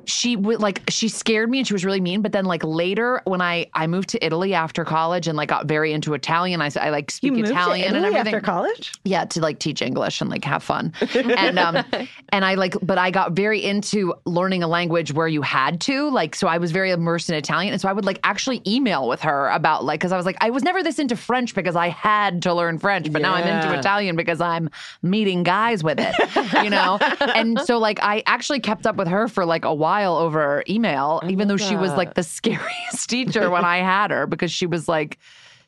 she 0.05 0.35
would 0.35 0.61
like 0.61 0.81
she 0.89 1.07
scared 1.07 1.49
me 1.49 1.59
and 1.59 1.67
she 1.67 1.73
was 1.73 1.85
really 1.85 2.01
mean 2.01 2.21
but 2.21 2.31
then 2.31 2.45
like 2.45 2.63
later 2.63 3.21
when 3.25 3.41
i 3.41 3.65
i 3.73 3.87
moved 3.87 4.09
to 4.09 4.25
italy 4.25 4.53
after 4.53 4.83
college 4.85 5.27
and 5.27 5.37
like 5.37 5.49
got 5.49 5.65
very 5.65 5.93
into 5.93 6.13
italian 6.13 6.61
i, 6.61 6.69
I 6.79 6.89
like 6.89 7.11
speak 7.11 7.31
you 7.31 7.37
moved 7.37 7.49
italian 7.49 7.95
and 7.95 8.05
everything. 8.05 8.27
after 8.33 8.41
college? 8.41 8.93
yeah 9.03 9.25
to 9.25 9.41
like 9.41 9.59
teach 9.59 9.81
english 9.81 10.21
and 10.21 10.29
like 10.29 10.43
have 10.43 10.63
fun. 10.63 10.93
And 11.39 11.59
um 11.59 11.83
and 12.29 12.45
i 12.45 12.55
like 12.55 12.75
but 12.81 12.97
i 12.97 13.11
got 13.11 13.33
very 13.33 13.63
into 13.63 14.13
learning 14.25 14.63
a 14.63 14.67
language 14.67 15.13
where 15.13 15.27
you 15.27 15.41
had 15.41 15.81
to 15.81 16.09
like 16.09 16.35
so 16.35 16.47
i 16.47 16.57
was 16.57 16.71
very 16.71 16.91
immersed 16.91 17.29
in 17.29 17.35
italian. 17.35 17.73
And 17.73 17.81
so 17.81 17.87
i 17.89 17.93
would 17.93 18.05
like 18.05 18.19
actually 18.23 18.61
email 18.65 19.07
with 19.07 19.21
her 19.21 19.49
about 19.49 19.83
like 19.85 19.99
because 19.99 20.11
i 20.11 20.17
was 20.17 20.25
like 20.25 20.37
i 20.41 20.49
was 20.49 20.63
never 20.63 20.83
this 20.83 20.99
into 20.99 21.15
french 21.15 21.55
because 21.55 21.75
i 21.75 21.89
had 21.89 22.41
to 22.43 22.53
learn 22.53 22.77
french 22.79 23.11
but 23.11 23.21
now 23.21 23.33
i'm 23.33 23.47
into 23.47 23.77
italian 23.77 24.15
because 24.15 24.41
i'm 24.41 24.69
meeting 25.01 25.43
guys 25.43 25.83
with 25.83 25.99
it 25.99 26.15
you 26.63 26.69
know? 26.69 26.97
And 27.19 27.59
so 27.61 27.77
like 27.77 27.99
i 28.01 28.23
actually 28.25 28.59
kept 28.59 28.85
up 28.87 28.95
with 28.95 29.07
her 29.07 29.27
for 29.27 29.45
like 29.45 29.65
a 29.65 29.73
while 29.73 29.98
over 30.07 30.63
email 30.69 31.21
even 31.27 31.47
though 31.47 31.57
she 31.57 31.75
was 31.75 31.91
like 31.93 32.13
the 32.15 32.23
scariest 32.23 33.09
teacher 33.09 33.49
when 33.49 33.65
i 33.65 33.77
had 33.77 34.11
her 34.11 34.25
because 34.27 34.51
she 34.51 34.65
was 34.65 34.87
like 34.87 35.17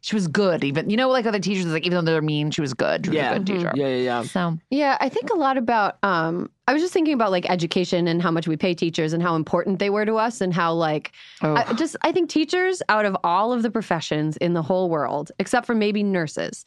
she 0.02 0.16
was 0.16 0.28
good 0.28 0.64
even 0.64 0.90
you 0.90 0.98
know 0.98 1.10
like 1.10 1.26
other 1.26 1.40
teachers 1.40 1.66
like 1.68 1.86
even 1.86 2.04
though 2.04 2.12
they're 2.12 2.22
mean 2.22 2.50
she 2.52 2.62
was 2.62 2.74
good 2.74 3.06
she 3.06 3.10
was 3.10 3.16
Yeah. 3.16 3.32
a 3.34 3.38
good 3.38 3.48
teacher 3.48 3.72
yeah, 3.76 3.88
yeah, 3.88 3.96
yeah. 3.98 4.24
so 4.24 4.58
Yeah, 4.70 4.98
I 5.00 5.10
think 5.10 5.30
a 5.30 5.36
lot 5.38 5.58
about. 5.58 5.98
Um, 6.04 6.50
I 6.72 6.74
was 6.74 6.82
just 6.82 6.94
thinking 6.94 7.14
about 7.14 7.32
like 7.32 7.50
education 7.50 8.08
and 8.08 8.22
how 8.22 8.32
much 8.32 8.48
we 8.48 8.56
pay 8.56 8.74
teachers 8.74 9.12
and 9.12 9.22
how 9.22 9.36
important 9.36 9.80
they 9.80 9.90
were 9.90 10.06
to 10.06 10.16
us 10.16 10.40
and 10.40 10.54
how 10.54 10.74
like 10.74 11.12
I, 11.42 11.74
just 11.74 11.98
I 12.02 12.14
think 12.14 12.30
teachers 12.30 12.82
out 12.88 13.04
of 13.06 13.18
all 13.26 13.52
of 13.52 13.62
the 13.62 13.70
professions 13.70 14.38
in 14.38 14.54
the 14.54 14.62
whole 14.62 14.90
world, 14.90 15.32
except 15.38 15.66
for 15.68 15.76
maybe 15.76 16.02
nurses, 16.02 16.64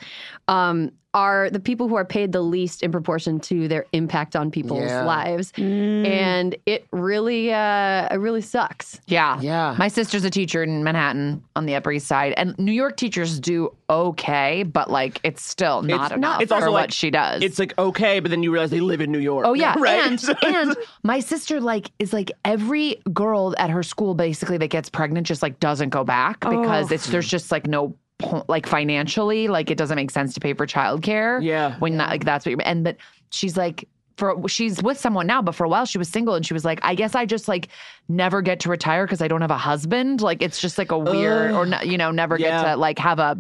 um, 0.47 0.91
are 1.15 1.49
the 1.49 1.61
people 1.61 1.87
who 1.89 1.95
are 1.95 2.05
paid 2.05 2.33
the 2.33 2.41
least 2.43 2.83
in 2.83 2.91
proportion 2.91 3.39
to 3.39 3.69
their 3.69 3.87
impact 3.93 4.35
on 4.35 4.51
people's 4.51 4.83
Yeah. 4.91 5.05
lives, 5.05 5.53
and 5.57 6.57
it 6.67 6.87
really, 6.91 7.53
uh, 7.53 8.09
it 8.11 8.17
really 8.19 8.41
sucks. 8.41 9.01
Yeah. 9.07 9.41
Yeah. 9.41 9.77
My 9.79 9.87
sister's 9.87 10.25
a 10.25 10.31
teacher 10.31 10.65
in 10.65 10.83
Manhattan 10.83 11.41
on 11.55 11.67
the 11.67 11.77
Upper 11.77 11.93
East 11.93 12.09
Side. 12.09 12.35
And 12.37 12.59
New 12.59 12.73
York 12.73 12.97
teachers 12.97 13.39
do 13.39 13.73
okay, 13.89 14.65
but 14.65 14.91
like 14.91 15.21
it's 15.23 15.45
still 15.45 15.83
not 15.83 16.07
It's- 16.07 16.17
enough 16.17 16.41
it's 16.43 16.49
for 16.51 16.57
also 16.57 16.73
what 16.73 16.81
like- 16.87 16.91
she 16.93 17.11
does. 17.11 17.43
It's 17.45 17.61
like 17.61 17.79
okay, 17.79 18.19
but 18.19 18.33
then 18.33 18.43
you 18.43 18.51
realize 18.53 18.71
they 18.71 18.81
live 18.81 19.01
in 19.01 19.13
New 19.13 19.19
York. 19.21 19.47
Oh 19.47 19.55
yeah, 19.55 19.75
right. 19.79 19.94
And 19.95 20.23
and 20.43 20.77
my 21.03 21.21
sister 21.21 21.61
like 21.61 21.91
is 21.99 22.13
like 22.13 22.31
every 22.45 23.03
girl 23.13 23.55
at 23.59 23.71
her 23.71 23.83
school 23.83 24.15
basically 24.15 24.59
that 24.59 24.69
gets 24.69 24.89
pregnant 24.89 25.27
just 25.27 25.43
like 25.43 25.59
doesn't 25.61 25.91
go 25.91 26.05
back 26.05 26.39
oh. 26.45 26.61
because 26.61 26.91
it's 26.91 27.07
there's 27.07 27.27
hmm. 27.27 27.31
just 27.31 27.51
like 27.51 27.67
no 27.67 27.95
like 28.49 28.67
financially 28.67 29.49
like 29.49 29.71
it 29.71 29.79
doesn't 29.79 29.97
make 29.97 30.11
sense 30.11 30.35
to 30.35 30.41
pay 30.41 30.55
for 30.55 30.67
childcare. 30.67 31.43
Yeah. 31.43 31.79
when 31.79 31.97
that 31.99 32.11
like 32.11 32.25
that's 32.25 32.47
what 32.47 32.53
you 32.53 32.59
and 32.59 32.85
but 32.85 32.97
she's 33.31 33.57
like. 33.57 33.89
For 34.17 34.47
she's 34.47 34.81
with 34.81 34.97
someone 34.97 35.27
now, 35.27 35.43
but 35.43 35.57
for 35.57 35.65
a 35.65 35.69
while 35.69 35.87
she 35.87 35.99
was 35.99 36.09
single, 36.09 36.37
and 36.37 36.47
she 36.47 36.55
was 36.55 36.65
like, 36.65 36.79
"I 36.85 36.95
guess 36.95 37.17
I 37.17 37.27
just 37.27 37.49
like 37.49 37.67
never 38.09 38.43
get 38.43 38.61
to 38.61 38.69
retire 38.69 39.07
because 39.07 39.21
I 39.21 39.27
don't 39.27 39.41
have 39.41 39.51
a 39.51 39.59
husband. 39.59 40.21
Like 40.21 40.41
it's 40.41 40.61
just 40.61 40.79
like 40.79 40.93
a 40.93 40.99
weird, 40.99 41.51
or 41.51 41.67
you 41.85 41.99
know, 41.99 42.13
never 42.13 42.39
Yeah. 42.39 42.63
get 42.63 42.71
to 42.71 42.77
like 42.77 42.97
have 43.01 43.19
a 43.19 43.37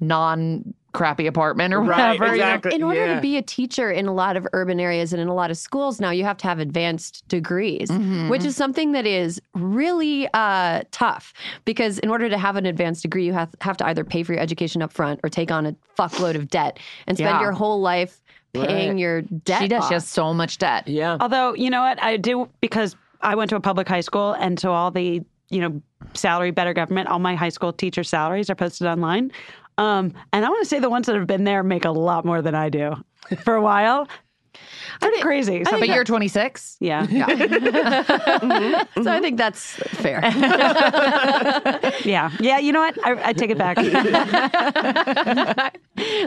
non 0.00 0.74
crappy 0.94 1.26
apartment 1.26 1.74
or 1.74 1.80
Right, 1.82 2.18
whatever. 2.18 2.34
you 2.36 2.40
know? 2.42 2.70
In 2.76 2.82
order 2.82 3.06
Yeah. 3.06 3.14
to 3.16 3.20
be 3.20 3.36
a 3.36 3.42
teacher 3.42 3.90
in 3.90 4.06
a 4.06 4.14
lot 4.14 4.36
of 4.36 4.46
urban 4.54 4.80
areas 4.80 5.12
and 5.12 5.20
in 5.20 5.28
a 5.28 5.34
lot 5.34 5.50
of 5.50 5.58
schools 5.58 6.00
now, 6.00 6.10
you 6.10 6.24
have 6.24 6.38
to 6.38 6.46
have 6.48 6.58
advanced 6.60 7.26
degrees, 7.28 7.90
Mm-hmm. 7.90 8.28
which 8.30 8.44
is 8.44 8.56
something 8.56 8.92
that 8.92 9.04
is 9.04 9.42
really 9.54 10.26
uh, 10.32 10.82
tough 10.92 11.34
because 11.66 11.98
in 11.98 12.08
order 12.08 12.30
to 12.30 12.38
have 12.38 12.56
an 12.56 12.64
advanced 12.64 13.02
degree, 13.02 13.26
you 13.26 13.32
have, 13.34 13.54
have 13.60 13.76
to 13.76 13.86
either 13.86 14.04
pay 14.04 14.22
for 14.22 14.32
your 14.32 14.40
education 14.40 14.80
up 14.80 14.92
front 14.92 15.20
or 15.22 15.28
take 15.28 15.50
on 15.50 15.66
a 15.66 15.74
fuckload 15.98 16.36
of 16.36 16.48
debt 16.48 16.78
and 17.06 17.18
spend 17.18 17.34
Yeah. 17.34 17.40
your 17.42 17.52
whole 17.52 17.80
life 17.80 18.20
paying 18.54 18.90
Right. 18.90 18.98
your 18.98 19.22
debt. 19.22 19.62
She 19.62 19.68
does. 19.68 19.82
off. 19.82 19.88
She 19.88 19.94
has 19.94 20.06
so 20.08 20.32
much 20.32 20.58
debt. 20.58 20.86
yeah. 20.86 21.16
Although, 21.20 21.54
you 21.54 21.70
know 21.70 21.80
what? 21.82 22.00
I 22.02 22.16
do 22.16 22.48
because 22.60 22.94
I 23.20 23.34
went 23.34 23.50
to 23.50 23.56
a 23.56 23.60
public 23.60 23.88
high 23.88 24.00
school 24.00 24.32
and 24.34 24.60
so 24.60 24.72
all 24.72 24.92
the, 24.92 25.22
you 25.50 25.60
know, 25.60 25.82
salary 26.14 26.52
better 26.52 26.72
government, 26.72 27.08
all 27.08 27.18
my 27.18 27.34
high 27.34 27.48
school 27.48 27.72
teacher 27.72 28.04
salaries 28.04 28.48
are 28.50 28.54
posted 28.54 28.86
online. 28.86 29.32
Um, 29.78 30.12
and 30.32 30.44
I 30.44 30.48
want 30.48 30.62
to 30.62 30.68
say 30.68 30.78
the 30.78 30.90
ones 30.90 31.06
that 31.06 31.16
have 31.16 31.26
been 31.26 31.44
there 31.44 31.62
make 31.62 31.84
a 31.84 31.90
lot 31.90 32.24
more 32.24 32.42
than 32.42 32.54
I 32.54 32.68
do 32.68 32.94
for 33.42 33.54
a 33.54 33.62
while. 33.62 34.08
Pretty 35.00 35.20
crazy. 35.20 35.64
So, 35.64 35.78
But 35.78 35.88
you're 35.88 36.04
26. 36.04 36.76
yeah. 36.80 37.06
Mm-hmm. 38.44 39.02
So 39.02 39.10
I 39.10 39.20
think 39.20 39.36
that's 39.38 39.74
fair. 39.74 40.20
Yeah. 42.04 42.30
Yeah. 42.40 42.58
You 42.58 42.72
know 42.72 42.80
what? 42.80 42.98
I, 43.06 43.28
I 43.30 43.32
take 43.32 43.50
it 43.50 43.58
back. 43.58 43.76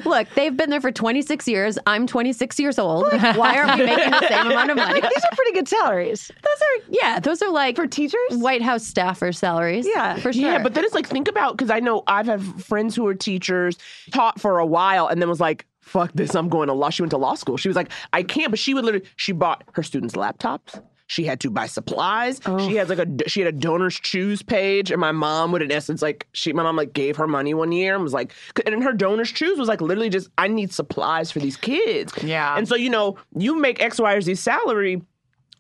Look, 0.05 0.27
they've 0.35 0.55
been 0.55 0.69
there 0.69 0.81
for 0.81 0.91
26 0.91 1.47
years. 1.47 1.77
I'm 1.85 2.07
26 2.07 2.59
years 2.59 2.79
old. 2.79 3.11
Why 3.35 3.57
aren't 3.57 3.79
we 3.79 3.85
making 3.85 4.11
the 4.11 4.27
same 4.27 4.47
amount 4.47 4.71
of 4.71 4.77
money? 4.77 5.01
These 5.01 5.23
are 5.23 5.35
pretty 5.35 5.51
good 5.53 5.67
salaries. 5.67 6.27
Those 6.27 6.61
are, 6.61 6.83
yeah, 6.89 7.19
those 7.19 7.41
are 7.41 7.51
like 7.51 7.75
For 7.75 7.87
teachers? 7.87 8.17
White 8.31 8.61
House 8.61 8.85
staffer 8.85 9.31
salaries. 9.31 9.85
Yeah. 9.87 10.15
for 10.17 10.31
sure. 10.33 10.41
Yeah, 10.41 10.63
but 10.63 10.73
then 10.73 10.83
it's 10.85 10.93
like 10.95 11.07
think 11.07 11.27
about 11.27 11.57
because 11.57 11.69
I 11.69 11.79
know 11.79 12.03
I've 12.07 12.27
had 12.27 12.41
friends 12.63 12.95
who 12.95 13.05
are 13.07 13.15
teachers, 13.15 13.77
taught 14.11 14.39
for 14.39 14.59
a 14.59 14.65
while, 14.65 15.07
and 15.07 15.21
then 15.21 15.29
was 15.29 15.39
like, 15.41 15.65
"Fuck 15.87 16.11
this, 16.13 16.35
I'm 16.35 16.49
going 16.49 16.67
to 16.67 16.73
law." 16.73 16.89
She 16.89 17.01
went 17.01 17.11
to 17.11 17.17
law 17.17 17.35
school. 17.35 17.57
She 17.57 17.69
was 17.69 17.75
like, 17.75 17.91
"I 18.13 18.23
can't," 18.23 18.51
but 18.51 18.59
she 18.59 18.73
would 18.73 18.85
literally 18.85 19.05
she 19.15 19.31
bought 19.31 19.63
her 19.73 19.83
students 19.83 20.15
laptops. 20.15 20.81
She 21.09 21.23
had 21.23 21.39
to 21.39 21.49
buy 21.49 21.67
supplies. 21.67 22.41
She 22.67 22.75
has 22.75 22.89
like 22.89 22.99
a 22.99 23.07
she 23.29 23.39
had 23.39 23.53
a 23.53 23.57
DonorsChoose 23.57 24.45
page, 24.45 24.91
and 24.91 24.99
my 24.99 25.13
mom 25.13 25.53
would 25.53 25.61
in 25.61 25.71
essence 25.71 26.01
like 26.01 26.27
she 26.33 26.51
my 26.51 26.63
mom 26.63 26.75
like 26.75 26.91
gave 26.91 27.15
her 27.15 27.27
money 27.27 27.53
one 27.53 27.71
year 27.71 27.95
and 27.95 28.03
was 28.03 28.13
like, 28.13 28.33
and 28.65 28.75
in 28.75 28.81
her 28.81 28.91
DonorsChoose 28.91 29.57
was 29.57 29.69
like 29.69 29.79
literally 29.79 30.09
just 30.09 30.29
I 30.37 30.49
need 30.49 30.73
supplies 30.73 31.31
for 31.31 31.39
these 31.39 31.55
kids. 31.55 32.13
Yeah. 32.21 32.57
and 32.57 32.67
so 32.67 32.75
you 32.75 32.89
know 32.89 33.17
you 33.35 33.55
make 33.55 33.81
X 33.81 33.99
Y 33.99 34.13
or 34.13 34.19
Z 34.19 34.35
salary. 34.35 35.01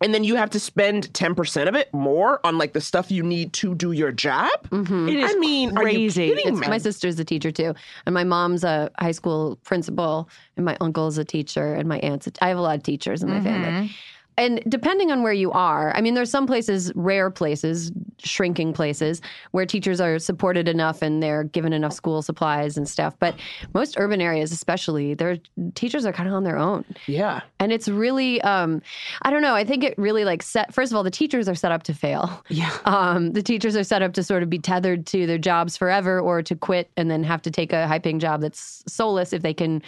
And 0.01 0.13
then 0.13 0.23
you 0.23 0.35
have 0.35 0.49
to 0.51 0.59
spend 0.59 1.11
10% 1.13 1.67
of 1.67 1.75
it 1.75 1.91
more 1.93 2.39
on 2.45 2.57
like 2.57 2.73
the 2.73 2.81
stuff 2.81 3.09
you 3.11 3.23
need 3.23 3.53
to 3.53 3.73
do 3.73 3.91
your 3.91 4.11
job. 4.11 4.51
Mm-hmm. 4.69 5.09
It 5.09 5.15
is 5.15 5.31
I 5.31 5.35
mean, 5.39 5.75
crazy. 5.75 6.23
Are 6.23 6.25
you 6.27 6.35
kidding 6.35 6.59
me? 6.59 6.67
my 6.67 6.77
sister's 6.77 7.19
a 7.19 7.25
teacher 7.25 7.51
too, 7.51 7.73
and 8.05 8.13
my 8.13 8.23
mom's 8.23 8.63
a 8.63 8.91
high 8.99 9.11
school 9.11 9.57
principal, 9.63 10.29
and 10.55 10.65
my 10.65 10.77
uncle's 10.81 11.17
a 11.17 11.25
teacher, 11.25 11.73
and 11.73 11.89
my 11.89 11.99
aunt's. 11.99 12.27
A, 12.27 12.31
I 12.41 12.49
have 12.49 12.57
a 12.57 12.61
lot 12.61 12.77
of 12.77 12.83
teachers 12.83 13.23
in 13.23 13.29
my 13.29 13.41
family. 13.41 13.69
Mm-hmm. 13.69 13.93
And 14.37 14.61
depending 14.67 15.11
on 15.11 15.23
where 15.23 15.33
you 15.33 15.51
are, 15.51 15.95
I 15.95 16.01
mean, 16.01 16.13
there's 16.13 16.29
some 16.29 16.45
places, 16.45 16.91
rare 16.95 17.31
places, 17.31 17.91
shrinking 18.19 18.73
places, 18.73 19.21
where 19.51 19.65
teachers 19.65 19.99
are 19.99 20.19
supported 20.19 20.67
enough 20.67 21.01
and 21.01 21.23
they're 21.23 21.43
given 21.43 21.73
enough 21.73 21.93
school 21.93 22.21
supplies 22.21 22.77
and 22.77 22.87
stuff. 22.87 23.15
But 23.19 23.35
most 23.73 23.95
urban 23.97 24.21
areas, 24.21 24.51
especially, 24.51 25.15
their 25.15 25.37
teachers 25.73 26.05
are 26.05 26.13
kind 26.13 26.29
of 26.29 26.35
on 26.35 26.43
their 26.43 26.57
own. 26.57 26.85
yeah. 27.07 27.41
And 27.59 27.71
it's 27.71 27.87
really, 27.87 28.39
um, 28.43 28.81
I 29.23 29.31
don't 29.31 29.41
know. 29.41 29.55
I 29.55 29.63
think 29.63 29.83
it 29.83 29.97
really 29.97 30.23
like 30.23 30.43
set. 30.43 30.73
First 30.73 30.91
of 30.91 30.95
all, 30.95 31.03
the 31.03 31.09
teachers 31.11 31.49
are 31.49 31.55
set 31.55 31.71
up 31.71 31.83
to 31.83 31.93
fail. 31.93 32.43
Yeah. 32.49 32.71
Um, 32.97 33.33
the 33.33 33.43
teachers 33.43 33.75
are 33.75 33.83
set 33.83 34.01
up 34.01 34.13
to 34.13 34.23
sort 34.23 34.43
of 34.43 34.49
be 34.49 34.59
tethered 34.59 35.05
to 35.07 35.27
their 35.27 35.37
jobs 35.37 35.77
forever, 35.77 36.19
or 36.19 36.41
to 36.41 36.55
quit 36.55 36.89
and 36.97 37.11
then 37.11 37.23
have 37.23 37.41
to 37.43 37.51
take 37.51 37.73
a 37.73 37.87
high-paying 37.87 38.19
job 38.19 38.41
that's 38.41 38.83
soulless 38.87 39.33
if 39.33 39.41
they 39.41 39.53
can 39.53 39.81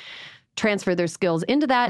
transfer 0.60 0.94
their 0.94 1.08
skills 1.08 1.44
into 1.44 1.66
that. 1.68 1.90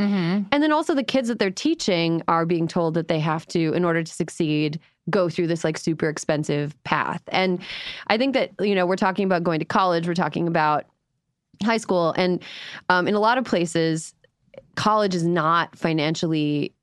And 0.52 0.64
then 0.64 0.72
also 0.72 0.94
the 0.94 1.04
kids 1.04 1.28
that 1.28 1.40
they're 1.40 1.52
teaching 1.52 2.22
are 2.28 2.46
being 2.46 2.68
told 2.68 2.94
that 2.94 3.08
they 3.08 3.20
have 3.20 3.46
to, 3.48 3.74
in 3.74 3.84
order 3.84 4.04
to 4.04 4.14
succeed, 4.14 4.80
go 5.10 5.28
through 5.28 5.48
this 5.48 5.64
like 5.64 5.78
super 5.78 6.08
expensive 6.08 6.76
path. 6.84 7.22
And 7.30 7.60
I 8.08 8.18
think 8.18 8.34
that 8.36 8.52
you 8.60 8.76
know 8.76 8.86
we're 8.86 8.96
talking 8.96 9.26
about 9.26 9.44
going 9.44 9.60
to 9.60 9.66
college. 9.66 10.08
We're 10.08 10.14
talking 10.14 10.48
about 10.48 10.86
high 11.64 11.78
school, 11.78 12.14
and 12.16 12.42
um, 12.90 13.08
in 13.08 13.16
a 13.16 13.20
lot 13.20 13.38
of 13.38 13.46
places, 13.46 14.14
college 14.76 15.16
is 15.16 15.26
not 15.26 15.76
financially 15.76 16.74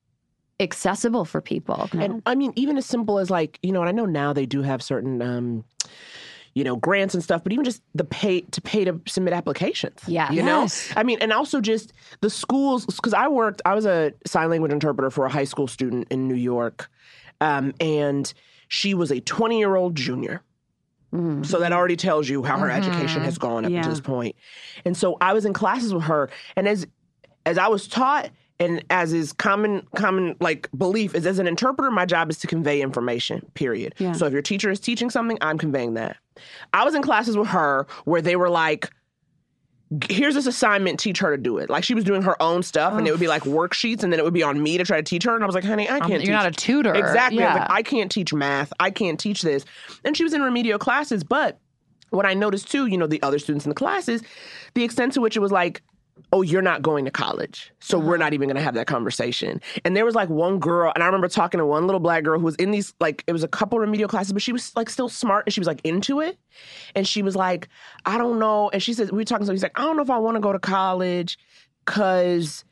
accessible 0.58 1.24
for 1.24 1.40
people. 1.40 1.88
And 2.04 2.22
I 2.26 2.34
mean, 2.34 2.52
even 2.56 2.76
as 2.78 2.86
simple 2.86 3.18
as 3.18 3.30
like, 3.30 3.58
you 3.62 3.72
know, 3.72 3.80
and 3.80 3.88
I 3.88 3.92
know 3.92 4.06
now 4.06 4.32
they 4.32 4.46
do 4.46 4.62
have 4.62 4.82
certain, 4.82 5.20
um, 5.20 5.64
you 6.56 6.64
know, 6.64 6.74
grants 6.74 7.12
and 7.12 7.22
stuff, 7.22 7.42
but 7.44 7.52
even 7.52 7.66
just 7.66 7.82
the 7.94 8.02
pay 8.02 8.40
to 8.40 8.62
pay 8.62 8.82
to 8.82 8.98
submit 9.06 9.34
applications. 9.34 10.00
Yeah. 10.08 10.32
You 10.32 10.42
Yes. 10.42 10.88
know? 10.90 10.98
I 10.98 11.02
mean, 11.04 11.18
and 11.20 11.30
also 11.30 11.60
just 11.60 11.92
the 12.22 12.30
schools, 12.30 12.86
because 12.86 13.12
I 13.12 13.28
worked, 13.28 13.60
I 13.66 13.74
was 13.74 13.84
a 13.84 14.14
sign 14.26 14.48
language 14.48 14.72
interpreter 14.72 15.10
for 15.10 15.26
a 15.26 15.28
high 15.28 15.44
school 15.44 15.66
student 15.66 16.08
in 16.10 16.26
New 16.28 16.34
York. 16.34 16.88
Um, 17.42 17.74
and 17.78 18.32
she 18.68 18.94
was 18.94 19.12
a 19.12 19.20
20 19.20 19.58
year 19.58 19.76
old 19.76 19.94
junior. 19.96 20.42
So 21.42 21.60
that 21.60 21.72
already 21.72 21.96
tells 21.96 22.28
you 22.28 22.42
how 22.42 22.58
her 22.58 22.70
education 22.70 23.22
has 23.22 23.38
gone 23.38 23.64
up 23.64 23.70
Yeah. 23.72 23.82
to 23.82 23.88
this 23.88 24.00
point. 24.00 24.36
And 24.84 24.94
so 24.94 25.16
I 25.20 25.32
was 25.32 25.46
in 25.46 25.52
classes 25.54 25.94
with 25.94 26.02
her, 26.04 26.28
and 26.56 26.66
as 26.68 26.86
as 27.46 27.56
I 27.58 27.68
was 27.68 27.86
taught, 27.88 28.28
and 28.58 28.84
as 28.90 29.12
is 29.12 29.32
common 29.32 29.86
common 29.96 30.36
like 30.40 30.68
belief, 30.76 31.14
is 31.14 31.26
as 31.26 31.38
an 31.38 31.46
interpreter, 31.46 31.90
my 31.90 32.06
job 32.06 32.30
is 32.30 32.38
to 32.38 32.46
convey 32.46 32.80
information. 32.80 33.44
Period. 33.54 33.94
Yeah. 33.98 34.12
So 34.12 34.26
if 34.26 34.32
your 34.32 34.42
teacher 34.42 34.70
is 34.70 34.80
teaching 34.80 35.10
something, 35.10 35.38
I'm 35.40 35.58
conveying 35.58 35.94
that. 35.94 36.16
I 36.72 36.84
was 36.84 36.94
in 36.94 37.02
classes 37.02 37.36
with 37.36 37.48
her 37.48 37.86
where 38.04 38.22
they 38.22 38.36
were 38.36 38.50
like. 38.50 38.90
Here's 40.10 40.34
this 40.34 40.48
assignment, 40.48 40.98
teach 40.98 41.20
her 41.20 41.30
to 41.36 41.40
do 41.40 41.58
it. 41.58 41.70
Like 41.70 41.84
she 41.84 41.94
was 41.94 42.02
doing 42.02 42.20
her 42.22 42.42
own 42.42 42.64
stuff, 42.64 42.94
and 42.94 43.06
it 43.06 43.12
would 43.12 43.20
be 43.20 43.28
like 43.28 43.44
worksheets, 43.44 44.02
and 44.02 44.12
then 44.12 44.18
it 44.18 44.24
would 44.24 44.34
be 44.34 44.42
on 44.42 44.60
me 44.60 44.76
to 44.78 44.82
try 44.82 44.96
to 44.96 45.02
teach 45.04 45.22
her. 45.22 45.32
And 45.36 45.44
I 45.44 45.46
was 45.46 45.54
like, 45.54 45.62
honey, 45.62 45.88
I 45.88 45.98
Um, 45.98 46.00
can't 46.00 46.12
you're 46.14 46.20
teach 46.22 46.30
not 46.30 46.46
a 46.46 46.50
tutor. 46.50 46.92
Exactly. 46.92 47.44
I 47.44 47.46
Yeah. 47.46 47.60
like, 47.60 47.70
I 47.70 47.82
can't 47.84 48.10
teach 48.10 48.34
math. 48.34 48.72
I 48.80 48.90
can't 48.90 49.18
teach 49.18 49.42
this. 49.42 49.64
And 50.04 50.16
she 50.16 50.24
was 50.24 50.34
in 50.34 50.42
remedial 50.42 50.80
classes. 50.80 51.22
But 51.22 51.60
what 52.10 52.26
I 52.26 52.34
noticed 52.34 52.68
too, 52.68 52.86
you 52.86 52.98
know, 52.98 53.06
the 53.06 53.22
other 53.22 53.38
students 53.38 53.64
in 53.64 53.68
the 53.68 53.76
classes, 53.76 54.22
the 54.74 54.82
extent 54.82 55.12
to 55.12 55.20
which 55.20 55.36
it 55.36 55.40
was 55.40 55.52
like, 55.52 55.82
oh, 56.32 56.42
you're 56.42 56.62
not 56.62 56.82
going 56.82 57.04
to 57.04 57.10
college. 57.10 57.72
So 57.80 57.98
we're 57.98 58.14
uh-huh. 58.14 58.24
not 58.24 58.34
even 58.34 58.48
going 58.48 58.56
to 58.56 58.62
have 58.62 58.74
that 58.74 58.86
conversation. 58.86 59.60
And 59.84 59.96
there 59.96 60.04
was 60.04 60.14
like 60.14 60.28
one 60.28 60.58
girl, 60.58 60.92
and 60.94 61.02
I 61.02 61.06
remember 61.06 61.28
talking 61.28 61.58
to 61.58 61.66
one 61.66 61.86
little 61.86 62.00
black 62.00 62.24
girl 62.24 62.38
who 62.38 62.44
was 62.44 62.56
in 62.56 62.70
these, 62.70 62.94
like, 63.00 63.22
it 63.26 63.32
was 63.32 63.44
a 63.44 63.48
couple 63.48 63.78
remedial 63.78 64.08
classes, 64.08 64.32
but 64.32 64.42
she 64.42 64.52
was 64.52 64.74
like 64.76 64.90
still 64.90 65.08
smart 65.08 65.44
and 65.46 65.52
she 65.52 65.60
was 65.60 65.66
like 65.66 65.80
into 65.84 66.20
it. 66.20 66.38
And 66.94 67.06
she 67.06 67.22
was 67.22 67.36
like, 67.36 67.68
I 68.04 68.18
don't 68.18 68.38
know. 68.38 68.70
And 68.70 68.82
she 68.82 68.92
said, 68.94 69.10
we 69.10 69.18
were 69.18 69.24
talking, 69.24 69.46
so 69.46 69.52
he's 69.52 69.62
like, 69.62 69.78
I 69.78 69.82
don't 69.82 69.96
know 69.96 70.02
if 70.02 70.10
I 70.10 70.18
want 70.18 70.36
to 70.36 70.40
go 70.40 70.52
to 70.52 70.58
college 70.58 71.38
because 71.84 72.64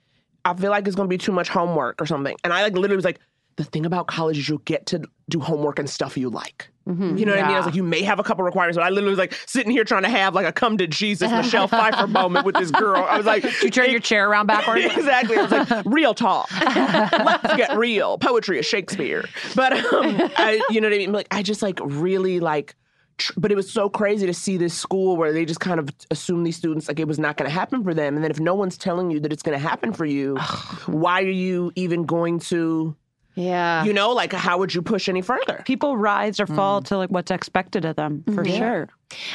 I 0.44 0.54
feel 0.54 0.70
like 0.70 0.86
it's 0.86 0.96
going 0.96 1.08
to 1.08 1.12
be 1.12 1.18
too 1.18 1.32
much 1.32 1.48
homework 1.48 2.00
or 2.00 2.06
something. 2.06 2.36
And 2.44 2.52
I 2.52 2.62
like 2.62 2.74
literally 2.74 2.96
was 2.96 3.04
like, 3.04 3.20
the 3.56 3.64
thing 3.64 3.86
about 3.86 4.06
college 4.06 4.38
is 4.38 4.48
you'll 4.48 4.58
get 4.58 4.86
to 4.86 5.02
do 5.28 5.40
homework 5.40 5.78
and 5.78 5.88
stuff 5.88 6.16
you 6.16 6.28
like. 6.30 6.68
Mm-hmm. 6.88 7.16
You 7.16 7.24
know 7.24 7.32
what 7.34 7.42
I 7.42 7.46
mean? 7.46 7.54
I 7.54 7.58
was 7.58 7.66
like, 7.66 7.74
you 7.74 7.82
may 7.82 8.02
have 8.02 8.18
a 8.18 8.22
couple 8.22 8.44
requirements, 8.44 8.76
but 8.76 8.84
I 8.84 8.90
literally 8.90 9.10
was 9.10 9.18
like 9.18 9.32
sitting 9.46 9.72
here 9.72 9.84
trying 9.84 10.02
to 10.02 10.10
have 10.10 10.34
like 10.34 10.44
a 10.46 10.52
come 10.52 10.76
to 10.78 10.86
Jesus 10.86 11.30
Michelle 11.30 11.66
Pfeiffer 11.68 12.06
moment 12.06 12.44
with 12.44 12.56
this 12.56 12.70
girl. 12.70 13.02
I 13.08 13.16
was 13.16 13.24
like, 13.24 13.42
You 13.62 13.70
turn 13.70 13.90
your 13.90 14.00
chair 14.00 14.28
around 14.28 14.48
backwards. 14.48 14.84
exactly. 14.96 15.36
I 15.38 15.42
was 15.42 15.50
like, 15.50 15.84
real 15.86 16.12
talk. 16.12 16.50
Let's 16.60 17.56
get 17.56 17.76
real. 17.78 18.18
Poetry 18.18 18.58
is 18.58 18.66
Shakespeare. 18.66 19.24
But 19.54 19.72
um, 19.72 20.30
I, 20.36 20.62
you 20.68 20.80
know 20.80 20.88
what 20.88 20.94
I 20.94 20.98
mean? 20.98 21.12
Like, 21.12 21.28
I 21.30 21.42
just 21.42 21.62
like 21.62 21.80
really 21.82 22.38
like. 22.40 22.74
tr- 23.16 23.32
But 23.38 23.50
it 23.50 23.54
was 23.54 23.70
so 23.70 23.88
crazy 23.88 24.26
to 24.26 24.34
see 24.34 24.58
this 24.58 24.74
school 24.74 25.16
where 25.16 25.32
they 25.32 25.46
just 25.46 25.60
kind 25.60 25.80
of 25.80 25.88
assume 26.10 26.44
these 26.44 26.56
students 26.56 26.88
like 26.88 27.00
it 27.00 27.08
was 27.08 27.18
not 27.18 27.38
going 27.38 27.48
to 27.48 27.54
happen 27.54 27.82
for 27.82 27.94
them, 27.94 28.14
and 28.14 28.22
then 28.22 28.30
if 28.30 28.40
no 28.40 28.54
one's 28.54 28.76
telling 28.76 29.10
you 29.10 29.20
that 29.20 29.32
it's 29.32 29.42
going 29.42 29.58
to 29.58 29.62
happen 29.68 29.94
for 29.94 30.04
you, 30.04 30.36
why 30.84 31.22
are 31.22 31.28
you 31.28 31.72
even 31.76 32.04
going 32.04 32.40
to? 32.40 32.94
Yeah. 33.36 33.84
You 33.84 33.92
know, 33.92 34.12
like 34.12 34.32
how 34.32 34.58
would 34.58 34.74
you 34.74 34.82
push 34.82 35.08
any 35.08 35.22
further? 35.22 35.62
People 35.66 35.96
rise 35.96 36.38
or 36.40 36.46
fall 36.46 36.82
to 36.82 36.96
like 36.96 37.10
what's 37.10 37.30
expected 37.30 37.84
of 37.84 37.96
them 37.96 38.22
for 38.34 38.44
sure. 38.44 38.88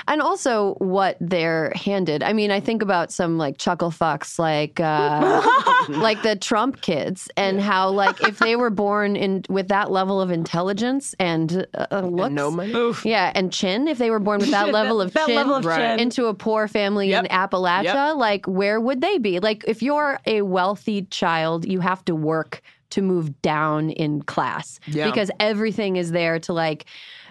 and 0.08 0.22
also 0.22 0.76
what 0.76 1.18
they're 1.20 1.72
handed. 1.76 2.24
I 2.24 2.32
mean, 2.34 2.50
I 2.52 2.60
think 2.62 2.82
about 2.82 3.12
some 3.12 3.38
like 3.38 3.58
chuckle 3.58 3.92
fucks, 3.92 4.40
like 4.40 4.80
uh, 4.80 5.42
like 5.90 6.22
the 6.24 6.36
Trump 6.38 6.82
kids, 6.82 7.30
and 7.36 7.60
how 7.60 7.90
like 7.90 8.22
if 8.22 8.40
they 8.40 8.56
were 8.56 8.70
born 8.70 9.16
in 9.18 9.44
with 9.50 9.68
that 9.68 9.92
level 9.92 10.22
of 10.22 10.32
intelligence 10.32 11.14
and 11.20 11.66
uh, 11.92 12.00
looks, 12.02 12.32
no 12.34 12.50
money. 12.52 12.74
yeah, 13.04 13.32
and 13.36 13.52
chin, 13.52 13.88
if 13.88 13.98
they 13.98 14.10
were 14.12 14.20
born 14.20 14.40
with 14.40 14.52
that 14.52 14.70
level 14.74 15.02
of 15.02 15.12
that 15.14 15.28
chin, 15.28 15.36
level 15.36 15.56
of 15.56 15.66
Right. 15.66 15.78
chin. 15.78 16.00
into 16.00 16.26
a 16.28 16.34
poor 16.34 16.68
family 16.70 17.10
Yep. 17.10 17.26
in 17.26 17.32
Appalachia, 17.32 17.84
Yep. 18.10 18.16
like 18.16 18.46
where 18.48 18.80
would 18.80 19.02
they 19.02 19.18
be? 19.18 19.40
Like 19.40 19.64
if 19.68 19.82
you're 19.84 20.20
a 20.26 20.42
wealthy 20.42 21.04
child, 21.04 21.66
you 21.66 21.80
have 21.82 22.04
to 22.06 22.16
work 22.16 22.62
to 22.92 23.02
move 23.02 23.42
down 23.42 23.90
in 23.92 24.22
class 24.24 24.80
Yeah. 24.88 25.10
because 25.10 25.30
everything 25.40 25.96
is 25.96 26.12
there 26.12 26.40
to 26.40 26.54
like 26.54 26.86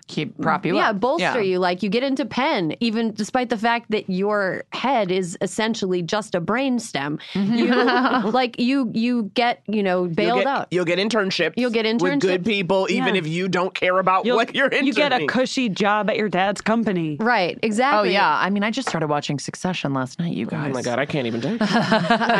Keep 0.09 0.41
prop 0.41 0.67
you 0.67 0.77
yeah, 0.77 0.91
up. 0.91 1.01
bolster 1.01 1.41
you. 1.43 1.59
Like 1.59 1.83
you 1.83 1.89
get 1.89 2.03
into 2.03 2.25
Penn, 2.25 2.75
even 2.81 3.13
despite 3.13 3.51
the 3.51 3.57
fact 3.57 3.91
that 3.91 4.09
your 4.11 4.65
head 4.73 5.11
is 5.13 5.37
essentially 5.41 6.03
just 6.03 6.35
a 6.35 6.41
brain 6.41 6.79
stem. 6.79 7.19
You 7.35 7.67
like 7.75 8.59
you 8.59 8.91
you 8.95 9.31
get 9.35 9.63
you 9.67 9.83
know 9.83 10.07
bailed 10.07 10.17
You'll 10.19 10.27
bailed 10.27 10.39
get, 10.39 10.47
out. 10.47 10.69
You'll 10.71 10.85
get 10.85 10.99
internships. 10.99 11.55
You'll 11.57 11.71
get 11.71 11.85
internships 11.87 12.03
with 12.03 12.21
good 12.21 12.41
internships. 12.43 12.47
people, 12.47 12.87
even 12.91 13.15
Yeah. 13.15 13.21
if 13.21 13.27
you 13.27 13.49
don't 13.49 13.75
care 13.75 13.99
about 13.99 14.25
You'll- 14.27 14.37
what 14.37 14.55
you're 14.55 14.73
you 14.75 14.93
get 14.93 15.13
a 15.13 15.27
cushy 15.27 15.69
job 15.69 16.09
at 16.11 16.17
your 16.17 16.29
dad's 16.29 16.61
company. 16.61 17.17
Right, 17.21 17.59
exactly. 17.63 17.69
Oh 17.99 18.03
exactly. 18.03 18.13
yeah. 18.13 18.39
I 18.39 18.51
mean, 18.51 18.63
I 18.65 18.71
just 18.71 18.89
started 18.89 19.09
watching 19.09 19.39
Succession 19.39 19.93
last 19.95 20.19
night. 20.19 20.33
You 20.35 20.47
guys. 20.47 20.71
Oh 20.71 20.75
my 20.75 20.83
god, 20.83 20.99
I 20.99 21.07
can't 21.07 21.27
even 21.27 21.41
do. 21.41 21.59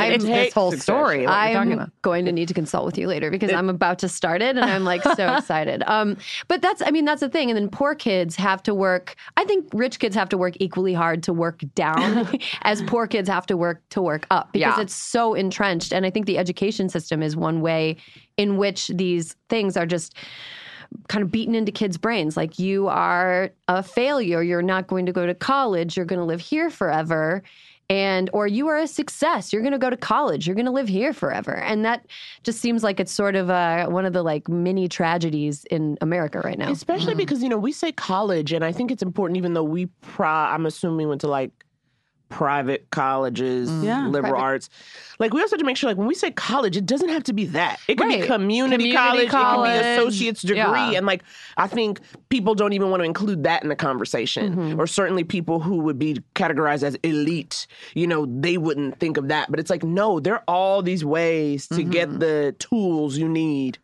It's 0.09 0.25
this 0.25 0.53
whole 0.53 0.71
Succession. 0.71 0.81
story. 1.03 1.27
What 1.27 1.33
you're 1.49 1.55
talking 1.55 1.73
I'm 1.73 1.79
about. 1.79 2.03
going 2.03 2.25
to 2.25 2.33
need 2.33 2.49
to 2.49 2.55
consult 2.55 2.85
with 2.87 2.97
you 2.99 3.07
later 3.07 3.31
because 3.31 3.53
I'm 3.53 3.69
about 3.69 3.99
to 4.01 4.09
start 4.09 4.43
it 4.43 4.57
and 4.57 4.65
I'm 4.65 4.85
like 4.85 5.03
so 5.03 5.35
excited. 5.37 5.83
Um, 5.87 6.17
but 6.49 6.63
that's, 6.63 6.83
I 6.83 6.91
mean, 6.91 7.05
that's 7.05 7.21
the 7.21 7.29
thing. 7.29 7.51
And 7.51 7.58
then 7.59 7.69
poor 7.69 7.95
kids 7.95 8.37
have 8.37 8.63
to 8.63 8.75
work. 8.75 9.17
I 9.37 9.45
think 9.45 9.69
rich 9.75 9.99
kids 9.99 10.15
have 10.15 10.29
to 10.31 10.39
work 10.39 10.55
equally 10.61 10.95
hard 10.95 11.23
to 11.25 11.33
work 11.33 11.63
down 11.75 12.29
as 12.63 12.83
poor 12.83 13.07
kids 13.07 13.29
have 13.29 13.47
to 13.47 13.57
work 13.57 13.83
to 13.91 14.01
work 14.01 14.27
up 14.31 14.53
because 14.53 14.77
Yeah. 14.77 14.83
it's 14.83 14.95
so 14.95 15.35
entrenched. 15.35 15.93
And 15.93 16.07
I 16.07 16.11
think 16.11 16.27
the 16.27 16.39
education 16.39 16.89
system 16.89 17.23
is 17.23 17.37
one 17.37 17.61
way 17.61 17.97
in 18.37 18.57
which 18.57 18.89
these 18.89 19.35
things 19.49 19.77
are 19.77 19.87
just 19.87 20.15
kind 21.09 21.23
of 21.23 21.31
beaten 21.31 21.55
into 21.55 21.73
kids' 21.73 21.99
brains. 21.99 22.37
Like 22.37 22.59
you 22.59 22.89
are 22.89 23.51
a 23.67 23.83
failure. 23.83 24.43
You're 24.43 24.63
not 24.63 24.87
going 24.87 25.07
to 25.07 25.13
go 25.13 25.27
to 25.27 25.35
college. 25.35 25.97
You're 25.97 26.07
going 26.07 26.21
to 26.21 26.25
live 26.25 26.41
here 26.41 26.71
forever. 26.71 27.43
And 27.91 28.29
or 28.35 28.47
you 28.47 28.69
are 28.69 28.77
a 28.77 28.87
success. 28.87 29.51
You're 29.51 29.63
going 29.63 29.73
to 29.73 29.79
go 29.79 29.89
to 29.89 29.97
college. 29.97 30.47
You're 30.47 30.57
going 30.57 30.67
to 30.67 30.73
live 30.73 30.89
here 30.89 31.15
forever. 31.15 31.55
And 31.55 31.87
that 31.87 32.07
just 32.43 32.61
seems 32.61 32.83
like 32.83 33.01
it's 33.01 33.13
sort 33.13 33.35
of 33.35 33.49
uh, 33.49 33.87
one 33.87 34.05
of 34.05 34.13
the 34.13 34.23
like 34.23 34.47
mini 34.47 34.89
tragedies 34.89 35.65
in 35.71 35.97
America 36.03 36.41
right 36.41 36.59
now. 36.59 36.71
Especially 36.71 37.15
because 37.15 37.43
you 37.43 37.49
know 37.49 37.57
we 37.57 37.73
say 37.73 37.91
college, 37.93 38.53
and 38.53 38.63
I 38.63 38.73
think 38.73 38.91
it's 38.91 39.03
important. 39.03 39.39
Even 39.39 39.55
though 39.55 39.65
we, 39.65 39.87
pro 40.03 40.29
I'm 40.29 40.67
assuming 40.67 41.09
went 41.09 41.23
to 41.23 41.29
like 41.29 41.65
private 42.29 42.91
colleges, 42.91 43.71
mm. 43.71 43.85
Yeah. 43.85 44.07
liberal 44.09 44.41
arts. 44.41 44.69
Like 45.19 45.33
we 45.33 45.41
also 45.41 45.55
have 45.55 45.61
to 45.61 45.65
make 45.67 45.77
sure, 45.77 45.89
like 45.91 45.97
when 45.97 46.07
we 46.07 46.15
say 46.15 46.31
college, 46.31 46.77
it 46.77 46.87
doesn't 46.87 47.09
have 47.09 47.25
to 47.25 47.33
be 47.33 47.47
that. 47.47 47.81
It 47.89 47.99
can 47.99 48.09
Right. 48.09 48.21
be 48.21 48.27
community, 48.27 48.91
Community 48.91 48.97
college, 48.97 49.23
it 49.25 49.31
can 49.31 49.43
college. 49.45 49.83
be 49.83 49.89
associate's 49.89 50.43
degree, 50.43 50.61
Yeah. 50.61 50.91
and 50.93 51.07
like 51.07 51.23
I 51.57 51.67
think 51.67 52.01
people 52.29 52.55
don't 52.55 52.73
even 52.73 52.91
want 52.91 53.01
to 53.01 53.05
include 53.05 53.45
that 53.45 53.63
in 53.63 53.69
the 53.69 53.77
conversation. 53.77 54.55
Mm-hmm. 54.55 54.81
Or 54.81 54.87
certainly 54.87 55.25
people 55.25 55.61
who 55.61 55.79
would 55.79 55.99
be 55.99 56.19
categorized 56.35 56.83
as 56.83 56.97
elite, 57.03 57.67
you 57.95 58.07
know, 58.07 58.27
they 58.27 58.59
wouldn't 58.59 59.01
think 59.01 59.17
of 59.17 59.29
that. 59.29 59.51
But 59.51 59.61
it's 59.61 59.71
like 59.71 59.83
no, 59.83 60.21
there 60.21 60.35
are 60.35 60.45
all 60.47 60.83
these 60.83 61.05
ways 61.05 61.67
to 61.69 61.83
get 61.83 62.09
mm-hmm. 62.09 62.19
the 62.19 62.55
tools 62.59 63.17
you 63.17 63.29
need 63.29 63.79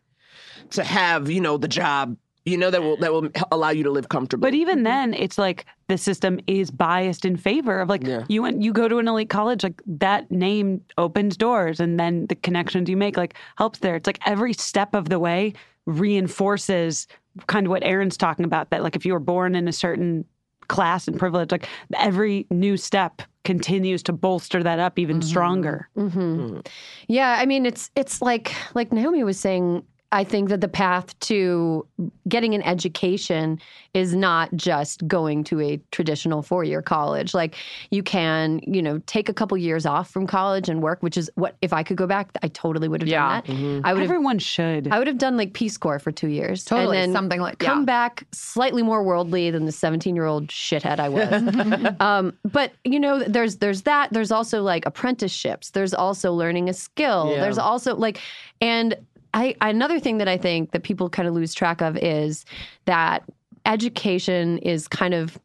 to 0.71 0.83
have, 0.83 1.29
you 1.29 1.41
know, 1.41 1.57
the 1.57 1.67
job. 1.67 2.17
You 2.45 2.57
know 2.57 2.69
that 2.69 2.83
will 2.83 2.97
that 2.97 3.11
will 3.11 3.29
allow 3.51 3.69
you 3.71 3.83
to 3.83 3.89
live 3.89 4.09
comfortably. 4.09 4.47
But 4.49 4.55
even 4.55 4.77
mm-hmm. 4.77 4.83
then, 4.83 5.13
it's 5.15 5.39
like 5.39 5.65
the 5.87 5.97
system 5.97 6.39
is 6.45 6.69
biased 6.69 7.25
in 7.25 7.37
favor 7.37 7.79
of 7.79 7.89
like 7.89 8.05
Yeah. 8.05 8.23
you 8.27 8.43
went 8.43 8.61
you 8.61 8.71
go 8.71 8.87
to 8.87 8.99
an 8.99 9.07
elite 9.07 9.29
college, 9.29 9.63
like 9.63 9.81
that 9.87 10.29
name 10.29 10.81
opens 10.99 11.37
doors, 11.37 11.79
and 11.79 11.99
then 11.99 12.27
the 12.27 12.35
connections 12.35 12.87
you 12.87 12.97
make 12.97 13.17
like 13.17 13.33
helps 13.57 13.79
there. 13.79 13.95
It's 13.95 14.05
like 14.05 14.19
every 14.27 14.53
step 14.53 14.93
of 14.93 15.09
the 15.09 15.19
way 15.19 15.53
reinforces 15.87 17.07
kind 17.47 17.65
of 17.65 17.71
what 17.71 17.83
Erin's 17.83 18.17
talking 18.17 18.45
about. 18.45 18.69
That 18.69 18.83
like 18.83 18.95
if 18.95 19.05
you 19.05 19.13
were 19.13 19.19
born 19.19 19.55
in 19.55 19.67
a 19.67 19.73
certain 19.73 20.23
class 20.67 21.07
and 21.07 21.17
privilege, 21.17 21.51
like 21.51 21.67
every 21.97 22.45
new 22.51 22.77
step 22.77 23.23
continues 23.43 24.03
to 24.03 24.13
bolster 24.13 24.61
that 24.63 24.79
up 24.79 24.99
even 24.99 25.17
mm-hmm. 25.19 25.29
stronger. 25.29 25.89
hmm 25.95 26.59
Yeah, 27.07 27.37
I 27.39 27.47
mean 27.47 27.65
it's 27.65 27.89
it's 27.95 28.21
like 28.21 28.53
like 28.75 28.93
Naomi 28.93 29.23
was 29.23 29.39
saying. 29.39 29.83
I 30.15 30.23
think 30.23 30.47
that 30.47 30.61
the 30.61 30.69
path 30.69 31.19
to 31.31 31.85
getting 32.29 32.53
an 32.55 32.61
education 32.61 33.59
is 33.93 34.15
not 34.15 34.55
just 34.55 35.05
going 35.09 35.43
to 35.43 35.59
a 35.59 35.77
traditional 35.91 36.41
four-year 36.41 36.81
college. 36.81 37.33
Like 37.33 37.55
you 37.91 38.01
can, 38.01 38.61
you 38.65 38.81
know, 38.81 39.01
take 39.07 39.27
a 39.27 39.33
couple 39.33 39.57
years 39.57 39.85
off 39.85 40.09
from 40.09 40.25
college 40.25 40.69
and 40.69 40.81
work, 40.81 41.03
which 41.03 41.17
is 41.17 41.29
what 41.35 41.57
if 41.61 41.73
I 41.73 41.83
could 41.83 41.97
go 41.97 42.07
back, 42.07 42.29
I 42.41 42.47
totally 42.47 42.87
would 42.87 43.01
have 43.01 43.09
Yeah. 43.09 43.41
done 43.41 43.81
that. 43.81 43.87
I 43.87 43.91
would 43.93 44.03
have 44.03 44.09
Everyone 44.09 44.39
should. 44.39 44.87
I 44.89 44.99
would 44.99 45.07
have 45.07 45.17
done 45.17 45.35
like 45.35 45.51
Peace 45.51 45.75
Corps 45.75 45.99
for 45.99 46.13
two 46.13 46.29
years. 46.29 46.63
Totally, 46.63 46.97
And 46.97 47.09
then 47.09 47.13
something 47.13 47.41
like- 47.41 47.59
come 47.59 47.79
yeah. 47.79 47.85
back 47.85 48.23
slightly 48.31 48.83
more 48.83 49.03
worldly 49.03 49.51
than 49.51 49.65
the 49.65 49.73
17 49.73 50.15
year 50.15 50.25
old 50.25 50.47
shithead 50.47 50.97
I 51.01 51.09
was. 51.09 51.95
um, 51.99 52.31
but 52.45 52.71
you 52.85 53.01
know, 53.01 53.19
there's 53.21 53.57
there's 53.57 53.81
that. 53.81 54.13
There's 54.13 54.31
also 54.31 54.61
like 54.63 54.85
apprenticeships. 54.85 55.71
There's 55.71 55.93
also 55.93 56.31
learning 56.31 56.69
a 56.69 56.73
skill. 56.73 57.31
Yeah. 57.33 57.41
There's 57.41 57.57
also 57.57 57.95
like 57.97 58.21
and 58.61 58.95
I 59.35 59.55
another 59.61 59.99
thing 59.99 60.17
that 60.17 60.27
I 60.27 60.37
think 60.37 60.71
that 60.71 60.83
people 60.83 61.09
kind 61.09 61.27
of 61.27 61.35
lose 61.35 61.53
track 61.53 61.81
of 61.81 61.97
is 61.97 62.45
that 62.85 63.23
education 63.65 64.59
is 64.59 64.87
kind 64.87 65.13
of 65.13 65.39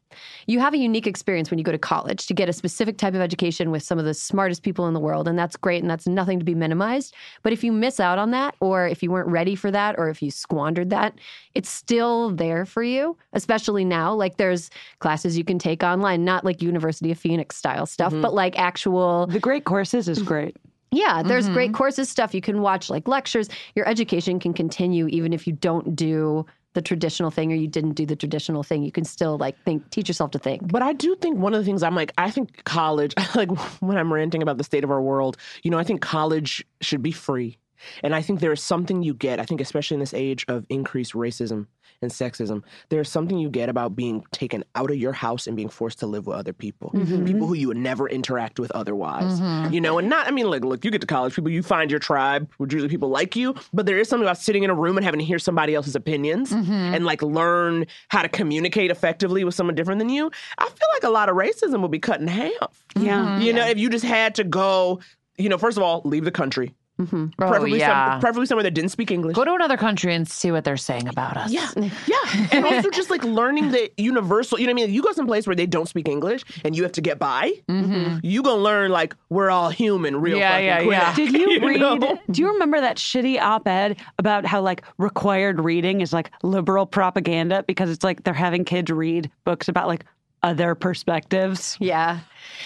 you 0.45 0.59
have 0.59 0.73
a 0.73 0.77
unique 0.77 1.07
experience 1.07 1.49
when 1.49 1.57
you 1.57 1.63
go 1.63 1.71
to 1.71 1.77
college 1.77 2.27
to 2.27 2.33
get 2.33 2.47
a 2.47 2.53
specific 2.53 2.97
type 2.97 3.15
of 3.15 3.21
education 3.21 3.71
with 3.71 3.81
some 3.81 3.97
of 3.97 4.05
the 4.05 4.13
smartest 4.13 4.61
people 4.61 4.87
in 4.87 4.93
the 4.93 4.99
world 4.99 5.27
and 5.27 5.39
that's 5.39 5.55
great 5.55 5.81
and 5.81 5.89
that's 5.89 6.07
nothing 6.07 6.37
to 6.37 6.45
be 6.45 6.53
minimized. 6.53 7.15
But 7.41 7.51
if 7.51 7.63
you 7.63 7.71
miss 7.71 7.99
out 7.99 8.19
on 8.19 8.31
that 8.31 8.55
or 8.59 8.87
if 8.87 9.01
you 9.01 9.11
weren't 9.11 9.29
ready 9.29 9.55
for 9.55 9.71
that 9.71 9.95
or 9.97 10.09
if 10.09 10.21
you 10.21 10.29
squandered 10.29 10.89
that 10.91 11.15
it's 11.55 11.69
still 11.69 12.29
there 12.29 12.65
for 12.65 12.83
you 12.83 13.17
especially 13.33 13.83
now. 13.83 14.13
Like 14.13 14.37
there's 14.37 14.69
classes 14.99 15.37
you 15.37 15.43
can 15.43 15.57
take 15.57 15.83
online 15.83 16.23
not 16.23 16.45
like 16.45 16.61
university 16.61 17.11
of 17.11 17.17
phoenix 17.17 17.57
style 17.57 17.85
stuff 17.85 18.13
mm-hmm. 18.13 18.21
but 18.21 18.33
like 18.33 18.57
actual 18.59 19.27
the 19.27 19.39
great 19.39 19.65
courses 19.65 20.07
is 20.07 20.21
great. 20.21 20.55
Yeah, 20.91 21.23
there's 21.23 21.45
Mm-hmm. 21.45 21.53
great 21.53 21.73
courses, 21.73 22.09
stuff 22.09 22.33
you 22.33 22.41
can 22.41 22.61
watch, 22.61 22.89
like 22.89 23.07
lectures. 23.07 23.47
Your 23.75 23.87
education 23.87 24.39
can 24.39 24.53
continue 24.53 25.07
even 25.07 25.31
if 25.33 25.47
you 25.47 25.53
don't 25.53 25.95
do 25.95 26.45
the 26.73 26.81
traditional 26.81 27.31
thing 27.31 27.51
or 27.51 27.55
you 27.55 27.67
didn't 27.67 27.93
do 27.93 28.05
the 28.05 28.15
traditional 28.15 28.63
thing. 28.63 28.83
You 28.83 28.91
can 28.91 29.03
still 29.05 29.37
like 29.37 29.61
think, 29.63 29.89
teach 29.89 30.07
yourself 30.09 30.31
to 30.31 30.39
think. 30.39 30.69
But 30.71 30.81
I 30.81 30.93
do 30.93 31.15
think 31.15 31.37
one 31.37 31.53
of 31.53 31.59
the 31.59 31.65
things 31.65 31.83
I'm 31.83 31.95
like, 31.95 32.13
I 32.17 32.29
think 32.31 32.63
college, 32.65 33.13
like 33.35 33.49
when 33.81 33.97
I'm 33.97 34.11
ranting 34.11 34.41
about 34.41 34.57
the 34.57 34.63
state 34.63 34.83
of 34.83 34.91
our 34.91 35.01
world, 35.01 35.37
you 35.63 35.71
know, 35.71 35.77
I 35.77 35.83
think 35.83 36.01
college 36.01 36.65
should 36.81 37.01
be 37.01 37.11
free. 37.11 37.57
And 38.03 38.15
I 38.15 38.21
think 38.21 38.39
there 38.39 38.51
is 38.51 38.61
something 38.61 39.03
you 39.03 39.13
get, 39.13 39.39
I 39.39 39.45
think, 39.45 39.61
especially 39.61 39.95
in 39.95 39.99
this 39.99 40.13
age 40.13 40.45
of 40.47 40.65
increased 40.69 41.13
racism 41.13 41.67
and 42.01 42.09
sexism, 42.09 42.63
there's 42.89 43.09
something 43.09 43.37
you 43.37 43.49
get 43.49 43.69
about 43.69 43.95
being 43.95 44.23
taken 44.31 44.63
out 44.75 44.89
of 44.89 44.97
your 44.97 45.13
house 45.13 45.45
and 45.45 45.55
being 45.55 45.69
forced 45.69 45.99
to 45.99 46.07
live 46.07 46.25
with 46.25 46.35
other 46.35 46.53
people, 46.53 46.91
mm-hmm. 46.95 47.25
people 47.25 47.45
who 47.45 47.53
you 47.53 47.67
would 47.67 47.77
never 47.77 48.09
interact 48.09 48.59
with 48.59 48.71
otherwise. 48.71 49.39
Mm-hmm. 49.39 49.73
You 49.73 49.81
know, 49.81 49.99
and 49.99 50.09
not, 50.09 50.27
I 50.27 50.31
mean, 50.31 50.49
like, 50.49 50.65
look, 50.65 50.83
you 50.83 50.89
get 50.89 51.01
to 51.01 51.07
college, 51.07 51.35
people, 51.35 51.51
you 51.51 51.61
find 51.61 51.91
your 51.91 51.99
tribe, 51.99 52.49
which 52.57 52.73
usually 52.73 52.89
people 52.89 53.09
like 53.09 53.35
you, 53.35 53.53
but 53.73 53.85
there 53.85 53.99
is 53.99 54.09
something 54.09 54.25
about 54.25 54.39
sitting 54.39 54.63
in 54.63 54.69
a 54.69 54.75
room 54.75 54.97
and 54.97 55.05
having 55.05 55.19
to 55.19 55.25
hear 55.25 55.37
somebody 55.39 55.75
else's 55.75 55.95
opinions 55.95 56.51
mm-hmm. 56.51 56.71
and 56.71 57.05
like 57.05 57.21
learn 57.21 57.85
how 58.09 58.21
to 58.21 58.29
communicate 58.29 58.89
effectively 58.89 59.43
with 59.43 59.53
someone 59.53 59.75
different 59.75 59.99
than 59.99 60.09
you. 60.09 60.31
I 60.57 60.65
feel 60.65 60.87
like 60.93 61.03
a 61.03 61.09
lot 61.09 61.29
of 61.29 61.35
racism 61.35 61.81
would 61.81 61.91
be 61.91 61.99
cut 61.99 62.19
in 62.19 62.27
half. 62.27 62.85
Yeah. 62.95 63.39
You 63.39 63.53
know, 63.53 63.67
if 63.67 63.77
you 63.77 63.89
just 63.89 64.05
had 64.05 64.35
to 64.35 64.43
go, 64.43 65.01
you 65.37 65.49
know, 65.49 65.57
first 65.57 65.77
of 65.77 65.83
all, 65.83 66.01
leave 66.03 66.25
the 66.25 66.31
country. 66.31 66.73
Mm-hmm. 67.05 67.25
Oh, 67.25 67.29
Preferably, 67.37 67.79
yeah. 67.79 68.11
some, 68.13 68.21
preferably 68.21 68.45
somewhere 68.45 68.63
that 68.63 68.71
didn't 68.71 68.89
speak 68.91 69.11
English. 69.11 69.35
Go 69.35 69.43
to 69.45 69.53
another 69.53 69.77
country 69.77 70.13
and 70.13 70.27
see 70.27 70.51
what 70.51 70.63
they're 70.63 70.77
saying 70.77 71.07
about 71.07 71.37
us. 71.37 71.51
Yeah, 71.51 71.69
yeah, 72.07 72.47
and 72.51 72.65
also 72.65 72.89
just 72.89 73.09
like 73.09 73.23
learning 73.23 73.71
the 73.71 73.91
universal. 73.97 74.59
You 74.59 74.67
know 74.67 74.73
what 74.73 74.81
I 74.83 74.85
mean? 74.87 74.93
You 74.93 75.01
go 75.01 75.11
someplace 75.13 75.47
where 75.47 75.55
they 75.55 75.65
don't 75.65 75.87
speak 75.87 76.07
English 76.07 76.43
and 76.63 76.75
you 76.75 76.83
have 76.83 76.91
to 76.93 77.01
get 77.01 77.19
by. 77.19 77.53
Mm-hmm. 77.69 78.19
You 78.23 78.43
gonna 78.43 78.61
learn 78.61 78.91
like 78.91 79.15
we're 79.29 79.49
all 79.49 79.69
human, 79.69 80.17
real 80.21 80.37
Yeah, 80.37 80.51
fucking 80.51 80.65
yeah, 80.65 80.83
quick. 80.83 80.91
yeah. 80.91 81.15
Did 81.15 81.33
you, 81.61 81.67
read? 81.67 81.79
know? 81.81 82.19
Do 82.29 82.41
you 82.41 82.51
remember 82.51 82.79
that 82.81 82.97
shitty 82.97 83.39
op-ed 83.39 83.97
about 84.19 84.45
how 84.45 84.61
like 84.61 84.83
required 84.97 85.59
reading 85.61 86.01
is 86.01 86.13
like 86.13 86.31
liberal 86.43 86.85
propaganda 86.85 87.63
because 87.67 87.89
it's 87.89 88.03
like 88.03 88.23
they're 88.23 88.33
having 88.33 88.63
kids 88.65 88.91
read 88.91 89.29
books 89.45 89.67
about 89.67 89.87
like 89.87 90.05
other 90.43 90.75
perspectives. 90.75 91.77
Yeah. 91.79 92.19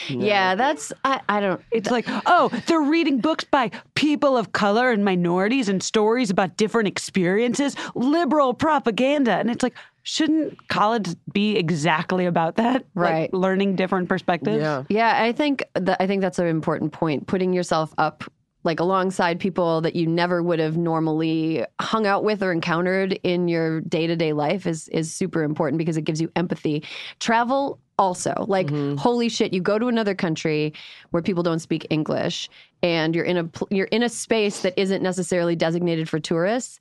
Yeah, 0.08 0.56
that's, 0.56 0.94
I, 1.04 1.22
I 1.28 1.40
don't, 1.40 1.62
It's 1.72 1.92
like, 1.92 2.06
oh, 2.26 2.50
they're 2.68 2.82
reading 2.82 3.20
books 3.20 3.44
by 3.44 3.72
people 3.96 4.38
of 4.38 4.54
color 4.54 4.92
and 4.92 5.04
minorities 5.04 5.70
and 5.70 5.82
stories 5.84 6.30
about 6.30 6.58
different 6.58 6.88
experiences. 6.88 7.76
Liberal 7.94 8.54
propaganda. 8.54 9.34
And 9.34 9.50
it's 9.50 9.64
like, 9.64 9.76
shouldn't 10.04 10.68
college 10.70 11.16
be 11.34 11.58
exactly 11.58 12.26
about 12.26 12.56
that? 12.56 12.86
Right. 12.94 13.34
Like 13.34 13.34
learning 13.34 13.76
different 13.76 14.08
perspectives? 14.08 14.62
Yeah. 14.62 14.84
Yeah, 14.90 15.22
I 15.22 15.32
think 15.32 15.64
that 15.74 15.98
I 16.00 16.08
think 16.08 16.22
that's 16.22 16.40
an 16.40 16.48
important 16.48 16.94
point. 16.94 17.28
Putting 17.28 17.54
yourself 17.54 17.94
up 17.98 18.24
like 18.66 18.80
alongside 18.80 19.40
people 19.40 19.80
that 19.82 19.96
you 19.96 20.08
never 20.08 20.44
would 20.44 20.60
have 20.60 20.76
normally 20.76 21.64
hung 21.80 22.06
out 22.06 22.24
with 22.24 22.44
or 22.44 22.52
encountered 22.52 23.14
in 23.24 23.48
your 23.48 23.82
day-to-day 23.82 24.34
life 24.34 24.68
is 24.68 24.90
is 24.90 25.14
super 25.14 25.44
important 25.44 25.78
because 25.78 25.96
it 25.96 26.02
gives 26.02 26.20
you 26.20 26.30
empathy. 26.36 26.84
Travel 27.20 27.80
also. 27.98 28.34
Like 28.48 28.70
holy 28.98 29.30
shit, 29.30 29.54
you 29.54 29.62
go 29.62 29.80
to 29.80 29.88
another 29.88 30.16
country 30.16 30.74
where 31.12 31.24
people 31.24 31.44
don't 31.44 31.60
speak 31.60 31.88
English 31.90 32.50
and 32.84 33.16
you're 33.16 33.24
in 33.24 33.38
a 33.38 33.50
you're 33.70 33.88
in 33.88 34.04
a 34.04 34.10
space 34.10 34.62
that 34.62 34.74
isn't 34.78 35.02
necessarily 35.02 35.56
designated 35.56 36.10
for 36.10 36.20
tourists 36.20 36.80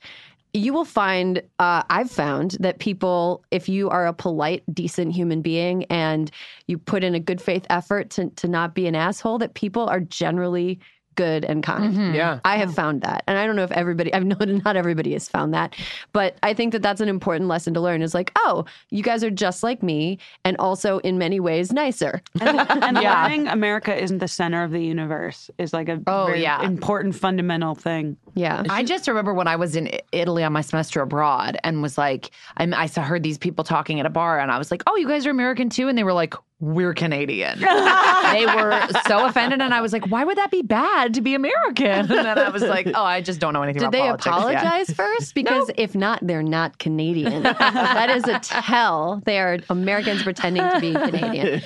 you 0.54 0.72
will 0.72 0.84
find 0.84 1.42
uh, 1.58 1.82
i've 1.90 2.10
found 2.10 2.52
that 2.60 2.78
people 2.78 3.44
if 3.50 3.68
you 3.68 3.90
are 3.90 4.06
a 4.06 4.12
polite 4.12 4.62
decent 4.72 5.12
human 5.12 5.42
being 5.42 5.84
and 5.84 6.30
you 6.68 6.78
put 6.78 7.02
in 7.02 7.14
a 7.14 7.20
good 7.20 7.42
faith 7.42 7.66
effort 7.70 8.08
to, 8.10 8.30
to 8.30 8.46
not 8.46 8.74
be 8.74 8.86
an 8.86 8.94
asshole 8.94 9.38
that 9.38 9.54
people 9.54 9.88
are 9.88 10.00
generally 10.00 10.78
good 11.14 11.44
and 11.44 11.62
kind 11.62 11.94
mm-hmm. 11.94 12.14
Yeah. 12.14 12.40
i 12.44 12.56
have 12.56 12.74
found 12.74 13.02
that 13.02 13.24
and 13.26 13.38
i 13.38 13.46
don't 13.46 13.56
know 13.56 13.64
if 13.64 13.72
everybody 13.72 14.12
i've 14.12 14.24
known 14.32 14.62
not 14.64 14.76
everybody 14.76 15.12
has 15.12 15.28
found 15.28 15.54
that 15.54 15.74
but 16.12 16.36
i 16.42 16.52
think 16.54 16.72
that 16.72 16.82
that's 16.82 17.00
an 17.00 17.08
important 17.08 17.48
lesson 17.48 17.74
to 17.74 17.80
learn 17.80 18.02
is 18.02 18.14
like 18.14 18.32
oh 18.36 18.64
you 18.90 19.02
guys 19.02 19.22
are 19.24 19.30
just 19.30 19.62
like 19.62 19.82
me 19.82 20.18
and 20.44 20.56
also 20.58 20.98
in 20.98 21.18
many 21.18 21.40
ways 21.40 21.72
nicer 21.72 22.22
And, 22.40 22.58
and 22.60 22.96
learning 22.96 23.48
America 23.48 23.94
isn't 24.00 24.18
the 24.18 24.28
center 24.28 24.62
of 24.64 24.70
the 24.70 24.82
universe 24.84 25.50
is 25.58 25.72
like 25.72 25.88
a 25.88 26.00
Oh, 26.06 26.26
very 26.26 26.42
yeah. 26.42 26.62
important 26.62 27.14
fundamental 27.14 27.74
thing. 27.74 28.16
yeah 28.34 28.62
I 28.68 28.82
just 28.82 29.08
remember 29.08 29.32
when 29.32 29.48
I 29.48 29.56
was 29.56 29.76
in 29.76 29.90
Italy 30.12 30.42
on 30.44 30.52
my 30.52 30.60
semester 30.60 31.00
abroad 31.00 31.56
and 31.64 31.82
was 31.82 31.96
like, 31.96 32.30
I, 32.56 32.64
I 32.74 32.86
saw 32.86 33.02
heard 33.02 33.22
these 33.22 33.38
people 33.38 33.64
talking 33.64 34.00
at 34.00 34.06
a 34.06 34.10
bar 34.10 34.38
and 34.40 34.50
I 34.50 34.58
was 34.58 34.70
like, 34.70 34.82
oh, 34.86 34.96
you 34.96 35.06
guys 35.08 35.26
are 35.26 35.30
American 35.30 35.68
too? 35.70 35.88
And 35.88 35.96
they 35.96 36.04
were 36.04 36.12
like, 36.12 36.34
we're 36.64 36.94
Canadian. 36.94 37.60
they 37.60 38.46
were 38.46 38.88
so 39.06 39.26
offended. 39.26 39.60
And 39.60 39.74
I 39.74 39.82
was 39.82 39.92
like, 39.92 40.06
why 40.06 40.24
would 40.24 40.38
that 40.38 40.50
be 40.50 40.62
bad 40.62 41.14
to 41.14 41.20
be 41.20 41.34
American? 41.34 41.86
And 41.86 42.08
then 42.08 42.38
I 42.38 42.48
was 42.48 42.62
like, 42.62 42.88
oh, 42.94 43.04
I 43.04 43.20
just 43.20 43.38
don't 43.38 43.52
know 43.52 43.62
anything 43.62 43.80
Did 43.80 43.88
about 43.88 44.22
they 44.22 44.30
politics 44.30 44.52
yet." 44.52 44.62
apologize 44.62 44.90
first? 44.94 45.34
Because 45.34 45.70
if 45.76 45.94
not, 45.94 46.20
they're 46.22 46.42
not 46.42 46.78
Canadian. 46.78 47.42
that 47.42 48.08
is 48.10 48.24
a 48.24 48.38
tell. 48.38 49.20
They 49.24 49.38
are 49.38 49.58
Americans 49.68 50.22
pretending 50.22 50.62
to 50.62 50.80
be 50.80 50.92
Canadian. 50.92 51.62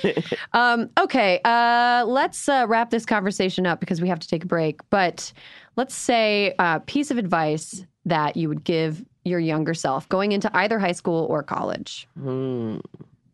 Um, 0.53 0.89
okay, 0.99 1.39
uh, 1.45 2.03
let's 2.05 2.49
uh, 2.49 2.65
wrap 2.67 2.89
this 2.89 3.05
conversation 3.05 3.65
up 3.65 3.79
because 3.79 4.01
we 4.01 4.09
have 4.09 4.19
to 4.19 4.27
take 4.27 4.43
a 4.43 4.47
break. 4.47 4.81
But 4.89 5.31
let's 5.77 5.95
say 5.95 6.55
a 6.59 6.81
piece 6.81 7.09
of 7.09 7.17
advice 7.17 7.85
that 8.05 8.35
you 8.35 8.49
would 8.49 8.63
give 8.63 9.05
your 9.23 9.39
younger 9.39 9.73
self 9.73 10.09
going 10.09 10.31
into 10.31 10.49
either 10.57 10.79
high 10.79 10.91
school 10.91 11.25
or 11.29 11.43
college. 11.43 12.07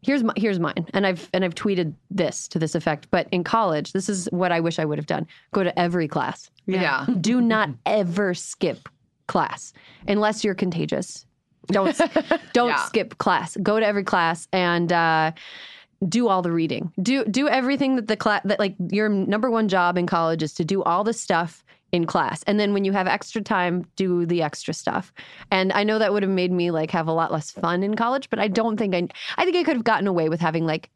Here's 0.06 0.24
my, 0.24 0.34
here's 0.38 0.60
mine, 0.60 0.86
and 0.94 1.08
I've 1.08 1.30
and 1.34 1.44
I've 1.44 1.56
tweeted 1.56 1.94
this 2.12 2.48
to 2.50 2.60
this 2.60 2.76
effect. 2.76 3.08
But 3.12 3.28
in 3.32 3.44
college, 3.44 3.92
this 3.94 4.08
is 4.08 4.28
what 4.32 4.52
I 4.52 4.60
wish 4.60 4.78
I 4.78 4.86
would 4.86 4.98
have 5.00 5.08
done: 5.08 5.26
go 5.52 5.64
to 5.64 5.78
every 5.80 6.08
class 6.08 6.52
Yeah. 6.68 7.06
do 7.22 7.42
not 7.42 7.70
ever 7.86 8.34
skip 8.36 8.88
class 9.28 9.74
unless 10.08 10.44
you're 10.44 10.54
contagious. 10.56 11.26
Don't 11.68 11.98
don't 12.54 12.70
Yeah. 12.70 12.86
skip 12.86 13.18
class. 13.18 13.58
Go 13.64 13.80
to 13.80 13.86
every 13.86 14.04
class 14.04 14.48
and 14.54 14.92
uh, 14.94 15.32
do 16.08 16.28
all 16.28 16.44
the 16.44 16.52
reading. 16.52 16.92
Do 17.02 17.26
do 17.26 17.48
everything 17.48 17.96
that 17.96 18.08
the 18.08 18.16
class 18.16 18.42
that 18.46 18.60
like 18.60 18.76
your 18.92 19.10
number 19.10 19.50
one 19.50 19.68
job 19.68 19.98
in 19.98 20.06
college 20.06 20.44
is 20.44 20.54
to 20.54 20.64
do 20.64 20.84
all 20.84 21.04
the 21.04 21.14
stuff 21.14 21.65
in 21.96 22.06
class. 22.06 22.44
And 22.44 22.60
then 22.60 22.74
when 22.74 22.86
you 22.86 22.92
have 22.92 23.08
extra 23.08 23.42
time, 23.42 23.86
do 23.96 24.26
the 24.26 24.44
extra 24.44 24.74
stuff. 24.74 25.14
And 25.52 25.74
I 25.74 25.84
know 25.84 25.98
that 25.98 26.14
would 26.14 26.24
have 26.24 26.32
made 26.32 26.52
me 26.52 26.70
like 26.72 26.92
have 26.92 27.08
a 27.08 27.14
lot 27.14 27.32
less 27.32 27.50
fun 27.50 27.82
in 27.82 27.96
college, 27.96 28.30
but 28.30 28.40
I 28.40 28.48
don't 28.48 28.78
think 28.78 28.94
I 28.94 29.08
I 29.38 29.46
think 29.46 29.58
I 29.58 29.64
could 29.64 29.76
have 29.76 29.84
gotten 29.84 30.08
away 30.08 30.30
with 30.30 30.42
having 30.42 30.66
like 30.66 30.90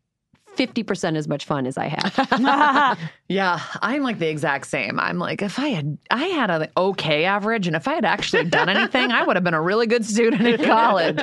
50% 0.58 1.16
as 1.18 1.28
much 1.28 1.46
fun 1.46 1.66
as 1.66 1.78
I 1.78 1.88
had. 1.88 2.98
Yeah, 3.32 3.60
I'm 3.84 4.02
like 4.02 4.18
the 4.18 4.28
exact 4.28 4.66
same. 4.66 5.00
I'm 5.00 5.20
like, 5.20 5.44
if 5.44 5.60
I 5.60 5.68
had, 5.68 6.00
I 6.10 6.24
had 6.26 6.50
an 6.50 6.68
okay 6.76 7.26
average, 7.26 7.68
and 7.68 7.76
if 7.76 7.88
I 7.88 7.94
had 7.94 8.04
actually 8.04 8.46
done 8.46 8.70
anything, 8.70 9.12
I 9.12 9.22
would 9.22 9.36
have 9.36 9.44
been 9.44 9.54
a 9.54 9.62
really 9.62 9.86
good 9.86 10.04
student 10.04 10.42
in 10.48 10.64
college. 10.66 11.20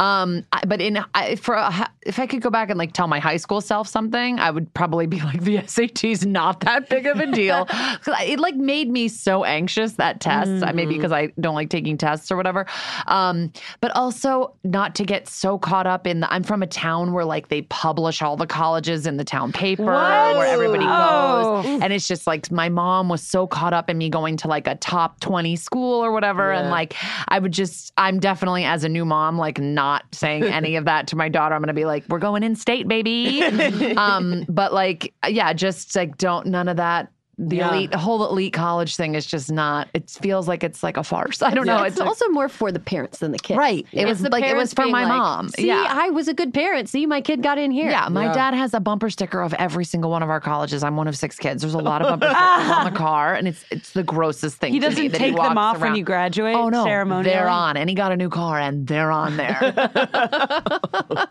Um, 0.00 0.44
I- 0.52 0.64
but 0.66 0.80
in 0.80 0.98
I, 1.14 1.36
for 1.36 1.54
a, 1.54 1.88
if 2.04 2.18
I 2.18 2.26
could 2.26 2.42
go 2.42 2.50
back 2.50 2.70
and 2.70 2.78
like 2.78 2.92
tell 2.92 3.06
my 3.06 3.20
high 3.20 3.36
school 3.36 3.60
self 3.60 3.86
something, 3.86 4.40
I 4.40 4.50
would 4.50 4.74
probably 4.74 5.06
be 5.06 5.20
like, 5.20 5.40
the 5.44 5.58
SAT's 5.64 6.26
not 6.26 6.58
that 6.60 6.88
big 6.88 7.06
of 7.06 7.20
a 7.20 7.26
deal. 7.30 7.66
'Cause 7.70 8.08
I- 8.18 8.24
it 8.24 8.40
like 8.40 8.56
made 8.56 8.90
me 8.90 9.06
so 9.06 9.44
anxious 9.44 9.92
that 9.92 10.18
test. 10.20 10.64
I 10.64 10.72
Maybe 10.72 10.96
because 10.96 11.12
I 11.12 11.28
don't 11.38 11.54
like 11.54 11.70
taking 11.70 11.96
tests 11.96 12.32
or 12.32 12.36
whatever. 12.36 12.66
Um, 13.06 13.52
but 13.80 13.92
also 13.94 14.56
not 14.64 14.96
to 14.96 15.04
get 15.04 15.28
so 15.28 15.56
caught 15.56 15.86
up 15.86 16.04
in 16.04 16.18
the. 16.18 16.32
I'm 16.34 16.42
from 16.42 16.64
a 16.64 16.66
town 16.66 17.12
where 17.12 17.24
like 17.24 17.46
they 17.46 17.62
publish 17.62 18.22
all 18.22 18.36
the 18.36 18.48
colleges 18.64 19.06
in 19.06 19.18
the 19.18 19.24
town 19.24 19.52
paper 19.52 19.84
where 19.84 20.46
everybody 20.46 20.84
goes. 20.84 21.82
And 21.82 21.92
it's 21.92 22.08
just 22.08 22.26
like 22.26 22.50
my 22.50 22.70
mom 22.70 23.10
was 23.10 23.22
so 23.22 23.46
caught 23.46 23.74
up 23.74 23.90
in 23.90 23.98
me 23.98 24.08
going 24.08 24.38
to 24.38 24.48
like 24.48 24.66
a 24.66 24.74
top 24.76 25.20
20 25.20 25.54
school 25.56 26.02
or 26.02 26.12
whatever. 26.12 26.50
And 26.50 26.70
like 26.70 26.94
I 27.28 27.38
would 27.38 27.52
just, 27.52 27.92
I'm 27.98 28.20
definitely 28.20 28.64
as 28.64 28.82
a 28.82 28.88
new 28.88 29.04
mom, 29.04 29.36
like 29.36 29.58
not 29.58 30.04
saying 30.12 30.44
any 30.44 30.76
of 30.76 30.86
that 30.86 31.08
to 31.08 31.16
my 31.16 31.28
daughter. 31.28 31.54
I'm 31.54 31.60
going 31.60 31.68
to 31.68 31.74
be 31.74 31.84
like, 31.84 32.04
we're 32.08 32.18
going 32.18 32.42
in 32.42 32.56
state, 32.56 32.88
baby. 32.88 33.42
um, 33.96 34.46
but 34.48 34.72
like, 34.72 35.12
yeah, 35.28 35.52
just 35.52 35.94
like 35.94 36.16
don't, 36.16 36.46
none 36.46 36.68
of 36.68 36.78
that. 36.78 37.10
The 37.36 37.56
Yeah. 37.56 37.70
elite, 37.74 37.90
the 37.90 37.98
whole 37.98 38.24
elite 38.28 38.52
college 38.52 38.94
thing 38.96 39.14
is 39.14 39.26
just 39.26 39.50
not, 39.50 39.88
it 39.94 40.08
feels 40.08 40.46
like 40.46 40.62
it's 40.62 40.82
like 40.82 40.96
a 40.96 41.02
farce. 41.02 41.42
I 41.42 41.50
don't 41.50 41.66
know. 41.66 41.82
It's, 41.82 41.94
It's, 41.94 41.98
like- 42.00 42.08
also 42.08 42.28
more 42.28 42.48
for 42.48 42.70
the 42.70 42.78
parents 42.78 43.18
than 43.18 43.32
the 43.32 43.38
kids. 43.38 43.58
Right. 43.58 43.86
It 43.92 44.08
It's 44.08 44.20
was 44.22 44.30
like- 44.30 44.44
it 44.44 44.56
was 44.56 44.72
for 44.72 44.86
my 44.86 45.02
like, 45.04 45.08
mom. 45.08 45.48
See, 45.50 45.66
Yeah. 45.66 45.86
I 45.90 46.10
was 46.10 46.28
a 46.28 46.34
good 46.34 46.54
parent. 46.54 46.88
See, 46.88 47.06
my 47.06 47.20
kid 47.20 47.42
got 47.42 47.58
in 47.58 47.70
here. 47.70 47.90
Yeah, 47.90 48.08
my 48.08 48.26
Yeah. 48.26 48.32
dad 48.34 48.54
has 48.54 48.72
a 48.74 48.80
bumper 48.80 49.10
sticker 49.10 49.40
of 49.42 49.52
every 49.54 49.84
single 49.84 50.10
one 50.10 50.22
of 50.22 50.30
our 50.30 50.40
colleges. 50.40 50.84
I'm 50.84 50.96
one 50.96 51.08
of 51.08 51.16
six 51.16 51.36
kids. 51.36 51.62
There's 51.62 51.74
a 51.74 51.78
lot 51.78 52.02
of 52.02 52.08
bumper 52.20 52.26
stickers 52.34 52.70
on 52.76 52.84
the 52.92 52.96
car, 52.98 53.34
and 53.34 53.48
it's 53.48 53.64
it's 53.70 53.90
the 53.92 54.02
grossest 54.04 54.58
thing. 54.58 54.72
He 54.72 54.78
to 54.80 54.88
me 54.88 54.94
doesn't 54.94 55.12
that 55.12 55.18
take 55.18 55.36
walks 55.36 55.48
them 55.48 55.58
off 55.58 55.74
when 55.80 55.88
around- 55.90 55.96
you 55.96 56.04
graduate 56.04 56.54
Oh 56.56 56.68
no, 56.68 56.84
ceremonially. 56.84 57.30
they're 57.34 57.48
on, 57.48 57.76
and 57.76 57.88
he 57.90 57.96
got 57.96 58.12
a 58.12 58.16
new 58.16 58.28
car, 58.28 58.58
and 58.60 58.86
they're 58.86 59.10
on 59.10 59.36
there. 59.36 59.58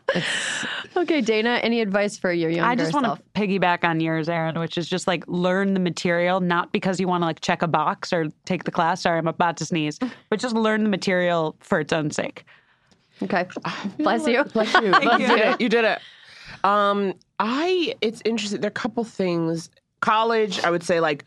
Okay, 0.95 1.21
Dana, 1.21 1.59
any 1.63 1.81
advice 1.81 2.17
for 2.19 2.31
your 2.31 2.51
younger 2.51 2.69
I 2.69 2.75
just 2.75 2.93
want 2.93 3.05
to 3.07 3.19
piggyback 3.33 3.83
on 3.83 3.99
yours, 3.99 4.29
Erin, 4.29 4.59
which 4.59 4.77
is 4.77 4.87
just 4.87 5.07
like 5.07 5.23
learn 5.27 5.73
the 5.73 5.79
material, 5.93 6.39
not 6.39 6.71
because 6.71 6.99
you 6.99 7.07
want 7.07 7.21
to 7.21 7.25
like 7.25 7.41
check 7.41 7.61
a 7.61 7.67
box 7.67 8.11
or 8.11 8.29
take 8.45 8.63
the 8.63 8.71
class. 8.71 9.01
Sorry, 9.01 9.19
I'm 9.19 9.27
about 9.27 9.57
to 9.57 9.65
sneeze, 9.65 9.99
but 10.29 10.39
just 10.39 10.55
learn 10.55 10.83
the 10.83 10.89
material 10.89 11.55
for 11.59 11.79
its 11.79 11.93
own 11.93 12.09
sake. 12.09 12.45
Okay. 13.21 13.45
Bless 13.99 14.25
you. 14.27 14.43
Bless 14.45 14.73
you. 14.73 14.87
you 14.87 15.27
did 15.27 15.39
it. 15.39 15.61
You 15.61 15.69
did 15.69 15.85
it. 15.85 15.99
Um, 16.63 17.13
I 17.39 17.93
it's 18.01 18.21
interesting. 18.25 18.61
There 18.61 18.69
are 18.69 18.77
a 18.79 18.81
couple 18.85 19.03
things. 19.03 19.69
College, 20.01 20.59
I 20.63 20.69
would 20.69 20.83
say 20.83 20.99
like 20.99 21.23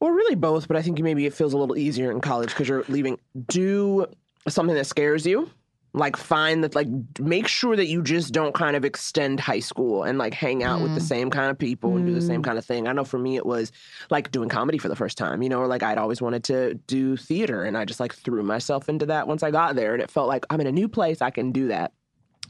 Well, 0.00 0.10
really 0.10 0.34
both, 0.34 0.66
but 0.68 0.76
I 0.76 0.82
think 0.82 1.00
maybe 1.00 1.24
it 1.24 1.32
feels 1.32 1.52
a 1.54 1.56
little 1.56 1.78
easier 1.78 2.10
in 2.10 2.20
college 2.20 2.48
because 2.50 2.68
you're 2.68 2.84
leaving. 2.88 3.18
Do 3.46 4.06
something 4.48 4.74
that 4.74 4.86
scares 4.86 5.24
you. 5.24 5.48
Like 5.94 6.16
find 6.16 6.64
that 6.64 6.74
like 6.74 6.88
make 7.20 7.46
sure 7.46 7.76
that 7.76 7.86
you 7.86 8.02
just 8.02 8.32
don't 8.32 8.54
kind 8.54 8.76
of 8.76 8.84
extend 8.84 9.40
high 9.40 9.60
school 9.60 10.04
and 10.04 10.16
like 10.16 10.32
hang 10.32 10.64
out 10.64 10.80
with 10.80 10.94
the 10.94 11.00
mm. 11.00 11.06
same 11.06 11.28
kind 11.28 11.50
of 11.50 11.58
people 11.58 11.96
and 11.96 12.06
do 12.06 12.14
the 12.14 12.22
same 12.22 12.40
mm. 12.40 12.44
kind 12.44 12.56
of 12.56 12.64
thing. 12.64 12.88
I 12.88 12.92
know 12.92 13.04
for 13.04 13.18
me 13.18 13.36
it 13.36 13.44
was 13.44 13.72
like 14.08 14.30
doing 14.30 14.48
comedy 14.48 14.78
for 14.78 14.88
the 14.88 14.96
first 14.96 15.18
time, 15.18 15.42
you 15.42 15.50
know, 15.50 15.58
or 15.58 15.66
like 15.66 15.82
I'd 15.82 15.98
always 15.98 16.22
wanted 16.22 16.44
to 16.44 16.74
do 16.86 17.18
theater 17.18 17.64
and 17.64 17.76
I 17.76 17.84
just 17.84 18.00
like 18.00 18.14
threw 18.14 18.42
myself 18.42 18.88
into 18.88 19.04
that 19.06 19.28
once 19.28 19.42
I 19.42 19.50
got 19.50 19.76
there 19.76 19.92
and 19.92 20.02
it 20.02 20.10
felt 20.10 20.28
like 20.28 20.46
I'm 20.48 20.62
in 20.62 20.66
a 20.66 20.72
new 20.72 20.88
place, 20.88 21.20
I 21.20 21.30
can 21.30 21.52
do 21.52 21.68
that. 21.68 21.92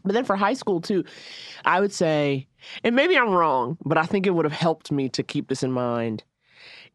But 0.04 0.14
then 0.14 0.24
for 0.24 0.36
high 0.36 0.54
school 0.54 0.80
too, 0.80 1.04
I 1.64 1.80
would 1.80 1.92
say, 1.92 2.48
and 2.84 2.94
maybe 2.94 3.16
I'm 3.16 3.30
wrong, 3.30 3.76
but 3.84 3.98
I 3.98 4.04
think 4.04 4.26
it 4.26 4.34
would 4.34 4.44
have 4.44 4.52
helped 4.52 4.90
me 4.90 5.08
to 5.10 5.22
keep 5.22 5.48
this 5.48 5.62
in 5.62 5.72
mind. 5.72 6.24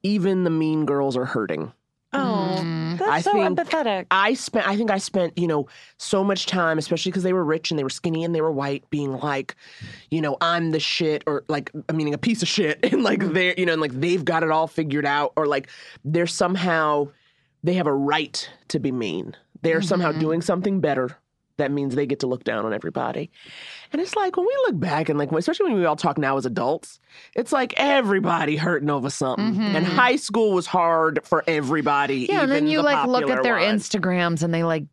Even 0.03 0.43
the 0.43 0.49
mean 0.49 0.85
girls 0.85 1.17
are 1.17 1.25
hurting. 1.25 1.73
Oh, 2.13 2.59
mm. 2.61 2.97
that's 2.97 3.11
I 3.11 3.21
so 3.21 3.33
think 3.33 3.57
empathetic. 3.57 4.07
I 4.11 4.33
spent, 4.33 4.67
I 4.67 4.77
think 4.77 4.91
I 4.91 4.97
spent, 4.97 5.37
you 5.37 5.47
know, 5.47 5.67
so 5.97 6.23
much 6.23 6.45
time, 6.45 6.77
especially 6.77 7.11
because 7.11 7.23
they 7.23 7.33
were 7.33 7.43
rich 7.43 7.69
and 7.69 7.77
they 7.77 7.83
were 7.83 7.89
skinny 7.89 8.23
and 8.23 8.33
they 8.33 8.41
were 8.41 8.51
white, 8.51 8.89
being 8.89 9.11
like, 9.17 9.55
you 10.09 10.21
know, 10.21 10.37
I'm 10.39 10.71
the 10.71 10.79
shit, 10.79 11.23
or 11.27 11.43
like, 11.49 11.71
I 11.89 11.91
meaning 11.91 12.13
a 12.13 12.17
piece 12.17 12.41
of 12.41 12.47
shit, 12.47 12.79
and 12.91 13.03
like 13.03 13.19
mm. 13.19 13.33
they're, 13.33 13.53
you 13.57 13.65
know, 13.65 13.73
and 13.73 13.81
like 13.81 13.93
they've 13.93 14.23
got 14.23 14.43
it 14.43 14.51
all 14.51 14.67
figured 14.67 15.05
out, 15.05 15.33
or 15.35 15.47
like 15.47 15.69
they're 16.05 16.27
somehow, 16.27 17.09
they 17.63 17.73
have 17.73 17.87
a 17.87 17.93
right 17.93 18.49
to 18.69 18.79
be 18.79 18.91
mean. 18.91 19.35
They're 19.61 19.81
somehow 19.81 20.11
mm-hmm. 20.11 20.19
doing 20.19 20.41
something 20.41 20.79
better. 20.79 21.17
That 21.57 21.71
means 21.71 21.95
they 21.95 22.05
get 22.05 22.19
to 22.19 22.27
look 22.27 22.43
down 22.43 22.65
on 22.65 22.73
everybody. 22.73 23.31
And 23.91 24.01
it's 24.01 24.15
like 24.15 24.37
when 24.37 24.45
we 24.45 24.55
look 24.67 24.79
back 24.79 25.09
and 25.09 25.17
like, 25.17 25.31
especially 25.31 25.71
when 25.71 25.79
we 25.79 25.85
all 25.85 25.95
talk 25.95 26.17
now 26.17 26.37
as 26.37 26.45
adults, 26.45 26.99
it's 27.35 27.51
like 27.51 27.73
everybody 27.77 28.57
hurting 28.57 28.89
over 28.89 29.09
something. 29.09 29.59
And 29.59 29.85
mm-hmm. 29.85 29.95
high 29.95 30.17
school 30.17 30.53
was 30.53 30.67
hard 30.67 31.21
for 31.23 31.43
everybody. 31.47 32.27
Yeah, 32.29 32.43
and 32.43 32.51
then 32.51 32.67
you 32.67 32.77
the 32.77 32.83
like 32.83 33.07
look 33.07 33.29
at 33.29 33.43
their 33.43 33.57
ones. 33.57 33.89
Instagrams 33.89 34.43
and 34.43 34.53
they 34.53 34.63
like 34.63 34.85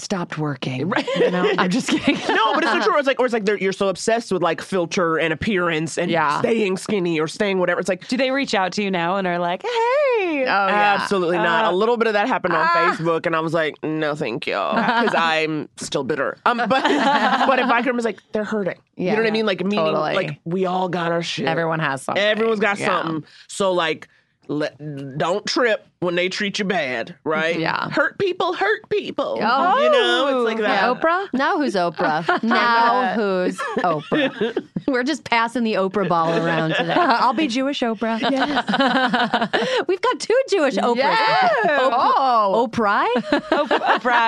stopped 0.00 0.38
working. 0.38 0.90
You 1.16 1.30
know, 1.30 1.50
I'm 1.58 1.70
just 1.70 1.88
kidding. 1.88 2.16
no, 2.34 2.54
but 2.54 2.64
it's 2.64 2.72
so 2.72 2.80
true. 2.82 2.94
It's 2.98 3.06
like, 3.06 3.20
or 3.20 3.26
it's 3.26 3.32
like 3.32 3.44
they're, 3.44 3.58
you're 3.58 3.72
so 3.72 3.88
obsessed 3.88 4.32
with 4.32 4.42
like 4.42 4.60
filter 4.60 5.18
and 5.18 5.32
appearance 5.32 5.96
and 5.98 6.10
Yeah. 6.10 6.40
staying 6.40 6.76
skinny 6.76 7.20
or 7.20 7.28
staying 7.28 7.58
whatever. 7.58 7.78
It's 7.80 7.88
like, 7.88 8.08
Do 8.08 8.16
they 8.16 8.30
reach 8.30 8.54
out 8.54 8.72
to 8.72 8.82
you 8.82 8.90
now 8.90 9.16
and 9.16 9.26
are 9.26 9.38
like, 9.38 9.62
hey? 9.62 9.68
Oh, 9.70 10.42
yeah. 10.44 10.96
absolutely 11.00 11.36
not. 11.38 11.64
Uh, 11.64 11.70
a 11.70 11.74
little 11.74 11.96
bit 11.96 12.06
of 12.08 12.12
that 12.14 12.26
happened 12.28 12.54
on 12.54 12.66
Facebook, 12.68 13.24
and 13.26 13.34
I 13.36 13.40
was 13.40 13.54
like, 13.54 13.76
no, 13.82 14.14
thank 14.14 14.46
you, 14.46 14.52
because 14.74 15.14
I'm 15.14 15.68
still 15.76 16.04
bitter. 16.04 16.36
Um, 16.46 16.58
but 16.58 16.68
but 16.70 17.58
if 17.58 17.66
I 17.66 17.82
could, 17.82 17.92
I 17.92 17.96
was 17.96 18.04
like, 18.04 18.18
they're 18.32 18.44
hurting. 18.44 18.78
Yeah, 18.96 19.10
you 19.12 19.16
know 19.16 19.22
what 19.22 19.28
I 19.28 19.32
mean? 19.32 19.46
Like 19.46 19.60
meaning, 19.64 19.78
Totally. 19.84 20.14
like 20.14 20.40
we 20.44 20.66
all 20.66 20.88
got 20.88 21.12
our 21.12 21.22
shit. 21.22 21.46
Everyone 21.46 21.78
has 21.80 22.02
something. 22.02 22.22
Everyone's 22.22 22.60
got 22.60 22.78
Yeah. 22.78 22.86
something. 23.02 23.24
So 23.48 23.72
like. 23.72 24.08
Let, 24.50 24.78
don't 25.18 25.44
trip 25.44 25.86
when 26.00 26.14
they 26.14 26.30
treat 26.30 26.58
you 26.58 26.64
bad, 26.64 27.14
right? 27.22 27.58
Yeah. 27.58 27.90
Hurt 27.90 28.18
people 28.18 28.54
hurt 28.54 28.88
people. 28.88 29.38
Oh. 29.42 29.82
you 29.82 29.90
know, 29.90 30.38
it's 30.38 30.46
like 30.46 30.58
that. 30.58 30.82
Yeah, 30.82 30.94
Oprah? 30.94 31.28
Now 31.34 31.58
who's 31.58 31.74
Oprah? 31.74 32.42
now 32.42 33.14
who's 33.14 33.58
Oprah? 33.58 34.66
We're 34.88 35.02
just 35.02 35.24
passing 35.24 35.64
the 35.64 35.74
Oprah 35.74 36.08
ball 36.08 36.34
around 36.34 36.70
today. 36.70 36.94
I'll 36.96 37.34
be 37.34 37.46
Jewish 37.46 37.80
Oprah. 37.80 38.18
We've 39.86 40.00
got 40.00 40.20
two 40.20 40.40
Jewish 40.48 40.76
Oprahs. 40.76 40.96
Yeah. 40.96 41.50
Oh. 41.92 42.66
Oprah? 42.66 43.06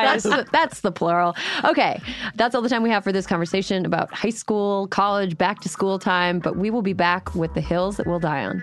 That's 0.04 0.24
the, 0.24 0.46
that's 0.52 0.80
the 0.80 0.92
plural. 0.92 1.34
Okay, 1.64 1.98
that's 2.34 2.54
all 2.54 2.60
the 2.60 2.68
time 2.68 2.82
we 2.82 2.90
have 2.90 3.04
for 3.04 3.12
this 3.12 3.26
conversation 3.26 3.86
about 3.86 4.12
high 4.12 4.28
school, 4.28 4.86
college, 4.88 5.38
back 5.38 5.60
to 5.60 5.70
school 5.70 5.98
time. 5.98 6.40
But 6.40 6.56
we 6.56 6.70
will 6.70 6.82
be 6.82 6.92
back 6.92 7.34
with 7.34 7.54
the 7.54 7.62
hills 7.62 7.96
that 7.96 8.06
we'll 8.06 8.20
die 8.20 8.44
on. 8.44 8.62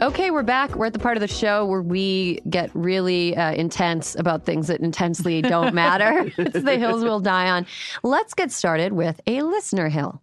Okay, 0.00 0.30
we're 0.30 0.44
back. 0.44 0.76
We're 0.76 0.86
at 0.86 0.92
the 0.92 1.00
part 1.00 1.16
of 1.16 1.22
the 1.22 1.26
show 1.26 1.66
where 1.66 1.82
we 1.82 2.40
get 2.48 2.70
really 2.72 3.36
uh, 3.36 3.52
intense 3.54 4.14
about 4.14 4.44
things 4.44 4.68
that 4.68 4.78
intensely 4.78 5.42
don't 5.42 5.74
matter. 5.74 6.32
it's 6.38 6.62
the 6.62 6.78
hills 6.78 7.02
we'll 7.02 7.18
die 7.18 7.50
on. 7.50 7.66
Let's 8.04 8.32
get 8.32 8.52
started 8.52 8.92
with 8.92 9.20
a 9.26 9.42
listener 9.42 9.88
hill. 9.88 10.22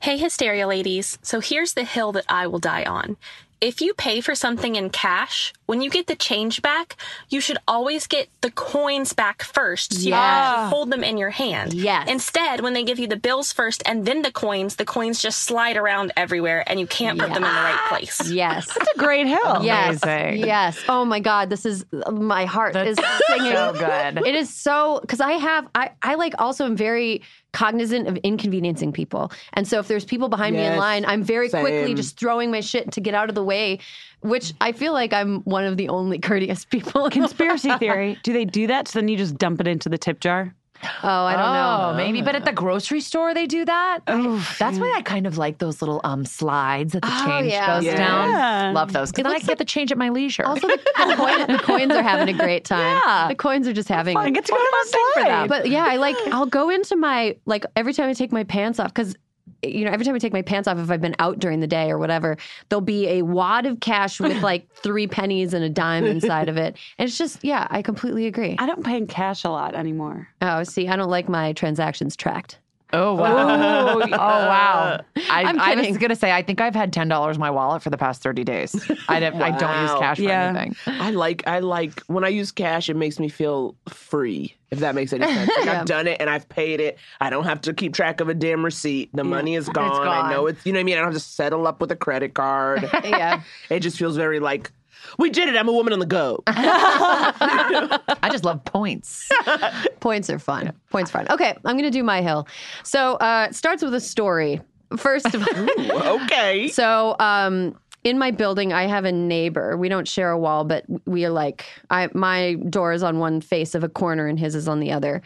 Hey, 0.00 0.18
Hysteria 0.18 0.66
ladies. 0.66 1.16
So 1.22 1.38
here's 1.38 1.74
the 1.74 1.84
hill 1.84 2.10
that 2.12 2.24
I 2.28 2.48
will 2.48 2.58
die 2.58 2.82
on. 2.82 3.16
If 3.60 3.80
you 3.80 3.94
pay 3.94 4.20
for 4.20 4.34
something 4.34 4.74
in 4.74 4.90
cash, 4.90 5.52
when 5.68 5.82
you 5.82 5.90
get 5.90 6.06
the 6.06 6.16
change 6.16 6.62
back, 6.62 6.96
you 7.28 7.42
should 7.42 7.58
always 7.68 8.06
get 8.06 8.30
the 8.40 8.50
coins 8.50 9.12
back 9.12 9.42
first. 9.42 9.92
So 9.92 10.08
you 10.08 10.14
hold 10.14 10.90
them 10.90 11.04
in 11.04 11.18
your 11.18 11.28
hand. 11.28 11.74
Yes. 11.74 12.08
Instead, 12.08 12.62
when 12.62 12.72
they 12.72 12.82
give 12.82 12.98
you 12.98 13.06
the 13.06 13.18
bills 13.18 13.52
first 13.52 13.82
and 13.84 14.06
then 14.06 14.22
the 14.22 14.32
coins, 14.32 14.76
the 14.76 14.86
coins 14.86 15.20
just 15.20 15.40
slide 15.40 15.76
around 15.76 16.10
everywhere 16.16 16.64
and 16.66 16.80
you 16.80 16.86
can't 16.86 17.18
put 17.18 17.28
them 17.28 17.36
in 17.36 17.42
the 17.42 17.48
right 17.48 17.86
place. 17.90 18.30
Yes. 18.30 18.66
That's 18.72 18.90
a 18.94 18.98
great 18.98 19.26
hill. 19.26 19.58
Yes. 19.62 20.02
Amazing. 20.02 20.46
Yes. 20.46 20.82
Oh 20.88 21.04
my 21.04 21.20
God. 21.20 21.50
This 21.50 21.66
is 21.66 21.84
my 22.10 22.46
heart 22.46 22.74
is 22.74 22.98
singing. 23.26 23.52
so 23.52 23.74
good. 23.74 24.26
It 24.26 24.34
is 24.34 24.48
so 24.52 25.00
because 25.02 25.20
I 25.20 25.32
have 25.32 25.68
I 25.74 25.90
I 26.02 26.14
like 26.14 26.34
also 26.38 26.64
am 26.64 26.76
very 26.76 27.20
cognizant 27.52 28.06
of 28.06 28.16
inconveniencing 28.18 28.92
people, 28.92 29.32
and 29.54 29.66
so 29.66 29.78
if 29.80 29.88
there's 29.88 30.04
people 30.04 30.28
behind 30.28 30.54
me 30.54 30.64
in 30.64 30.76
line, 30.76 31.04
I'm 31.04 31.22
very 31.22 31.48
quickly 31.48 31.94
just 31.94 32.18
throwing 32.18 32.50
my 32.50 32.60
shit 32.60 32.92
to 32.92 33.00
get 33.00 33.14
out 33.14 33.28
of 33.28 33.34
the 33.34 33.42
way, 33.42 33.80
which 34.20 34.52
I 34.60 34.72
feel 34.72 34.92
like 34.92 35.12
I'm 35.12 35.40
one 35.42 35.64
of 35.64 35.76
the 35.76 35.88
only 35.88 36.18
courteous 36.18 36.64
people. 36.64 37.08
Conspiracy 37.10 37.70
theory. 37.78 38.18
Do 38.22 38.32
they 38.32 38.44
do 38.44 38.66
that? 38.68 38.88
So 38.88 38.98
then 38.98 39.08
you 39.08 39.16
just 39.16 39.36
dump 39.38 39.60
it 39.60 39.66
into 39.68 39.88
the 39.88 39.98
tip 39.98 40.20
jar? 40.20 40.54
oh, 41.02 41.08
I 41.24 41.32
don't 41.34 41.52
know. 41.52 41.88
Oh, 41.90 41.94
maybe. 41.96 42.22
But 42.22 42.36
at 42.36 42.44
the 42.44 42.52
grocery 42.52 43.00
store, 43.00 43.34
they 43.34 43.46
do 43.46 43.64
that. 43.64 43.98
That's 44.06 44.78
why 44.78 44.92
I 44.96 45.02
kind 45.02 45.26
of 45.26 45.36
like 45.36 45.58
those 45.58 45.82
little 45.82 46.00
um 46.04 46.24
slides 46.24 46.92
that 46.92 47.02
the 47.02 47.08
Oh, 47.10 47.26
change 47.26 47.52
yeah. 47.52 47.66
goes 47.74 47.84
Yeah. 47.84 47.96
down. 47.96 48.74
Love 48.74 48.92
those 48.92 49.10
because 49.10 49.24
then 49.24 49.26
I 49.32 49.34
looks 49.34 49.40
can 49.46 49.48
get 49.52 49.58
the 49.58 49.64
change 49.64 49.90
at 49.90 49.98
my 49.98 50.08
leisure. 50.10 50.44
Also, 50.46 50.68
the, 50.68 50.76
the, 50.76 51.14
coin, 51.16 51.46
the 51.56 51.58
coins 51.64 51.92
are 51.92 52.02
having 52.02 52.32
a 52.32 52.38
great 52.38 52.64
time. 52.64 53.00
Yeah. 53.04 53.26
The 53.28 53.34
coins 53.34 53.66
are 53.66 53.72
just 53.72 53.88
having. 53.88 54.16
I 54.16 54.30
get 54.30 54.44
to 54.44 54.52
go 54.52 54.56
on 54.56 54.86
a 54.86 54.88
thing 54.88 55.02
for 55.14 55.20
slide. 55.22 55.30
them. 55.30 55.48
But 55.48 55.68
yeah, 55.68 55.84
I 55.84 55.96
like 55.96 56.16
I'll 56.30 56.46
go 56.46 56.70
into 56.70 56.94
my 56.94 57.36
like 57.44 57.66
every 57.74 57.92
time 57.92 58.08
I 58.08 58.12
take 58.12 58.30
my 58.30 58.44
pants 58.44 58.78
off 58.78 58.94
because 58.94 59.16
you 59.62 59.84
know, 59.84 59.90
every 59.90 60.04
time 60.04 60.14
I 60.14 60.18
take 60.18 60.32
my 60.32 60.42
pants 60.42 60.68
off, 60.68 60.78
if 60.78 60.90
I've 60.90 61.00
been 61.00 61.16
out 61.18 61.38
during 61.38 61.60
the 61.60 61.66
day 61.66 61.90
or 61.90 61.98
whatever, 61.98 62.36
there'll 62.68 62.80
be 62.80 63.08
a 63.08 63.22
wad 63.22 63.66
of 63.66 63.80
cash 63.80 64.20
with 64.20 64.42
like 64.42 64.72
three 64.74 65.06
pennies 65.06 65.54
and 65.54 65.64
a 65.64 65.68
dime 65.68 66.04
inside 66.04 66.48
of 66.48 66.56
it. 66.56 66.76
And 66.98 67.08
it's 67.08 67.18
just, 67.18 67.44
yeah, 67.44 67.66
I 67.70 67.82
completely 67.82 68.26
agree. 68.26 68.56
I 68.58 68.66
don't 68.66 68.84
pay 68.84 68.96
in 68.96 69.06
cash 69.06 69.44
a 69.44 69.50
lot 69.50 69.74
anymore. 69.74 70.28
Oh, 70.42 70.62
see, 70.62 70.88
I 70.88 70.96
don't 70.96 71.10
like 71.10 71.28
my 71.28 71.52
transactions 71.52 72.16
tracked. 72.16 72.58
Oh 72.92 73.14
wow! 73.14 73.98
oh, 73.98 74.00
oh 74.02 74.08
wow! 74.08 75.00
I, 75.30 75.42
I'm 75.44 75.60
I 75.60 75.74
was 75.74 75.84
kidding. 75.86 76.00
gonna 76.00 76.16
say 76.16 76.32
I 76.32 76.42
think 76.42 76.60
I've 76.60 76.74
had 76.74 76.92
ten 76.92 77.06
dollars 77.08 77.36
in 77.36 77.40
my 77.40 77.50
wallet 77.50 77.82
for 77.82 77.90
the 77.90 77.98
past 77.98 78.22
thirty 78.22 78.44
days. 78.44 78.74
I 79.08 79.20
don't, 79.20 79.34
I 79.42 79.50
don't 79.50 79.82
use 79.82 79.90
Wow. 79.90 79.98
cash 80.00 80.16
for 80.16 80.22
Yeah. 80.22 80.44
anything. 80.56 80.74
I 80.86 81.10
like 81.10 81.46
I 81.46 81.58
like 81.58 82.00
when 82.06 82.24
I 82.24 82.28
use 82.28 82.50
cash. 82.50 82.88
It 82.88 82.96
makes 82.96 83.18
me 83.20 83.28
feel 83.28 83.76
free. 83.88 84.54
If 84.70 84.80
that 84.80 84.94
makes 84.94 85.12
any 85.12 85.24
sense. 85.26 85.50
Like 85.56 85.64
Yeah. 85.66 85.80
I've 85.80 85.86
done 85.86 86.06
it 86.06 86.20
and 86.20 86.28
I've 86.30 86.48
paid 86.48 86.80
it. 86.80 86.98
I 87.20 87.30
don't 87.30 87.44
have 87.44 87.60
to 87.62 87.72
keep 87.74 87.94
track 87.94 88.20
of 88.20 88.28
a 88.28 88.34
damn 88.34 88.64
receipt. 88.64 89.10
The 89.14 89.24
money 89.24 89.54
is 89.54 89.68
gone. 89.68 90.06
I 90.06 90.30
know 90.30 90.46
it's 90.46 90.64
you 90.64 90.72
know 90.72 90.78
what 90.78 90.80
I 90.80 90.84
mean. 90.84 90.94
I 90.94 90.98
don't 90.98 91.06
have 91.12 91.14
to 91.14 91.20
settle 91.20 91.66
up 91.66 91.80
with 91.80 91.90
a 91.92 91.96
credit 91.96 92.34
card. 92.34 92.88
Yeah. 93.04 93.42
it 93.70 93.80
just 93.80 93.98
feels 93.98 94.16
very 94.16 94.40
like 94.40 94.70
we 95.18 95.30
did 95.30 95.48
it. 95.48 95.56
I'm 95.56 95.68
a 95.68 95.72
woman 95.72 95.92
on 95.92 95.98
the 95.98 96.06
go. 96.06 96.42
I 96.46 98.28
just 98.30 98.44
love 98.44 98.64
points. 98.64 99.28
Points 100.00 100.30
are 100.30 100.38
fun. 100.38 100.72
Points 100.90 101.10
are 101.10 101.18
fun. 101.18 101.26
Okay, 101.30 101.56
I'm 101.64 101.74
going 101.74 101.82
to 101.82 101.90
do 101.90 102.04
my 102.04 102.22
hill. 102.22 102.46
So 102.84 103.14
uh, 103.16 103.48
it 103.50 103.56
starts 103.56 103.82
with 103.82 103.94
a 103.94 104.00
story. 104.00 104.60
First 104.96 105.34
of 105.34 105.46
all, 105.46 106.22
okay. 106.22 106.68
so 106.68 107.14
um, 107.18 107.76
in 108.04 108.18
my 108.18 108.30
building, 108.30 108.72
I 108.72 108.86
have 108.86 109.04
a 109.04 109.12
neighbor. 109.12 109.76
We 109.76 109.88
don't 109.88 110.08
share 110.08 110.30
a 110.30 110.38
wall, 110.38 110.64
but 110.64 110.84
we 111.04 111.24
are 111.26 111.30
like, 111.30 111.66
I 111.90 112.08
my 112.14 112.54
door 112.70 112.92
is 112.92 113.02
on 113.02 113.18
one 113.18 113.40
face 113.40 113.74
of 113.74 113.84
a 113.84 113.88
corner 113.88 114.26
and 114.26 114.38
his 114.38 114.54
is 114.54 114.68
on 114.68 114.80
the 114.80 114.92
other. 114.92 115.20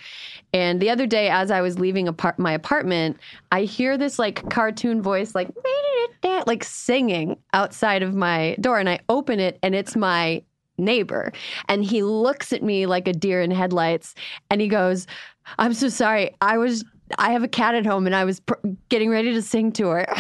And 0.53 0.81
the 0.81 0.91
other 0.91 1.07
day, 1.07 1.29
as 1.29 1.51
I 1.51 1.61
was 1.61 1.79
leaving 1.79 2.09
apart- 2.09 2.39
my 2.39 2.53
apartment, 2.53 3.19
I 3.53 3.63
hear 3.63 3.97
this 3.97 4.19
like 4.19 4.49
cartoon 4.51 5.01
voice, 5.01 5.35
like 5.35 5.49
like 6.47 6.65
singing 6.65 7.37
outside 7.53 8.03
of 8.03 8.15
my 8.15 8.57
door, 8.61 8.79
and 8.79 8.89
I 8.89 9.01
open 9.09 9.41
it, 9.41 9.59
and 9.63 9.75
it's 9.75 9.97
my 9.97 10.43
neighbor 10.79 11.31
and 11.69 11.85
he 11.85 12.03
looks 12.03 12.51
at 12.53 12.63
me 12.63 12.87
like 12.87 13.07
a 13.07 13.13
deer 13.13 13.43
in 13.43 13.51
headlights 13.51 14.15
and 14.51 14.61
he 14.61 14.67
goes 14.67 15.07
i'm 15.59 15.75
so 15.75 15.87
sorry. 15.89 16.35
I 16.41 16.57
was 16.57 16.83
i 17.19 17.31
have 17.33 17.43
a 17.43 17.49
cat 17.49 17.75
at 17.75 17.85
home 17.85 18.07
and 18.07 18.17
i 18.17 18.25
was 18.25 18.41
pr- 18.41 18.55
getting 18.89 19.11
ready 19.11 19.33
to 19.35 19.43
sing 19.43 19.71
to 19.73 19.89
her. 19.89 20.07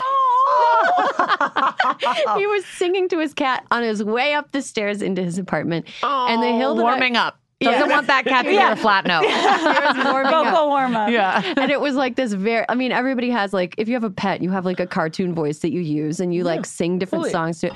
He 2.36 2.46
was 2.46 2.64
singing 2.66 3.08
to 3.10 3.18
his 3.18 3.32
cat 3.34 3.64
on 3.70 3.82
his 3.82 4.02
way 4.04 4.34
up 4.34 4.52
the 4.52 4.62
stairs 4.62 5.00
into 5.02 5.22
his 5.22 5.38
apartment 5.38 5.86
and 6.02 6.42
the 6.42 6.52
hill 6.52 6.74
that 6.76 6.82
I- 6.82 6.90
Warming 6.90 7.16
up. 7.16 7.38
Doesn't 7.62 7.90
want 7.90 8.06
that 8.08 8.24
cat 8.24 8.44
to 8.44 8.50
hear 8.50 8.70
a 8.70 8.76
flat 8.76 9.06
note. 9.06 9.22
He 9.24 9.28
was 9.28 10.04
warming. 10.04 10.32
Vocal 10.32 10.68
warm 10.68 10.96
up. 10.96 11.10
Yeah. 11.10 11.42
and 11.56 11.70
it 11.70 11.80
was 11.80 11.94
like 11.94 12.16
this 12.16 12.32
very 12.32 12.64
i 12.68 12.74
mean 12.74 12.92
everybody 12.92 13.30
has 13.30 13.52
like 13.52 13.74
if 13.78 13.88
you 13.88 13.94
have 13.94 14.04
a 14.04 14.10
pet 14.10 14.42
you 14.42 14.50
have 14.50 14.64
like 14.64 14.80
a 14.80 14.86
cartoon 14.86 15.34
voice 15.34 15.58
that 15.60 15.72
you 15.72 15.80
use 15.80 16.20
and 16.20 16.34
you 16.34 16.44
like 16.44 16.64
sing 16.66 16.98
different 16.98 17.22
fully. 17.22 17.32
songs 17.32 17.60
to 17.60 17.66
it 17.68 17.72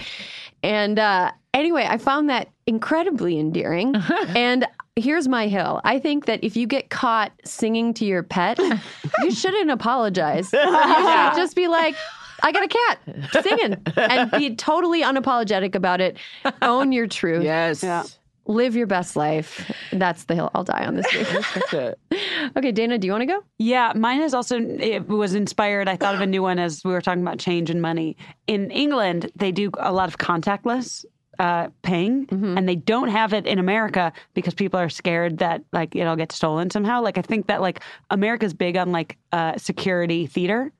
and 0.62 0.98
uh 0.98 1.30
anyway 1.54 1.86
i 1.88 1.98
found 1.98 2.28
that 2.30 2.48
incredibly 2.66 3.38
endearing 3.38 3.94
and 4.28 4.66
here's 4.96 5.28
my 5.28 5.46
hill 5.48 5.80
i 5.84 5.98
think 5.98 6.26
that 6.26 6.42
if 6.42 6.56
you 6.56 6.66
get 6.66 6.88
caught 6.90 7.32
singing 7.44 7.92
to 7.94 8.04
your 8.04 8.22
pet 8.22 8.58
you 9.22 9.30
shouldn't 9.30 9.70
apologize 9.70 10.52
you 10.52 10.60
should 10.62 11.36
just 11.36 11.54
be 11.56 11.68
like 11.68 11.94
I 12.42 12.52
got 12.52 12.64
a 12.64 12.68
cat 12.68 13.42
singing 13.42 13.82
and 13.96 14.30
be 14.30 14.54
totally 14.56 15.02
unapologetic 15.02 15.74
about 15.74 16.02
it. 16.02 16.18
Own 16.60 16.92
your 16.92 17.06
truth. 17.06 17.42
Yes. 17.42 17.82
Yeah. 17.82 18.04
Live 18.46 18.76
your 18.76 18.86
best 18.86 19.16
life. 19.16 19.70
That's 19.92 20.24
the 20.24 20.34
hill 20.34 20.50
I'll 20.54 20.64
die 20.64 20.86
on 20.86 20.94
this 20.94 21.12
week. 21.12 21.26
That's 21.28 21.72
it. 21.72 21.98
okay, 22.56 22.72
Dana, 22.72 22.96
do 22.98 23.06
you 23.06 23.12
want 23.12 23.22
to 23.22 23.26
go? 23.26 23.42
Yeah, 23.58 23.92
mine 23.94 24.22
is 24.22 24.34
also 24.34 24.60
it 24.60 25.08
was 25.08 25.34
inspired. 25.34 25.88
I 25.88 25.96
thought 25.96 26.14
of 26.14 26.20
a 26.20 26.26
new 26.26 26.42
one 26.42 26.58
as 26.58 26.84
we 26.84 26.92
were 26.92 27.00
talking 27.00 27.22
about 27.22 27.38
change 27.38 27.70
and 27.70 27.82
money. 27.82 28.16
In 28.46 28.70
England, 28.70 29.30
they 29.34 29.50
do 29.50 29.70
a 29.78 29.92
lot 29.92 30.08
of 30.08 30.18
contactless 30.18 31.04
uh, 31.38 31.68
paying, 31.82 32.26
and 32.30 32.68
they 32.68 32.76
don't 32.76 33.08
have 33.08 33.32
it 33.32 33.46
in 33.46 33.58
America 33.58 34.12
because 34.34 34.54
people 34.54 34.78
are 34.80 34.88
scared 34.88 35.38
that 35.38 35.62
like 35.72 35.94
it'll 35.96 36.16
get 36.16 36.32
stolen 36.32 36.70
somehow. 36.70 37.00
Like 37.02 37.18
I 37.18 37.22
think 37.22 37.46
that 37.46 37.60
like 37.60 37.80
America's 38.10 38.54
big 38.54 38.76
on 38.76 38.92
like 38.92 39.16
uh, 39.32 39.56
security 39.58 40.26
theater, 40.26 40.72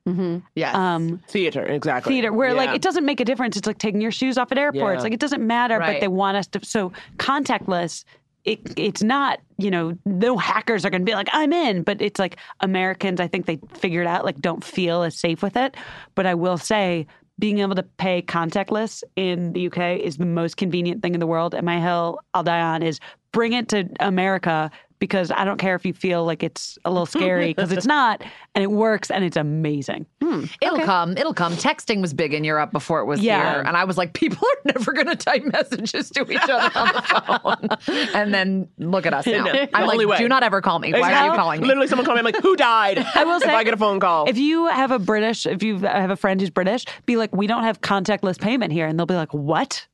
Yes. 0.55 0.75
um, 0.75 1.23
Theater, 1.29 1.65
exactly. 1.65 2.15
theater 2.15 2.33
where 2.33 2.55
like 2.55 2.71
it 2.71 2.83
doesn't 2.83 3.05
make 3.05 3.21
a 3.21 3.25
difference. 3.25 3.57
It's 3.57 3.67
like 3.67 3.79
taking 3.79 4.01
your 4.01 4.13
shoes 4.13 4.39
off 4.39 4.53
at 4.53 4.59
airports. 4.59 4.99
Yeah. 4.99 5.03
Like 5.03 5.13
it 5.13 5.21
doesn't 5.21 5.47
matter, 5.47 5.79
but 5.79 6.01
they 6.01 6.09
want 6.09 6.37
us 6.37 6.47
to. 6.49 6.65
So 6.65 6.93
contactless. 7.19 8.05
It, 8.45 8.61
it's 8.79 9.03
not, 9.03 9.41
you 9.59 9.73
know, 9.73 9.99
no 10.05 10.39
hackers 10.39 10.85
are 10.85 10.91
going 10.91 11.01
to 11.03 11.05
be 11.05 11.15
like, 11.17 11.29
I'm 11.33 11.53
in, 11.53 11.83
but 11.83 12.01
it's 12.01 12.21
like 12.21 12.37
Americans, 12.61 13.19
I 13.19 13.27
think 13.27 13.47
they 13.47 13.59
figured 13.75 14.07
out, 14.07 14.25
like, 14.25 14.39
don't 14.41 14.63
feel 14.63 15.03
as 15.03 15.17
safe 15.17 15.43
with 15.43 15.57
it. 15.57 15.77
But 16.15 16.27
I 16.27 16.35
will 16.35 16.57
say, 16.57 17.09
being 17.39 17.59
able 17.59 17.75
to 17.75 17.83
pay 17.83 18.23
contactless 18.23 19.03
in 19.17 19.53
the 19.53 19.67
UK 19.67 20.01
is 20.01 20.17
the 20.17 20.27
most 20.27 20.57
convenient 20.57 21.03
thing 21.03 21.15
in 21.15 21.21
the 21.21 21.27
world. 21.27 21.55
And 21.55 21.67
my 21.67 21.81
hill 21.81 22.19
I'll 22.35 22.43
die 22.43 22.61
on 22.61 22.83
is 22.83 23.01
bring 23.33 23.53
it 23.53 23.69
to 23.69 23.89
America 24.01 24.71
because 24.99 25.31
I 25.31 25.45
don't 25.45 25.59
care 25.59 25.75
if 25.75 25.85
you 25.85 25.93
feel 25.93 26.25
like 26.25 26.43
it's 26.43 26.79
a 26.85 26.91
little 26.91 27.07
scary 27.07 27.49
because 27.55 27.73
it's 27.73 27.87
not, 27.87 28.23
and 28.55 28.63
it 28.63 28.71
works 28.71 29.11
and 29.11 29.25
it's 29.25 29.37
amazing. 29.37 30.07
Hmm. 30.23 30.45
It'll 30.61 30.81
come. 30.81 31.17
It'll 31.17 31.35
come. 31.35 31.53
Texting 31.55 32.01
was 32.01 32.15
big 32.15 32.35
in 32.35 32.45
Europe 32.45 32.73
before 32.73 33.01
it 33.01 33.05
was 33.07 33.21
Yeah. 33.21 33.53
here. 33.55 33.63
And 33.63 33.77
I 33.77 33.85
was 33.85 33.97
like, 33.99 34.13
people 34.13 34.47
are 34.47 34.73
never 34.75 34.93
going 34.93 35.07
to 35.09 35.17
type 35.17 35.45
messages 35.45 36.11
to 36.11 36.31
each 36.31 36.39
other 36.49 36.71
on 36.79 36.89
the 36.93 37.79
phone. 37.87 38.09
and 38.15 38.33
then 38.35 38.69
look 38.79 39.07
at 39.07 39.15
us 39.15 39.27
now. 39.27 39.45
know. 39.45 39.67
I'm 39.75 39.85
only 39.85 40.05
like, 40.07 40.15
way. 40.15 40.19
do 40.19 40.29
not 40.29 40.43
ever 40.43 40.61
call 40.61 40.79
me. 40.79 40.93
Why 40.93 41.13
are 41.13 41.27
you 41.27 41.33
calling 41.35 41.61
me? 41.61 41.67
Literally, 41.69 41.87
someone 41.89 42.05
called 42.05 42.17
me. 42.17 42.21
I'm 42.21 42.25
like, 42.25 42.43
who 42.43 42.57
died? 42.57 42.99
I 43.15 43.25
will 43.25 43.41
say, 43.41 43.49
if 43.49 43.55
I 43.55 43.65
get 43.65 43.75
a 43.75 43.77
phone 43.77 44.01
call. 44.01 44.29
If 44.29 44.39
you 44.39 44.67
have 44.69 44.91
a 44.91 44.99
British, 44.99 45.47
if 45.47 45.63
you 45.63 45.79
have 45.81 46.11
a 46.11 46.17
friend 46.17 46.41
who's 46.41 46.51
British, 46.51 46.85
be 47.05 47.17
like, 47.17 47.35
we 47.35 47.47
don't 47.47 47.65
have 47.65 47.81
contactless 47.81 48.39
payment 48.41 48.73
here, 48.73 48.87
and 48.87 48.99
they'll 48.99 49.07
be 49.07 49.15
like, 49.15 49.33
what? 49.35 49.87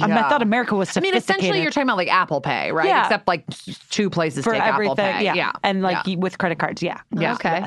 I, 0.00 0.06
I 0.10 0.28
thought 0.28 0.42
America 0.42 0.74
was 0.74 0.96
I 0.96 1.00
mean, 1.00 1.14
essentially, 1.14 1.62
you're 1.62 1.70
talking 1.70 1.86
about 1.86 1.96
like 1.96 2.12
Apple 2.12 2.40
Pay, 2.40 2.72
right? 2.72 2.88
Yeah. 2.88 3.04
Except 3.04 3.28
like 3.28 3.44
two 3.88 4.10
places 4.10 4.42
for 4.42 4.52
take 4.52 4.62
everything, 4.62 4.92
Apple 4.98 5.18
Pay. 5.18 5.24
yeah. 5.24 5.34
yeah. 5.34 5.52
and 5.62 5.80
like 5.80 6.04
Yeah. 6.06 6.16
with 6.16 6.38
credit 6.38 6.58
cards, 6.58 6.82
yeah, 6.82 7.00
Yeah. 7.12 7.34
Okay. 7.34 7.64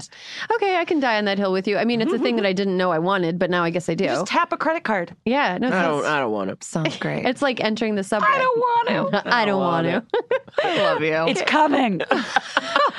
Okay, 0.56 0.76
I 0.76 0.84
can 0.84 1.00
die 1.00 1.18
on 1.18 1.24
that 1.26 1.38
hill 1.38 1.54
with 1.54 1.66
you. 1.66 1.78
I 1.78 1.86
mean, 1.86 2.02
it's 2.02 2.12
a 2.12 2.20
thing 2.20 2.36
that 2.36 2.46
I 2.46 2.52
didn't 2.52 2.76
know 2.76 2.92
I 2.92 3.00
wanted, 3.00 3.40
but 3.40 3.50
now 3.50 3.64
I 3.64 3.70
guess 3.70 3.88
I 3.88 3.94
do. 3.94 4.06
Just 4.06 4.26
tap 4.28 4.52
a 4.52 4.58
credit 4.58 4.84
card. 4.84 5.16
yeah, 5.24 5.58
no, 5.58 5.68
I 5.68 5.82
don't. 5.84 6.06
I 6.06 6.20
don't 6.20 6.32
want 6.34 6.60
to. 6.60 6.68
Sounds 6.68 6.98
great. 6.98 7.26
it's 7.26 7.42
like 7.42 7.62
entering 7.62 7.96
the 7.96 8.04
subway. 8.04 8.28
I 8.34 8.38
don't 8.38 8.58
want 8.60 9.14
to. 9.14 9.34
I 9.36 9.46
don't 9.46 9.60
want 9.62 9.88
to. 9.88 10.04
I 10.62 10.78
love 10.78 11.02
you. 11.02 11.26
It's 11.30 11.42
coming. 11.44 12.02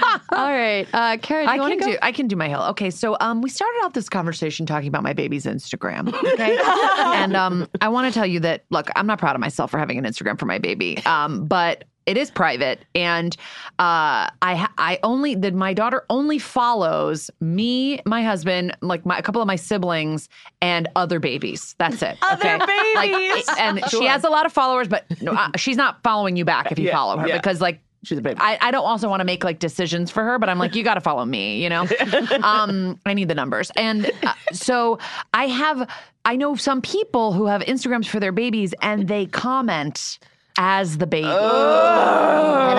All 0.32 0.52
right, 0.52 0.86
uh, 0.93 1.16
Kara, 1.20 1.44
do 1.44 1.51
I 1.51 1.55
you 1.56 1.62
can 1.62 1.78
go? 1.78 1.86
do 1.93 1.98
I 2.02 2.12
can 2.12 2.27
do 2.28 2.36
my 2.36 2.48
hill. 2.48 2.62
Okay, 2.70 2.90
so 2.90 3.16
um, 3.20 3.43
we 3.43 3.51
started 3.51 3.78
off 3.85 3.93
this 3.93 4.09
conversation 4.09 4.66
talking 4.66 4.89
about 4.89 5.02
my 5.02 5.12
baby's 5.12 5.44
Instagram. 5.47 6.09
Okay, 6.32 6.59
and 6.98 7.36
um, 7.36 7.66
I 7.81 7.89
want 7.89 8.12
to 8.12 8.16
tell 8.18 8.27
you 8.27 8.40
that 8.40 8.64
look, 8.70 8.89
I'm 8.97 9.06
not 9.06 9.18
proud 9.18 9.35
of 9.35 9.40
myself 9.40 9.70
for 9.70 9.78
having 9.78 9.98
an 9.98 10.05
Instagram 10.05 10.39
for 10.39 10.47
my 10.47 10.59
baby, 10.59 10.98
um, 11.06 11.47
but 11.47 11.85
it 12.06 12.16
is 12.16 12.31
private, 12.31 12.81
and 12.94 13.36
uh, 13.78 14.31
I 14.43 14.68
I 14.78 14.98
only 15.02 15.35
that 15.36 15.55
my 15.55 15.74
daughter 15.74 16.05
only 16.09 16.39
follows 16.39 17.31
me, 17.40 18.01
my 18.06 18.22
husband, 18.22 18.77
like 18.81 19.05
my 19.05 19.18
a 19.18 19.22
couple 19.22 19.40
of 19.43 19.47
my 19.47 19.56
siblings, 19.56 20.28
and 20.62 20.89
other 20.97 21.20
babies. 21.20 21.74
That's 21.78 22.02
it. 22.02 22.16
Other 22.22 22.48
okay? 22.62 22.94
Like, 22.94 23.12
babies. 23.12 23.48
and 23.59 23.82
she 23.90 24.06
has 24.06 24.24
a 24.24 24.31
lot 24.31 24.47
of 24.47 24.52
followers, 24.52 24.89
but 24.89 25.05
no, 25.20 25.32
uh, 25.32 25.51
she's 25.56 25.77
not 25.77 26.02
following 26.02 26.36
you 26.36 26.44
back 26.44 26.70
if 26.72 26.78
you 26.78 26.86
Yeah, 26.86 26.94
follow 26.94 27.18
her 27.18 27.28
yeah. 27.28 27.36
because 27.36 27.60
like 27.60 27.81
She's 28.02 28.16
a 28.16 28.22
baby. 28.22 28.39
I, 28.40 28.56
I 28.60 28.70
don't 28.70 28.85
also 28.85 29.09
want 29.09 29.20
to 29.20 29.24
make 29.24 29.44
like 29.44 29.59
decisions 29.59 30.10
for 30.10 30.24
her, 30.24 30.39
but 30.39 30.48
I'm 30.48 30.59
like, 30.59 30.74
you 30.74 30.82
got 30.82 30.94
to 30.94 31.02
follow 31.02 31.24
me, 31.24 31.62
you 31.62 31.68
know? 31.68 31.86
um, 32.43 32.98
I 33.05 33.12
need 33.12 33.28
the 33.28 33.35
numbers. 33.35 33.70
And 33.77 34.10
uh, 34.22 34.32
so 34.52 34.98
I 35.35 35.48
have, 35.48 35.89
I 36.24 36.36
know 36.36 36.56
some 36.56 36.81
people 36.81 37.35
who 37.35 37.47
have 37.47 37.60
Instagrams 37.62 38.06
for 38.06 38.18
their 38.18 38.32
babies 38.32 38.74
and 38.81 39.06
they 39.06 39.27
comment 39.27 40.18
as 40.56 40.97
the 40.98 41.06
baby. 41.06 41.27
And 41.27 41.35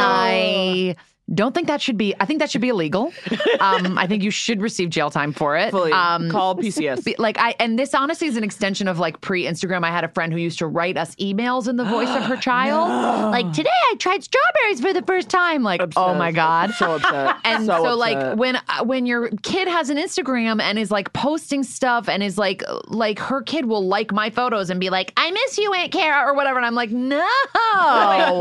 I 0.02 0.96
don't 1.34 1.54
think 1.56 1.68
that 1.68 1.82
should 1.82 1.98
be, 1.98 2.14
I 2.20 2.26
think 2.26 2.40
that 2.40 2.52
should 2.52 2.62
be 2.62 2.70
illegal. 2.70 3.12
Um, 3.60 3.98
I 3.98 4.08
think 4.08 4.24
you 4.24 4.32
should 4.32 4.62
receive 4.62 4.90
jail 4.90 5.10
time 5.10 5.32
for 5.34 5.56
it. 5.58 5.72
Fully 5.72 5.92
Um, 5.92 6.30
call 6.30 6.56
PCS. 6.56 7.04
be- 7.06 7.16
like 7.20 7.38
I 7.40 7.56
and 7.60 7.78
this 7.80 7.94
honestly 7.94 8.28
is 8.28 8.38
an 8.38 8.44
extension 8.44 8.88
of 8.88 9.00
like 9.00 9.22
pre-Instagram. 9.22 9.84
I 9.86 9.90
had 9.92 10.04
a 10.04 10.08
friend 10.10 10.34
who 10.34 10.40
used 10.40 10.60
to 10.60 10.68
write 10.68 10.98
us 10.98 11.16
emails 11.16 11.68
in 11.68 11.78
the 11.78 11.86
voice 11.86 12.10
of 12.10 12.24
her 12.24 12.36
child. 12.50 13.32
Like 13.32 13.52
today 13.54 13.70
I 13.92 13.96
tried 13.98 14.24
strawberries 14.24 14.82
for 14.82 14.94
the 14.94 15.02
first 15.04 15.30
time. 15.30 15.64
Like 15.64 15.82
oh 15.96 16.14
my 16.16 16.32
god. 16.32 16.72
So 16.76 16.96
upset. 16.96 17.36
And 17.46 17.66
so, 17.66 17.84
so, 17.84 17.96
like 17.96 18.38
when 18.38 18.56
uh, 18.56 18.84
when 18.84 19.06
your 19.06 19.30
kid 19.42 19.68
has 19.68 19.90
an 19.90 19.98
Instagram 19.98 20.62
and 20.62 20.78
is 20.80 20.92
like 20.92 21.12
posting 21.14 21.64
stuff 21.64 22.08
and 22.10 22.22
is 22.24 22.38
like 22.38 22.64
like 22.88 23.20
her 23.20 23.42
kid 23.42 23.66
will 23.66 23.86
like 23.88 24.12
my 24.14 24.30
photos 24.30 24.70
and 24.70 24.80
be 24.80 24.90
like 24.90 25.12
I 25.18 25.32
miss 25.32 25.58
you 25.58 25.74
Aunt 25.74 25.92
Kara 25.92 26.30
or 26.30 26.34
whatever 26.36 26.58
and 26.58 26.66
I'm 26.66 26.76
like 26.76 26.92
no. 26.92 27.26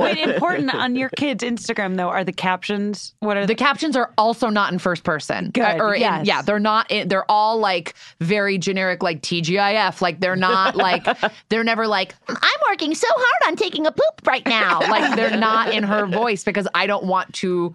Wait, 0.03 0.19
important 0.19 0.73
on 0.75 0.97
your 0.97 1.09
kid's 1.11 1.43
Instagram 1.45 1.97
though 1.97 2.09
are 2.09 2.25
the 2.25 2.33
captions. 2.33 2.80
What 3.21 3.37
are 3.37 3.43
The 3.43 3.49
the? 3.49 3.55
captions 3.55 3.97
are 3.97 4.13
also 4.19 4.49
not 4.49 4.73
in 4.73 4.79
first 4.79 5.05
person. 5.05 5.51
Good, 5.51 5.63
Uh, 5.63 5.77
or 5.85 5.95
in- 5.95 6.25
yeah, 6.25 6.43
they're 6.43 6.59
not. 6.59 6.91
In, 6.91 7.09
they're 7.09 7.31
all 7.31 7.59
like 7.59 7.95
very 8.21 8.59
generic, 8.59 9.03
like 9.03 9.23
TGIF. 9.23 10.01
Like 10.01 10.21
they're 10.21 10.37
not 10.37 10.77
like 10.77 11.07
they're 11.49 11.65
never 11.65 11.87
like 11.87 12.15
I'm 12.29 12.61
working 12.69 12.95
so 12.95 13.09
hard 13.11 13.51
on 13.53 13.57
taking 13.57 13.87
a 13.87 13.93
poop 13.93 14.27
right 14.27 14.47
now. 14.47 14.81
Like 14.81 15.17
they're 15.17 15.37
not 15.37 15.73
in 15.75 15.83
her 15.85 16.07
voice 16.07 16.45
because 16.45 16.67
I 16.75 16.87
don't 16.87 17.05
want 17.05 17.33
to 17.35 17.75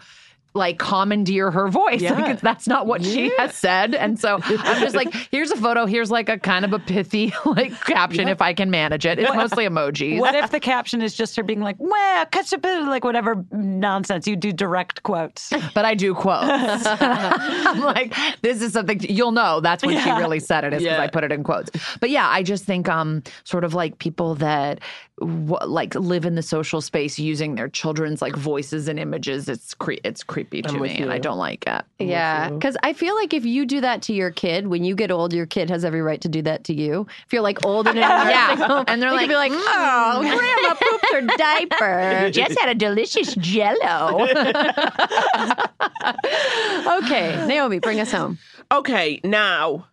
like 0.55 0.79
commandeer 0.79 1.51
her 1.51 1.67
voice. 1.67 2.01
Yeah. 2.05 2.13
Like, 2.13 2.41
that's 2.41 2.67
not 2.67 2.85
what 2.87 3.03
she 3.03 3.31
has 3.37 3.55
said. 3.55 3.95
And 3.95 4.19
so 4.19 4.39
I'm 4.43 4.81
just 4.81 4.95
like, 4.95 5.11
here's 5.31 5.49
a 5.51 5.55
photo. 5.57 5.85
Here's 5.85 6.11
like 6.11 6.29
a 6.29 6.37
kind 6.37 6.63
of 6.65 6.71
a 6.73 6.79
pithy 6.79 7.33
like 7.45 7.71
caption 7.81 8.27
if 8.27 8.41
I 8.41 8.53
can 8.53 8.69
manage 8.69 9.05
it. 9.05 9.17
It's 9.19 9.33
mostly 9.33 9.65
emojis. 9.65 10.19
What 10.19 10.35
if 10.35 10.51
the 10.51 10.59
caption 10.59 11.01
is 11.01 11.15
just 11.15 11.35
her 11.35 11.43
being 11.43 11.61
like, 11.61 11.75
well, 11.79 12.25
catch 12.27 12.53
a 12.53 12.57
bit, 12.57 12.83
like 12.83 13.03
whatever 13.03 13.43
nonsense. 13.51 14.27
You 14.27 14.35
do 14.35 14.51
direct 14.53 15.03
quotes. 15.03 15.51
but 15.73 15.83
I 15.85 15.95
do 15.95 16.13
quotes. 16.13 16.85
I'm 16.85 17.81
like, 17.81 18.13
this 18.41 18.61
is 18.61 18.73
something 18.73 18.99
you'll 19.01 19.31
know. 19.31 19.59
That's 19.61 19.83
when 19.83 19.99
she 20.03 20.11
really 20.11 20.39
said 20.39 20.63
it 20.63 20.73
is 20.73 20.83
because 20.83 20.97
Yeah. 20.97 21.03
I 21.03 21.07
put 21.07 21.23
it 21.23 21.31
in 21.31 21.43
quotes. 21.43 21.71
But 21.99 22.09
yeah, 22.09 22.27
I 22.29 22.43
just 22.43 22.65
think 22.65 22.87
um 22.87 23.23
sort 23.43 23.63
of 23.63 23.73
like 23.73 23.97
people 23.99 24.35
that 24.35 24.79
w- 25.19 25.57
like 25.65 25.95
live 25.95 26.25
in 26.25 26.35
the 26.35 26.41
social 26.41 26.81
space 26.81 27.17
using 27.17 27.55
their 27.55 27.69
children's 27.69 28.21
like 28.21 28.35
voices 28.35 28.87
and 28.87 28.99
images. 28.99 29.47
It's 29.47 29.73
cre- 29.73 29.93
it's 30.03 30.23
creepy 30.23 30.61
to 30.63 30.69
I'm 30.69 30.75
me, 30.75 30.81
with 30.81 30.99
and 30.99 31.11
I 31.11 31.19
don't 31.19 31.37
like 31.37 31.63
it. 31.67 31.83
Yeah, 31.99 32.49
because 32.49 32.75
I 32.83 32.93
feel 32.93 33.15
like 33.15 33.33
if 33.33 33.45
you 33.45 33.65
do 33.65 33.81
that 33.81 34.01
to 34.03 34.13
your 34.13 34.31
kid, 34.31 34.67
when 34.67 34.83
you 34.83 34.95
get 34.95 35.11
old, 35.11 35.33
your 35.33 35.45
kid 35.45 35.69
has 35.69 35.85
every 35.85 36.01
right 36.01 36.19
to 36.21 36.29
do 36.29 36.41
that 36.43 36.63
to 36.65 36.73
you. 36.73 37.07
If 37.25 37.33
you're 37.33 37.41
like 37.41 37.65
old 37.65 37.87
and 37.87 37.97
in 37.97 38.03
a 38.03 38.07
Yeah. 38.07 38.83
And 38.87 39.01
they're 39.01 39.11
like, 39.11 39.29
be 39.29 39.35
like, 39.35 39.51
"Oh, 39.53 40.21
mm. 40.23 40.37
grandma 40.37 40.75
pooped 40.75 41.05
her 41.11 41.21
diaper. 41.37 42.29
Just 42.31 42.59
had 42.59 42.69
a 42.69 42.75
delicious 42.75 43.33
Jello." 43.35 44.27
okay, 47.03 47.45
Naomi, 47.47 47.79
bring 47.79 47.99
us 47.99 48.11
home. 48.11 48.37
Okay, 48.71 49.19
now 49.23 49.87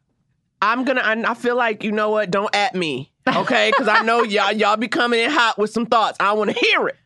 I'm 0.61 0.85
gonna. 0.85 1.03
I, 1.03 1.31
I 1.31 1.35
feel 1.35 1.57
like 1.57 1.85
you 1.85 1.93
know 1.93 2.11
what? 2.11 2.31
Don't 2.31 2.55
at 2.55 2.75
me, 2.75 3.12
okay? 3.37 3.71
Because 3.71 3.89
I 3.89 4.03
know 4.03 4.23
y'all 4.23 4.53
y'all 4.53 4.77
be 4.77 4.89
coming 4.89 5.21
in 5.21 5.31
hot 5.31 5.59
with 5.59 5.71
some 5.71 5.87
thoughts. 5.87 6.17
I 6.21 6.33
want 6.33 6.51
to 6.51 6.57
hear 6.59 6.89
it, 6.89 6.97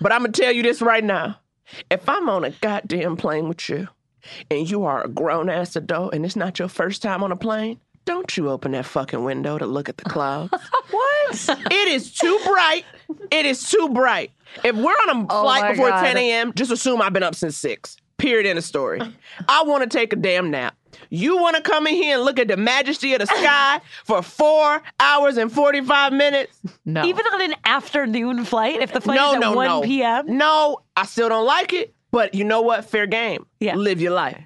but 0.00 0.12
I'm 0.12 0.20
gonna 0.20 0.32
tell 0.32 0.52
you 0.52 0.62
this 0.62 0.80
right 0.82 1.04
now. 1.04 1.38
If 1.90 2.08
I'm 2.08 2.28
on 2.28 2.44
a 2.44 2.50
goddamn 2.50 3.16
plane 3.16 3.48
with 3.48 3.68
you, 3.68 3.88
and 4.50 4.70
you 4.70 4.84
are 4.84 5.04
a 5.04 5.08
grown 5.08 5.50
ass 5.50 5.76
adult, 5.76 6.14
and 6.14 6.24
it's 6.24 6.36
not 6.36 6.58
your 6.58 6.68
first 6.68 7.02
time 7.02 7.22
on 7.22 7.32
a 7.32 7.36
plane, 7.36 7.80
don't 8.04 8.36
you 8.36 8.48
open 8.48 8.72
that 8.72 8.86
fucking 8.86 9.24
window 9.24 9.58
to 9.58 9.66
look 9.66 9.88
at 9.88 9.96
the 9.96 10.04
clouds. 10.04 10.52
what? 10.90 11.48
It 11.48 11.88
is 11.88 12.12
too 12.14 12.38
bright. 12.44 12.84
It 13.32 13.46
is 13.46 13.68
too 13.68 13.88
bright. 13.92 14.30
If 14.62 14.76
we're 14.76 14.92
on 14.92 15.22
a 15.22 15.26
Oh 15.28 15.42
flight 15.42 15.72
before 15.72 15.90
God. 15.90 16.02
10 16.02 16.16
a.m., 16.16 16.52
just 16.54 16.70
assume 16.70 17.02
I've 17.02 17.12
been 17.12 17.24
up 17.24 17.34
since 17.34 17.56
six. 17.56 17.96
Period. 18.16 18.46
End 18.46 18.58
of 18.58 18.64
story. 18.64 19.00
I 19.48 19.64
want 19.64 19.82
to 19.82 19.88
take 19.88 20.12
a 20.12 20.16
damn 20.16 20.50
nap. 20.50 20.76
You 21.10 21.36
want 21.36 21.56
to 21.56 21.62
come 21.62 21.86
in 21.86 21.94
here 21.94 22.16
and 22.16 22.24
look 22.24 22.38
at 22.38 22.48
the 22.48 22.56
majesty 22.56 23.14
of 23.14 23.20
the 23.20 23.26
sky 23.26 23.80
for 24.04 24.22
four 24.22 24.82
hours 25.00 25.36
and 25.36 25.50
45 25.50 26.12
minutes? 26.12 26.58
No. 26.84 27.04
Even 27.04 27.24
on 27.32 27.42
an 27.42 27.54
afternoon 27.64 28.44
flight, 28.44 28.80
if 28.80 28.92
the 28.92 29.00
flight 29.00 29.16
no, 29.16 29.30
is 29.30 29.34
at 29.34 29.40
no, 29.40 29.52
1 29.52 29.66
no. 29.66 29.82
p.m. 29.82 30.36
No, 30.36 30.80
I 30.96 31.04
still 31.04 31.28
don't 31.28 31.46
like 31.46 31.72
it. 31.72 31.94
But 32.10 32.34
you 32.34 32.44
know 32.44 32.62
what? 32.62 32.84
Fair 32.84 33.06
game. 33.06 33.46
Yeah. 33.60 33.74
Live 33.76 34.00
your 34.00 34.12
life. 34.12 34.42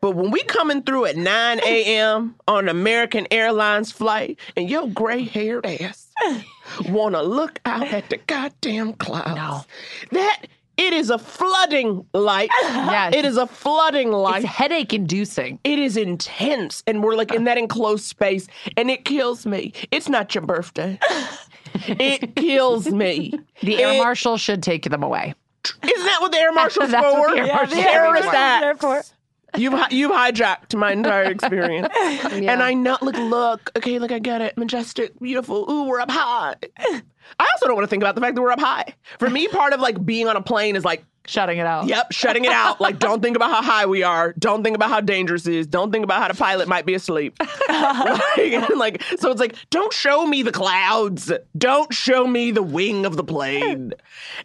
But 0.00 0.12
when 0.12 0.30
we 0.30 0.42
coming 0.42 0.82
through 0.82 1.06
at 1.06 1.16
9 1.16 1.60
a.m. 1.60 2.34
on 2.46 2.68
American 2.68 3.26
Airlines 3.30 3.90
flight 3.90 4.38
and 4.56 4.68
your 4.68 4.88
gray 4.88 5.24
haired 5.24 5.64
ass 5.66 6.08
want 6.88 7.14
to 7.14 7.22
look 7.22 7.60
out 7.64 7.88
at 7.88 8.10
the 8.10 8.18
goddamn 8.18 8.92
clouds, 8.94 9.66
that 10.12 10.42
it 10.76 10.92
is 10.92 11.10
a 11.10 11.18
flooding 11.18 12.06
light. 12.12 12.50
Yes. 12.62 13.14
It 13.14 13.24
is 13.24 13.36
a 13.36 13.46
flooding 13.46 14.12
light. 14.12 14.44
it's 14.44 14.52
headache 14.52 14.92
inducing. 14.94 15.58
It 15.64 15.78
is 15.78 15.96
intense, 15.96 16.82
and 16.86 17.02
we're 17.02 17.14
like 17.16 17.32
in 17.34 17.44
that 17.44 17.58
enclosed 17.58 18.04
space, 18.04 18.46
and 18.76 18.90
it 18.90 19.04
kills 19.04 19.44
me. 19.46 19.72
It's 19.90 20.08
not 20.08 20.34
your 20.34 20.42
birthday. 20.42 20.98
it 21.74 22.36
kills 22.36 22.86
me. 22.88 23.32
The 23.62 23.82
air 23.82 23.94
It- 23.94 23.98
marshal 23.98 24.36
should 24.36 24.62
take 24.62 24.84
them 24.88 25.02
away. 25.02 25.34
Isn't 25.82 26.04
that 26.06 26.18
what 26.20 26.30
the 26.32 26.38
air 26.38 26.52
marshal's 26.52 26.90
That's 26.92 27.02
what 27.04 27.28
for? 27.30 27.34
the 27.34 27.40
air 27.42 27.54
marshal's 27.54 27.80
Terrorist 27.80 28.28
for. 28.28 28.34
acts. 28.36 29.12
You've 29.56 29.74
you've 29.90 30.10
hijacked 30.10 30.74
my 30.76 30.92
entire 30.92 31.24
experience, 31.24 31.88
and 32.00 32.62
I 32.62 32.74
know. 32.74 32.98
Look, 33.00 33.16
look. 33.16 33.70
Okay, 33.76 33.98
look, 33.98 34.12
I 34.12 34.18
get 34.18 34.40
it. 34.42 34.56
Majestic, 34.58 35.18
beautiful. 35.20 35.70
Ooh, 35.70 35.84
we're 35.84 36.00
up 36.00 36.10
high. 36.10 36.56
I 36.78 37.48
also 37.52 37.66
don't 37.66 37.74
want 37.74 37.84
to 37.84 37.88
think 37.88 38.02
about 38.02 38.14
the 38.14 38.20
fact 38.20 38.34
that 38.34 38.42
we're 38.42 38.52
up 38.52 38.60
high. 38.60 38.94
For 39.18 39.30
me, 39.30 39.48
part 39.48 39.72
of 39.72 39.80
like 39.80 40.04
being 40.04 40.28
on 40.28 40.36
a 40.36 40.42
plane 40.42 40.76
is 40.76 40.84
like 40.84 41.04
Shutting 41.26 41.58
it 41.58 41.66
out. 41.66 41.88
Yep, 41.88 42.12
shutting 42.12 42.44
it 42.44 42.52
out. 42.52 42.80
Like, 42.80 42.98
don't 42.98 43.20
think 43.20 43.36
about 43.36 43.50
how 43.50 43.62
high 43.62 43.86
we 43.86 44.02
are. 44.02 44.32
Don't 44.38 44.62
think 44.62 44.76
about 44.76 44.90
how 44.90 45.00
dangerous 45.00 45.46
it 45.46 45.54
is. 45.54 45.66
Don't 45.66 45.90
think 45.90 46.04
about 46.04 46.22
how 46.22 46.28
the 46.28 46.34
pilot 46.34 46.68
might 46.68 46.86
be 46.86 46.94
asleep. 46.94 47.36
like, 47.68 48.70
like, 48.76 49.02
so 49.18 49.32
it's 49.32 49.40
like, 49.40 49.56
don't 49.70 49.92
show 49.92 50.24
me 50.26 50.42
the 50.42 50.52
clouds. 50.52 51.32
Don't 51.58 51.92
show 51.92 52.26
me 52.26 52.52
the 52.52 52.62
wing 52.62 53.04
of 53.04 53.16
the 53.16 53.24
plane. 53.24 53.92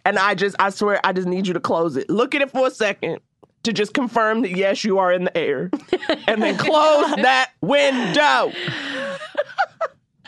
And 0.04 0.18
I 0.18 0.34
just, 0.34 0.56
I 0.58 0.70
swear, 0.70 1.00
I 1.04 1.12
just 1.12 1.28
need 1.28 1.46
you 1.46 1.54
to 1.54 1.60
close 1.60 1.96
it. 1.96 2.10
Look 2.10 2.34
at 2.34 2.42
it 2.42 2.50
for 2.50 2.66
a 2.66 2.70
second 2.70 3.20
to 3.64 3.72
just 3.72 3.94
confirm 3.94 4.42
that 4.42 4.56
yes, 4.56 4.84
you 4.84 4.98
are 4.98 5.12
in 5.12 5.24
the 5.24 5.36
air, 5.36 5.70
and 6.26 6.42
then 6.42 6.56
close 6.56 7.10
that 7.16 7.50
window. 7.60 8.52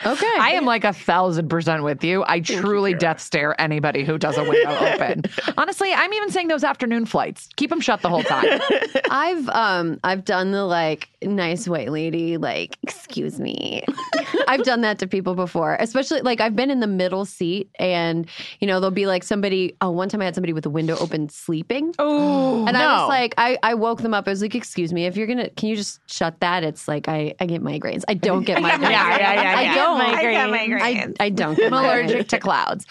Okay, 0.05 0.25
I 0.39 0.51
am 0.51 0.65
like 0.65 0.83
a 0.83 0.93
thousand 0.93 1.49
percent 1.49 1.83
with 1.83 2.03
you. 2.03 2.23
I 2.27 2.39
truly 2.39 2.93
death 2.93 3.19
stare 3.21 3.59
anybody 3.61 4.03
who 4.03 4.17
does 4.17 4.37
a 4.37 4.43
window 4.43 4.75
open. 4.75 5.23
Honestly, 5.57 5.93
I'm 5.93 6.13
even 6.13 6.29
saying 6.31 6.47
those 6.47 6.63
afternoon 6.63 7.05
flights. 7.05 7.47
Keep 7.55 7.69
them 7.69 7.79
shut 7.79 8.01
the 8.01 8.09
whole 8.09 8.23
time. 8.23 8.59
I've 9.09 9.47
um 9.49 9.99
I've 10.03 10.25
done 10.25 10.51
the 10.51 10.65
like 10.65 11.09
nice 11.23 11.67
white 11.67 11.91
lady 11.91 12.37
like 12.37 12.77
excuse 12.83 13.39
me. 13.39 13.83
I've 14.47 14.63
done 14.63 14.81
that 14.81 14.99
to 14.99 15.07
people 15.07 15.33
before, 15.35 15.75
especially 15.79 16.21
like 16.21 16.41
I've 16.41 16.55
been 16.55 16.69
in 16.69 16.79
the 16.81 16.87
middle 16.87 17.25
seat 17.25 17.69
and 17.79 18.27
you 18.59 18.67
know 18.67 18.79
there'll 18.79 18.91
be 18.91 19.07
like 19.07 19.23
somebody. 19.23 19.75
Oh, 19.81 19.91
one 19.91 20.09
time 20.09 20.21
I 20.21 20.25
had 20.25 20.35
somebody 20.35 20.53
with 20.53 20.63
the 20.63 20.69
window 20.69 20.97
open 20.97 21.29
sleeping. 21.29 21.93
Oh, 22.07 22.65
And 22.67 22.77
I 22.77 22.99
was 22.99 23.09
like, 23.09 23.33
I, 23.37 23.57
I 23.63 23.73
woke 23.73 24.01
them 24.01 24.13
up. 24.13 24.27
I 24.27 24.31
was 24.31 24.41
like, 24.41 24.53
excuse 24.53 24.93
me, 24.93 25.05
if 25.05 25.17
you're 25.17 25.27
gonna, 25.27 25.49
can 25.49 25.69
you 25.69 25.75
just 25.75 25.99
shut 26.09 26.39
that? 26.41 26.63
It's 26.63 26.87
like 26.87 27.07
I, 27.07 27.33
I 27.39 27.45
get 27.45 27.61
migraines. 27.63 28.03
I 28.07 28.13
don't 28.13 28.43
get 28.43 28.59
migraines. 28.59 28.81
Yeah, 28.81 29.17
yeah, 29.17 29.33
yeah, 29.33 29.57
I 29.57 29.61
yeah. 29.63 29.75
Don't. 29.85 30.53
migraines. 30.53 31.15
I, 31.19 31.25
I 31.25 31.29
don't 31.29 31.55
get 31.55 31.71
I'm 31.71 31.83
allergic 31.85 32.27
to 32.29 32.39
clouds. 32.39 32.85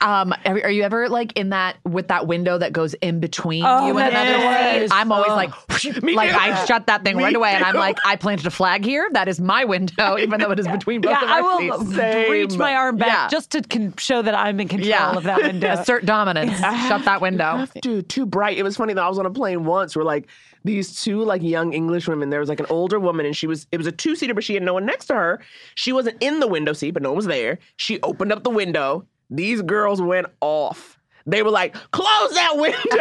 Um, 0.00 0.32
are, 0.44 0.62
are 0.64 0.70
you 0.70 0.82
ever 0.82 1.08
like 1.08 1.32
in 1.36 1.50
that 1.50 1.76
with 1.84 2.08
that 2.08 2.26
window 2.26 2.58
that 2.58 2.72
goes 2.72 2.94
in 2.94 3.20
between 3.20 3.64
Oh, 3.64 3.86
you 3.86 3.98
and 3.98 4.08
another 4.10 4.30
yes. 4.30 4.90
one? 4.90 4.98
I'm 4.98 5.12
always 5.12 5.30
Oh. 5.30 5.34
like, 5.36 6.02
Me 6.02 6.14
like 6.14 6.30
too. 6.30 6.36
I 6.38 6.64
shut 6.64 6.86
that 6.86 7.04
thing 7.04 7.16
Me 7.16 7.24
right 7.24 7.34
away, 7.34 7.50
and 7.52 7.64
I'm 7.64 7.74
like, 7.76 7.98
I 8.04 8.16
planted 8.16 8.46
a 8.46 8.50
flag 8.50 8.84
here. 8.84 9.08
That 9.12 9.28
is 9.28 9.40
my 9.40 9.64
window, 9.64 10.18
even 10.18 10.40
though 10.40 10.50
it 10.50 10.58
is 10.58 10.68
between 10.68 11.00
both 11.00 11.12
Yeah, 11.12 11.22
of 11.24 11.28
our 11.30 11.38
I 11.38 11.40
will. 11.40 11.84
Same. 11.86 12.30
reach 12.30 12.56
my 12.56 12.74
arm 12.74 12.96
back 12.96 13.08
Yeah. 13.08 13.28
just 13.28 13.50
to 13.52 13.62
con- 13.62 13.94
show 13.98 14.22
that 14.22 14.34
I'm 14.34 14.58
in 14.60 14.68
control 14.68 14.88
Yeah. 14.88 15.16
of 15.16 15.24
that 15.24 15.38
window. 15.42 15.72
Assert 15.72 16.04
dominance. 16.04 16.58
Shut 16.58 17.04
that 17.04 17.20
window. 17.20 17.66
Dude, 17.80 18.08
too 18.08 18.26
bright. 18.26 18.58
It 18.58 18.62
was 18.62 18.76
funny 18.76 18.94
that 18.94 19.02
I 19.02 19.08
was 19.08 19.18
on 19.18 19.26
a 19.26 19.30
plane 19.30 19.64
once 19.64 19.94
where 19.96 20.04
like 20.04 20.26
these 20.64 21.02
two 21.02 21.22
like 21.24 21.42
young 21.42 21.72
English 21.72 22.08
women. 22.08 22.30
There 22.30 22.40
was 22.40 22.48
like 22.48 22.60
an 22.60 22.66
older 22.70 23.00
woman 23.00 23.26
and 23.26 23.36
she 23.36 23.46
was 23.46 23.66
it 23.72 23.78
was 23.78 23.86
a 23.86 23.92
two 23.92 24.16
seater, 24.16 24.34
but 24.34 24.44
she 24.44 24.54
had 24.54 24.62
no 24.62 24.74
one 24.74 24.86
next 24.86 25.06
to 25.06 25.14
her. 25.14 25.40
She 25.74 25.92
wasn't 25.92 26.22
in 26.22 26.40
the 26.40 26.48
window 26.48 26.72
seat, 26.72 26.92
but 26.92 27.02
no 27.02 27.10
one 27.10 27.16
was 27.16 27.26
there. 27.26 27.58
She 27.76 28.00
opened 28.02 28.32
up 28.32 28.44
the 28.44 28.50
window. 28.50 29.06
These 29.30 29.62
girls 29.62 30.00
went 30.00 30.26
off. 30.40 30.91
They 31.26 31.42
were 31.42 31.50
like, 31.50 31.74
"Close 31.92 32.32
that 32.34 32.56
window!" 32.56 32.78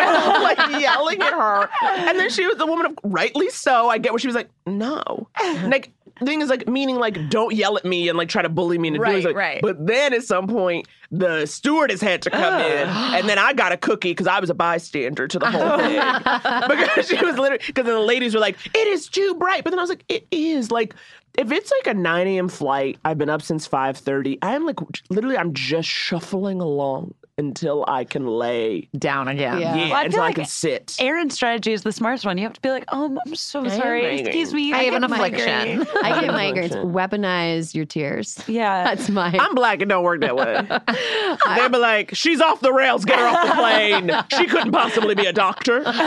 like 0.43 0.81
yelling 0.81 1.21
at 1.21 1.33
her. 1.33 1.69
And 2.07 2.19
then 2.19 2.29
she 2.29 2.45
was 2.45 2.57
the 2.57 2.65
woman, 2.65 2.85
of, 2.87 2.97
rightly 3.03 3.49
so. 3.49 3.89
I 3.89 3.97
get 3.97 4.11
where 4.11 4.19
she 4.19 4.27
was 4.27 4.35
like, 4.35 4.49
"No." 4.65 5.27
Like 5.67 5.91
thing 6.23 6.39
is 6.41 6.49
like 6.49 6.67
meaning 6.67 6.97
like 6.97 7.29
don't 7.31 7.55
yell 7.55 7.77
at 7.77 7.83
me 7.83 8.07
and 8.07 8.15
like 8.15 8.29
try 8.29 8.43
to 8.43 8.49
bully 8.49 8.77
me 8.77 8.89
into 8.89 8.99
doing 8.99 9.11
Right, 9.11 9.23
something. 9.23 9.35
right. 9.37 9.59
But 9.59 9.87
then 9.87 10.13
at 10.13 10.21
some 10.23 10.45
point, 10.47 10.87
the 11.11 11.47
stewardess 11.47 11.99
had 11.99 12.21
to 12.21 12.29
come 12.29 12.61
in, 12.61 12.87
and 12.87 13.27
then 13.27 13.39
I 13.39 13.53
got 13.53 13.71
a 13.71 13.77
cookie 13.77 14.11
because 14.11 14.27
I 14.27 14.39
was 14.39 14.49
a 14.51 14.53
bystander 14.53 15.27
to 15.27 15.39
the 15.39 15.49
whole 15.49 15.77
thing. 15.79 15.95
because 16.69 17.07
she 17.07 17.15
was 17.25 17.37
literally 17.39 17.63
because 17.65 17.85
the 17.85 17.99
ladies 17.99 18.35
were 18.35 18.39
like, 18.39 18.57
"It 18.75 18.87
is 18.87 19.07
too 19.07 19.33
bright," 19.39 19.63
but 19.63 19.71
then 19.71 19.79
I 19.79 19.83
was 19.83 19.89
like, 19.89 20.03
"It 20.09 20.27
is." 20.29 20.69
Like, 20.69 20.93
if 21.39 21.51
it's 21.51 21.71
like 21.83 21.95
a 21.95 21.97
9 21.97 22.27
a.m. 22.27 22.49
flight, 22.49 22.99
I've 23.03 23.17
been 23.17 23.29
up 23.29 23.41
since 23.41 23.67
5:30. 23.67 24.37
I'm 24.43 24.65
like, 24.65 24.77
literally, 25.09 25.37
I'm 25.37 25.53
just 25.55 25.89
shuffling 25.89 26.61
along 26.61 27.13
until 27.41 27.83
I 27.87 28.03
can 28.05 28.25
lay 28.27 28.87
Down 28.97 29.27
again. 29.27 29.59
Yeah. 29.59 29.75
yeah, 29.75 29.87
Well, 29.89 29.95
I 29.95 30.03
until 30.05 30.19
feel 30.19 30.23
I 30.29 30.33
can 30.33 30.45
sit. 30.45 30.95
Erin's 30.99 31.33
strategy 31.33 31.73
is 31.73 31.81
the 31.83 31.91
smartest 31.91 32.25
one. 32.25 32.37
You 32.37 32.43
have 32.45 32.53
to 32.53 32.61
be 32.61 32.69
like, 32.69 32.85
"Oh, 32.91 33.17
I'm 33.25 33.35
so 33.35 33.67
sorry. 33.67 34.03
migraines. 34.03 34.19
Excuse 34.27 34.53
me. 34.53 34.71
I 34.73 34.83
have 34.83 34.93
get 34.93 35.03
an 35.03 35.11
affliction. 35.11 35.81
migraines." 35.81 35.87
I 36.03 36.21
get 36.25 36.29
migraines. 36.31 36.91
Weaponize 36.91 37.73
your 37.75 37.85
tears. 37.85 38.39
Yeah. 38.47 38.83
That's 38.85 39.09
my. 39.09 39.35
I'm 39.37 39.53
black. 39.55 39.81
and 39.81 39.89
don't 39.89 40.03
work 40.03 40.21
that 40.21 40.35
way. 40.35 40.55
They'd 41.57 41.71
be 41.71 41.77
like, 41.77 42.15
"She's 42.15 42.39
off 42.41 42.61
the 42.61 42.71
rails. 42.71 43.03
Get 43.05 43.19
her 43.19 43.25
off 43.25 43.47
the 43.47 43.53
plane. 43.55 44.11
She 44.37 44.45
couldn't 44.47 44.71
possibly 44.71 45.15
be 45.15 45.25
a 45.25 45.33
doctor." 45.33 45.79
Remember 45.81 45.97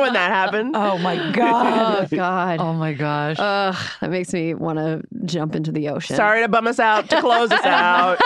when 0.00 0.12
that 0.14 0.30
happened? 0.30 0.76
oh 0.76 0.98
my 0.98 1.32
god. 1.32 2.08
oh 2.12 2.16
God. 2.16 2.60
Oh 2.60 2.72
my 2.74 2.92
gosh. 2.92 3.36
Ugh, 3.38 3.76
that 4.00 4.10
makes 4.10 4.32
me 4.32 4.54
want 4.54 4.78
to 4.78 5.02
jump 5.24 5.54
into 5.54 5.72
the 5.72 5.88
ocean. 5.88 6.16
Sorry 6.16 6.42
to 6.42 6.48
bum 6.48 6.66
us 6.66 6.78
out. 6.78 7.08
To 7.10 7.20
close 7.20 7.50
us 7.50 7.64
out. 7.64 8.18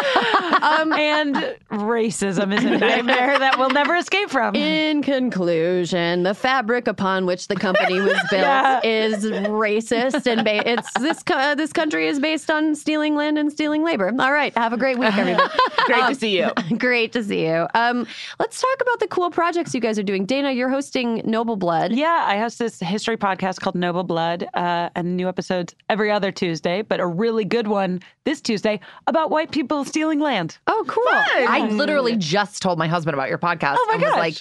Um, 0.63 0.93
and 0.93 1.35
racism 1.71 2.57
is 2.57 2.65
a 2.65 2.79
nightmare 2.79 3.39
that 3.39 3.59
we'll 3.59 3.71
never 3.71 3.95
escape 3.97 4.31
from. 4.31 4.55
In 4.55 5.03
conclusion, 5.03 6.23
the 6.23 6.35
fabric 6.35 6.87
upon 6.89 7.27
which 7.27 7.49
the 7.49 7.57
company 7.57 8.01
was 8.01 8.13
built 8.31 8.43
Yeah. 8.43 8.81
is 8.85 9.25
racist, 9.25 10.27
and 10.27 10.45
ba- 10.45 10.69
it's 10.69 10.91
this 11.01 11.23
uh, 11.31 11.55
this 11.55 11.73
country 11.73 12.09
is 12.09 12.19
based 12.21 12.51
on 12.51 12.75
stealing 12.75 13.15
land 13.15 13.39
and 13.39 13.51
stealing 13.53 13.83
labor. 13.85 14.13
All 14.19 14.33
right, 14.33 14.57
have 14.57 14.73
a 14.73 14.77
great 14.77 14.99
week, 14.99 15.17
everybody. 15.17 15.49
Great 15.87 16.03
Um, 16.03 16.13
to 16.13 16.19
see 16.19 16.39
you. 16.39 16.51
Great 16.79 17.13
to 17.13 17.25
see 17.25 17.47
you. 17.47 17.67
Um, 17.75 18.07
let's 18.39 18.61
talk 18.61 18.77
about 18.83 19.01
the 19.01 19.09
cool 19.09 19.31
projects 19.31 19.75
you 19.75 19.81
guys 19.81 19.99
are 19.99 20.03
doing. 20.03 20.27
Dana, 20.27 20.53
you're 20.53 20.69
hosting 20.69 21.23
Noble 21.25 21.57
Blood. 21.57 21.93
Yeah, 21.93 22.25
I 22.27 22.39
host 22.39 22.59
this 22.59 22.79
history 22.81 23.17
podcast 23.17 23.61
called 23.61 23.75
Noble 23.75 24.05
Blood, 24.05 24.47
uh, 24.55 24.91
and 24.95 25.17
new 25.17 25.29
episodes 25.29 25.75
every 25.89 26.11
other 26.11 26.31
Tuesday, 26.33 26.83
but 26.83 27.01
a 27.01 27.07
really 27.07 27.45
good 27.45 27.67
one 27.69 28.01
this 28.25 28.41
Tuesday 28.41 28.81
about 29.07 29.31
white 29.31 29.51
people 29.51 29.85
stealing 29.85 30.21
land. 30.21 30.48
Oh, 30.67 30.85
cool. 30.87 31.05
I 31.09 31.69
literally 31.71 32.17
just 32.17 32.63
told 32.63 32.79
my 32.79 32.87
husband 32.87 33.15
about 33.15 33.29
your 33.29 33.39
podcast 33.39 33.77
Oh 33.79 33.87
my 33.89 33.95
and 33.95 34.03
was 34.03 34.11
gosh. 34.13 34.19
like, 34.19 34.37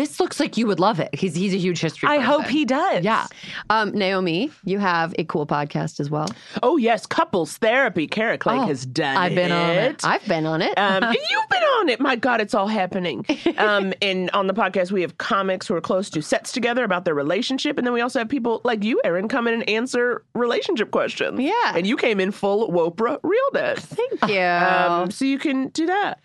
this 0.00 0.18
looks 0.18 0.40
like 0.40 0.56
you 0.56 0.66
would 0.66 0.80
love 0.80 0.98
it. 0.98 1.14
He's 1.14 1.34
he's 1.34 1.52
a 1.52 1.58
huge 1.58 1.78
history 1.80 2.08
I 2.08 2.18
hope 2.18 2.46
he 2.46 2.64
does. 2.64 3.04
Yeah. 3.04 3.26
Um, 3.68 3.92
Naomi, 3.92 4.50
you 4.64 4.78
have 4.78 5.14
a 5.18 5.24
cool 5.24 5.46
podcast 5.46 6.00
as 6.00 6.08
well. 6.10 6.28
Oh 6.62 6.76
yes, 6.78 7.04
couples 7.06 7.58
therapy. 7.58 8.06
Kara 8.06 8.38
Klenk 8.38 8.64
Oh, 8.64 8.66
has 8.66 8.86
done 8.86 9.16
I've 9.16 9.34
been 9.34 9.52
on 9.52 9.70
it. 9.70 10.04
I've 10.04 10.26
been 10.26 10.46
on 10.46 10.62
it. 10.62 10.76
Um, 10.78 11.04
you've 11.30 11.48
been 11.50 11.62
on 11.62 11.88
it. 11.90 12.00
My 12.00 12.16
God, 12.16 12.40
it's 12.40 12.54
all 12.54 12.66
happening. 12.66 13.26
Um, 13.58 13.92
and 14.02 14.30
on 14.30 14.46
the 14.46 14.54
podcast, 14.54 14.90
we 14.90 15.02
have 15.02 15.18
comics 15.18 15.66
who 15.68 15.74
are 15.74 15.80
close 15.80 16.08
to 16.10 16.22
sets 16.22 16.50
together 16.52 16.82
about 16.84 17.04
their 17.04 17.14
relationship, 17.14 17.76
and 17.76 17.86
then 17.86 17.92
we 17.92 18.00
also 18.00 18.18
have 18.20 18.28
people 18.28 18.60
like 18.64 18.82
you, 18.82 19.00
Erin, 19.04 19.28
come 19.28 19.46
in 19.46 19.54
and 19.54 19.68
answer 19.68 20.24
relationship 20.34 20.90
questions. 20.90 21.38
Yeah. 21.40 21.72
and 21.76 21.86
you 21.86 21.96
came 21.96 22.20
in 22.20 22.30
full 22.30 22.70
Wopra 22.70 23.18
real 23.22 23.50
dead. 23.52 23.78
Thank 23.78 24.28
you. 24.32 24.40
Um, 24.40 25.10
so 25.10 25.24
you 25.24 25.38
can 25.38 25.68
do 25.68 25.86
that. 25.86 26.20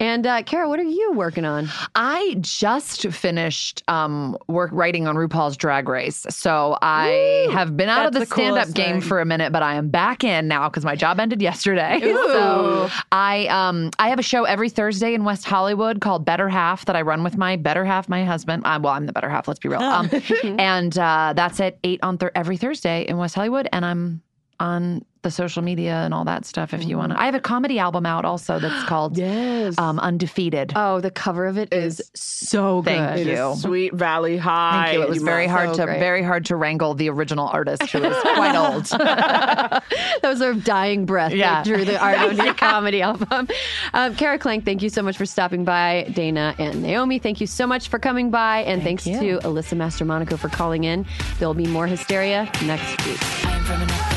and 0.00 0.26
uh, 0.26 0.42
Kara, 0.42 0.68
what 0.68 0.80
are 0.80 0.82
you 0.82 1.12
working 1.12 1.44
on? 1.44 1.68
I 1.94 2.36
just 2.40 3.04
finished 3.20 3.82
um, 3.88 4.36
work 4.48 4.70
writing 4.72 5.06
on 5.06 5.16
RuPaul's 5.16 5.56
Drag 5.56 5.88
Race, 5.88 6.26
so 6.30 6.78
I 6.82 7.48
have 7.52 7.76
been 7.76 7.88
out 7.88 8.06
of 8.06 8.12
the 8.12 8.20
the 8.20 8.26
stand-up 8.26 8.72
game 8.72 9.00
thing. 9.00 9.00
for 9.00 9.20
a 9.20 9.24
minute, 9.24 9.52
but 9.52 9.62
I 9.62 9.74
am 9.74 9.88
back 9.88 10.24
in 10.24 10.48
now 10.48 10.68
because 10.68 10.84
my 10.84 10.96
job 10.96 11.20
ended 11.20 11.42
yesterday. 11.42 12.00
so 12.02 12.88
I 13.12 13.46
um, 13.46 13.90
I 13.98 14.08
have 14.08 14.18
a 14.18 14.22
show 14.22 14.44
every 14.44 14.70
Thursday 14.70 15.14
in 15.14 15.24
West 15.24 15.44
Hollywood 15.44 16.00
called 16.00 16.24
Better 16.24 16.48
Half 16.48 16.86
that 16.86 16.96
I 16.96 17.02
run 17.02 17.22
with 17.22 17.36
my 17.36 17.56
better 17.56 17.84
half, 17.84 18.08
my 18.08 18.24
husband. 18.24 18.62
Uh, 18.64 18.80
well, 18.82 18.94
I'm 18.94 19.06
the 19.06 19.12
better 19.12 19.28
half. 19.28 19.46
Let's 19.46 19.60
be 19.60 19.68
real. 19.68 19.80
Um, 19.80 20.10
and 20.58 20.96
uh, 20.98 21.34
that's 21.36 21.60
at 21.60 21.78
eight 21.84 22.00
on 22.02 22.18
thir- 22.18 22.32
every 22.34 22.56
Thursday 22.56 23.02
in 23.02 23.16
West 23.16 23.34
Hollywood, 23.34 23.68
and 23.72 23.84
I'm 23.84 24.22
on 24.58 25.04
the 25.22 25.30
social 25.30 25.62
media 25.62 25.94
and 25.96 26.14
all 26.14 26.24
that 26.24 26.44
stuff. 26.46 26.72
If 26.74 26.84
you 26.84 26.96
want 26.98 27.12
to, 27.12 27.20
I 27.20 27.26
have 27.26 27.34
a 27.34 27.40
comedy 27.40 27.78
album 27.78 28.06
out 28.06 28.24
also 28.24 28.58
that's 28.58 28.84
called 28.88 29.18
Yes. 29.18 29.78
um, 29.78 29.98
Undefeated. 29.98 30.72
Oh, 30.76 31.00
the 31.00 31.10
cover 31.10 31.46
of 31.46 31.58
it 31.58 31.72
is 31.74 32.02
so 32.14 32.82
good. 32.82 32.94
Thank 32.96 33.20
It 33.20 33.26
is 33.28 33.38
you. 33.38 33.54
Sweet 33.56 33.92
Valley 33.94 34.36
High. 34.36 34.84
Thank 34.86 34.96
you. 34.98 35.02
It 35.02 35.08
was 35.08 35.18
You 35.18 35.24
very 35.24 35.46
hard 35.46 35.70
so 35.70 35.76
to 35.76 35.84
great. 35.86 35.98
very 35.98 36.22
hard 36.22 36.44
to 36.46 36.56
wrangle 36.56 36.94
the 36.94 37.10
original 37.10 37.48
artist 37.48 37.82
who 37.90 38.00
was 38.00 38.16
quite 38.22 38.56
old. 38.56 38.84
that 38.88 39.82
was 40.22 40.38
sort 40.38 40.56
of 40.56 40.64
dying 40.64 41.06
breath 41.06 41.32
Yeah. 41.32 41.62
that 41.62 41.64
drew 41.66 41.84
the 41.84 41.98
art 42.02 42.18
on 42.18 42.36
your 42.36 42.54
comedy 42.70 43.02
album. 43.02 43.48
Um, 43.94 44.14
Kara 44.16 44.38
Klenk, 44.38 44.64
thank 44.64 44.82
you 44.82 44.88
so 44.88 45.02
much 45.02 45.16
for 45.16 45.26
stopping 45.26 45.64
by. 45.64 46.10
Dana 46.14 46.54
and 46.58 46.82
Naomi, 46.82 47.18
thank 47.18 47.40
you 47.40 47.46
so 47.46 47.66
much 47.66 47.88
for 47.88 47.98
coming 47.98 48.30
by. 48.30 48.58
And 48.60 48.82
thanks 48.82 49.06
you. 49.06 49.18
to 49.20 49.38
Alyssa 49.46 49.76
Mastromonaco 49.76 50.38
for 50.38 50.48
calling 50.48 50.84
in. 50.84 51.06
There'll 51.38 51.54
be 51.54 51.66
more 51.66 51.86
hysteria 51.86 52.50
next 52.64 53.06
week. 53.06 54.09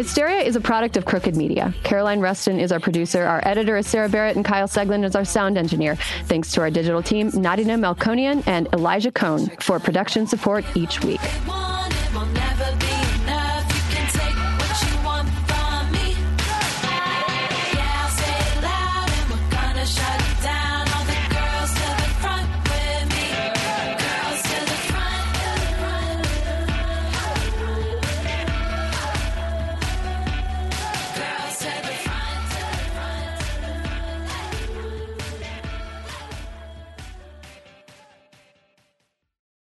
Hysteria 0.00 0.40
is 0.40 0.56
a 0.56 0.62
product 0.62 0.96
of 0.96 1.04
Crooked 1.04 1.36
Media. 1.36 1.74
Caroline 1.82 2.20
Reston 2.20 2.58
is 2.58 2.72
our 2.72 2.80
producer. 2.80 3.24
Our 3.24 3.46
editor 3.46 3.76
is 3.76 3.86
Sarah 3.86 4.08
Barrett, 4.08 4.34
and 4.34 4.42
Kyle 4.42 4.66
Seglin 4.66 5.04
is 5.04 5.14
our 5.14 5.26
sound 5.26 5.58
engineer. 5.58 5.96
Thanks 6.24 6.52
to 6.52 6.62
our 6.62 6.70
digital 6.70 7.02
team, 7.02 7.30
Nadina 7.32 7.78
Melkonian 7.78 8.42
and 8.46 8.66
Elijah 8.72 9.12
Cohn, 9.12 9.50
for 9.60 9.78
production 9.78 10.26
support 10.26 10.64
each 10.74 11.04
week. 11.04 11.20